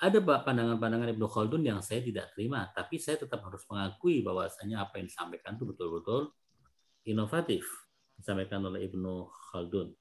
ada 0.00 0.18
pandangan-pandangan 0.24 1.12
Ibnu 1.12 1.28
Khaldun 1.28 1.60
yang 1.60 1.84
saya 1.84 2.00
tidak 2.00 2.32
terima, 2.32 2.64
tapi 2.72 2.96
saya 2.96 3.20
tetap 3.20 3.44
harus 3.44 3.60
mengakui 3.68 4.24
bahwasanya 4.24 4.88
apa 4.88 4.96
yang 4.96 5.12
disampaikan 5.12 5.60
itu 5.60 5.68
betul-betul 5.68 6.32
inovatif 7.04 7.68
disampaikan 8.16 8.64
oleh 8.64 8.88
Ibnu 8.88 9.28
Khaldun. 9.52 9.92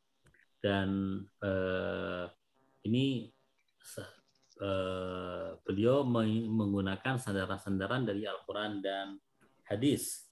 Dan 0.60 1.20
eh, 1.44 2.26
ini 2.88 3.28
eh, 4.64 5.50
beliau 5.60 6.08
menggunakan 6.48 7.20
sandaran-sandaran 7.20 8.08
dari 8.08 8.24
Al-Quran 8.24 8.80
dan 8.80 9.20
hadis. 9.68 10.32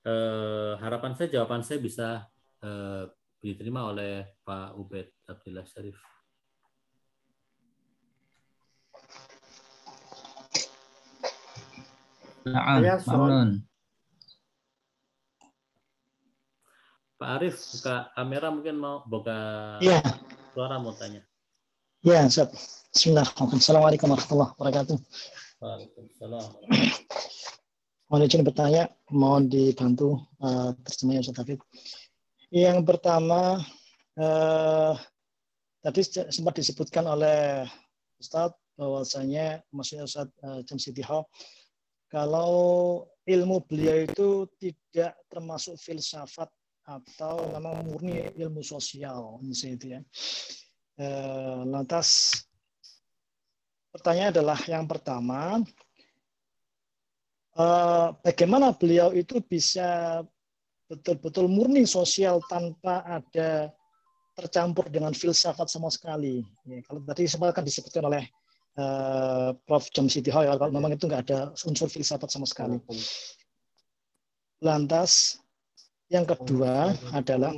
Eh, 0.00 0.72
harapan 0.80 1.12
saya 1.12 1.28
jawaban 1.28 1.60
saya 1.60 1.76
bisa 1.84 2.24
eh, 2.64 3.04
diterima 3.44 3.92
oleh 3.92 4.40
Pak 4.40 4.80
Ubed 4.80 5.28
Abdullah 5.28 5.68
Syarif. 5.68 6.17
Mamun. 12.54 13.48
Pak 17.18 17.28
Arif 17.34 17.58
buka 17.74 18.14
kamera 18.14 18.48
mungkin 18.54 18.78
mau 18.78 19.02
buka 19.02 19.34
ya. 19.82 19.98
suara 20.54 20.78
mau 20.78 20.94
tanya. 20.94 21.26
Ya, 22.06 22.22
Ustaz. 22.22 22.86
Bismillahirrahmanirrahim. 22.94 23.58
Assalamualaikum 23.58 24.06
warahmatullahi 24.14 24.50
wabarakatuh. 24.54 24.96
Waalaikumsalam. 25.58 26.48
Mohon 28.08 28.24
izin 28.24 28.46
bertanya, 28.46 28.82
mohon 29.10 29.50
dibantu 29.50 30.22
uh, 30.38 30.70
terjemahnya 30.86 31.26
Ustaz 31.26 31.36
David. 31.42 31.58
Yang 32.54 32.78
pertama, 32.86 33.66
uh, 34.14 34.94
tadi 35.82 36.00
sempat 36.30 36.54
disebutkan 36.54 37.04
oleh 37.04 37.66
Ustaz 38.22 38.54
bahwasanya 38.78 39.66
maksudnya 39.74 40.06
Ustaz 40.06 40.30
uh, 40.46 40.62
Jam 40.62 40.78
Hall 41.02 41.26
kalau 42.08 43.04
ilmu 43.28 43.60
beliau 43.68 44.08
itu 44.08 44.48
tidak 44.56 45.12
termasuk 45.28 45.76
filsafat 45.76 46.48
atau 46.88 47.52
memang 47.52 47.84
murni 47.84 48.32
ilmu 48.32 48.64
sosial 48.64 49.36
misalnya 49.44 49.76
itu 49.76 49.86
ya. 49.92 50.00
E, 50.96 51.06
lantas 51.68 52.32
pertanyaan 53.92 54.32
adalah 54.32 54.56
yang 54.64 54.88
pertama, 54.88 55.60
e, 57.52 57.66
bagaimana 58.24 58.72
beliau 58.72 59.12
itu 59.12 59.44
bisa 59.44 60.24
betul-betul 60.88 61.44
murni 61.44 61.84
sosial 61.84 62.40
tanpa 62.48 63.04
ada 63.04 63.68
tercampur 64.32 64.88
dengan 64.88 65.12
filsafat 65.12 65.68
sama 65.68 65.92
sekali. 65.92 66.40
Ya, 66.64 66.80
kalau 66.88 67.04
tadi 67.04 67.28
sempat 67.28 67.52
kan 67.52 67.68
disebutkan 67.68 68.08
oleh 68.08 68.24
uh, 68.78 69.50
Prof. 69.66 69.90
Jam 69.90 70.06
Siti 70.06 70.30
kalau 70.30 70.70
memang 70.70 70.94
itu 70.94 71.04
nggak 71.10 71.22
ada 71.28 71.52
unsur 71.66 71.90
filsafat 71.90 72.30
sama 72.30 72.46
sekali. 72.46 72.78
Lantas 74.62 75.42
yang 76.08 76.24
kedua 76.24 76.96
adalah 77.12 77.52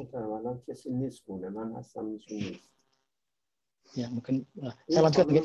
ya 3.95 4.07
mungkin 4.11 4.43
nah, 4.59 4.75
saya 4.91 5.03
lanjutkan 5.07 5.27
mungkin. 5.31 5.45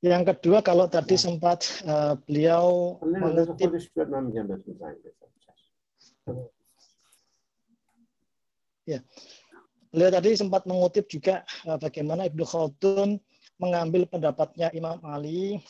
Yang 0.00 0.24
kedua 0.32 0.64
kalau 0.64 0.88
tadi 0.88 1.12
sempat 1.20 1.84
uh, 1.84 2.16
beliau 2.24 2.96
mengutip 3.04 3.68
ya 8.88 9.00
beliau 9.92 10.10
tadi 10.10 10.28
sempat 10.40 10.64
mengutip 10.64 11.04
juga 11.12 11.44
uh, 11.68 11.76
bagaimana 11.76 12.24
Ibnu 12.32 12.44
Khaldun 12.48 13.20
mengambil 13.60 14.08
pendapatnya 14.08 14.72
Imam 14.72 14.96
Ali 15.04 15.60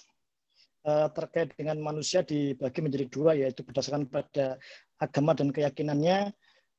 uh, 0.86 1.08
terkait 1.10 1.52
dengan 1.58 1.76
manusia 1.82 2.22
dibagi 2.22 2.80
menjadi 2.80 3.06
dua 3.10 3.34
yaitu 3.34 3.66
berdasarkan 3.66 4.06
pada 4.06 4.56
agama 5.02 5.34
dan 5.34 5.50
keyakinannya. 5.50 6.30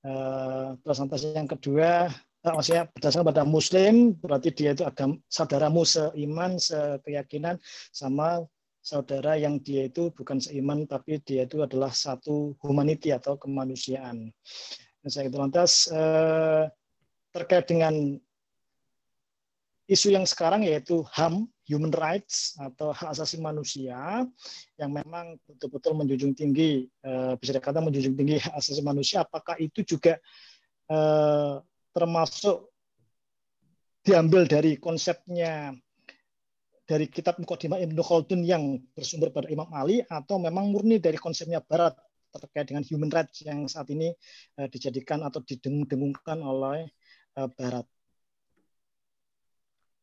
Uh, 0.01 0.73
terus 0.81 0.97
yang 1.29 1.45
kedua 1.45 2.09
uh, 2.47 2.53
maksudnya 2.57 2.89
berdasarkan 2.89 3.27
pada 3.29 3.43
muslim 3.45 4.17
berarti 4.17 4.49
dia 4.49 4.73
itu 4.73 4.81
agama 4.81 5.21
saudaramu 5.29 5.85
seiman 5.85 6.57
sekeyakinan 6.57 7.61
sama 7.93 8.41
saudara 8.81 9.38
yang 9.38 9.61
dia 9.61 9.85
itu 9.85 10.09
bukan 10.17 10.41
seiman 10.41 10.89
tapi 10.89 11.21
dia 11.21 11.45
itu 11.45 11.61
adalah 11.61 11.93
satu 11.93 12.57
humanity 12.65 13.13
atau 13.13 13.38
kemanusiaan. 13.38 14.33
Saya 15.05 15.29
itu 15.29 15.38
lantas 15.38 15.89
terkait 17.33 17.65
dengan 17.69 18.17
isu 19.91 20.15
yang 20.15 20.23
sekarang 20.23 20.63
yaitu 20.63 21.03
HAM, 21.11 21.51
human 21.68 21.91
rights 21.91 22.55
atau 22.55 22.95
hak 22.95 23.11
asasi 23.11 23.43
manusia 23.43 24.23
yang 24.80 24.91
memang 24.95 25.35
betul-betul 25.43 25.99
menjunjung 25.99 26.31
tinggi 26.31 26.88
eh, 27.03 27.34
bisa 27.35 27.51
dikatakan 27.59 27.84
menjunjung 27.91 28.15
tinggi 28.15 28.39
hak 28.39 28.55
asasi 28.55 28.80
manusia. 28.88 29.27
Apakah 29.27 29.59
itu 29.59 29.84
juga 29.84 30.15
eh, 30.88 31.55
termasuk 31.91 32.72
diambil 34.07 34.47
dari 34.47 34.80
konsepnya 34.80 35.76
dari 36.88 37.11
kitab 37.11 37.39
Muqaddimah 37.43 37.84
Ibnu 37.84 37.99
Khaldun 37.99 38.47
yang 38.47 38.80
bersumber 38.95 39.35
pada 39.35 39.51
Imam 39.51 39.68
Ali 39.76 39.99
atau 40.07 40.39
memang 40.39 40.72
murni 40.72 41.03
dari 41.03 41.19
konsepnya 41.19 41.59
barat 41.59 41.99
terkait 42.31 42.72
dengan 42.72 42.84
human 42.88 43.11
rights 43.11 43.43
yang 43.43 43.68
saat 43.68 43.91
ini 43.91 44.15
eh, 44.55 44.68
dijadikan 44.72 45.19
atau 45.27 45.43
didengung-dengungkan 45.43 46.39
oleh 46.39 46.88
barat 47.31 47.88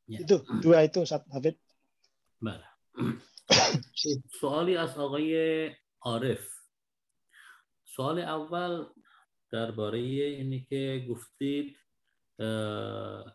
Ya. 0.08 0.24
Itu 0.24 0.40
dua 0.64 0.82
itu 0.88 1.04
Ustaz 1.04 1.24
Hafid. 1.28 1.56
بله 2.40 2.64
سوالی 4.40 4.76
از 4.76 4.98
آقای 4.98 5.32
عارف 6.00 6.48
سوال 7.84 8.18
اول 8.18 8.86
درباره 9.50 9.98
اینی 9.98 10.64
که 10.64 11.06
گفتید 11.10 11.76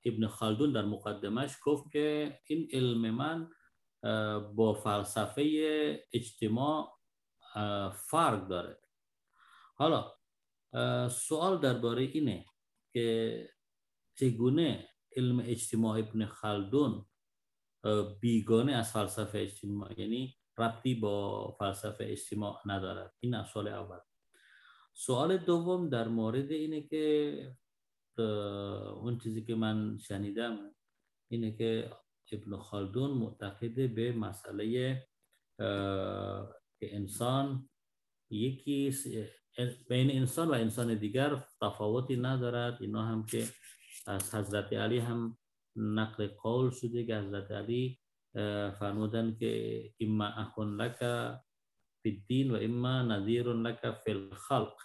ابن 0.05 0.27
خلدون 0.27 0.71
در 0.71 0.85
مقدمش 0.85 1.51
گفت 1.65 1.91
که 1.91 2.39
این 2.47 2.69
علم 2.73 3.11
من 3.11 3.49
با 4.55 4.73
فلسفه 4.73 5.43
اجتماع 6.13 6.99
فرق 7.91 8.47
داره 8.47 8.79
حالا 9.75 10.13
سوال 11.09 11.59
درباره 11.59 12.01
اینه 12.03 12.45
که 12.93 13.49
چگونه 14.15 14.92
علم 15.15 15.39
اجتماع 15.45 15.99
ابن 15.99 16.25
خلدون 16.25 17.05
بیگانه 18.19 18.73
از 18.73 18.91
فلسفه 18.91 19.39
اجتماع 19.39 19.99
یعنی 19.99 20.37
ربطی 20.57 20.95
با 20.95 21.51
فلسفه 21.59 22.05
اجتماع 22.09 22.61
ندارد. 22.65 23.13
این 23.19 23.43
سوال 23.43 23.67
اول. 23.67 23.99
سوال 24.93 25.37
دوم 25.37 25.89
در 25.89 26.07
مورد 26.07 26.51
اینه 26.51 26.81
که 26.81 27.55
اون 29.01 29.19
چیزی 29.23 29.45
که 29.45 29.55
من 29.55 29.97
شنیدم 29.97 30.75
اینه 31.31 31.57
که 31.57 31.91
ابن 32.31 32.57
خلدون 32.57 33.11
معتقد 33.11 33.93
به 33.93 34.11
مسئله 34.11 34.95
که 36.79 36.95
انسان 36.95 37.69
یکی 38.29 38.93
بین 39.89 40.11
انسان 40.11 40.47
و 40.47 40.53
انسان 40.53 40.95
دیگر 40.95 41.45
تفاوتی 41.61 42.15
ندارد. 42.15 42.81
اینا 42.81 43.01
هم 43.01 43.25
که 43.25 43.47
از 44.05 44.35
حضرت 44.35 44.73
علی 44.73 44.97
هم 44.97 45.37
نقل 45.75 46.27
قول 46.27 46.71
شده 46.71 47.05
که 47.05 47.17
حضرت 47.17 47.51
علی 47.51 47.99
فرمودن 48.79 49.35
که 49.39 49.93
اما 49.99 50.25
اخون 50.25 50.81
لک 50.81 50.97
فی 52.03 52.09
الدین 52.09 52.51
و 52.51 52.57
اما 52.61 53.01
نظیر 53.01 53.53
لک 53.53 53.91
فی 53.91 54.11
الخلق 54.11 54.75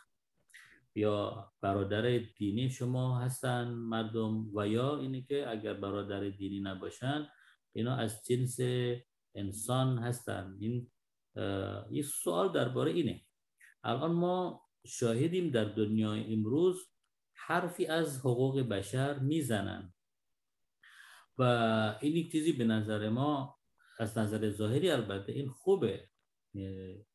یا 0.94 1.52
برادر 1.60 2.18
دینی 2.18 2.70
شما 2.70 3.18
هستن 3.18 3.68
مردم 3.68 4.56
و 4.56 4.68
یا 4.68 4.98
اینی 4.98 5.22
که 5.22 5.50
اگر 5.50 5.74
برادر 5.74 6.28
دینی 6.28 6.60
نباشن 6.60 7.28
اینا 7.72 7.96
از 7.96 8.26
جنس 8.26 8.60
انسان 9.34 9.98
هستن. 9.98 10.56
این 10.60 10.90
یه 11.90 12.02
سوال 12.02 12.52
درباره 12.52 12.90
اینه. 12.90 13.22
الان 13.84 14.12
ما 14.12 14.62
شاهدیم 14.86 15.50
در 15.50 15.64
دنیای 15.64 16.34
امروز 16.34 16.88
حرفی 17.46 17.86
از 17.86 18.18
حقوق 18.20 18.60
بشر 18.60 19.18
می‌زنن. 19.18 19.92
و 21.38 21.42
این 22.00 22.28
چیزی 22.28 22.52
به 22.52 22.64
نظر 22.64 23.08
ما 23.08 23.58
از 23.98 24.18
نظر 24.18 24.50
ظاهری 24.50 24.90
البته 24.90 25.32
این 25.32 25.48
خوبه. 25.48 26.08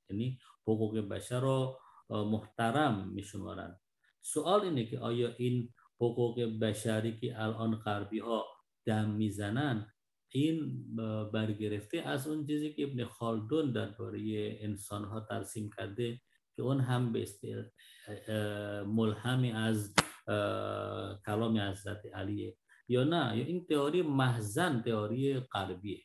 یعنی 0.10 0.40
حقوق 0.68 1.00
بشر 1.00 1.40
رو 1.40 1.80
محترم 2.10 3.10
میشمارن. 3.10 3.80
سوال 4.22 4.62
اینه 4.62 4.86
که 4.86 5.00
آیا 5.00 5.36
این 5.38 5.74
حقوق 5.96 6.42
بشری 6.62 7.20
که 7.20 7.42
الان 7.42 7.76
غربی 7.76 8.20
ها 8.20 8.46
دم 8.86 9.10
می‌زنن 9.10 9.94
این 10.30 10.86
برگرفته 11.34 11.98
از 11.98 12.28
اون 12.28 12.48
چیزی 12.48 12.74
که 12.74 12.84
ابن 12.84 13.06
خالدون 13.06 13.72
درباره 13.72 14.20
انسان 14.60 15.06
ها 15.06 15.26
ترسیم 15.30 15.70
کرده 15.78 16.22
که 16.56 16.62
اون 16.62 16.80
هم 16.80 17.14
به 17.14 17.28
ملهمی 18.88 19.52
از 19.52 19.96
کلام 21.26 21.58
حضرت 21.58 22.06
علیه 22.14 22.58
یا 22.88 23.04
نه 23.04 23.38
یا 23.38 23.46
این 23.46 23.66
تئوری 23.66 24.02
محزن 24.02 24.82
تئوری 24.82 25.40
غربیه 25.40 26.04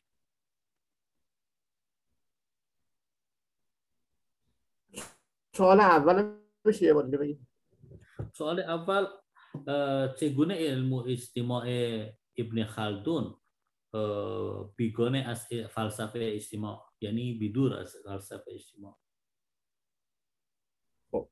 سوال 5.53 5.79
اول 5.79 6.39
بشه 6.65 6.85
یه 6.85 6.93
بار 6.93 7.05
بگید 7.05 7.47
سوال 8.33 8.59
اول 8.59 9.07
چگونه 10.19 10.55
علم 10.55 10.93
و 10.93 11.03
اجتماع 11.07 11.65
ابن 12.37 12.65
خلدون 12.65 13.35
بیگانه 14.75 15.19
از 15.27 15.47
فلسفه 15.47 16.19
اجتماع 16.21 16.93
یعنی 17.01 17.33
بدور 17.33 17.73
از 17.73 17.95
فلسفه 18.05 18.51
اجتماع 18.51 18.99
خب. 21.11 21.29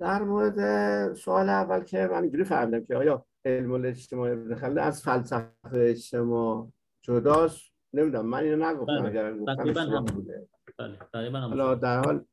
در 0.00 0.22
مورد 0.22 1.14
سوال 1.14 1.48
اول 1.48 1.84
که 1.84 2.08
من 2.12 2.22
اینجوری 2.22 2.44
فهمیدم 2.44 2.84
که 2.84 2.96
آیا 2.96 3.26
علم 3.44 3.84
اجتماع 3.84 4.32
ابن 4.32 4.54
خلدون 4.54 4.78
از 4.78 5.02
فلسفه 5.02 5.50
اجتماع 5.72 6.68
جداست 7.02 7.72
نمی‌دونم 7.92 8.26
من 8.26 8.38
اینو 8.38 8.66
نگفتم 8.66 9.02
بله. 9.02 9.08
اگر 9.08 9.38
گفتم 9.38 10.04
بوده 10.04 10.48
بله. 10.78 11.74
در 11.74 12.02
حال 12.04 12.24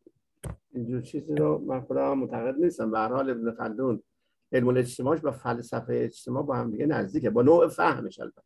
اینجور 0.74 1.02
چیزی 1.02 1.36
رو 1.36 1.58
من 1.58 1.82
خودم 1.82 2.18
معتقد 2.18 2.56
نیستم 2.60 2.92
به 2.92 3.00
هر 3.00 3.08
حال 3.08 3.30
ابن 3.30 3.52
خلدون 3.52 4.04
علم 4.52 4.68
الاجتماعش 4.68 5.20
با 5.20 5.32
فلسفه 5.32 5.94
اجتماع 5.94 6.44
با 6.44 6.56
هم 6.56 6.72
دیگه 6.72 6.86
نزدیکه 6.86 7.30
با 7.30 7.42
نوع 7.42 7.68
فهمش 7.68 8.20
البته 8.20 8.42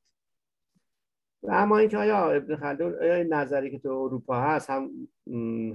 و 1.43 1.51
اما 1.51 1.77
اینکه 1.77 1.97
آیا 1.97 2.31
ابن 2.31 2.55
خلدون 2.55 2.95
آیا 2.95 3.15
این 3.15 3.33
نظری 3.33 3.71
که 3.71 3.79
تو 3.79 3.89
اروپا 3.89 4.41
هست 4.41 4.69
هم 4.69 4.91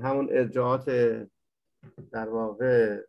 همون 0.02 0.28
ارجاعات 0.30 0.90
در 2.12 2.28
واقع 2.28 3.02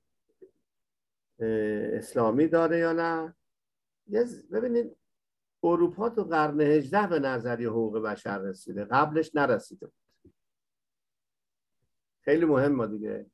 اسلامی 1.39 2.47
داره 2.47 2.77
یا 2.77 2.93
نه؟ 2.93 3.35
ببینید 4.51 4.95
اروپا 5.63 6.09
تو 6.09 6.23
قرن 6.23 6.61
18 6.61 7.07
به 7.07 7.19
نظری 7.19 7.65
حقوق 7.65 7.99
بشر 7.99 8.39
رسیده. 8.39 8.85
قبلش 8.85 9.35
نرسیده 9.35 9.91
خیلی 12.21 12.45
مهمه 12.45 12.87
دیگه. 12.87 13.25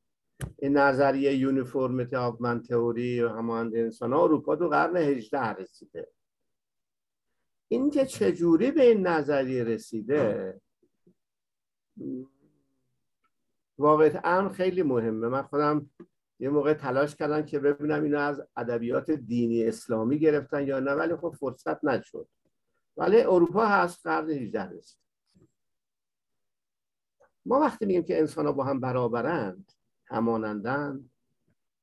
این 0.60 0.78
نظریه 0.78 1.36
یونیفورمیتی 1.36 2.16
من 2.40 2.62
تئوری 2.62 3.22
و 3.22 3.30
همانند 3.30 3.76
انسان 3.76 4.14
ها 4.14 4.24
اروپا 4.24 4.56
تو 4.56 4.70
قرن 4.70 4.98
18 4.98 5.40
رسیده. 5.40 6.08
این 7.68 7.90
که 7.90 8.06
چجوری 8.06 8.72
به 8.72 8.82
این 8.90 9.08
نظریه 9.08 9.64
رسیده؟ 9.64 10.62
واقعا 13.78 14.50
خیلی 14.50 14.84
مهمه. 14.84 15.28
من 15.28 15.42
خودم 15.42 15.90
یه 16.44 16.50
موقع 16.50 16.74
تلاش 16.74 17.16
کردم 17.16 17.42
که 17.42 17.60
ببینم 17.60 18.04
اینو 18.04 18.20
از 18.20 18.42
ادبیات 18.58 19.12
دینی 19.12 19.66
اسلامی 19.66 20.20
گرفتن 20.20 20.68
یا 20.68 20.80
نه 20.80 20.92
ولی 20.92 21.16
خب 21.16 21.36
فرصت 21.40 21.84
نشد. 21.84 22.28
ولی 22.98 23.22
اروپا 23.22 23.66
هست 23.66 24.08
قرن 24.08 24.30
18 24.30 24.70
رسید 24.70 25.00
ما 27.46 27.60
وقتی 27.60 27.86
میگیم 27.86 28.04
که 28.04 28.20
انسان 28.20 28.46
ها 28.46 28.52
با 28.52 28.64
هم 28.64 28.80
برابرند 28.80 29.72
همانندن 30.06 31.10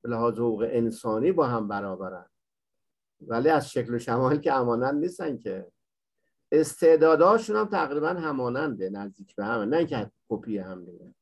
به 0.03 0.09
لحاظ 0.09 0.35
حقوق 0.35 0.67
انسانی 0.71 1.33
با 1.33 1.47
هم 1.47 1.69
برابرند 1.69 2.31
ولی 3.21 3.49
از 3.49 3.71
شکل 3.71 3.95
و 3.95 3.99
شمال 3.99 4.41
که 4.41 4.53
امانند 4.53 5.01
نیستن 5.01 5.39
که. 5.39 5.73
استعدادهاشون 6.53 7.57
هم 7.57 7.65
تقریبا 7.65 8.09
هماننده 8.09 8.91
نزدیک 8.91 9.37
به 9.37 9.45
همه. 9.45 9.65
نه 9.65 9.87
که 9.87 10.11
کپی 10.29 10.59
هم 10.59 10.85
دیگه. 10.85 11.15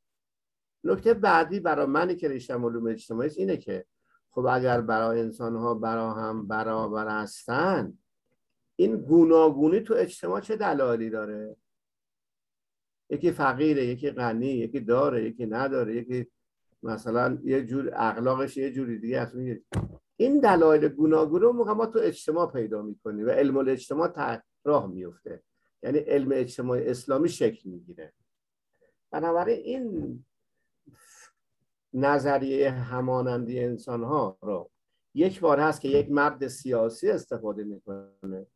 نکته 0.89 1.15
بعدی 1.15 1.61
برای 1.61 1.87
منی 1.87 2.17
که 2.17 2.29
ریشم 2.29 2.65
علوم 2.65 2.87
اجتماعی 2.87 3.31
اینه 3.37 3.57
که 3.57 3.85
خب 4.31 4.47
اگر 4.47 4.81
برای 4.81 5.21
انسان 5.21 5.57
ها 5.57 5.75
برا 5.75 6.13
هم 6.13 6.49
برابر 6.49 7.23
هستن 7.23 7.99
این 8.77 8.97
گوناگونی 8.97 9.81
تو 9.81 9.95
اجتماع 9.95 10.41
چه 10.41 10.57
دلایلی 10.57 11.11
داره؟ 11.11 11.57
یکی 13.11 13.31
فقیره 13.31 13.87
یکی 13.87 14.11
غنی 14.11 14.47
یکی 14.47 14.81
داره 14.81 15.25
یکی 15.25 15.47
نداره 15.47 15.97
یکی 15.97 16.27
مثلا 16.83 17.39
یه 17.45 17.65
جور 17.65 17.91
اخلاقش 17.95 18.57
یه 18.57 18.73
جوری 18.73 18.99
دیگه 18.99 19.21
است 19.21 19.35
این 20.17 20.41
دلایل 20.41 20.89
گوناگون 20.89 21.41
رو 21.41 21.75
ما 21.75 21.87
تو 21.87 21.99
اجتماع 22.03 22.53
پیدا 22.53 22.83
می‌کنیم 22.83 23.27
و 23.27 23.31
علم 23.31 23.57
الاجتماع 23.57 24.41
راه 24.65 24.87
میفته 24.87 25.43
یعنی 25.83 25.99
علم 25.99 26.29
اجتماع 26.33 26.79
اسلامی 26.83 27.29
شکل 27.29 27.71
می‌گیره. 27.71 28.13
بنابراین 29.11 29.59
این 29.59 30.25
نظریه 31.95 32.71
همانندی 32.71 33.61
انسان 33.61 34.05
ها 34.05 34.39
رو. 34.43 34.71
یک 35.15 35.41
بار 35.41 35.61
هست 35.61 35.81
که 35.81 35.89
یک 35.89 36.11
مرد 36.11 36.47
سیاسی 36.47 37.11
استفاده 37.11 37.65
می‌کنه. 37.65 38.47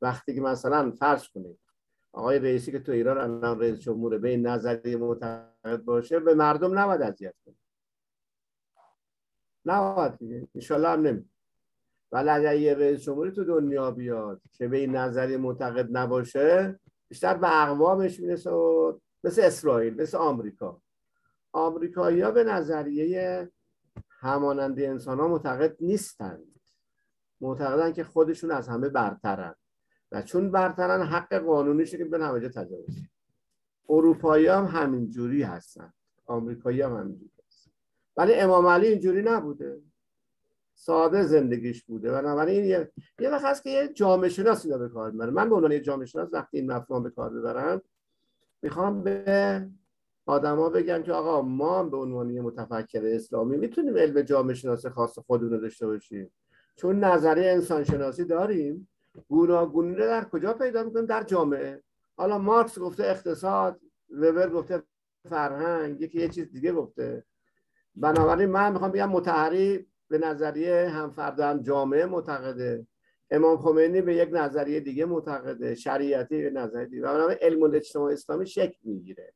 وقتی 0.00 0.34
که 0.34 0.40
مثلا 0.40 0.90
فرض 0.90 1.28
کنید 1.28 1.58
آقای 2.12 2.38
رئیسی 2.38 2.72
که 2.72 2.78
تو 2.78 2.92
ایران 2.92 3.18
الان 3.18 3.60
رئیس 3.60 3.78
جمهور 3.78 4.18
به 4.18 4.28
این 4.28 4.46
نظریه 4.46 4.96
معتقد 4.96 5.82
باشه 5.84 6.20
به 6.20 6.34
مردم 6.34 6.78
نباید 6.78 7.02
اذیت 7.02 7.34
کنه. 7.44 7.54
نباید 9.64 10.18
دیگه 10.18 10.48
انشالله 10.54 10.88
هم 10.88 11.00
نمی 11.00 11.30
ولی 12.12 12.28
اگر 12.28 12.56
یه 12.56 12.74
رئیس 12.74 13.00
جمهوری 13.00 13.30
تو 13.30 13.44
دنیا 13.44 13.90
بیاد 13.90 14.40
که 14.52 14.68
به 14.68 14.78
این 14.78 14.96
نظریه 14.96 15.36
معتقد 15.36 15.96
نباشه 15.96 16.80
بیشتر 17.08 17.34
به 17.36 17.62
اقوامش 17.62 18.20
می‌رسه 18.20 18.50
و 18.50 18.98
مثل 19.24 19.42
اسرائیل 19.42 20.00
مثل 20.02 20.18
آمریکا. 20.18 20.82
آمریکایی 21.52 22.20
ها 22.20 22.30
به 22.30 22.44
نظریه 22.44 23.50
همانندی 24.08 24.86
انسان 24.86 25.20
ها 25.20 25.28
معتقد 25.28 25.76
نیستند. 25.80 26.60
معتقدن 27.40 27.92
که 27.92 28.04
خودشون 28.04 28.50
از 28.50 28.68
همه 28.68 28.88
برترن. 28.88 29.54
و 30.12 30.22
چون 30.22 30.50
برترن 30.50 31.02
حق 31.02 31.34
قانونیشه 31.34 31.98
که 31.98 32.04
به 32.04 32.24
همه 32.24 32.40
جا 32.40 32.48
تجاوز 32.48 32.96
اروپایی 33.88 34.46
هم 34.46 34.64
همینجوری 34.64 35.42
هستن. 35.42 35.92
آمریکایی 36.26 36.82
هم 36.82 36.96
همینجوری 36.96 37.30
هستن. 37.46 37.70
ولی 38.16 38.34
امام 38.34 38.66
علی 38.66 38.86
اینجوری 38.86 39.22
نبوده. 39.22 39.80
ساده 40.74 41.22
زندگیش 41.22 41.84
بوده. 41.84 42.12
بنابراین 42.12 42.64
یه 42.64 42.92
یه 43.18 43.30
وقت 43.30 43.44
هست 43.44 43.62
که 43.62 43.70
یه 43.70 43.88
جامعه 43.88 44.28
شناسی 44.28 44.78
به 44.78 44.88
کار 44.88 45.10
می‌برم 45.10 45.32
من 45.32 45.48
به 45.48 45.54
عنوان 45.54 45.72
یه 45.72 45.80
جامعه 45.80 46.06
شناس 46.06 46.28
وقتی 46.32 46.58
این 46.58 46.72
مفهوم 46.72 47.02
به 47.02 47.10
کار 47.10 47.30
ببرم 47.30 47.82
می‌خوام 48.62 49.02
به 49.02 49.68
آدما 50.28 50.68
بگم 50.68 51.02
که 51.02 51.12
آقا 51.12 51.42
ما 51.42 51.82
به 51.82 51.96
عنوان 51.96 52.30
یه 52.30 52.40
متفکر 52.40 53.06
اسلامی 53.06 53.56
می‌تونیم 53.56 53.96
علم 53.96 54.22
جامعه 54.22 54.54
شناسی 54.54 54.88
خاص 54.88 55.18
خودمون 55.18 55.50
رو 55.50 55.60
داشته 55.60 55.86
باشیم. 55.86 56.30
چون 56.76 57.04
نظریه 57.04 57.50
انسان 57.50 57.84
شناسی 57.84 58.24
داریم. 58.24 58.88
گوناگونی 59.28 59.94
رو 59.94 60.04
در 60.04 60.24
کجا 60.24 60.52
پیدا 60.52 60.82
می‌کنیم؟ 60.82 61.06
در 61.06 61.22
جامعه. 61.22 61.82
حالا 62.16 62.38
مارکس 62.38 62.78
گفته 62.78 63.04
اقتصاد 63.04 63.80
وبر 64.10 64.50
گفته 64.50 64.82
فرهنگ 65.28 66.00
یکی 66.00 66.20
یه 66.20 66.28
چیز 66.28 66.52
دیگه 66.52 66.72
گفته. 66.72 67.24
بنابراین 67.94 68.50
من 68.50 68.72
می‌خوام 68.72 68.90
بگم 68.90 69.10
متحری 69.10 69.86
به 70.08 70.18
نظریه 70.18 70.88
هم 70.88 71.10
فرد 71.10 71.40
هم 71.40 71.62
جامعه 71.62 72.06
معتقده. 72.06 72.86
امام 73.30 73.56
خمینی 73.56 74.00
به 74.00 74.14
یک 74.14 74.28
نظریه 74.32 74.80
دیگه 74.80 75.04
معتقده. 75.04 75.74
شریعتی 75.74 76.42
به 76.42 76.50
نظریه 76.50 76.86
دیگه. 76.86 77.02
بنابراین 77.02 77.38
علم 77.40 77.74
اجتماع 77.74 78.12
اسلامی 78.12 78.46
شکل 78.46 78.78
می‌گیره. 78.82 79.32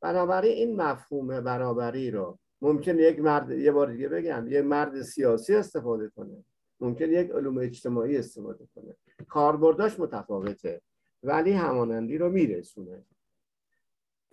بنابراین 0.00 0.52
این 0.52 0.76
مفهوم 0.76 1.40
برابری 1.40 2.10
رو 2.10 2.38
ممکن 2.62 2.98
یک 2.98 3.20
مرد 3.20 3.50
یه 3.50 3.72
بار 3.72 3.92
دیگه 3.92 4.08
بگم 4.08 4.48
یه 4.48 4.62
مرد 4.62 5.02
سیاسی 5.02 5.54
استفاده 5.54 6.10
کنه. 6.16 6.44
ممکن 6.80 7.04
یک 7.04 7.30
علوم 7.30 7.58
اجتماعی 7.58 8.16
استفاده 8.16 8.66
کنه. 8.74 8.96
کاربرداش 9.28 10.00
متفاوته 10.00 10.80
ولی 11.22 11.52
همانندی 11.52 12.18
رو 12.18 12.28
میرسونه. 12.30 13.04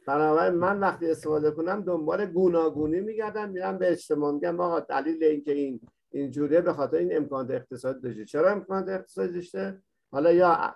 بنابراین 0.07 0.53
من 0.53 0.79
وقتی 0.79 1.11
استفاده 1.11 1.51
کنم 1.51 1.81
دنبال 1.81 2.25
گوناگونی 2.25 2.99
میگردم 2.99 3.49
میرم 3.49 3.77
به 3.77 3.91
اجتماع 3.91 4.31
میگم 4.33 4.59
آقا 4.59 4.79
دلیل 4.79 5.23
اینکه 5.23 5.51
این 5.51 5.81
اینجوریه 6.11 6.61
به 6.61 6.73
خاطر 6.73 6.97
این 6.97 7.17
امکانات 7.17 7.51
اقتصادی 7.51 8.01
داشته. 8.01 8.25
چرا 8.25 8.51
امکانات 8.51 8.89
اقتصادی 8.89 9.33
داشته؟ 9.33 9.81
حالا 10.11 10.31
یا 10.31 10.75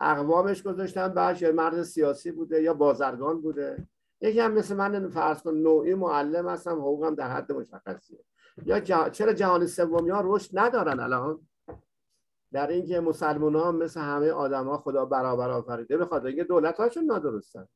اقوامش 0.00 0.62
گذاشتن 0.62 1.08
بعد 1.08 1.42
یا 1.42 1.52
مرد 1.52 1.82
سیاسی 1.82 2.30
بوده 2.30 2.62
یا 2.62 2.74
بازرگان 2.74 3.40
بوده. 3.40 3.88
یکی 4.20 4.40
هم 4.40 4.52
مثل 4.52 4.76
من 4.76 5.08
فرض 5.08 5.42
کن 5.42 5.54
نوعی 5.54 5.94
معلم 5.94 6.48
هستم 6.48 6.78
حقوقم 6.78 7.14
در 7.14 7.30
حد 7.30 7.52
مشخصیه. 7.52 8.24
یا 8.66 8.80
چرا 9.10 9.32
جهان 9.32 9.66
سومی 9.66 10.10
ها 10.10 10.22
رشد 10.24 10.58
ندارن 10.58 11.00
الان؟ 11.00 11.48
در 12.52 12.66
اینکه 12.66 13.00
مسلمان 13.00 13.54
ها 13.54 13.72
مثل 13.72 14.00
همه 14.00 14.30
آدم 14.30 14.68
ها 14.68 14.78
خدا 14.78 15.04
برابر 15.04 15.50
آفریده 15.50 15.96
به 15.96 16.06
خاطر 16.06 16.26
اینکه 16.26 16.44
دولت 16.44 16.80
هاشون 16.80 17.04
نادرستن. 17.04 17.68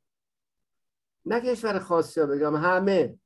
نه 1.27 1.41
کشور 1.41 1.79
خاصی 1.79 2.21
ها 2.21 2.27
بگم 2.27 2.57
همه. 2.57 3.19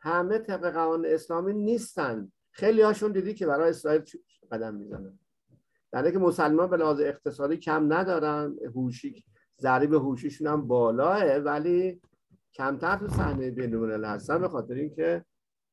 همه 0.00 0.38
طبق 0.38 0.70
قوانین 0.70 1.14
اسلامی 1.14 1.52
نیستن. 1.52 2.32
خیلی 2.50 2.82
هاشون 2.82 3.12
دیدی 3.12 3.34
که 3.34 3.46
برای 3.46 3.70
اسرائیل 3.70 4.04
قدم 4.52 4.74
می‌زنن. 4.74 5.18
در 5.94 6.10
که 6.10 6.18
مسلمان 6.18 6.70
به 6.70 6.76
لحاظ 6.76 7.00
اقتصادی 7.00 7.56
کم 7.56 7.92
ندارن 7.92 8.56
هوشی 8.74 9.24
ضریب 9.62 9.94
هوشیشون 9.94 10.46
هم 10.46 10.66
بالاه 10.66 11.38
ولی 11.38 12.00
کمتر 12.54 12.96
تو 12.96 13.08
صحنه 13.08 13.50
بین 13.50 14.04
هستن 14.04 14.38
به 14.38 14.48
خاطر 14.48 14.74
اینکه 14.74 15.24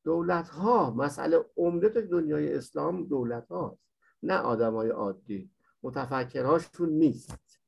دولت 0.05 0.49
ها 0.49 0.93
مسئله 0.93 1.45
عمده 1.57 1.89
تو 1.89 2.01
دنیای 2.01 2.53
اسلام 2.53 3.03
دولت 3.03 3.47
هاست 3.47 3.81
نه 4.23 4.37
آدمای 4.37 4.89
عادی. 4.89 5.49
متفکرهاشون 5.83 6.89
نیست. 6.89 7.59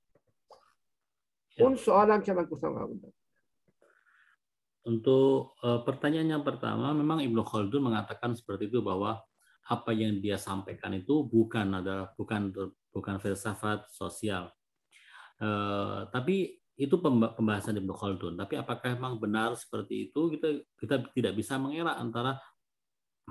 اون 1.60 1.76
سوالم 1.76 2.22
که 2.22 2.34
من 2.34 2.44
گفتم 2.44 2.74
قبول 2.74 3.00
دارم. 3.00 3.14
Untuk 4.84 5.56
uh, 5.64 5.80
pertanyaan 5.88 6.28
yang 6.28 6.44
pertama, 6.44 6.92
memang 6.92 7.24
Ibnu 7.24 7.40
Khaldun 7.48 7.88
mengatakan 7.88 8.36
seperti 8.36 8.68
itu 8.68 8.84
bahwa 8.84 9.24
apa 9.64 9.96
yang 9.96 10.20
dia 10.20 10.36
sampaikan 10.36 10.92
itu 10.92 11.24
bukan 11.24 11.80
ada 11.80 12.12
bukan 12.20 12.52
bukan 12.92 13.16
filsafat 13.20 13.88
sosial. 13.92 14.52
Uh, 15.40 16.08
tapi 16.12 16.60
itu 16.74 16.98
pembahasan 17.00 17.78
Ibnu 17.78 17.94
Khaldun. 17.94 18.34
Tapi 18.36 18.58
apakah 18.58 18.98
memang 18.98 19.22
benar 19.22 19.54
seperti 19.56 20.10
itu? 20.10 20.34
Kita 20.36 20.48
kita 20.78 20.96
tidak 21.14 21.34
bisa 21.38 21.56
mengelak 21.62 21.96
antara 21.96 22.36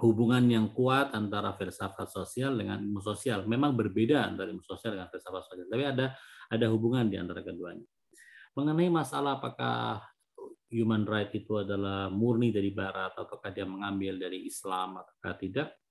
hubungan 0.00 0.40
yang 0.48 0.66
kuat 0.72 1.12
antara 1.12 1.52
filsafat 1.52 2.08
sosial 2.08 2.56
dengan 2.56 2.80
ilmu 2.80 3.02
sosial. 3.04 3.44
Memang 3.44 3.76
berbeda 3.76 4.24
antara 4.24 4.48
ilmu 4.48 4.64
sosial 4.64 4.96
dengan 4.96 5.10
filsafat 5.12 5.42
sosial. 5.44 5.68
Tapi 5.68 5.84
ada 5.84 6.16
ada 6.48 6.66
hubungan 6.72 7.10
di 7.10 7.20
antara 7.20 7.44
keduanya. 7.44 7.84
Mengenai 8.56 8.88
masalah 8.88 9.40
apakah 9.40 10.00
human 10.72 11.04
right 11.04 11.28
itu 11.36 11.60
adalah 11.60 12.08
murni 12.08 12.48
dari 12.48 12.72
barat 12.72 13.12
ataukah 13.12 13.52
dia 13.52 13.68
mengambil 13.68 14.16
dari 14.16 14.48
Islam 14.48 14.96
ataukah 15.04 15.34
tidak 15.36 15.81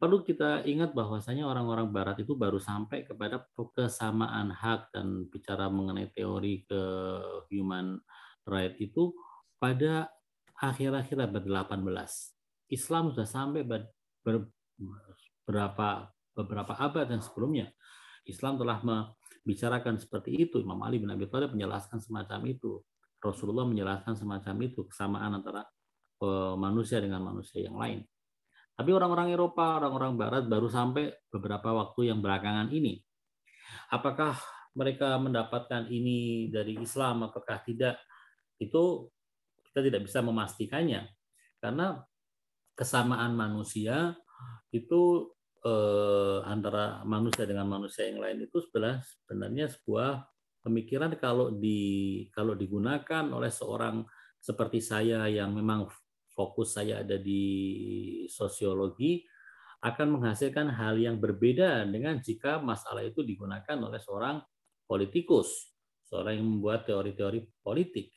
perlu 0.00 0.24
kita 0.24 0.64
ingat 0.64 0.96
bahwasanya 0.96 1.44
orang-orang 1.44 1.92
barat 1.92 2.16
itu 2.24 2.32
baru 2.32 2.56
sampai 2.56 3.04
kepada 3.04 3.44
kesamaan 3.76 4.48
hak 4.48 4.96
dan 4.96 5.28
bicara 5.28 5.68
mengenai 5.68 6.08
teori 6.08 6.64
ke 6.64 6.82
human 7.52 8.00
right 8.48 8.80
itu 8.80 9.12
pada 9.60 10.08
akhir-akhir 10.56 11.20
abad 11.20 11.44
18. 11.68 11.84
Islam 12.72 13.12
sudah 13.12 13.28
sampai 13.28 13.60
ber, 13.60 13.92
beberapa 14.24 16.08
beberapa 16.32 16.72
abad 16.80 17.04
dan 17.04 17.20
sebelumnya. 17.20 17.68
Islam 18.24 18.56
telah 18.56 18.80
membicarakan 18.80 20.00
seperti 20.00 20.48
itu. 20.48 20.64
Imam 20.64 20.80
Ali 20.80 20.96
bin 20.96 21.12
Abi 21.12 21.28
Thalib 21.28 21.52
menjelaskan 21.52 22.00
semacam 22.00 22.40
itu. 22.48 22.80
Rasulullah 23.20 23.68
menjelaskan 23.68 24.16
semacam 24.16 24.54
itu 24.64 24.88
kesamaan 24.88 25.36
antara 25.36 25.68
eh, 26.24 26.54
manusia 26.56 27.04
dengan 27.04 27.20
manusia 27.20 27.60
yang 27.60 27.76
lain. 27.76 28.00
Tapi 28.80 28.96
orang-orang 28.96 29.36
Eropa, 29.36 29.76
orang-orang 29.76 30.16
Barat 30.16 30.44
baru 30.48 30.72
sampai 30.72 31.12
beberapa 31.28 31.68
waktu 31.76 32.08
yang 32.08 32.24
belakangan 32.24 32.72
ini. 32.72 32.96
Apakah 33.92 34.40
mereka 34.72 35.20
mendapatkan 35.20 35.84
ini 35.92 36.48
dari 36.48 36.80
Islam 36.80 37.28
ataukah 37.28 37.60
tidak? 37.60 38.00
Itu 38.56 39.12
kita 39.68 39.84
tidak 39.84 40.08
bisa 40.08 40.24
memastikannya. 40.24 41.12
Karena 41.60 42.00
kesamaan 42.72 43.36
manusia 43.36 44.16
itu 44.72 45.28
eh, 45.60 46.40
antara 46.48 47.04
manusia 47.04 47.44
dengan 47.44 47.68
manusia 47.68 48.08
yang 48.08 48.24
lain 48.24 48.48
itu 48.48 48.64
sebenarnya 48.64 49.76
sebuah 49.76 50.24
pemikiran 50.64 51.12
kalau 51.20 51.52
di 51.52 52.24
kalau 52.32 52.56
digunakan 52.56 53.28
oleh 53.28 53.52
seorang 53.52 54.08
seperti 54.40 54.80
saya 54.80 55.28
yang 55.28 55.52
memang 55.52 55.84
fokus 56.40 56.72
saya 56.80 57.04
ada 57.04 57.20
di 57.20 57.44
sosiologi 58.32 59.28
akan 59.84 60.16
menghasilkan 60.16 60.72
hal 60.72 60.96
yang 60.96 61.20
berbeda 61.20 61.84
dengan 61.84 62.16
jika 62.16 62.64
masalah 62.64 63.04
itu 63.04 63.20
digunakan 63.20 63.76
oleh 63.76 64.00
seorang 64.00 64.40
politikus, 64.88 65.68
seorang 66.08 66.40
yang 66.40 66.48
membuat 66.48 66.88
teori-teori 66.88 67.44
politik. 67.60 68.08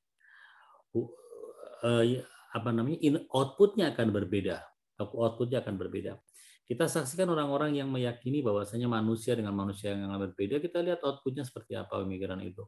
Eh, 1.83 2.23
apa 2.55 2.69
namanya? 2.71 3.27
outputnya 3.27 3.91
akan 3.91 4.07
berbeda. 4.15 4.63
Outputnya 5.03 5.59
akan 5.59 5.75
berbeda. 5.75 6.15
Kita 6.63 6.87
saksikan 6.87 7.27
orang-orang 7.27 7.75
yang 7.75 7.91
meyakini 7.91 8.39
bahwasanya 8.39 8.87
manusia 8.87 9.35
dengan 9.35 9.51
manusia 9.51 9.91
yang 9.91 10.15
berbeda, 10.15 10.63
kita 10.63 10.79
lihat 10.79 11.03
outputnya 11.03 11.43
seperti 11.43 11.75
apa 11.75 11.99
pemikiran 11.99 12.39
itu. 12.39 12.63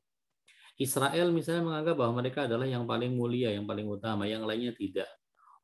Israel 0.76 1.32
misalnya 1.32 1.64
menganggap 1.64 1.96
bahwa 1.96 2.20
mereka 2.20 2.44
adalah 2.44 2.68
yang 2.68 2.84
paling 2.84 3.16
mulia, 3.16 3.56
yang 3.56 3.64
paling 3.64 3.88
utama, 3.88 4.28
yang 4.28 4.44
lainnya 4.44 4.76
tidak. 4.76 5.08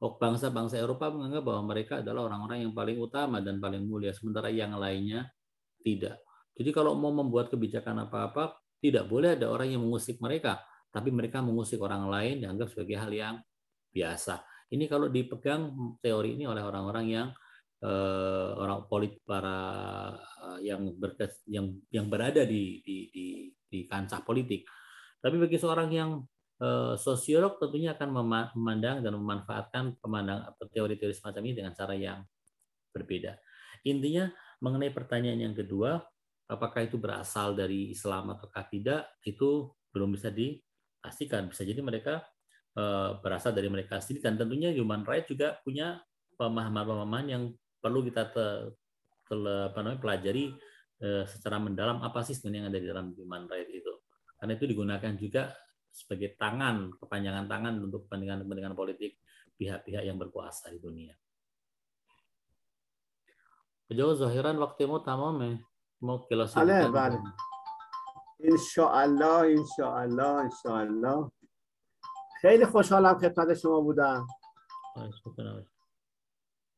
Oh, 0.01 0.17
bangsa-bangsa 0.17 0.81
Eropa 0.81 1.13
menganggap 1.13 1.45
bahwa 1.45 1.77
mereka 1.77 2.01
adalah 2.01 2.25
orang-orang 2.25 2.65
yang 2.65 2.73
paling 2.73 2.97
utama 2.97 3.37
dan 3.37 3.61
paling 3.61 3.85
mulia, 3.85 4.09
sementara 4.09 4.49
yang 4.49 4.73
lainnya 4.73 5.29
tidak. 5.85 6.25
Jadi 6.57 6.69
kalau 6.73 6.97
mau 6.97 7.13
membuat 7.13 7.53
kebijakan 7.53 8.09
apa-apa, 8.09 8.57
tidak 8.81 9.05
boleh 9.05 9.37
ada 9.37 9.53
orang 9.53 9.77
yang 9.77 9.85
mengusik 9.85 10.17
mereka, 10.17 10.57
tapi 10.89 11.13
mereka 11.13 11.45
mengusik 11.45 11.77
orang 11.85 12.09
lain 12.09 12.41
dianggap 12.41 12.73
sebagai 12.73 12.97
hal 12.97 13.13
yang 13.13 13.35
biasa. 13.93 14.41
Ini 14.73 14.89
kalau 14.89 15.05
dipegang 15.05 15.69
teori 16.01 16.33
ini 16.33 16.49
oleh 16.49 16.65
orang-orang 16.65 17.05
yang 17.05 17.27
uh, 17.85 18.57
orang 18.57 18.89
politik 18.89 19.21
para 19.21 19.59
uh, 20.17 20.57
yang 20.65 20.97
berkes, 20.97 21.45
yang 21.45 21.77
yang 21.93 22.09
berada 22.09 22.41
di, 22.41 22.81
di 22.81 23.13
di 23.13 23.25
di 23.53 23.79
kancah 23.85 24.25
politik. 24.25 24.65
Tapi 25.21 25.37
bagi 25.37 25.61
seorang 25.61 25.93
yang 25.93 26.25
sosiolog 27.01 27.57
tentunya 27.57 27.97
akan 27.97 28.09
memandang 28.53 29.01
dan 29.01 29.17
memanfaatkan 29.17 29.97
pemandang 29.97 30.45
atau 30.45 30.69
teori-teori 30.69 31.09
semacam 31.09 31.41
ini 31.49 31.53
dengan 31.57 31.73
cara 31.73 31.97
yang 31.97 32.21
berbeda. 32.93 33.33
Intinya 33.81 34.29
mengenai 34.61 34.93
pertanyaan 34.93 35.41
yang 35.41 35.55
kedua, 35.57 35.97
apakah 36.45 36.85
itu 36.85 37.01
berasal 37.01 37.57
dari 37.57 37.89
Islam 37.89 38.37
ataukah 38.37 38.69
tidak, 38.69 39.09
itu 39.25 39.73
belum 39.89 40.13
bisa 40.13 40.29
dipastikan. 40.29 41.49
Bisa 41.49 41.65
jadi 41.65 41.81
mereka 41.81 42.21
berasal 43.19 43.51
dari 43.51 43.67
mereka 43.67 43.99
sendiri 43.99 44.23
dan 44.23 44.39
tentunya 44.39 44.71
human 44.71 45.03
rights 45.03 45.27
juga 45.27 45.59
punya 45.59 45.99
pemahaman-pemahaman 46.39 47.25
yang 47.27 47.43
perlu 47.83 48.05
kita 48.07 48.31
pelajari 49.99 50.55
eh, 51.03 51.25
secara 51.27 51.59
mendalam 51.59 51.99
apa 51.99 52.23
sih 52.23 52.37
sebenarnya 52.37 52.59
yang 52.63 52.69
ada 52.71 52.79
di 52.79 52.87
dalam 52.87 53.07
human 53.17 53.43
right 53.51 53.67
itu. 53.67 53.93
Karena 54.39 54.51
itu 54.55 54.65
digunakan 54.69 55.13
juga 55.19 55.43
sebagai 55.90 56.36
tangan, 56.36 56.92
kepanjangan 57.00 57.48
tangan 57.48 57.74
untuk 57.80 58.04
kepentingan-kepentingan 58.06 58.76
politik 58.76 59.16
pihak-pihak 59.56 60.04
yang 60.04 60.20
berkuasa 60.20 60.68
di 60.68 60.78
dunia. 60.78 61.14
Jauh 63.86 64.18
zahiran 64.18 64.58
waktumu 64.58 65.00
tamam 65.00 65.38
ya. 65.40 65.56
Mau 66.02 66.20
kilas 66.28 66.52
بله 66.52 66.92
بله 66.92 67.22
ان 68.44 68.56
شاء 68.56 69.04
الله 69.04 69.40
ان 69.56 69.66
شاء 69.76 69.96
الله 70.04 70.40
ان 70.40 70.50
شاء 70.62 70.78
الله 70.84 71.30
خیلی 72.42 72.64
خوشحالم 72.64 73.14
خدمت 73.18 73.54
شما 73.54 73.80
بودم 73.80 74.26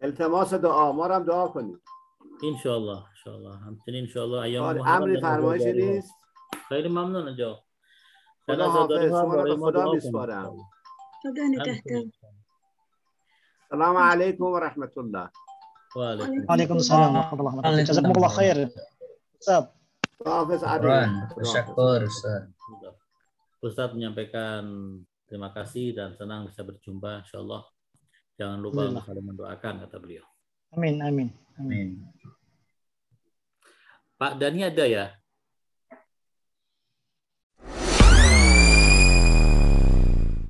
التماس 0.02 0.55
دعا 0.55 0.93
ما 0.93 1.06
هم 1.06 1.24
دعا 1.24 1.48
کنید 1.48 1.82
ان 2.44 2.56
شاء 2.62 2.77
الله 2.77 2.98
ان 2.98 3.19
شاء 3.24 3.35
الله 3.35 3.56
همچنین 3.56 4.05
ان 4.05 4.10
شاء 4.10 4.24
الله 4.24 4.39
ایام 4.43 4.65
امری 4.86 5.20
فرمایشی 5.20 5.73
نیست 5.73 6.15
خیلی 6.69 6.89
ممنون 6.89 7.28
آجا 7.28 7.59
خدا 8.47 8.69
حافظ 8.69 9.09
شما 9.09 9.35
رو 9.35 9.43
به 9.43 9.56
خدا 9.56 9.93
میسپارم 9.93 10.56
خدا 11.23 11.44
نگهدار 11.51 12.05
السلام 13.73 13.97
علیکم 13.97 14.44
و 14.44 14.59
رحمت 14.59 14.98
الله 14.98 15.31
وعليكم 16.48 16.77
السلام 16.77 17.16
ورحمة 17.16 17.40
الله 17.40 17.52
وبركاته 17.59 17.82
جزاكم 17.82 18.12
الله 18.16 18.28
خير 18.28 18.69
Ustaz. 19.39 19.70
Hafiz 20.27 20.62
Adil. 20.66 21.15
Bersyukur 21.39 22.02
Ustaz. 22.02 22.51
Ustaz 23.62 23.94
menyampaikan 23.94 24.66
terima 25.31 25.55
kasih 25.55 25.94
dan 25.94 26.10
senang 26.19 26.51
bisa 26.51 26.66
berjumpa 26.66 27.23
insyaallah 27.23 27.62
Jangan 28.39 28.59
lupa 28.62 28.86
untuk 28.86 29.02
saling 29.02 29.27
mendoakan 29.27 29.74
kata 29.82 29.98
beliau. 29.98 30.23
Amin, 30.70 31.02
amin. 31.02 31.28
Amin. 31.59 32.06
Pak 34.15 34.39
Dani 34.39 34.62
ada 34.62 34.86
ya? 34.86 35.10